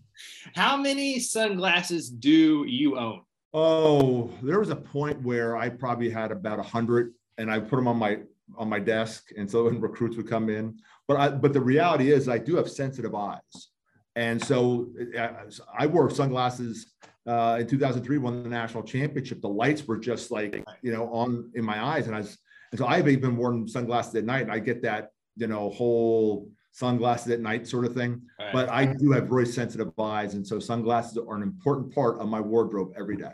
How 0.54 0.76
many 0.76 1.18
sunglasses 1.18 2.08
do 2.08 2.64
you 2.66 2.98
own? 2.98 3.22
Oh, 3.54 4.30
there 4.42 4.58
was 4.58 4.70
a 4.70 4.76
point 4.76 5.20
where 5.22 5.56
I 5.56 5.68
probably 5.68 6.08
had 6.08 6.30
about 6.30 6.58
a 6.58 6.62
hundred, 6.62 7.12
and 7.36 7.50
I 7.50 7.58
put 7.58 7.76
them 7.76 7.88
on 7.88 7.98
my 7.98 8.20
on 8.56 8.68
my 8.68 8.78
desk, 8.78 9.30
and 9.36 9.50
so 9.50 9.64
when 9.64 9.80
recruits 9.80 10.16
would 10.16 10.28
come 10.28 10.48
in. 10.48 10.78
But 11.08 11.16
I, 11.18 11.28
but 11.30 11.52
the 11.52 11.60
reality 11.60 12.12
is, 12.12 12.28
I 12.28 12.38
do 12.38 12.56
have 12.56 12.70
sensitive 12.70 13.14
eyes, 13.14 13.68
and 14.16 14.42
so 14.42 14.88
I, 15.18 15.30
I 15.76 15.86
wore 15.86 16.08
sunglasses 16.08 16.94
uh, 17.26 17.58
in 17.60 17.66
2003, 17.66 18.18
won 18.18 18.42
the 18.42 18.48
national 18.48 18.82
championship. 18.82 19.40
The 19.40 19.48
lights 19.48 19.86
were 19.86 19.98
just 19.98 20.30
like 20.30 20.64
you 20.82 20.92
know 20.92 21.12
on 21.12 21.50
in 21.54 21.64
my 21.64 21.82
eyes, 21.82 22.06
and 22.06 22.14
I 22.16 22.18
was, 22.18 22.38
and 22.70 22.78
so 22.78 22.86
I've 22.86 23.08
even 23.08 23.36
worn 23.36 23.68
sunglasses 23.68 24.14
at 24.14 24.24
night, 24.24 24.42
and 24.42 24.52
I 24.52 24.58
get 24.58 24.82
that 24.82 25.10
you 25.36 25.46
know 25.46 25.70
whole 25.70 26.48
sunglasses 26.72 27.30
at 27.30 27.40
night 27.40 27.66
sort 27.66 27.84
of 27.84 27.94
thing. 27.94 28.22
Right. 28.38 28.52
But 28.52 28.68
I 28.70 28.86
do 28.86 29.12
have 29.12 29.28
very 29.28 29.46
sensitive 29.46 29.92
eyes. 29.98 30.34
And 30.34 30.46
so 30.46 30.58
sunglasses 30.58 31.18
are 31.18 31.36
an 31.36 31.42
important 31.42 31.94
part 31.94 32.18
of 32.18 32.28
my 32.28 32.40
wardrobe 32.40 32.92
every 32.98 33.16
day. 33.16 33.32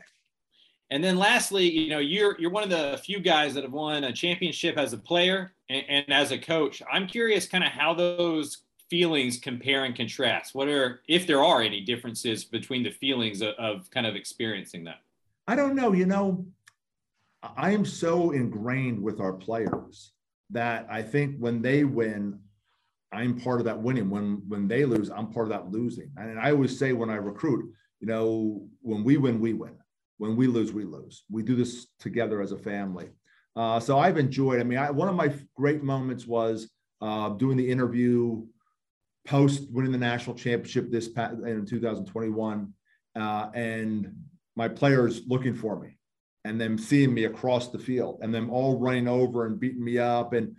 And 0.91 1.03
then 1.05 1.18
lastly, 1.18 1.70
you 1.70 1.91
know, 1.91 1.99
you're 1.99 2.39
you're 2.39 2.51
one 2.51 2.64
of 2.64 2.70
the 2.70 2.99
few 3.05 3.20
guys 3.20 3.55
that 3.55 3.62
have 3.62 3.72
won 3.72 4.05
a 4.05 4.12
championship 4.12 4.78
as 4.78 4.93
a 4.93 4.99
player 4.99 5.53
and, 5.68 5.84
and 5.89 6.12
as 6.12 6.32
a 6.32 6.39
coach. 6.39 6.82
I'm 6.91 7.07
curious 7.07 7.47
kind 7.47 7.62
of 7.62 7.70
how 7.70 7.95
those 7.95 8.59
feelings 8.91 9.39
compare 9.39 9.84
and 9.84 9.95
contrast. 9.95 10.55
What 10.55 10.68
are 10.68 11.01
if 11.09 11.26
there 11.26 11.43
are 11.43 11.61
any 11.61 11.80
differences 11.80 12.45
between 12.45 12.82
the 12.82 12.91
feelings 12.91 13.43
of, 13.43 13.55
of 13.59 13.91
kind 13.91 14.07
of 14.07 14.16
experiencing 14.16 14.84
that? 14.84 15.01
I 15.47 15.55
don't 15.55 15.74
know. 15.74 15.93
You 15.93 16.07
know, 16.07 16.47
I 17.43 17.70
am 17.70 17.84
so 17.84 18.32
ingrained 18.32 19.03
with 19.03 19.20
our 19.20 19.32
players 19.32 20.12
that 20.51 20.86
I 20.91 21.03
think 21.03 21.36
when 21.39 21.62
they 21.62 21.84
win, 21.84 22.39
I'm 23.12 23.41
part 23.41 23.61
of 23.61 23.66
that 23.66 23.80
winning. 23.80 24.11
When 24.11 24.43
when 24.49 24.68
they 24.68 24.84
lose, 24.84 25.11
I'm 25.11 25.30
part 25.30 25.47
of 25.47 25.51
that 25.51 25.70
losing. 25.70 26.11
And 26.16 26.39
I 26.39 26.51
always 26.51 26.78
say 26.78 26.93
when 26.93 27.11
I 27.11 27.16
recruit, 27.16 27.70
you 28.01 28.07
know, 28.07 28.66
when 28.80 29.05
we 29.05 29.16
win, 29.16 29.41
we 29.41 29.53
win. 29.53 29.76
When 30.18 30.36
we 30.36 30.49
lose, 30.49 30.72
we 30.72 30.84
lose. 30.84 31.24
We 31.30 31.43
do 31.43 31.55
this 31.55 31.86
together 32.01 32.41
as 32.43 32.53
a 32.53 32.59
family. 32.59 33.11
Uh, 33.55 33.78
so 33.80 33.99
I've 33.99 34.18
enjoyed. 34.18 34.61
I 34.61 34.64
mean, 34.64 34.78
I, 34.78 34.91
one 34.91 35.09
of 35.09 35.14
my 35.14 35.32
great 35.55 35.82
moments 35.82 36.26
was 36.26 36.70
uh, 37.01 37.30
doing 37.30 37.57
the 37.57 37.70
interview 37.70 38.45
post 39.29 39.70
winning 39.70 39.93
the 39.93 39.99
national 39.99 40.35
championship 40.35 40.91
this 40.91 41.07
past, 41.07 41.35
in 41.45 41.66
2021, 41.66 42.72
uh, 43.14 43.51
and 43.55 44.11
my 44.57 44.68
players 44.68 45.20
looking 45.29 45.55
for 45.55 45.79
me, 45.79 45.99
and 46.45 46.59
them 46.59 46.79
seeing 46.79 47.12
me 47.12 47.24
across 47.24 47.68
the 47.68 47.79
field, 47.79 48.20
and 48.22 48.35
them 48.35 48.49
all 48.51 48.79
running 48.79 49.07
over 49.07 49.45
and 49.45 49.61
beating 49.61 49.85
me 49.85 49.99
up, 49.99 50.33
and 50.33 50.57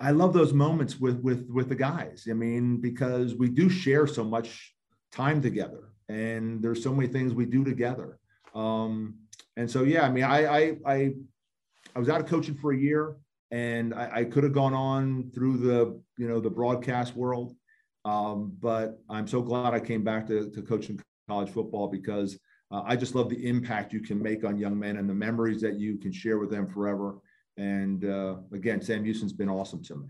I 0.00 0.10
love 0.10 0.32
those 0.32 0.52
moments 0.54 0.98
with 0.98 1.20
with 1.20 1.46
with 1.50 1.68
the 1.68 1.74
guys. 1.74 2.26
I 2.30 2.32
mean, 2.32 2.78
because 2.80 3.34
we 3.34 3.50
do 3.50 3.68
share 3.68 4.06
so 4.06 4.24
much 4.24 4.74
time 5.12 5.42
together, 5.42 5.92
and 6.08 6.62
there's 6.62 6.82
so 6.82 6.94
many 6.94 7.08
things 7.08 7.34
we 7.34 7.46
do 7.46 7.64
together. 7.64 8.18
Um, 8.54 9.18
and 9.58 9.70
so, 9.70 9.84
yeah, 9.84 10.06
I 10.06 10.10
mean, 10.10 10.24
I 10.24 10.46
I 10.46 10.76
I, 10.86 11.14
I 11.94 11.98
was 11.98 12.08
out 12.08 12.20
of 12.20 12.26
coaching 12.26 12.56
for 12.56 12.72
a 12.72 12.78
year, 12.78 13.14
and 13.50 13.94
I, 13.94 14.10
I 14.14 14.24
could 14.24 14.44
have 14.44 14.54
gone 14.54 14.74
on 14.74 15.30
through 15.34 15.58
the 15.58 16.00
you 16.16 16.28
know 16.28 16.40
the 16.40 16.50
broadcast 16.50 17.14
world, 17.14 17.54
um, 18.06 18.52
but 18.60 19.00
I'm 19.10 19.26
so 19.26 19.42
glad 19.42 19.74
I 19.74 19.80
came 19.80 20.04
back 20.04 20.26
to 20.28 20.48
to 20.50 20.62
coaching 20.62 21.00
college 21.28 21.50
football 21.50 21.88
because 21.88 22.38
uh, 22.70 22.82
I 22.84 22.94
just 22.94 23.16
love 23.16 23.28
the 23.28 23.46
impact 23.46 23.92
you 23.92 24.00
can 24.00 24.22
make 24.22 24.44
on 24.44 24.56
young 24.58 24.78
men 24.78 24.96
and 24.96 25.08
the 25.10 25.14
memories 25.14 25.60
that 25.62 25.74
you 25.74 25.98
can 25.98 26.12
share 26.12 26.38
with 26.38 26.50
them 26.50 26.68
forever. 26.68 27.16
And 27.56 28.04
uh, 28.04 28.36
again, 28.52 28.80
Sam 28.80 29.04
Houston's 29.04 29.32
been 29.32 29.48
awesome 29.48 29.82
to 29.84 29.96
me. 29.96 30.06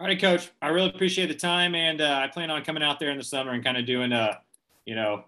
All 0.00 0.06
right, 0.08 0.20
Coach. 0.20 0.50
I 0.60 0.68
really 0.68 0.90
appreciate 0.90 1.26
the 1.26 1.34
time, 1.34 1.74
and 1.74 2.00
uh, 2.00 2.20
I 2.22 2.26
plan 2.26 2.50
on 2.50 2.62
coming 2.64 2.82
out 2.82 2.98
there 2.98 3.10
in 3.10 3.18
the 3.18 3.24
summer 3.24 3.52
and 3.52 3.64
kind 3.64 3.76
of 3.76 3.86
doing 3.86 4.12
a, 4.12 4.40
you 4.84 4.94
know, 4.94 5.24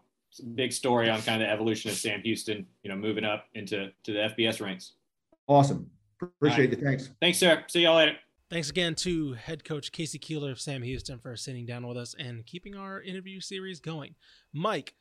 big 0.55 0.73
story 0.73 1.09
on 1.09 1.23
kind 1.23 1.41
of 1.41 1.49
the 1.49 1.53
evolution 1.53 1.91
of 1.91 1.97
Sam 1.97 2.21
Houston. 2.23 2.67
You 2.83 2.91
know, 2.91 2.97
moving 2.97 3.25
up 3.25 3.47
into 3.55 3.91
to 4.03 4.13
the 4.13 4.35
FBS 4.37 4.61
ranks. 4.61 4.95
Awesome. 5.47 5.89
Appreciate 6.21 6.71
right. 6.71 6.79
you. 6.79 6.85
Thanks. 6.85 7.11
Thanks, 7.21 7.39
sir. 7.39 7.65
See 7.69 7.83
y'all 7.83 7.97
later. 7.97 8.17
Thanks 8.51 8.71
again 8.71 8.95
to 8.97 9.35
head 9.35 9.63
coach 9.63 9.93
K.C. 9.93 10.19
Keeler 10.19 10.51
of 10.51 10.61
Sam 10.61 10.83
Houston 10.83 11.19
for 11.19 11.37
sitting 11.37 11.67
down 11.67 11.87
with 11.87 11.99
us 11.99 12.15
and 12.19 12.47
keeping 12.47 12.75
our 12.75 13.03
interview 13.03 13.41
series 13.41 13.79
going. 13.79 14.15
Mike, 14.55 14.95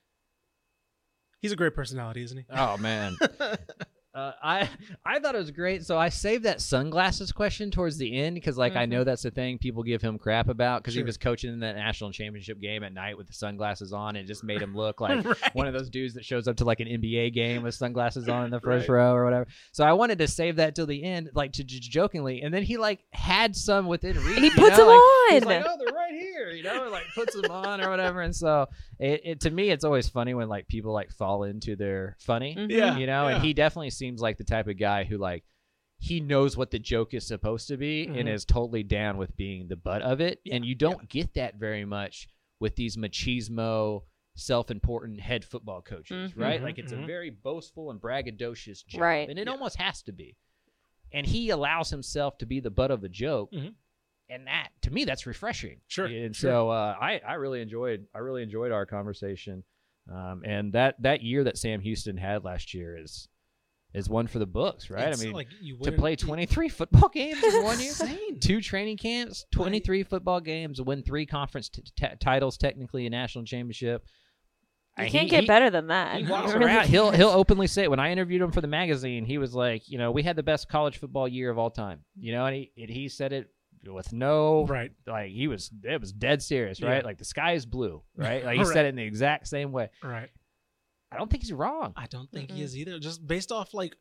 he's 1.39 1.53
a 1.53 1.55
great 1.55 1.73
personality, 1.73 2.23
isn't 2.23 2.37
he? 2.37 2.45
Oh 2.49 2.75
man. 2.77 3.15
Uh, 4.17 4.31
I 4.41 4.69
I 5.05 5.19
thought 5.19 5.35
it 5.35 5.37
was 5.37 5.51
great, 5.51 5.85
so 5.85 5.97
I 5.97 6.09
saved 6.09 6.45
that 6.45 6.59
sunglasses 6.59 7.31
question 7.31 7.69
towards 7.69 7.97
the 7.97 8.17
end 8.17 8.33
because, 8.33 8.57
like, 8.57 8.71
mm-hmm. 8.71 8.79
I 8.79 8.85
know 8.87 9.03
that's 9.03 9.21
the 9.21 9.29
thing 9.29 9.59
people 9.59 9.83
give 9.83 10.01
him 10.01 10.17
crap 10.17 10.49
about 10.49 10.81
because 10.81 10.95
sure. 10.95 11.03
he 11.03 11.05
was 11.05 11.17
coaching 11.17 11.53
in 11.53 11.59
that 11.59 11.75
national 11.75 12.11
championship 12.11 12.59
game 12.59 12.83
at 12.83 12.93
night 12.93 13.15
with 13.15 13.27
the 13.27 13.33
sunglasses 13.33 13.93
on. 13.93 14.15
And 14.15 14.25
it 14.25 14.27
just 14.27 14.43
made 14.43 14.61
him 14.61 14.75
look 14.75 14.99
like 15.01 15.23
right. 15.23 15.55
one 15.55 15.67
of 15.67 15.73
those 15.73 15.89
dudes 15.91 16.15
that 16.15 16.25
shows 16.25 16.47
up 16.47 16.57
to 16.57 16.65
like 16.65 16.79
an 16.79 16.87
NBA 16.87 17.33
game 17.33 17.61
with 17.61 17.75
sunglasses 17.75 18.27
on 18.27 18.45
in 18.45 18.49
the 18.49 18.59
first 18.59 18.89
right. 18.89 18.95
row 18.95 19.13
or 19.13 19.23
whatever. 19.23 19.45
So 19.71 19.83
I 19.83 19.93
wanted 19.93 20.17
to 20.17 20.27
save 20.27 20.55
that 20.55 20.73
till 20.73 20.87
the 20.87 21.03
end, 21.03 21.29
like 21.35 21.53
to 21.53 21.63
just 21.63 21.83
jokingly, 21.83 22.41
and 22.41 22.51
then 22.51 22.63
he 22.63 22.77
like 22.77 23.05
had 23.11 23.55
some 23.55 23.85
within 23.85 24.17
reach. 24.23 24.37
And 24.37 24.45
he 24.45 24.51
puts 24.51 24.77
know? 24.77 24.85
them 24.85 24.87
like, 24.87 24.97
on. 24.99 25.33
He's 25.33 25.45
like, 25.45 25.65
oh, 25.67 25.77
they're 25.79 25.95
right 25.95 26.11
here, 26.11 26.49
you 26.51 26.61
know, 26.61 26.89
like 26.91 27.05
puts 27.15 27.35
them 27.35 27.49
on 27.49 27.81
or 27.81 27.89
whatever. 27.89 28.21
And 28.21 28.35
so 28.35 28.67
it, 28.99 29.21
it, 29.23 29.39
to 29.41 29.51
me, 29.51 29.71
it's 29.71 29.83
always 29.83 30.07
funny 30.07 30.35
when 30.35 30.47
like 30.47 30.67
people 30.67 30.93
like 30.93 31.11
fall 31.11 31.43
into 31.43 31.75
their 31.75 32.15
funny, 32.19 32.55
mm-hmm. 32.55 32.69
yeah, 32.69 32.97
you 32.97 33.07
know. 33.07 33.27
Yeah. 33.27 33.35
And 33.35 33.43
he 33.43 33.53
definitely 33.53 33.89
seems 33.89 34.06
like 34.15 34.37
the 34.37 34.43
type 34.43 34.67
of 34.67 34.77
guy 34.79 35.03
who 35.03 35.17
like 35.17 35.43
he 35.99 36.19
knows 36.19 36.55
what 36.55 36.71
the 36.71 36.79
joke 36.79 37.13
is 37.13 37.25
supposed 37.27 37.67
to 37.69 37.77
be 37.77 38.05
Mm-hmm. 38.05 38.19
and 38.19 38.29
is 38.29 38.45
totally 38.45 38.83
down 38.83 39.17
with 39.17 39.35
being 39.35 39.67
the 39.67 39.75
butt 39.75 40.01
of 40.03 40.21
it. 40.21 40.39
Yeah, 40.45 40.55
And 40.55 40.65
you 40.65 40.75
don't 40.75 41.09
get 41.09 41.33
that 41.33 41.55
very 41.55 41.85
much 41.85 42.27
with 42.59 42.75
these 42.75 42.97
machismo, 42.97 44.03
self-important 44.35 45.19
head 45.19 45.43
football 45.43 45.81
coaches, 45.81 46.31
Mhm. 46.33 46.37
right? 46.41 46.59
Mhm, 46.59 46.63
Like 46.63 46.77
it's 46.79 46.91
a 46.91 46.97
very 46.97 47.29
boastful 47.31 47.89
and 47.91 47.99
braggadocious 47.99 48.85
job, 48.85 49.01
Right. 49.01 49.27
and 49.29 49.37
it 49.39 49.47
Yeah. 49.47 49.51
almost 49.53 49.77
has 49.77 50.01
to 50.03 50.11
be. 50.11 50.35
And 51.11 51.25
he 51.25 51.49
allows 51.49 51.89
himself 51.89 52.37
to 52.39 52.45
be 52.45 52.59
the 52.59 52.69
butt 52.69 52.91
of 52.91 53.01
the 53.01 53.09
joke. 53.09 53.51
Mhm. 53.51 53.73
And 54.29 54.45
that, 54.47 54.69
to 54.81 54.91
me, 54.91 55.05
that's 55.05 55.25
refreshing. 55.25 55.81
Sure, 55.87 56.05
And 56.05 56.35
sure. 56.35 56.51
so 56.51 56.69
uh, 56.69 56.95
I, 56.99 57.19
I 57.19 57.33
really 57.35 57.61
enjoyed, 57.61 58.07
I 58.13 58.19
really 58.19 58.43
enjoyed 58.43 58.71
our 58.71 58.85
conversation. 58.85 59.63
Um, 60.09 60.43
and 60.45 60.71
that 60.73 61.01
that 61.01 61.21
year 61.21 61.43
that 61.45 61.57
Sam 61.57 61.81
Houston 61.81 62.15
had 62.17 62.43
last 62.45 62.73
year 62.73 62.95
is 62.97 63.27
is 63.93 64.09
one 64.09 64.27
for 64.27 64.39
the 64.39 64.45
books, 64.45 64.89
right? 64.89 65.07
It's 65.07 65.21
I 65.21 65.25
mean, 65.25 65.33
like 65.33 65.47
you 65.61 65.77
to 65.79 65.91
play 65.91 66.15
23 66.15 66.69
football 66.69 67.09
games 67.13 67.41
in 67.43 67.63
one 67.63 67.79
year, 67.79 67.93
two 68.41 68.61
training 68.61 68.97
camps, 68.97 69.45
23 69.51 70.03
football 70.03 70.39
games, 70.41 70.81
win 70.81 71.03
three 71.03 71.25
conference 71.25 71.69
t- 71.69 71.83
t- 71.95 72.07
titles, 72.19 72.57
technically 72.57 73.05
a 73.05 73.09
national 73.09 73.45
championship. 73.45 74.03
You 74.97 75.05
Uh, 75.05 75.09
can't 75.09 75.23
he- 75.23 75.29
get 75.29 75.41
he- 75.41 75.47
better 75.47 75.69
than 75.69 75.87
that. 75.87 76.17
He 76.17 76.25
walks 76.29 76.53
Really 76.53 76.65
around. 76.65 76.87
He'll 76.89 77.11
he'll 77.11 77.29
openly 77.29 77.67
say 77.67 77.83
it. 77.83 77.89
When 77.89 77.99
I 77.99 78.11
interviewed 78.11 78.41
him 78.41 78.51
for 78.51 78.61
the 78.61 78.67
magazine, 78.67 79.25
he 79.25 79.37
was 79.37 79.53
like, 79.55 79.87
you 79.89 79.97
know, 79.97 80.11
we 80.11 80.23
had 80.23 80.35
the 80.35 80.43
best 80.43 80.67
college 80.69 80.97
football 80.97 81.27
year 81.27 81.49
of 81.49 81.57
all 81.57 81.69
time. 81.71 82.03
You 82.19 82.33
know, 82.33 82.45
and 82.45 82.55
he 82.55 82.71
and 82.77 82.89
he 82.89 83.07
said 83.07 83.31
it 83.31 83.49
with 83.85 84.11
no 84.11 84.65
Right. 84.65 84.91
like 85.05 85.31
he 85.31 85.47
was 85.47 85.71
it 85.83 86.01
was 86.01 86.11
dead 86.11 86.41
serious, 86.43 86.79
Yeah. 86.81 86.89
right? 86.89 87.05
Like 87.05 87.19
the 87.19 87.25
sky 87.25 87.53
is 87.53 87.65
blue, 87.65 88.01
right? 88.17 88.43
Like 88.43 88.57
he 88.57 88.63
Right. 88.63 88.73
said 88.73 88.85
it 88.85 88.89
in 88.89 88.95
the 88.95 89.03
exact 89.03 89.47
same 89.47 89.71
way. 89.71 89.89
Right. 90.03 90.29
I 91.11 91.17
don't 91.17 91.29
think 91.29 91.43
he's 91.43 91.53
wrong. 91.53 91.93
I 91.95 92.05
don't 92.07 92.29
think 92.31 92.51
he 92.51 92.59
Mm-mm. 92.59 92.63
is 92.65 92.77
either. 92.77 92.99
Just 92.99 93.25
based 93.25 93.51
off 93.51 93.73
like 93.73 93.95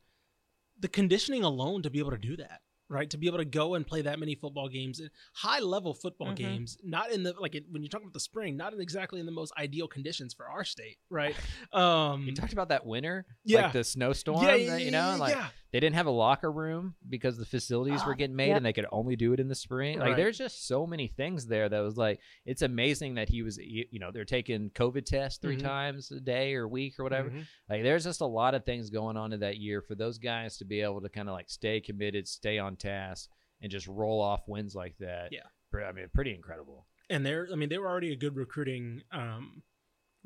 the 0.79 0.89
conditioning 0.89 1.43
alone 1.45 1.83
to 1.83 1.91
be 1.91 1.99
able 2.01 2.11
to 2.11 2.19
do 2.19 2.37
that, 2.37 2.61
right? 2.89 3.09
To 3.11 3.17
be 3.17 3.27
able 3.29 3.39
to 3.39 3.45
go 3.45 3.75
and 3.77 3.87
play 3.87 4.03
that 4.03 4.19
many 4.19 4.35
football 4.35 4.69
games, 4.69 5.01
high 5.35 5.61
level 5.61 5.95
football 5.95 6.33
Mhm. 6.33 6.37
games, 6.37 6.77
not 6.83 7.11
in 7.13 7.23
the 7.23 7.33
like 7.39 7.55
it, 7.55 7.65
when 7.71 7.83
you're 7.83 7.89
talking 7.89 8.07
about 8.07 8.13
the 8.15 8.21
spring, 8.21 8.57
not 8.57 8.73
in 8.75 8.81
exactly 8.81 9.21
in 9.21 9.27
the 9.27 9.33
most 9.33 9.53
ideal 9.57 9.87
conditions 9.89 10.35
for 10.35 10.49
our 10.49 10.65
state, 10.65 10.99
right? 11.09 11.35
Um, 11.73 12.27
You 12.27 12.35
talked 12.35 12.53
about 12.53 12.69
that 12.71 12.85
winter, 12.85 13.25
Yeah. 13.45 13.63
like 13.63 13.73
the 13.73 13.85
snowstorm, 13.85 14.43
yeah, 14.43 14.55
yeah, 14.57 14.77
yeah, 14.77 14.85
you 14.85 14.91
know, 14.91 15.17
like 15.19 15.35
yeah. 15.35 15.49
They 15.77 15.81
didn't 15.81 15.97
have 15.97 16.07
a 16.07 16.11
locker 16.11 16.51
room 16.51 16.95
because 17.07 17.37
the 17.37 17.45
facilities 17.45 18.03
were 18.07 18.13
Ah, 18.13 18.17
getting 18.17 18.35
made 18.35 18.49
yep. 18.49 18.57
and 18.57 18.65
they 18.65 18.73
could 18.73 18.87
only 18.91 19.15
do 19.15 19.35
it 19.35 19.41
in 19.41 19.49
the 19.49 19.55
spring. 19.55 19.99
Like 19.99 20.17
there's 20.17 20.39
just 20.39 20.67
so 20.67 20.87
many 20.87 21.07
things 21.07 21.47
there 21.47 21.69
that 21.69 21.81
was 21.81 21.99
like 21.99 22.19
it's 22.47 22.63
amazing 22.63 23.17
that 23.17 23.29
he 23.29 23.43
was 23.43 23.59
you 23.59 23.99
know 23.99 24.11
they're 24.11 24.25
taking 24.25 24.71
COVID 24.71 25.05
tests 25.05 25.39
3 25.39 25.59
Mhm. 25.59 25.61
times 25.63 26.11
a 26.13 26.19
day 26.21 26.55
or 26.55 26.67
week 26.67 26.99
or 26.99 27.03
whatever. 27.03 27.29
Mhm. 27.29 27.45
Like 27.69 27.83
there's 27.83 28.05
just 28.05 28.23
a 28.23 28.27
lot 28.27 28.55
of 28.55 28.65
things 28.65 28.89
going 28.89 29.19
on 29.19 29.35
in 29.35 29.41
that 29.41 29.59
year 29.59 29.83
for 29.83 29.95
those 29.95 30.17
guys 30.17 30.57
to 30.57 30.65
be 30.65 30.81
able 30.81 31.03
to 31.03 31.11
kind 31.11 31.29
of 31.29 31.35
like 31.35 31.51
stay 31.51 31.79
committed, 31.83 32.27
stay 32.27 32.59
on 32.59 32.77
task, 32.77 33.29
and 33.61 33.71
just 33.71 33.87
roll 33.87 34.23
off 34.23 34.49
wins 34.49 34.75
like 34.75 34.97
that. 35.01 35.29
Yeah. 35.31 35.41
I 35.87 35.93
mean, 35.93 36.09
pretty 36.15 36.35
incredible. 36.35 36.87
and 37.11 37.27
they're 37.27 37.49
I 37.53 37.55
mean 37.57 37.69
they 37.69 37.77
were 37.79 37.89
already 37.89 38.13
a 38.13 38.17
good 38.17 38.35
recruiting 38.35 39.03
um 39.13 39.63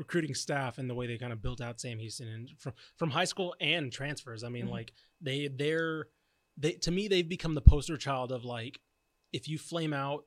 recruiting 0.00 0.34
staff 0.34 0.78
and 0.78 0.88
the 0.90 0.94
way 0.94 1.06
they 1.06 1.18
kind 1.18 1.32
of 1.32 1.40
built 1.42 1.60
out 1.60 1.78
Sam 1.80 1.98
Houston 1.98 2.26
and 2.26 2.50
from 2.58 2.72
from 2.96 3.10
high 3.10 3.26
school 3.26 3.54
and 3.60 3.92
transfers. 3.92 4.42
I 4.42 4.48
mean 4.48 4.66
Mhm. 4.66 4.70
like 4.70 4.92
they 5.20 5.46
they're 5.48 6.08
they 6.56 6.72
to 6.72 6.90
me 6.90 7.06
they've 7.06 7.28
become 7.28 7.54
the 7.54 7.60
poster 7.62 7.96
child 7.96 8.32
of 8.32 8.42
like 8.44 8.80
if 9.32 9.46
you 9.48 9.58
flame 9.58 9.92
out 9.92 10.24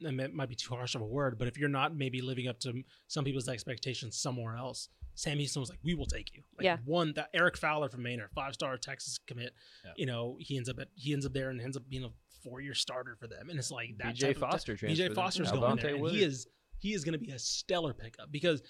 and 0.00 0.20
it 0.20 0.32
might 0.32 0.48
be 0.48 0.54
too 0.54 0.74
harsh 0.74 0.94
of 0.94 1.02
a 1.02 1.06
word, 1.06 1.38
but 1.38 1.48
if 1.48 1.58
you're 1.58 1.68
not 1.68 1.94
maybe 1.94 2.20
living 2.22 2.46
up 2.48 2.58
to 2.60 2.82
some 3.08 3.24
people's 3.24 3.48
expectations 3.48 4.16
somewhere 4.16 4.56
else, 4.56 4.88
Sam 5.14 5.38
Houston 5.38 5.60
was 5.60 5.70
like, 5.70 5.78
"We 5.82 5.94
will 5.94 6.06
take 6.06 6.32
you." 6.34 6.42
Like 6.56 6.64
Yeah. 6.64 6.78
One 6.84 7.12
that 7.14 7.30
Eric 7.34 7.56
Fowler 7.56 7.88
from 7.88 8.02
Maynard, 8.02 8.30
five 8.34 8.54
star 8.54 8.76
Texas 8.78 9.18
commit. 9.18 9.54
Yeah. 9.84 9.92
You 9.96 10.06
know, 10.06 10.36
he 10.40 10.56
ends 10.56 10.68
up 10.68 10.78
at 10.78 10.88
he 10.94 11.12
ends 11.12 11.26
up 11.26 11.32
there 11.32 11.50
and 11.50 11.60
ends 11.60 11.76
up 11.76 11.88
being 11.88 12.04
a 12.04 12.10
four 12.42 12.60
year 12.60 12.74
starter 12.74 13.16
for 13.16 13.26
them, 13.26 13.48
and 13.50 13.58
it's 13.58 13.70
like 13.70 13.96
that. 13.98 14.14
BJ 14.14 14.20
type 14.28 14.36
Foster 14.38 14.76
transferred 14.76 15.10
BJ. 15.12 15.14
Foster's 15.14 15.50
Alvante 15.50 15.60
going 15.60 15.76
there. 15.76 15.94
and 15.96 16.08
he 16.10 16.22
is 16.22 16.46
he 16.78 16.92
is 16.94 17.04
going 17.04 17.12
to 17.12 17.18
be 17.18 17.30
a 17.30 17.38
stellar 17.38 17.92
pickup 17.94 18.30
because 18.30 18.62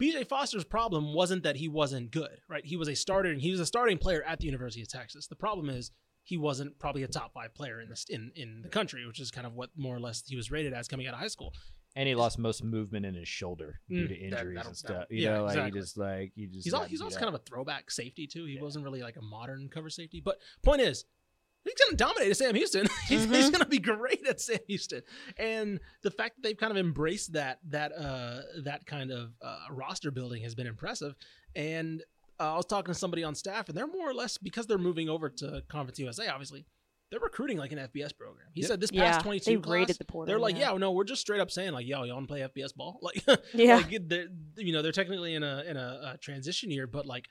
BJ 0.00 0.26
Foster's 0.26 0.64
problem 0.64 1.12
wasn't 1.14 1.42
that 1.42 1.56
he 1.56 1.68
wasn't 1.68 2.10
good, 2.10 2.40
right? 2.48 2.64
He 2.64 2.76
was 2.76 2.88
a 2.88 2.94
starter 2.94 3.30
and 3.30 3.40
he 3.40 3.50
was 3.50 3.60
a 3.60 3.66
starting 3.66 3.98
player 3.98 4.22
at 4.22 4.38
the 4.40 4.46
University 4.46 4.82
of 4.82 4.88
Texas. 4.88 5.26
The 5.26 5.36
problem 5.36 5.68
is 5.68 5.90
he 6.24 6.36
wasn't 6.38 6.78
probably 6.78 7.02
a 7.02 7.08
top 7.08 7.32
five 7.34 7.54
player 7.54 7.80
in 7.80 7.88
this 7.88 8.06
in 8.08 8.30
in 8.34 8.62
the 8.62 8.68
country, 8.68 9.06
which 9.06 9.20
is 9.20 9.30
kind 9.30 9.46
of 9.46 9.54
what 9.54 9.70
more 9.76 9.94
or 9.94 10.00
less 10.00 10.22
he 10.26 10.36
was 10.36 10.50
rated 10.50 10.72
as 10.72 10.88
coming 10.88 11.06
out 11.06 11.14
of 11.14 11.20
high 11.20 11.28
school. 11.28 11.52
And 11.94 12.08
he 12.08 12.14
lost 12.14 12.38
most 12.38 12.64
movement 12.64 13.04
in 13.04 13.14
his 13.14 13.28
shoulder 13.28 13.80
due 13.90 14.06
Mm, 14.06 14.08
to 14.08 14.14
injuries 14.14 14.54
that'll- 14.56 14.68
and 14.70 14.76
stuff. 14.76 15.06
You 15.10 15.24
yeah, 15.24 15.34
know, 15.34 15.44
like 15.44 15.56
exactly. 15.56 15.78
he 15.78 15.82
just 15.84 15.96
like 15.98 16.32
he 16.34 16.46
just 16.46 16.64
He's 16.64 16.72
all, 16.72 16.84
he's 16.84 17.02
also 17.02 17.18
kind 17.18 17.28
of 17.28 17.34
a 17.34 17.44
throwback 17.44 17.90
safety 17.90 18.26
too. 18.26 18.46
He 18.46 18.58
wasn't 18.58 18.84
really 18.84 19.02
like 19.02 19.16
a 19.16 19.22
modern 19.22 19.68
cover 19.68 19.90
safety. 19.90 20.22
But 20.24 20.38
point 20.62 20.80
is, 20.80 21.04
he's 21.64 21.74
going 21.74 21.90
to 21.90 21.96
dominate 21.96 22.30
at 22.30 22.36
Sam 22.36 22.54
Houston. 22.54 22.86
he's, 23.08 23.24
he's 23.24 23.50
going 23.50 23.62
to 23.62 23.66
be 23.68 23.78
great 23.78 24.26
at 24.26 24.40
Sam 24.40 24.58
Houston. 24.68 25.02
And 25.36 25.80
the 26.02 26.10
fact 26.10 26.36
that 26.36 26.42
they've 26.42 26.56
kind 26.56 26.70
of 26.72 26.76
embraced 26.78 27.32
that 27.34 27.58
that 27.68 27.92
uh 27.92 28.40
that 28.64 28.86
kind 28.86 29.10
of 29.10 29.32
uh, 29.42 29.58
roster 29.70 30.10
building 30.10 30.42
has 30.42 30.54
been 30.54 30.66
impressive. 30.66 31.14
And 31.54 32.02
uh, 32.40 32.54
I 32.54 32.56
was 32.56 32.66
talking 32.66 32.92
to 32.92 32.98
somebody 32.98 33.22
on 33.24 33.34
staff, 33.34 33.68
and 33.68 33.76
they're 33.76 33.86
more 33.86 34.08
or 34.10 34.14
less 34.14 34.38
because 34.38 34.66
they're 34.66 34.78
moving 34.78 35.08
over 35.08 35.28
to 35.28 35.62
Conference 35.68 35.98
USA. 35.98 36.28
Obviously, 36.28 36.64
they're 37.10 37.20
recruiting 37.20 37.58
like 37.58 37.72
an 37.72 37.78
FBS 37.78 38.16
program. 38.16 38.46
He 38.54 38.62
Yep. 38.62 38.68
said 38.68 38.80
this 38.80 38.90
past 38.90 39.18
Yeah, 39.18 39.22
twenty 39.22 39.38
they 39.40 39.54
two 39.56 39.60
rated 39.70 39.88
class, 39.88 39.98
the 39.98 40.04
portal. 40.06 40.26
they're 40.26 40.40
like, 40.40 40.58
yeah, 40.58 40.72
no, 40.76 40.92
we're 40.92 41.04
just 41.04 41.20
straight 41.20 41.40
up 41.40 41.50
saying 41.50 41.72
like, 41.72 41.86
yo, 41.86 42.04
y'all 42.04 42.14
want 42.16 42.26
to 42.26 42.32
play 42.34 42.40
FBS 42.40 42.74
ball? 42.74 42.98
Like, 43.02 43.22
Yeah. 43.54 43.76
like 43.76 44.08
they're, 44.08 44.28
you 44.56 44.72
know, 44.72 44.80
they're 44.82 44.92
technically 44.92 45.34
in 45.34 45.42
a 45.42 45.62
in 45.68 45.76
a, 45.76 46.12
a 46.14 46.18
transition 46.18 46.70
year, 46.70 46.86
but 46.86 47.04
like, 47.06 47.26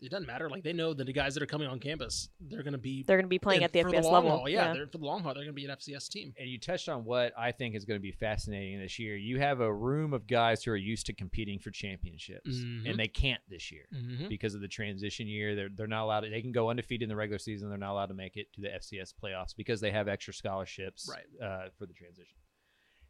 it 0.00 0.10
doesn't 0.10 0.26
matter. 0.26 0.50
Like, 0.50 0.62
they 0.62 0.72
know 0.74 0.92
that 0.92 1.04
the 1.06 1.12
guys 1.12 1.34
that 1.34 1.42
are 1.42 1.46
coming 1.46 1.68
on 1.68 1.80
campus, 1.80 2.28
they're 2.40 2.62
going 2.62 2.72
to 2.72 2.78
be 2.78 3.02
they're 3.02 3.16
going 3.16 3.24
to 3.24 3.28
be 3.30 3.38
playing 3.38 3.62
in- 3.62 3.64
at 3.64 3.72
the 3.72 3.82
for 3.82 3.90
FBS 3.90 4.02
long 4.04 4.12
level. 4.12 4.30
haul. 4.30 4.48
Yeah, 4.48 4.72
they're 4.74 4.86
for 4.86 4.98
the 4.98 5.04
long 5.06 5.22
haul. 5.22 5.32
They're 5.34 5.44
going 5.44 5.54
to 5.54 5.60
be 5.60 5.64
an 5.64 5.70
FCS 5.70 6.08
team. 6.10 6.34
and 6.38 6.48
you 6.48 6.58
touched 6.58 6.88
on 6.88 7.04
what 7.04 7.32
I 7.38 7.52
think 7.52 7.74
is 7.74 7.84
going 7.84 7.98
to 7.98 8.02
be 8.02 8.12
fascinating 8.12 8.78
this 8.80 8.98
year. 8.98 9.16
You 9.16 9.38
have 9.40 9.60
a 9.60 9.72
room 9.72 10.12
of 10.12 10.26
guys 10.26 10.62
who 10.62 10.70
are 10.72 10.76
used 10.76 11.06
to 11.06 11.12
competing 11.14 11.58
for 11.58 11.70
championships, 11.70 12.50
Mhm. 12.56 12.90
and 12.90 12.98
they 12.98 13.08
can't 13.08 13.40
this 13.48 13.72
year 13.72 13.86
Mm-hmm. 13.94 14.28
because 14.28 14.54
of 14.54 14.60
the 14.60 14.68
transition 14.68 15.26
year. 15.26 15.54
They're 15.54 15.70
they're 15.70 15.86
not 15.86 16.04
allowed. 16.04 16.20
To, 16.20 16.30
they 16.30 16.42
can 16.42 16.52
go 16.52 16.68
undefeated 16.70 17.04
in 17.04 17.08
the 17.08 17.16
regular 17.16 17.38
season. 17.38 17.68
They're 17.68 17.78
not 17.78 17.92
allowed 17.92 18.06
to 18.06 18.14
make 18.14 18.36
it 18.36 18.52
to 18.54 18.60
the 18.60 18.68
FCS 18.68 19.12
playoffs 19.14 19.56
because 19.56 19.80
they 19.80 19.90
have 19.92 20.08
extra 20.08 20.34
scholarships 20.34 21.10
Right. 21.10 21.46
uh, 21.46 21.68
for 21.78 21.86
the 21.86 21.94
transition. 21.94 22.36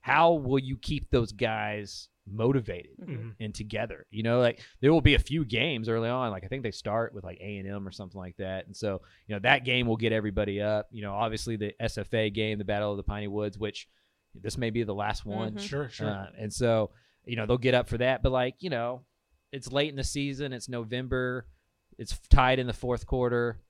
How 0.00 0.34
will 0.34 0.60
you 0.60 0.76
keep 0.76 1.10
those 1.10 1.32
guys 1.32 2.08
motivated 2.26 2.96
Mhm. 3.00 3.34
and 3.40 3.54
together? 3.54 4.06
You 4.10 4.22
know, 4.22 4.40
like 4.40 4.60
there 4.80 4.92
will 4.92 5.00
be 5.00 5.14
a 5.14 5.18
few 5.18 5.44
games 5.44 5.88
early 5.88 6.08
on. 6.08 6.30
Like 6.30 6.44
I 6.44 6.48
think 6.48 6.62
they 6.62 6.70
start 6.70 7.14
with 7.14 7.24
like 7.24 7.38
A 7.40 7.58
and 7.58 7.68
M 7.68 7.86
or 7.86 7.90
something 7.92 8.18
like 8.20 8.36
that, 8.36 8.66
and 8.66 8.76
so 8.76 9.02
you 9.26 9.34
know 9.34 9.40
that 9.40 9.64
game 9.64 9.86
will 9.86 9.96
get 9.96 10.12
everybody 10.12 10.60
up. 10.60 10.88
You 10.90 11.02
know, 11.02 11.14
obviously 11.14 11.56
the 11.56 11.72
SFA 11.80 12.30
game, 12.32 12.58
the 12.58 12.64
Battle 12.64 12.90
of 12.90 12.96
the 12.96 13.02
Piney 13.02 13.28
Woods, 13.28 13.58
which 13.58 13.88
this 14.34 14.58
may 14.58 14.70
be 14.70 14.82
the 14.82 14.94
last 14.94 15.24
one. 15.24 15.54
Mhm. 15.54 15.60
Sure, 15.60 15.88
sure. 15.88 16.08
Uh, 16.10 16.26
and 16.36 16.52
so, 16.52 16.90
you 17.24 17.36
know, 17.36 17.46
they'll 17.46 17.56
get 17.56 17.74
up 17.74 17.88
for 17.88 17.96
that. 17.98 18.22
But 18.22 18.32
like, 18.32 18.56
you 18.60 18.68
know, 18.70 19.04
it's 19.50 19.72
late 19.72 19.88
in 19.88 19.96
the 19.96 20.04
season. 20.04 20.52
It's 20.52 20.68
November. 20.68 21.46
It's 21.98 22.18
tied 22.28 22.58
in 22.58 22.66
the 22.66 22.74
fourth 22.74 23.06
quarter. 23.06 23.60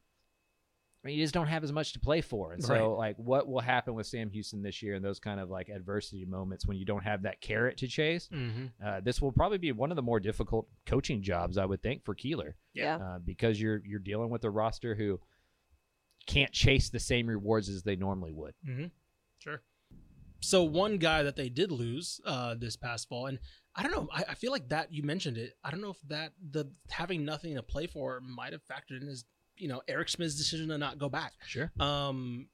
I 1.06 1.10
mean, 1.10 1.18
you 1.18 1.24
just 1.24 1.34
don't 1.34 1.46
have 1.46 1.62
as 1.62 1.70
much 1.72 1.92
to 1.92 2.00
play 2.00 2.20
for. 2.20 2.52
And 2.52 2.64
so, 2.64 2.74
Right. 2.74 2.98
like, 2.98 3.16
what 3.16 3.46
will 3.46 3.60
happen 3.60 3.94
with 3.94 4.08
Sam 4.08 4.28
Houston 4.30 4.60
this 4.60 4.82
year 4.82 4.94
in 4.96 5.02
those 5.02 5.20
kind 5.20 5.38
of 5.38 5.48
like 5.48 5.68
adversity 5.68 6.24
moments 6.24 6.66
when 6.66 6.76
you 6.76 6.84
don't 6.84 7.04
have 7.04 7.22
that 7.22 7.40
carrot 7.40 7.76
to 7.78 7.86
chase? 7.86 8.28
mm-hmm. 8.32 8.66
Uh, 8.84 9.00
this 9.00 9.22
will 9.22 9.30
probably 9.30 9.58
be 9.58 9.70
one 9.70 9.92
of 9.92 9.96
the 9.96 10.02
more 10.02 10.18
difficult 10.18 10.66
coaching 10.84 11.22
jobs, 11.22 11.58
I 11.58 11.64
would 11.64 11.80
think, 11.80 12.04
for 12.04 12.14
Keeler, 12.16 12.56
Yeah. 12.74 12.96
uh, 12.96 13.18
because 13.20 13.60
you're 13.60 13.82
you're 13.86 14.00
dealing 14.00 14.30
with 14.30 14.42
a 14.44 14.50
roster 14.50 14.96
who 14.96 15.20
can't 16.26 16.50
chase 16.52 16.90
the 16.90 16.98
same 16.98 17.28
rewards 17.28 17.68
as 17.68 17.84
they 17.84 17.94
normally 17.94 18.32
would. 18.32 18.54
Mm-hmm. 18.68 18.86
Sure. 19.38 19.62
So 20.40 20.64
one 20.64 20.98
guy 20.98 21.22
that 21.22 21.36
they 21.36 21.48
did 21.48 21.70
lose 21.72 22.20
uh, 22.24 22.54
this 22.56 22.76
past 22.76 23.08
fall, 23.08 23.26
and 23.26 23.38
I 23.74 23.82
don't 23.82 23.92
know. 23.92 24.08
I, 24.12 24.24
I 24.30 24.34
feel 24.34 24.50
like 24.52 24.68
that 24.70 24.92
you 24.92 25.02
mentioned 25.02 25.38
it. 25.38 25.56
I 25.62 25.70
don't 25.70 25.80
know 25.80 25.90
if 25.90 26.00
that 26.08 26.32
the 26.50 26.70
having 26.90 27.24
nothing 27.24 27.54
to 27.54 27.62
play 27.62 27.86
for 27.86 28.20
might 28.20 28.52
have 28.52 28.62
factored 28.64 29.00
in 29.00 29.06
his, 29.08 29.24
you 29.58 29.68
know, 29.68 29.82
Eric 29.88 30.08
Schmid's 30.08 30.36
decision 30.36 30.68
to 30.68 30.78
not 30.78 30.98
go 30.98 31.08
back. 31.08 31.32
Sure. 31.46 31.70
Um, 31.80 32.48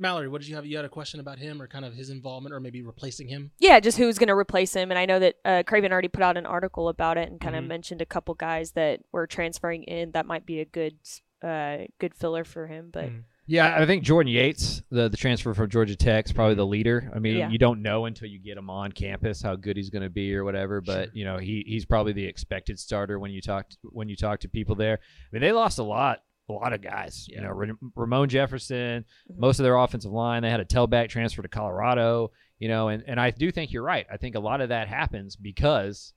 Mallory, 0.00 0.28
what 0.28 0.40
did 0.40 0.48
you 0.48 0.54
have? 0.54 0.64
You 0.64 0.76
had 0.76 0.84
a 0.84 0.88
question 0.88 1.18
about 1.18 1.38
him, 1.40 1.60
or 1.60 1.66
kind 1.66 1.84
of 1.84 1.92
his 1.92 2.08
involvement, 2.10 2.54
or 2.54 2.60
maybe 2.60 2.82
replacing 2.82 3.26
him? 3.26 3.50
Yeah, 3.58 3.80
just 3.80 3.98
who's 3.98 4.16
going 4.16 4.28
to 4.28 4.36
replace 4.36 4.72
him. 4.74 4.90
And 4.92 4.98
I 4.98 5.06
know 5.06 5.18
that 5.18 5.34
uh, 5.44 5.62
Craven 5.66 5.90
already 5.90 6.06
put 6.06 6.22
out 6.22 6.36
an 6.36 6.46
article 6.46 6.88
about 6.88 7.18
it 7.18 7.28
and 7.30 7.40
kind 7.40 7.56
of 7.56 7.64
Mhm. 7.64 7.68
mentioned 7.68 8.00
a 8.00 8.06
couple 8.06 8.34
guys 8.34 8.72
that 8.72 9.00
were 9.10 9.26
transferring 9.26 9.82
in 9.84 10.12
that 10.12 10.24
might 10.26 10.46
be 10.46 10.60
a 10.60 10.64
good 10.64 10.98
uh, 11.42 11.84
good 12.00 12.14
filler 12.16 12.42
for 12.44 12.66
him. 12.66 12.90
But 12.92 13.04
Mhm. 13.10 13.22
Yeah, 13.46 13.80
I 13.80 13.86
think 13.86 14.02
Jordan 14.02 14.32
Yates, 14.32 14.82
the 14.90 15.08
the 15.08 15.16
transfer 15.16 15.54
from 15.54 15.70
Georgia 15.70 15.94
Tech, 15.96 16.26
is 16.26 16.32
probably 16.32 16.56
the 16.56 16.66
leader. 16.66 17.10
I 17.14 17.18
mean, 17.20 17.36
Yeah. 17.36 17.48
you 17.48 17.58
don't 17.58 17.80
know 17.80 18.06
until 18.06 18.28
you 18.28 18.40
get 18.40 18.58
him 18.58 18.68
on 18.68 18.90
campus 18.92 19.40
how 19.40 19.54
good 19.56 19.76
he's 19.76 19.88
going 19.90 20.02
to 20.02 20.10
be 20.10 20.34
or 20.34 20.42
whatever. 20.44 20.80
But 20.80 21.06
Sure. 21.06 21.12
you 21.14 21.24
know, 21.24 21.38
he 21.38 21.64
he's 21.66 21.84
probably 21.84 22.12
the 22.12 22.24
expected 22.24 22.78
starter 22.80 23.18
when 23.20 23.30
you 23.30 23.40
talk 23.40 23.68
to, 23.70 23.76
when 23.84 24.08
you 24.08 24.16
talk 24.16 24.40
to 24.40 24.48
people 24.48 24.74
there. 24.74 24.94
I 25.00 25.28
mean, 25.32 25.40
they 25.42 25.52
lost 25.52 25.78
a 25.78 25.84
lot, 25.84 26.22
a 26.48 26.52
lot 26.52 26.72
of 26.72 26.80
guys. 26.82 27.26
You 27.28 27.40
know, 27.40 27.50
Ra- 27.50 27.74
Ramon 27.94 28.28
Jefferson, 28.28 29.04
Mhm. 29.30 29.38
most 29.38 29.58
of 29.60 29.64
their 29.64 29.76
offensive 29.76 30.10
line. 30.12 30.42
They 30.42 30.50
had 30.50 30.60
a 30.60 30.64
tailback 30.64 31.08
transfer 31.08 31.42
to 31.42 31.48
Colorado. 31.48 32.30
You 32.58 32.68
know, 32.68 32.88
and 32.88 33.04
and 33.06 33.20
I 33.20 33.30
do 33.30 33.50
think 33.52 33.70
you're 33.72 33.84
right. 33.84 34.06
I 34.10 34.16
think 34.16 34.34
a 34.34 34.40
lot 34.40 34.60
of 34.60 34.70
that 34.70 34.88
happens 34.88 35.36
because 35.36 36.12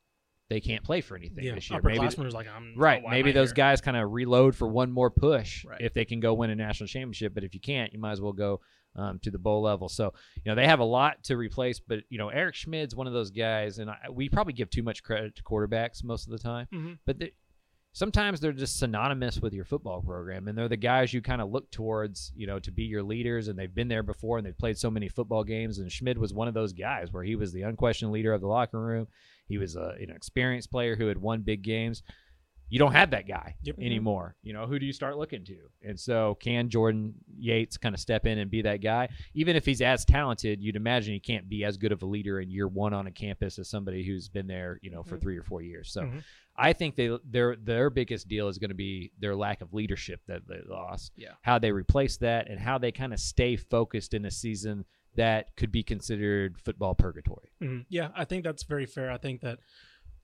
they 0.49 0.59
can't 0.59 0.83
play 0.83 0.99
for 0.99 1.15
anything 1.15 1.43
Yeah, 1.45 1.55
this 1.55 1.69
year. 1.69 1.79
was 1.81 2.33
like, 2.33 2.47
I'm 2.53 2.73
Right. 2.75 3.01
Maybe 3.07 3.31
those 3.31 3.49
here? 3.51 3.55
guys 3.55 3.79
kind 3.79 3.95
of 3.95 4.11
reload 4.11 4.53
for 4.55 4.67
one 4.67 4.91
more 4.91 5.09
push 5.09 5.63
Right. 5.63 5.79
if 5.79 5.93
they 5.93 6.03
can 6.03 6.19
go 6.19 6.33
win 6.33 6.49
a 6.49 6.55
national 6.55 6.87
championship. 6.87 7.33
But 7.33 7.43
if 7.45 7.53
you 7.53 7.61
can't, 7.61 7.93
you 7.93 7.99
might 7.99 8.11
as 8.11 8.19
well 8.21 8.33
go 8.33 8.59
um, 8.93 9.19
to 9.19 9.31
the 9.31 9.39
bowl 9.39 9.61
level. 9.61 9.87
So, 9.87 10.13
you 10.35 10.41
know, 10.51 10.55
they 10.55 10.65
have 10.67 10.81
a 10.81 10.83
lot 10.83 11.23
to 11.23 11.37
replace. 11.37 11.79
But, 11.79 11.99
you 12.09 12.17
know, 12.17 12.27
Eric 12.27 12.55
Schmid's 12.55 12.93
one 12.93 13.07
of 13.07 13.13
those 13.13 13.31
guys, 13.31 13.77
and 13.79 13.89
I, 13.89 14.09
we 14.11 14.27
probably 14.27 14.51
give 14.51 14.69
too 14.69 14.83
much 14.83 15.01
credit 15.03 15.33
to 15.37 15.43
quarterbacks 15.43 16.03
most 16.03 16.25
of 16.27 16.31
the 16.33 16.39
time. 16.39 16.67
Mhm. 16.73 16.97
But 17.05 17.19
sometimes 17.93 18.39
they're 18.39 18.51
just 18.53 18.79
synonymous 18.79 19.39
with 19.41 19.53
your 19.53 19.65
football 19.65 20.01
program. 20.01 20.47
And 20.47 20.57
they're 20.57 20.69
the 20.69 20.77
guys 20.77 21.13
you 21.13 21.21
kind 21.21 21.41
of 21.41 21.51
look 21.51 21.69
towards, 21.71 22.31
you 22.35 22.47
know, 22.47 22.59
to 22.59 22.71
be 22.71 22.83
your 22.83 23.03
leaders. 23.03 23.47
And 23.47 23.57
they've 23.59 23.73
been 23.73 23.87
there 23.89 24.03
before 24.03 24.37
and 24.37 24.45
they've 24.47 24.57
played 24.57 24.77
so 24.77 24.89
many 24.89 25.09
football 25.09 25.43
games. 25.43 25.79
And 25.79 25.91
Schmid 25.91 26.17
was 26.17 26.33
one 26.33 26.47
of 26.47 26.53
those 26.53 26.73
guys 26.73 27.11
where 27.11 27.23
he 27.23 27.35
was 27.35 27.51
the 27.51 27.63
unquestioned 27.63 28.11
leader 28.11 28.33
of 28.33 28.41
the 28.41 28.47
locker 28.47 28.79
room. 28.79 29.07
He 29.47 29.57
was 29.57 29.75
a, 29.75 29.95
an 29.99 30.09
experienced 30.09 30.71
player 30.71 30.95
who 30.95 31.07
had 31.07 31.17
won 31.17 31.41
big 31.41 31.61
games. 31.61 32.03
You 32.69 32.79
don't 32.79 32.93
have 32.93 33.11
that 33.11 33.27
guy 33.27 33.57
Yep. 33.63 33.75
Mhm. 33.79 33.85
anymore. 33.85 34.37
You 34.43 34.53
know, 34.53 34.65
who 34.65 34.79
do 34.79 34.85
you 34.85 34.93
start 34.93 35.17
looking 35.17 35.43
to? 35.43 35.57
And 35.85 35.99
so, 35.99 36.35
can 36.35 36.69
Jordan 36.69 37.13
Yates 37.37 37.75
kind 37.75 37.93
of 37.93 37.99
step 37.99 38.25
in 38.25 38.37
and 38.37 38.49
be 38.49 38.61
that 38.61 38.77
guy? 38.77 39.09
Even 39.33 39.57
if 39.57 39.65
he's 39.65 39.81
as 39.81 40.05
talented, 40.05 40.61
you'd 40.61 40.77
imagine 40.77 41.13
he 41.13 41.19
can't 41.19 41.49
be 41.49 41.65
as 41.65 41.75
good 41.75 41.91
of 41.91 42.01
a 42.01 42.05
leader 42.05 42.39
in 42.39 42.49
year 42.49 42.69
one 42.69 42.93
on 42.93 43.07
a 43.07 43.11
campus 43.11 43.59
as 43.59 43.67
somebody 43.69 44.05
who's 44.05 44.29
been 44.29 44.47
there, 44.47 44.79
you 44.81 44.89
know, 44.89 45.03
for 45.03 45.17
Mhm. 45.17 45.21
three 45.21 45.37
or 45.37 45.43
four 45.43 45.61
years. 45.61 45.91
So, 45.91 46.03
Mhm. 46.03 46.23
I 46.55 46.73
think 46.73 46.95
they 46.95 47.17
their 47.23 47.55
their 47.55 47.89
biggest 47.89 48.27
deal 48.27 48.47
is 48.47 48.57
going 48.57 48.69
to 48.69 48.75
be 48.75 49.11
their 49.19 49.35
lack 49.35 49.61
of 49.61 49.73
leadership 49.73 50.21
that 50.27 50.47
they 50.47 50.59
lost. 50.67 51.13
Yeah. 51.15 51.33
How 51.41 51.59
they 51.59 51.71
replace 51.71 52.17
that 52.17 52.49
and 52.49 52.59
how 52.59 52.77
they 52.77 52.91
kind 52.91 53.13
of 53.13 53.19
stay 53.19 53.55
focused 53.55 54.13
in 54.13 54.25
a 54.25 54.31
season 54.31 54.85
that 55.15 55.55
could 55.57 55.71
be 55.71 55.83
considered 55.83 56.59
football 56.59 56.95
purgatory. 56.95 57.51
Mhm. 57.61 57.85
Yeah, 57.89 58.11
I 58.15 58.25
think 58.25 58.43
that's 58.43 58.63
very 58.63 58.85
fair. 58.85 59.11
I 59.11 59.17
think 59.17 59.41
that 59.41 59.59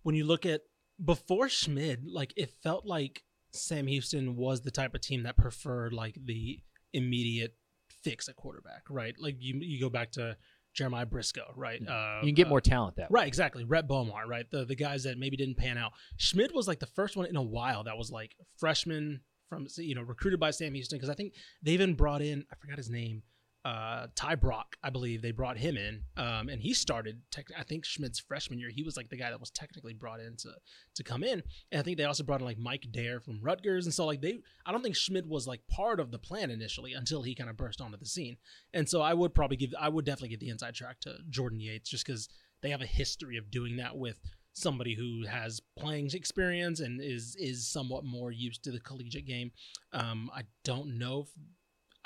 when 0.03 0.15
you 0.15 0.25
look 0.25 0.45
at 0.45 0.61
before 1.03 1.49
Schmid, 1.49 2.05
like 2.05 2.33
it 2.35 2.49
felt 2.63 2.85
like 2.85 3.23
Sam 3.51 3.87
Houston 3.87 4.35
was 4.35 4.61
the 4.61 4.71
type 4.71 4.95
of 4.95 5.01
team 5.01 5.23
that 5.23 5.37
preferred 5.37 5.93
like 5.93 6.17
the 6.23 6.59
immediate 6.93 7.55
fix 8.03 8.29
at 8.29 8.35
quarterback, 8.35 8.83
right? 8.89 9.15
Like 9.19 9.35
you 9.39 9.59
you 9.61 9.79
go 9.79 9.89
back 9.89 10.11
to 10.13 10.37
Jeremiah 10.77 11.05
Briscoe, 11.07 11.51
right? 11.55 11.81
Uh, 11.85 12.19
You 12.21 12.27
can 12.27 12.35
get 12.35 12.45
uh, 12.45 12.49
more 12.49 12.61
talent 12.61 12.97
that 12.97 13.09
way. 13.09 13.21
Right, 13.21 13.27
exactly. 13.27 13.63
Rhett 13.63 13.87
Beaumont, 13.87 14.27
right? 14.27 14.49
The 14.49 14.63
the 14.63 14.75
guys 14.75 15.03
that 15.03 15.17
maybe 15.17 15.35
didn't 15.35 15.57
pan 15.57 15.77
out. 15.77 15.91
Schmid 16.17 16.51
was 16.53 16.67
like 16.67 16.79
the 16.79 16.85
first 16.85 17.17
one 17.17 17.25
in 17.25 17.35
a 17.35 17.41
while 17.41 17.83
that 17.85 17.97
was 17.97 18.11
like 18.11 18.35
freshman, 18.57 19.21
from 19.49 19.67
you 19.77 19.95
know 19.95 20.03
recruited 20.03 20.39
by 20.39 20.51
Sam 20.51 20.73
Houston 20.75 20.97
because 20.97 21.09
I 21.09 21.15
think 21.15 21.33
they 21.63 21.71
even 21.71 21.95
brought 21.95 22.21
in 22.21 22.45
I 22.51 22.55
forgot 22.55 22.77
his 22.77 22.89
name 22.89 23.23
uh, 23.67 24.07
Ty 24.15 24.35
Brock, 24.35 24.77
I 24.81 24.89
believe 24.89 25.21
they 25.21 25.31
brought 25.31 25.57
him 25.57 25.75
in, 25.75 26.03
um, 26.15 26.47
and 26.47 26.61
he 26.61 26.73
started. 26.73 27.21
Tech, 27.31 27.47
I 27.57 27.63
think 27.63 27.83
Schmid's 27.83 28.17
freshman 28.17 28.59
year, 28.59 28.69
he 28.69 28.81
was 28.81 28.95
like 28.95 29.09
the 29.09 29.17
guy 29.17 29.29
that 29.29 29.41
was 29.41 29.49
technically 29.49 29.93
brought 29.93 30.21
in 30.21 30.37
to 30.37 30.51
to 30.95 31.03
come 31.03 31.21
in. 31.21 31.43
And 31.69 31.81
I 31.81 31.83
think 31.83 31.97
they 31.97 32.05
also 32.05 32.23
brought 32.23 32.39
in 32.39 32.45
like 32.45 32.57
Mike 32.57 32.87
Dare 32.91 33.19
from 33.19 33.41
Rutgers, 33.41 33.85
and 33.85 33.93
so 33.93 34.05
like 34.05 34.21
they, 34.21 34.39
I 34.65 34.71
don't 34.71 34.83
think 34.83 34.95
Schmid 34.95 35.27
was 35.27 35.47
like 35.47 35.67
part 35.67 35.99
of 35.99 36.11
the 36.11 36.17
plan 36.17 36.49
initially 36.49 36.93
until 36.93 37.23
he 37.23 37.35
kind 37.35 37.49
of 37.49 37.57
burst 37.57 37.81
onto 37.81 37.97
the 37.97 38.05
scene. 38.05 38.37
And 38.73 38.87
so 38.87 39.01
I 39.01 39.13
would 39.13 39.33
probably 39.33 39.57
give, 39.57 39.73
I 39.77 39.89
would 39.89 40.05
definitely 40.05 40.29
give 40.29 40.39
the 40.39 40.49
inside 40.49 40.73
track 40.73 41.01
to 41.01 41.17
Jordan 41.29 41.59
Yates 41.59 41.89
just 41.89 42.05
because 42.05 42.29
they 42.61 42.69
have 42.69 42.81
a 42.81 42.85
history 42.85 43.35
of 43.35 43.51
doing 43.51 43.75
that 43.77 43.97
with 43.97 44.17
somebody 44.53 44.95
who 44.95 45.25
has 45.27 45.61
playing 45.77 46.09
experience 46.13 46.79
and 46.79 47.01
is 47.01 47.35
is 47.37 47.67
somewhat 47.67 48.05
more 48.05 48.31
used 48.31 48.63
to 48.63 48.71
the 48.71 48.79
collegiate 48.79 49.27
game. 49.27 49.51
Um, 49.91 50.31
I 50.33 50.43
don't 50.63 50.97
know 50.97 51.25
if 51.27 51.29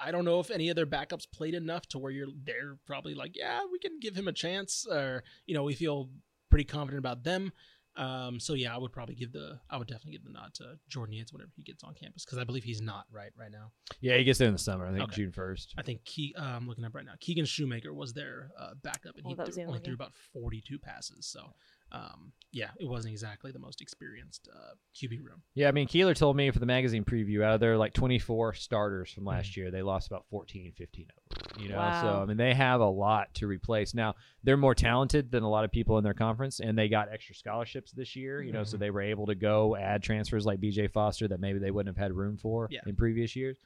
I 0.03 0.11
don't 0.11 0.25
know 0.25 0.39
if 0.39 0.49
any 0.51 0.69
of 0.69 0.75
their 0.75 0.85
backups 0.85 1.25
played 1.31 1.53
enough 1.53 1.87
to 1.89 1.99
where 1.99 2.11
you're 2.11 2.27
they're 2.43 2.77
probably 2.87 3.13
like, 3.13 3.35
yeah, 3.35 3.59
we 3.71 3.79
can 3.79 3.99
give 3.99 4.15
him 4.15 4.27
a 4.27 4.33
chance, 4.33 4.85
or 4.89 5.23
you 5.45 5.53
know, 5.53 5.63
we 5.63 5.73
feel 5.75 6.09
pretty 6.49 6.65
confident 6.65 6.99
about 6.99 7.23
them. 7.23 7.51
Um, 7.97 8.39
so 8.39 8.53
yeah, 8.53 8.73
I 8.73 8.77
would 8.77 8.93
probably 8.93 9.15
give 9.15 9.33
the 9.33 9.59
I 9.69 9.77
would 9.77 9.87
definitely 9.87 10.13
give 10.13 10.23
the 10.23 10.29
nod 10.31 10.53
to 10.55 10.75
Jordan 10.87 11.13
Yates 11.13 11.33
whenever 11.33 11.51
he 11.57 11.61
gets 11.63 11.83
on 11.83 11.93
campus 11.93 12.23
because 12.23 12.37
I 12.37 12.45
believe 12.45 12.63
he's 12.63 12.81
not 12.81 13.03
right 13.11 13.31
right 13.37 13.51
now. 13.51 13.71
Yeah, 13.99 14.15
he 14.17 14.23
gets 14.23 14.39
there 14.39 14.47
in 14.47 14.53
the 14.53 14.59
summer. 14.59 14.85
I 14.85 14.91
think 14.91 15.03
Okay. 15.03 15.15
June 15.17 15.31
first. 15.33 15.73
I 15.77 15.81
think 15.81 16.05
Ke- 16.05 16.39
uh, 16.39 16.41
I'm 16.41 16.67
looking 16.69 16.85
up 16.85 16.95
right 16.95 17.05
now. 17.05 17.13
Keegan 17.19 17.43
Shoemaker 17.45 17.93
was 17.93 18.13
their 18.13 18.51
uh, 18.57 18.75
backup, 18.81 19.17
and 19.17 19.25
Oh, 19.25 19.29
he 19.29 19.35
that 19.35 19.45
was 19.45 19.55
threw, 19.55 19.65
only 19.65 19.75
other 19.79 19.83
threw 19.83 19.93
about 19.93 20.13
42 20.31 20.79
passes. 20.79 21.27
So 21.27 21.51
um, 21.91 22.31
yeah, 22.53 22.69
it 22.79 22.85
wasn't 22.87 23.13
exactly 23.13 23.51
the 23.51 23.59
most 23.59 23.79
experienced 23.81 24.49
uh, 24.53 24.73
QB 24.93 25.23
room. 25.23 25.41
Yeah, 25.55 25.69
I 25.69 25.71
mean 25.71 25.87
Keeler 25.87 26.13
told 26.13 26.35
me 26.35 26.51
for 26.51 26.59
the 26.59 26.65
magazine 26.65 27.05
preview 27.05 27.43
out 27.43 27.53
of 27.53 27.59
their 27.61 27.77
like 27.77 27.93
24 27.93 28.53
starters 28.55 29.09
from 29.11 29.23
last 29.23 29.55
year, 29.55 29.71
they 29.71 29.81
lost 29.81 30.07
about 30.07 30.25
14, 30.29 30.73
15 30.77 31.05
of 31.09 31.37
them. 31.55 31.61
You 31.63 31.69
know, 31.69 31.97
so 32.01 32.21
I 32.21 32.25
mean 32.25 32.35
they 32.37 32.53
have 32.53 32.81
a 32.81 32.85
lot 32.89 33.33
to 33.35 33.47
replace. 33.47 33.93
Now 33.93 34.15
they're 34.43 34.57
more 34.57 34.75
talented 34.75 35.31
than 35.31 35.43
a 35.43 35.49
lot 35.49 35.63
of 35.63 35.71
people 35.71 35.97
in 35.97 36.03
their 36.03 36.13
conference, 36.13 36.59
and 36.59 36.77
they 36.77 36.89
got 36.89 37.07
extra 37.11 37.35
scholarships 37.35 37.91
this 37.93 38.15
year. 38.17 38.41
You 38.41 38.51
know, 38.51 38.63
so 38.65 38.75
they 38.75 38.89
were 38.91 39.01
able 39.01 39.27
to 39.27 39.35
go 39.35 39.77
add 39.77 40.03
transfers 40.03 40.45
like 40.45 40.59
B.J. 40.59 40.87
Foster 40.89 41.27
that 41.29 41.39
maybe 41.39 41.59
they 41.59 41.71
wouldn't 41.71 41.95
have 41.95 42.01
had 42.03 42.13
room 42.13 42.37
for 42.37 42.67
Yeah. 42.69 42.79
in 42.85 42.95
previous 42.97 43.33
years. 43.35 43.57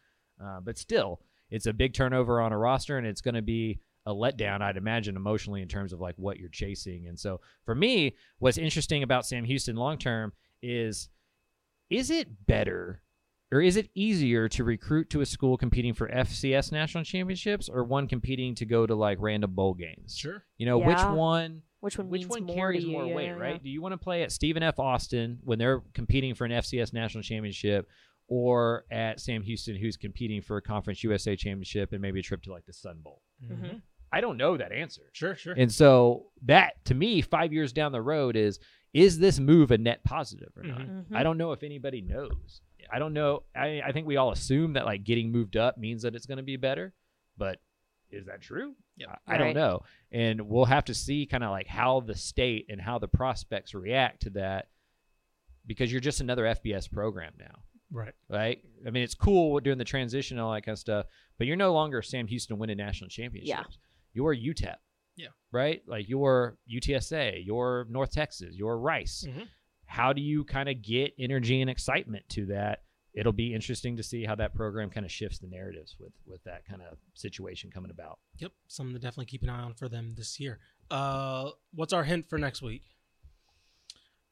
Uh, 0.44 0.60
but 0.60 0.78
still, 0.78 1.22
it's 1.50 1.66
a 1.66 1.74
big 1.74 1.94
turnover 1.94 2.40
on 2.42 2.52
a 2.52 2.58
roster, 2.58 2.98
and 3.00 3.08
it's 3.08 3.22
going 3.22 3.36
to 3.36 3.42
be 3.42 3.80
a 4.06 4.14
letdown, 4.14 4.62
I'd 4.62 4.78
imagine, 4.78 5.16
emotionally 5.16 5.62
in 5.62 5.68
terms 5.68 5.92
of 5.94 6.00
like 6.00 6.16
what 6.18 6.38
you're 6.38 6.50
chasing. 6.50 7.08
And 7.08 7.20
so 7.20 7.42
for 7.66 7.74
me, 7.76 8.16
what's 8.40 8.58
interesting 8.58 9.04
about 9.04 9.26
Sam 9.26 9.44
Houston 9.46 9.76
long 9.76 9.98
term 9.98 10.34
is 10.62 11.10
is 11.90 12.10
it 12.10 12.46
better 12.48 13.02
or 13.52 13.62
is 13.62 13.78
it 13.78 13.90
easier 13.94 14.50
to 14.50 14.64
recruit 14.64 15.10
to 15.12 15.22
a 15.22 15.26
school 15.26 15.56
competing 15.58 15.94
for 15.94 16.08
FCS 16.10 16.72
national 16.72 17.04
championships 17.04 17.70
or 17.70 17.84
one 17.84 18.08
competing 18.08 18.56
to 18.56 18.66
go 18.66 18.86
to 18.86 18.96
like 18.96 19.18
random 19.22 19.54
bowl 19.54 19.74
games? 19.74 20.16
Sure. 20.18 20.44
You 20.58 20.66
know, 20.66 20.78
which 20.78 20.98
one 20.98 21.62
Which 21.80 21.98
one 21.98 22.10
which 22.10 22.28
one 22.28 22.48
carries 22.48 22.84
to 22.84 22.90
you? 22.90 22.94
more 22.94 23.06
Yeah, 23.06 23.16
weight, 23.16 23.26
yeah, 23.28 23.32
right? 23.34 23.64
Do 23.64 23.70
you 23.70 23.82
want 23.82 23.94
to 23.94 23.98
play 23.98 24.24
at 24.24 24.32
Stephen 24.32 24.64
F. 24.64 24.80
Austin 24.80 25.40
when 25.44 25.60
they're 25.60 25.82
competing 25.94 26.34
for 26.36 26.46
an 26.46 26.52
FCS 26.52 26.94
national 26.94 27.24
championship 27.24 27.88
or 28.28 28.86
at 28.90 29.20
Sam 29.20 29.44
Houston 29.44 29.76
who's 29.76 29.98
competing 29.98 30.42
for 30.42 30.58
a 30.58 30.62
Conference 30.62 31.04
USA 31.04 31.36
championship 31.36 31.92
and 31.94 32.02
maybe 32.02 32.20
a 32.20 32.24
trip 32.24 32.42
to 32.44 32.52
like 32.52 32.66
the 32.66 32.74
Sun 32.74 33.02
Bowl? 33.04 33.22
Mhm. 33.44 33.82
I 34.16 34.22
don't 34.22 34.38
know 34.38 34.56
that 34.56 34.72
answer. 34.72 35.02
Sure, 35.12 35.36
sure. 35.36 35.54
And 35.58 35.70
so 35.70 36.28
that 36.46 36.84
to 36.86 36.94
me, 36.94 37.22
five 37.22 37.52
years 37.52 37.74
down 37.74 37.92
the 37.92 38.02
road 38.02 38.38
is 38.38 38.60
is 38.94 39.20
this 39.20 39.40
move 39.40 39.72
a 39.72 39.78
net 39.78 40.06
positive 40.06 40.54
or 40.56 40.64
not? 40.64 40.80
Mhm. 40.80 41.06
I 41.14 41.22
don't 41.22 41.38
know 41.38 41.52
if 41.52 41.64
anybody 41.64 42.00
knows. 42.02 42.62
I 42.90 42.98
don't 42.98 43.12
know. 43.12 43.44
I, 43.54 43.82
I 43.86 43.92
think 43.92 44.08
we 44.08 44.16
all 44.16 44.32
assume 44.32 44.74
that 44.74 44.86
like 44.86 45.04
getting 45.04 45.34
moved 45.34 45.58
up 45.58 45.78
means 45.78 46.04
that 46.04 46.16
it's 46.16 46.28
going 46.28 46.38
to 46.38 46.44
be 46.44 46.56
better, 46.56 46.94
but 47.38 47.60
is 48.10 48.28
that 48.28 48.42
true? 48.42 48.74
Yep. 48.96 49.20
I, 49.28 49.36
I 49.36 49.38
don't 49.38 49.54
know. 49.54 49.82
And 50.14 50.48
we'll 50.48 50.64
have 50.64 50.86
to 50.86 50.94
see 50.94 51.26
kind 51.26 51.44
of 51.44 51.50
like 51.50 51.68
how 51.68 52.00
the 52.00 52.16
state 52.16 52.68
and 52.70 52.80
how 52.80 53.00
the 53.00 53.10
prospects 53.10 53.74
react 53.74 54.22
to 54.22 54.30
that 54.30 54.70
because 55.68 55.92
you're 55.92 56.00
just 56.00 56.22
another 56.22 56.46
FBS 56.46 56.90
program 56.90 57.34
now 57.38 57.64
right. 57.92 58.14
right? 58.30 58.62
I 58.86 58.92
mean, 58.92 59.04
it's 59.04 59.16
cool 59.16 59.60
doing 59.60 59.78
the 59.78 59.84
transition 59.84 60.38
and 60.38 60.46
all 60.46 60.54
that 60.54 60.66
kind 60.66 60.74
of 60.74 60.80
stuff, 60.80 61.06
but 61.38 61.48
you're 61.48 61.56
no 61.56 61.74
longer 61.74 62.02
Sam 62.02 62.28
Houston 62.28 62.58
winning 62.58 62.78
national 62.78 63.10
championships. 63.10 63.78
You're 64.16 64.36
UTEP. 64.36 64.78
Yeah. 65.16 65.28
Right? 65.52 65.84
Like 65.86 66.10
you're 66.10 66.58
UTSA, 66.72 67.46
you're 67.46 67.86
North 67.90 68.12
Texas, 68.12 68.56
you're 68.56 68.78
Rice. 68.78 69.26
Mhm. 69.28 69.48
How 69.86 70.14
do 70.14 70.22
you 70.22 70.44
kind 70.46 70.68
of 70.70 70.82
get 70.82 71.14
energy 71.20 71.62
and 71.62 71.70
excitement 71.70 72.28
to 72.30 72.48
that? 72.48 72.82
It'll 73.14 73.32
be 73.32 73.54
interesting 73.54 73.96
to 73.98 74.04
see 74.04 74.26
how 74.26 74.36
that 74.36 74.54
program 74.56 74.90
kind 74.90 75.06
of 75.06 75.12
shifts 75.12 75.40
the 75.40 75.48
narratives 75.48 75.96
with 76.00 76.12
with 76.26 76.44
that 76.46 76.66
kind 76.66 76.82
of 76.82 76.98
situation 77.14 77.70
coming 77.72 77.92
about. 77.92 78.20
Yep. 78.40 78.52
Something 78.68 78.94
to 78.94 79.00
definitely 79.00 79.28
keep 79.28 79.44
an 79.44 79.50
eye 79.50 79.62
on 79.62 79.74
for 79.74 79.88
them 79.88 80.16
this 80.16 80.40
year. 80.40 80.60
Uh, 80.90 81.52
what's 81.74 81.94
our 81.94 82.04
hint 82.04 82.26
for 82.28 82.38
next 82.38 82.62
week? 82.62 82.84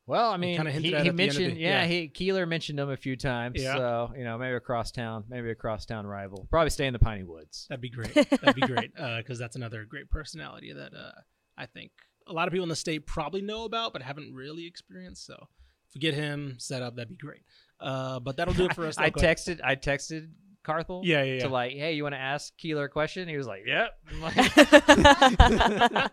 Well, 0.06 0.32
I 0.32 0.38
mean, 0.38 0.66
he, 0.66 0.80
he 0.80 0.88
it 0.90 0.94
at 0.96 1.04
the 1.04 1.08
end 1.08 1.08
of 1.08 1.16
the- 1.18 1.24
mentioned, 1.24 1.58
yeah, 1.58 1.82
yeah. 1.82 1.86
he 1.88 2.08
Keeler 2.10 2.46
mentioned 2.46 2.78
them 2.78 2.90
a 2.90 2.98
few 2.98 3.16
times. 3.16 3.62
Yeah. 3.62 3.76
So 3.76 4.14
you 4.18 4.24
know, 4.24 4.38
maybe 4.38 4.56
a 4.56 4.60
crosstown, 4.60 5.24
maybe 5.30 5.50
a 5.50 5.56
crosstown 5.56 6.06
rival. 6.06 6.48
Probably 6.50 6.70
stay 6.72 6.88
in 6.88 6.94
the 6.94 7.00
Piney 7.00 7.24
Woods. 7.24 7.68
That'd 7.70 7.82
be 7.82 7.90
great. 7.90 8.14
That'd 8.30 8.56
be 8.56 8.62
great 8.62 8.94
because 8.96 9.40
that's 9.40 9.56
another 9.56 9.86
great 9.86 10.10
personality 10.10 10.74
that 10.74 10.94
uh, 10.94 11.12
I 11.58 11.68
think 11.68 11.92
a 12.28 12.34
lot 12.34 12.48
of 12.48 12.52
people 12.52 12.64
in 12.64 12.70
the 12.70 12.76
state 12.76 13.06
probably 13.06 13.42
know 13.42 13.64
about 13.66 13.94
but 13.94 14.02
haven't 14.02 14.34
really 14.34 14.66
experienced. 14.68 15.26
So 15.26 15.36
if 15.88 15.96
we 15.96 16.02
get 16.02 16.14
him 16.14 16.56
set 16.60 16.82
up, 16.82 16.96
that'd 16.96 17.10
be 17.10 17.16
great. 17.16 17.42
Uh, 17.80 18.20
but 18.20 18.38
that'll 18.38 18.54
do 18.54 18.66
it 18.66 18.76
for 18.76 18.86
us. 18.88 18.98
I 18.98 19.10
though. 19.10 19.20
Go 19.22 19.26
ahead. 19.26 19.38
texted 19.38 19.60
I 19.64 19.76
texted 19.76 20.30
Carthel 20.64 21.02
Yeah, 21.04 21.24
yeah, 21.24 21.34
yeah. 21.36 21.44
to 21.44 21.50
like, 21.50 21.74
hey, 21.74 21.94
you 21.94 22.04
want 22.04 22.16
to 22.16 22.20
ask 22.20 22.56
Keeler 22.58 22.86
a 22.86 22.90
question? 22.90 23.28
He 23.28 23.38
was 23.38 23.48
like, 23.48 23.64
yep. 23.66 23.92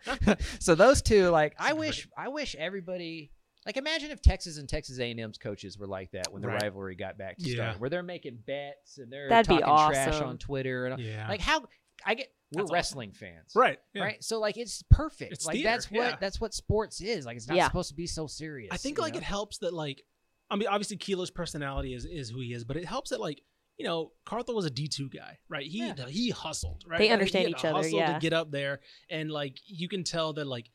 so 0.59 0.75
those 0.75 1.03
two, 1.03 1.29
like, 1.29 1.55
I 1.59 1.73
wish 1.73 2.09
I 2.17 2.29
wish 2.29 2.55
everybody 2.57 3.31
like 3.67 3.77
imagine 3.77 4.11
if 4.11 4.23
Texas 4.23 4.59
and 4.59 4.69
Texas 4.69 4.99
A&M's 4.99 5.39
coaches 5.39 5.79
were 5.79 5.87
like 5.87 6.11
that 6.13 6.33
when 6.33 6.41
the 6.43 6.49
Right. 6.49 6.63
rivalry 6.63 6.95
got 6.95 7.19
back 7.19 7.37
to 7.39 7.45
Yeah. 7.49 7.55
start, 7.57 7.81
where 7.81 7.91
they're 7.91 8.03
making 8.03 8.39
bets 8.47 8.99
and 8.99 9.13
they're 9.13 9.29
That'd 9.29 9.49
be 9.55 9.61
talking 9.63 9.95
trash 9.95 10.21
on 10.21 10.39
Twitter 10.39 10.87
and 10.87 11.01
Yeah. 11.03 11.29
like 11.29 11.41
how 11.41 11.69
I 12.05 12.15
get 12.15 12.33
we're 12.53 12.63
That's 12.63 12.65
awesome. 12.71 12.75
wrestling 12.75 13.13
fans. 13.13 13.53
right. 13.55 13.79
Yeah. 13.95 14.03
Right, 14.03 14.25
so 14.25 14.41
like 14.41 14.57
it's 14.57 14.83
perfect. 14.91 15.33
It's 15.33 15.47
like 15.47 15.55
theater, 15.55 15.69
that's 15.69 15.91
what 15.91 16.01
yeah. 16.11 16.17
that's 16.19 16.41
what 16.41 16.53
sports 16.55 17.01
is. 17.01 17.25
Like 17.27 17.37
it's 17.37 17.47
not 17.47 17.57
Yeah. 17.57 17.67
supposed 17.67 17.91
to 17.91 17.95
be 17.95 18.07
so 18.07 18.27
serious. 18.27 18.71
I 18.73 18.77
think 18.77 18.99
like 18.99 19.13
know? 19.13 19.19
it 19.19 19.23
helps 19.25 19.59
that 19.59 19.73
like 19.75 20.03
I 20.51 20.57
mean 20.57 20.67
obviously 20.69 20.97
Keeler's 20.97 21.31
personality 21.31 21.95
is 21.95 22.05
is 22.07 22.31
who 22.31 22.41
he 22.41 22.53
is, 22.55 22.65
but 22.65 22.77
it 22.77 22.85
helps 22.87 23.11
that 23.11 23.21
like 23.21 23.43
you 23.77 23.85
know 23.85 24.13
Carthel 24.25 24.55
was 24.57 24.65
a 24.65 24.71
D 24.71 24.89
two 24.89 25.09
guy, 25.11 25.39
right? 25.49 25.65
He 25.67 25.79
Yeah. 25.79 26.07
he 26.09 26.31
hustled, 26.31 26.83
right? 26.89 26.99
They 26.99 27.05
Like, 27.05 27.09
he 27.09 27.13
understand 27.13 27.49
each 27.51 27.65
other, 27.65 27.77
hustle 27.77 27.99
yeah. 27.99 28.15
To 28.15 28.19
get 28.21 28.33
up 28.33 28.51
there, 28.51 28.81
and 29.11 29.31
like 29.31 29.59
you 29.67 29.89
can 29.89 30.03
tell 30.03 30.33
that 30.33 30.47
like 30.47 30.71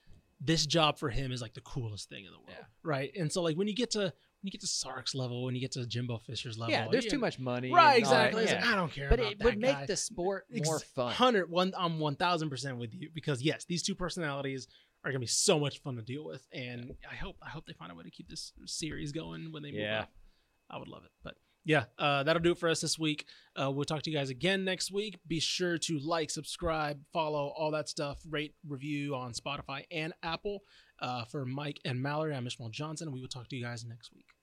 this 0.46 0.66
job 0.66 0.98
for 1.00 1.10
him 1.10 1.32
is 1.32 1.41
like 1.41 1.54
the 1.54 1.62
coolest 1.62 2.10
thing 2.10 2.26
in 2.26 2.32
the 2.32 2.38
world, 2.38 2.50
Yeah. 2.52 2.66
right? 2.84 3.12
And 3.18 3.32
so 3.32 3.41
like 3.41 3.58
when 3.58 3.68
you 3.68 3.76
get 3.76 3.91
to 3.91 4.00
when 4.02 4.48
you 4.50 4.52
get 4.52 4.62
to 4.62 4.68
Sark's 4.68 5.16
level, 5.16 5.43
when 5.46 5.56
you 5.56 5.62
get 5.62 5.72
to 5.72 5.86
Jimbo 5.88 6.20
Fisher's 6.20 6.58
level, 6.60 6.72
yeah, 6.72 6.88
there's 6.91 7.06
too 7.06 7.16
know- 7.18 7.22
much 7.22 7.39
money. 7.39 7.72
Right, 7.72 7.98
and 7.98 8.06
all 8.06 8.12
that, 8.12 8.28
exactly. 8.30 8.46
Yeah. 8.46 8.72
I 8.72 8.76
don't 8.76 8.91
care, 8.91 9.10
but 9.10 9.20
about 9.20 9.32
it 9.32 9.43
would 9.43 9.58
make 9.58 9.88
the 9.88 9.98
sport 9.98 10.46
more 10.64 10.80
fun. 10.80 11.14
Hundred 11.14 11.50
one, 11.50 11.74
I'm 11.78 12.00
one 12.00 12.16
thousand 12.16 12.50
percent 12.52 12.78
with 12.78 12.93
you 12.93 13.10
because 13.14 13.41
yes, 13.41 13.66
these 13.66 13.82
two 13.82 13.96
personalities 13.96 14.68
are 15.04 15.12
gonna 15.12 15.20
be 15.20 15.26
so 15.28 15.60
much 15.60 15.80
fun 15.82 15.96
to 15.96 16.02
deal 16.04 16.24
with, 16.26 16.46
and 16.54 16.93
I 17.10 17.16
hope 17.16 17.38
I 17.41 17.50
hope 17.50 17.66
they 17.66 17.74
find 17.74 17.91
a 17.91 17.96
way 17.96 18.04
to 18.04 18.12
keep 18.12 18.30
this 18.30 18.54
series 18.66 19.12
going 19.12 19.52
when 19.52 19.64
they 19.64 19.72
move 19.72 19.82
Yeah. 19.82 20.02
up. 20.02 20.12
I 20.70 20.78
would 20.78 20.88
love 20.88 21.04
it, 21.06 21.12
but 21.24 21.36
yeah, 21.66 21.86
uh, 21.97 22.22
that'll 22.24 22.41
do 22.41 22.51
it 22.51 22.59
for 22.59 22.70
us 22.70 22.80
this 22.80 22.97
week. 22.99 23.26
Uh, 23.59 23.72
we'll 23.72 23.86
talk 23.86 24.03
to 24.03 24.11
you 24.11 24.16
guys 24.16 24.30
again 24.30 24.63
next 24.63 24.91
week. 24.91 25.18
Be 25.28 25.39
sure 25.39 25.78
to 25.80 25.97
like, 25.99 26.30
subscribe, 26.30 26.99
follow, 27.11 27.53
all 27.57 27.72
that 27.72 27.89
stuff. 27.89 28.20
Rate, 28.30 28.53
review 28.68 29.16
on 29.16 29.34
Spotify 29.34 29.84
and 29.91 30.13
Apple. 30.22 30.59
Uh, 30.99 31.26
for 31.26 31.43
Mike 31.43 31.80
and 31.84 32.01
Mallory, 32.01 32.36
I'm 32.36 32.45
Ishmael 32.45 32.70
Johnson. 32.70 33.11
We 33.11 33.20
will 33.20 33.28
talk 33.28 33.49
to 33.49 33.55
you 33.55 33.63
guys 33.63 33.84
next 33.84 34.13
week. 34.13 34.35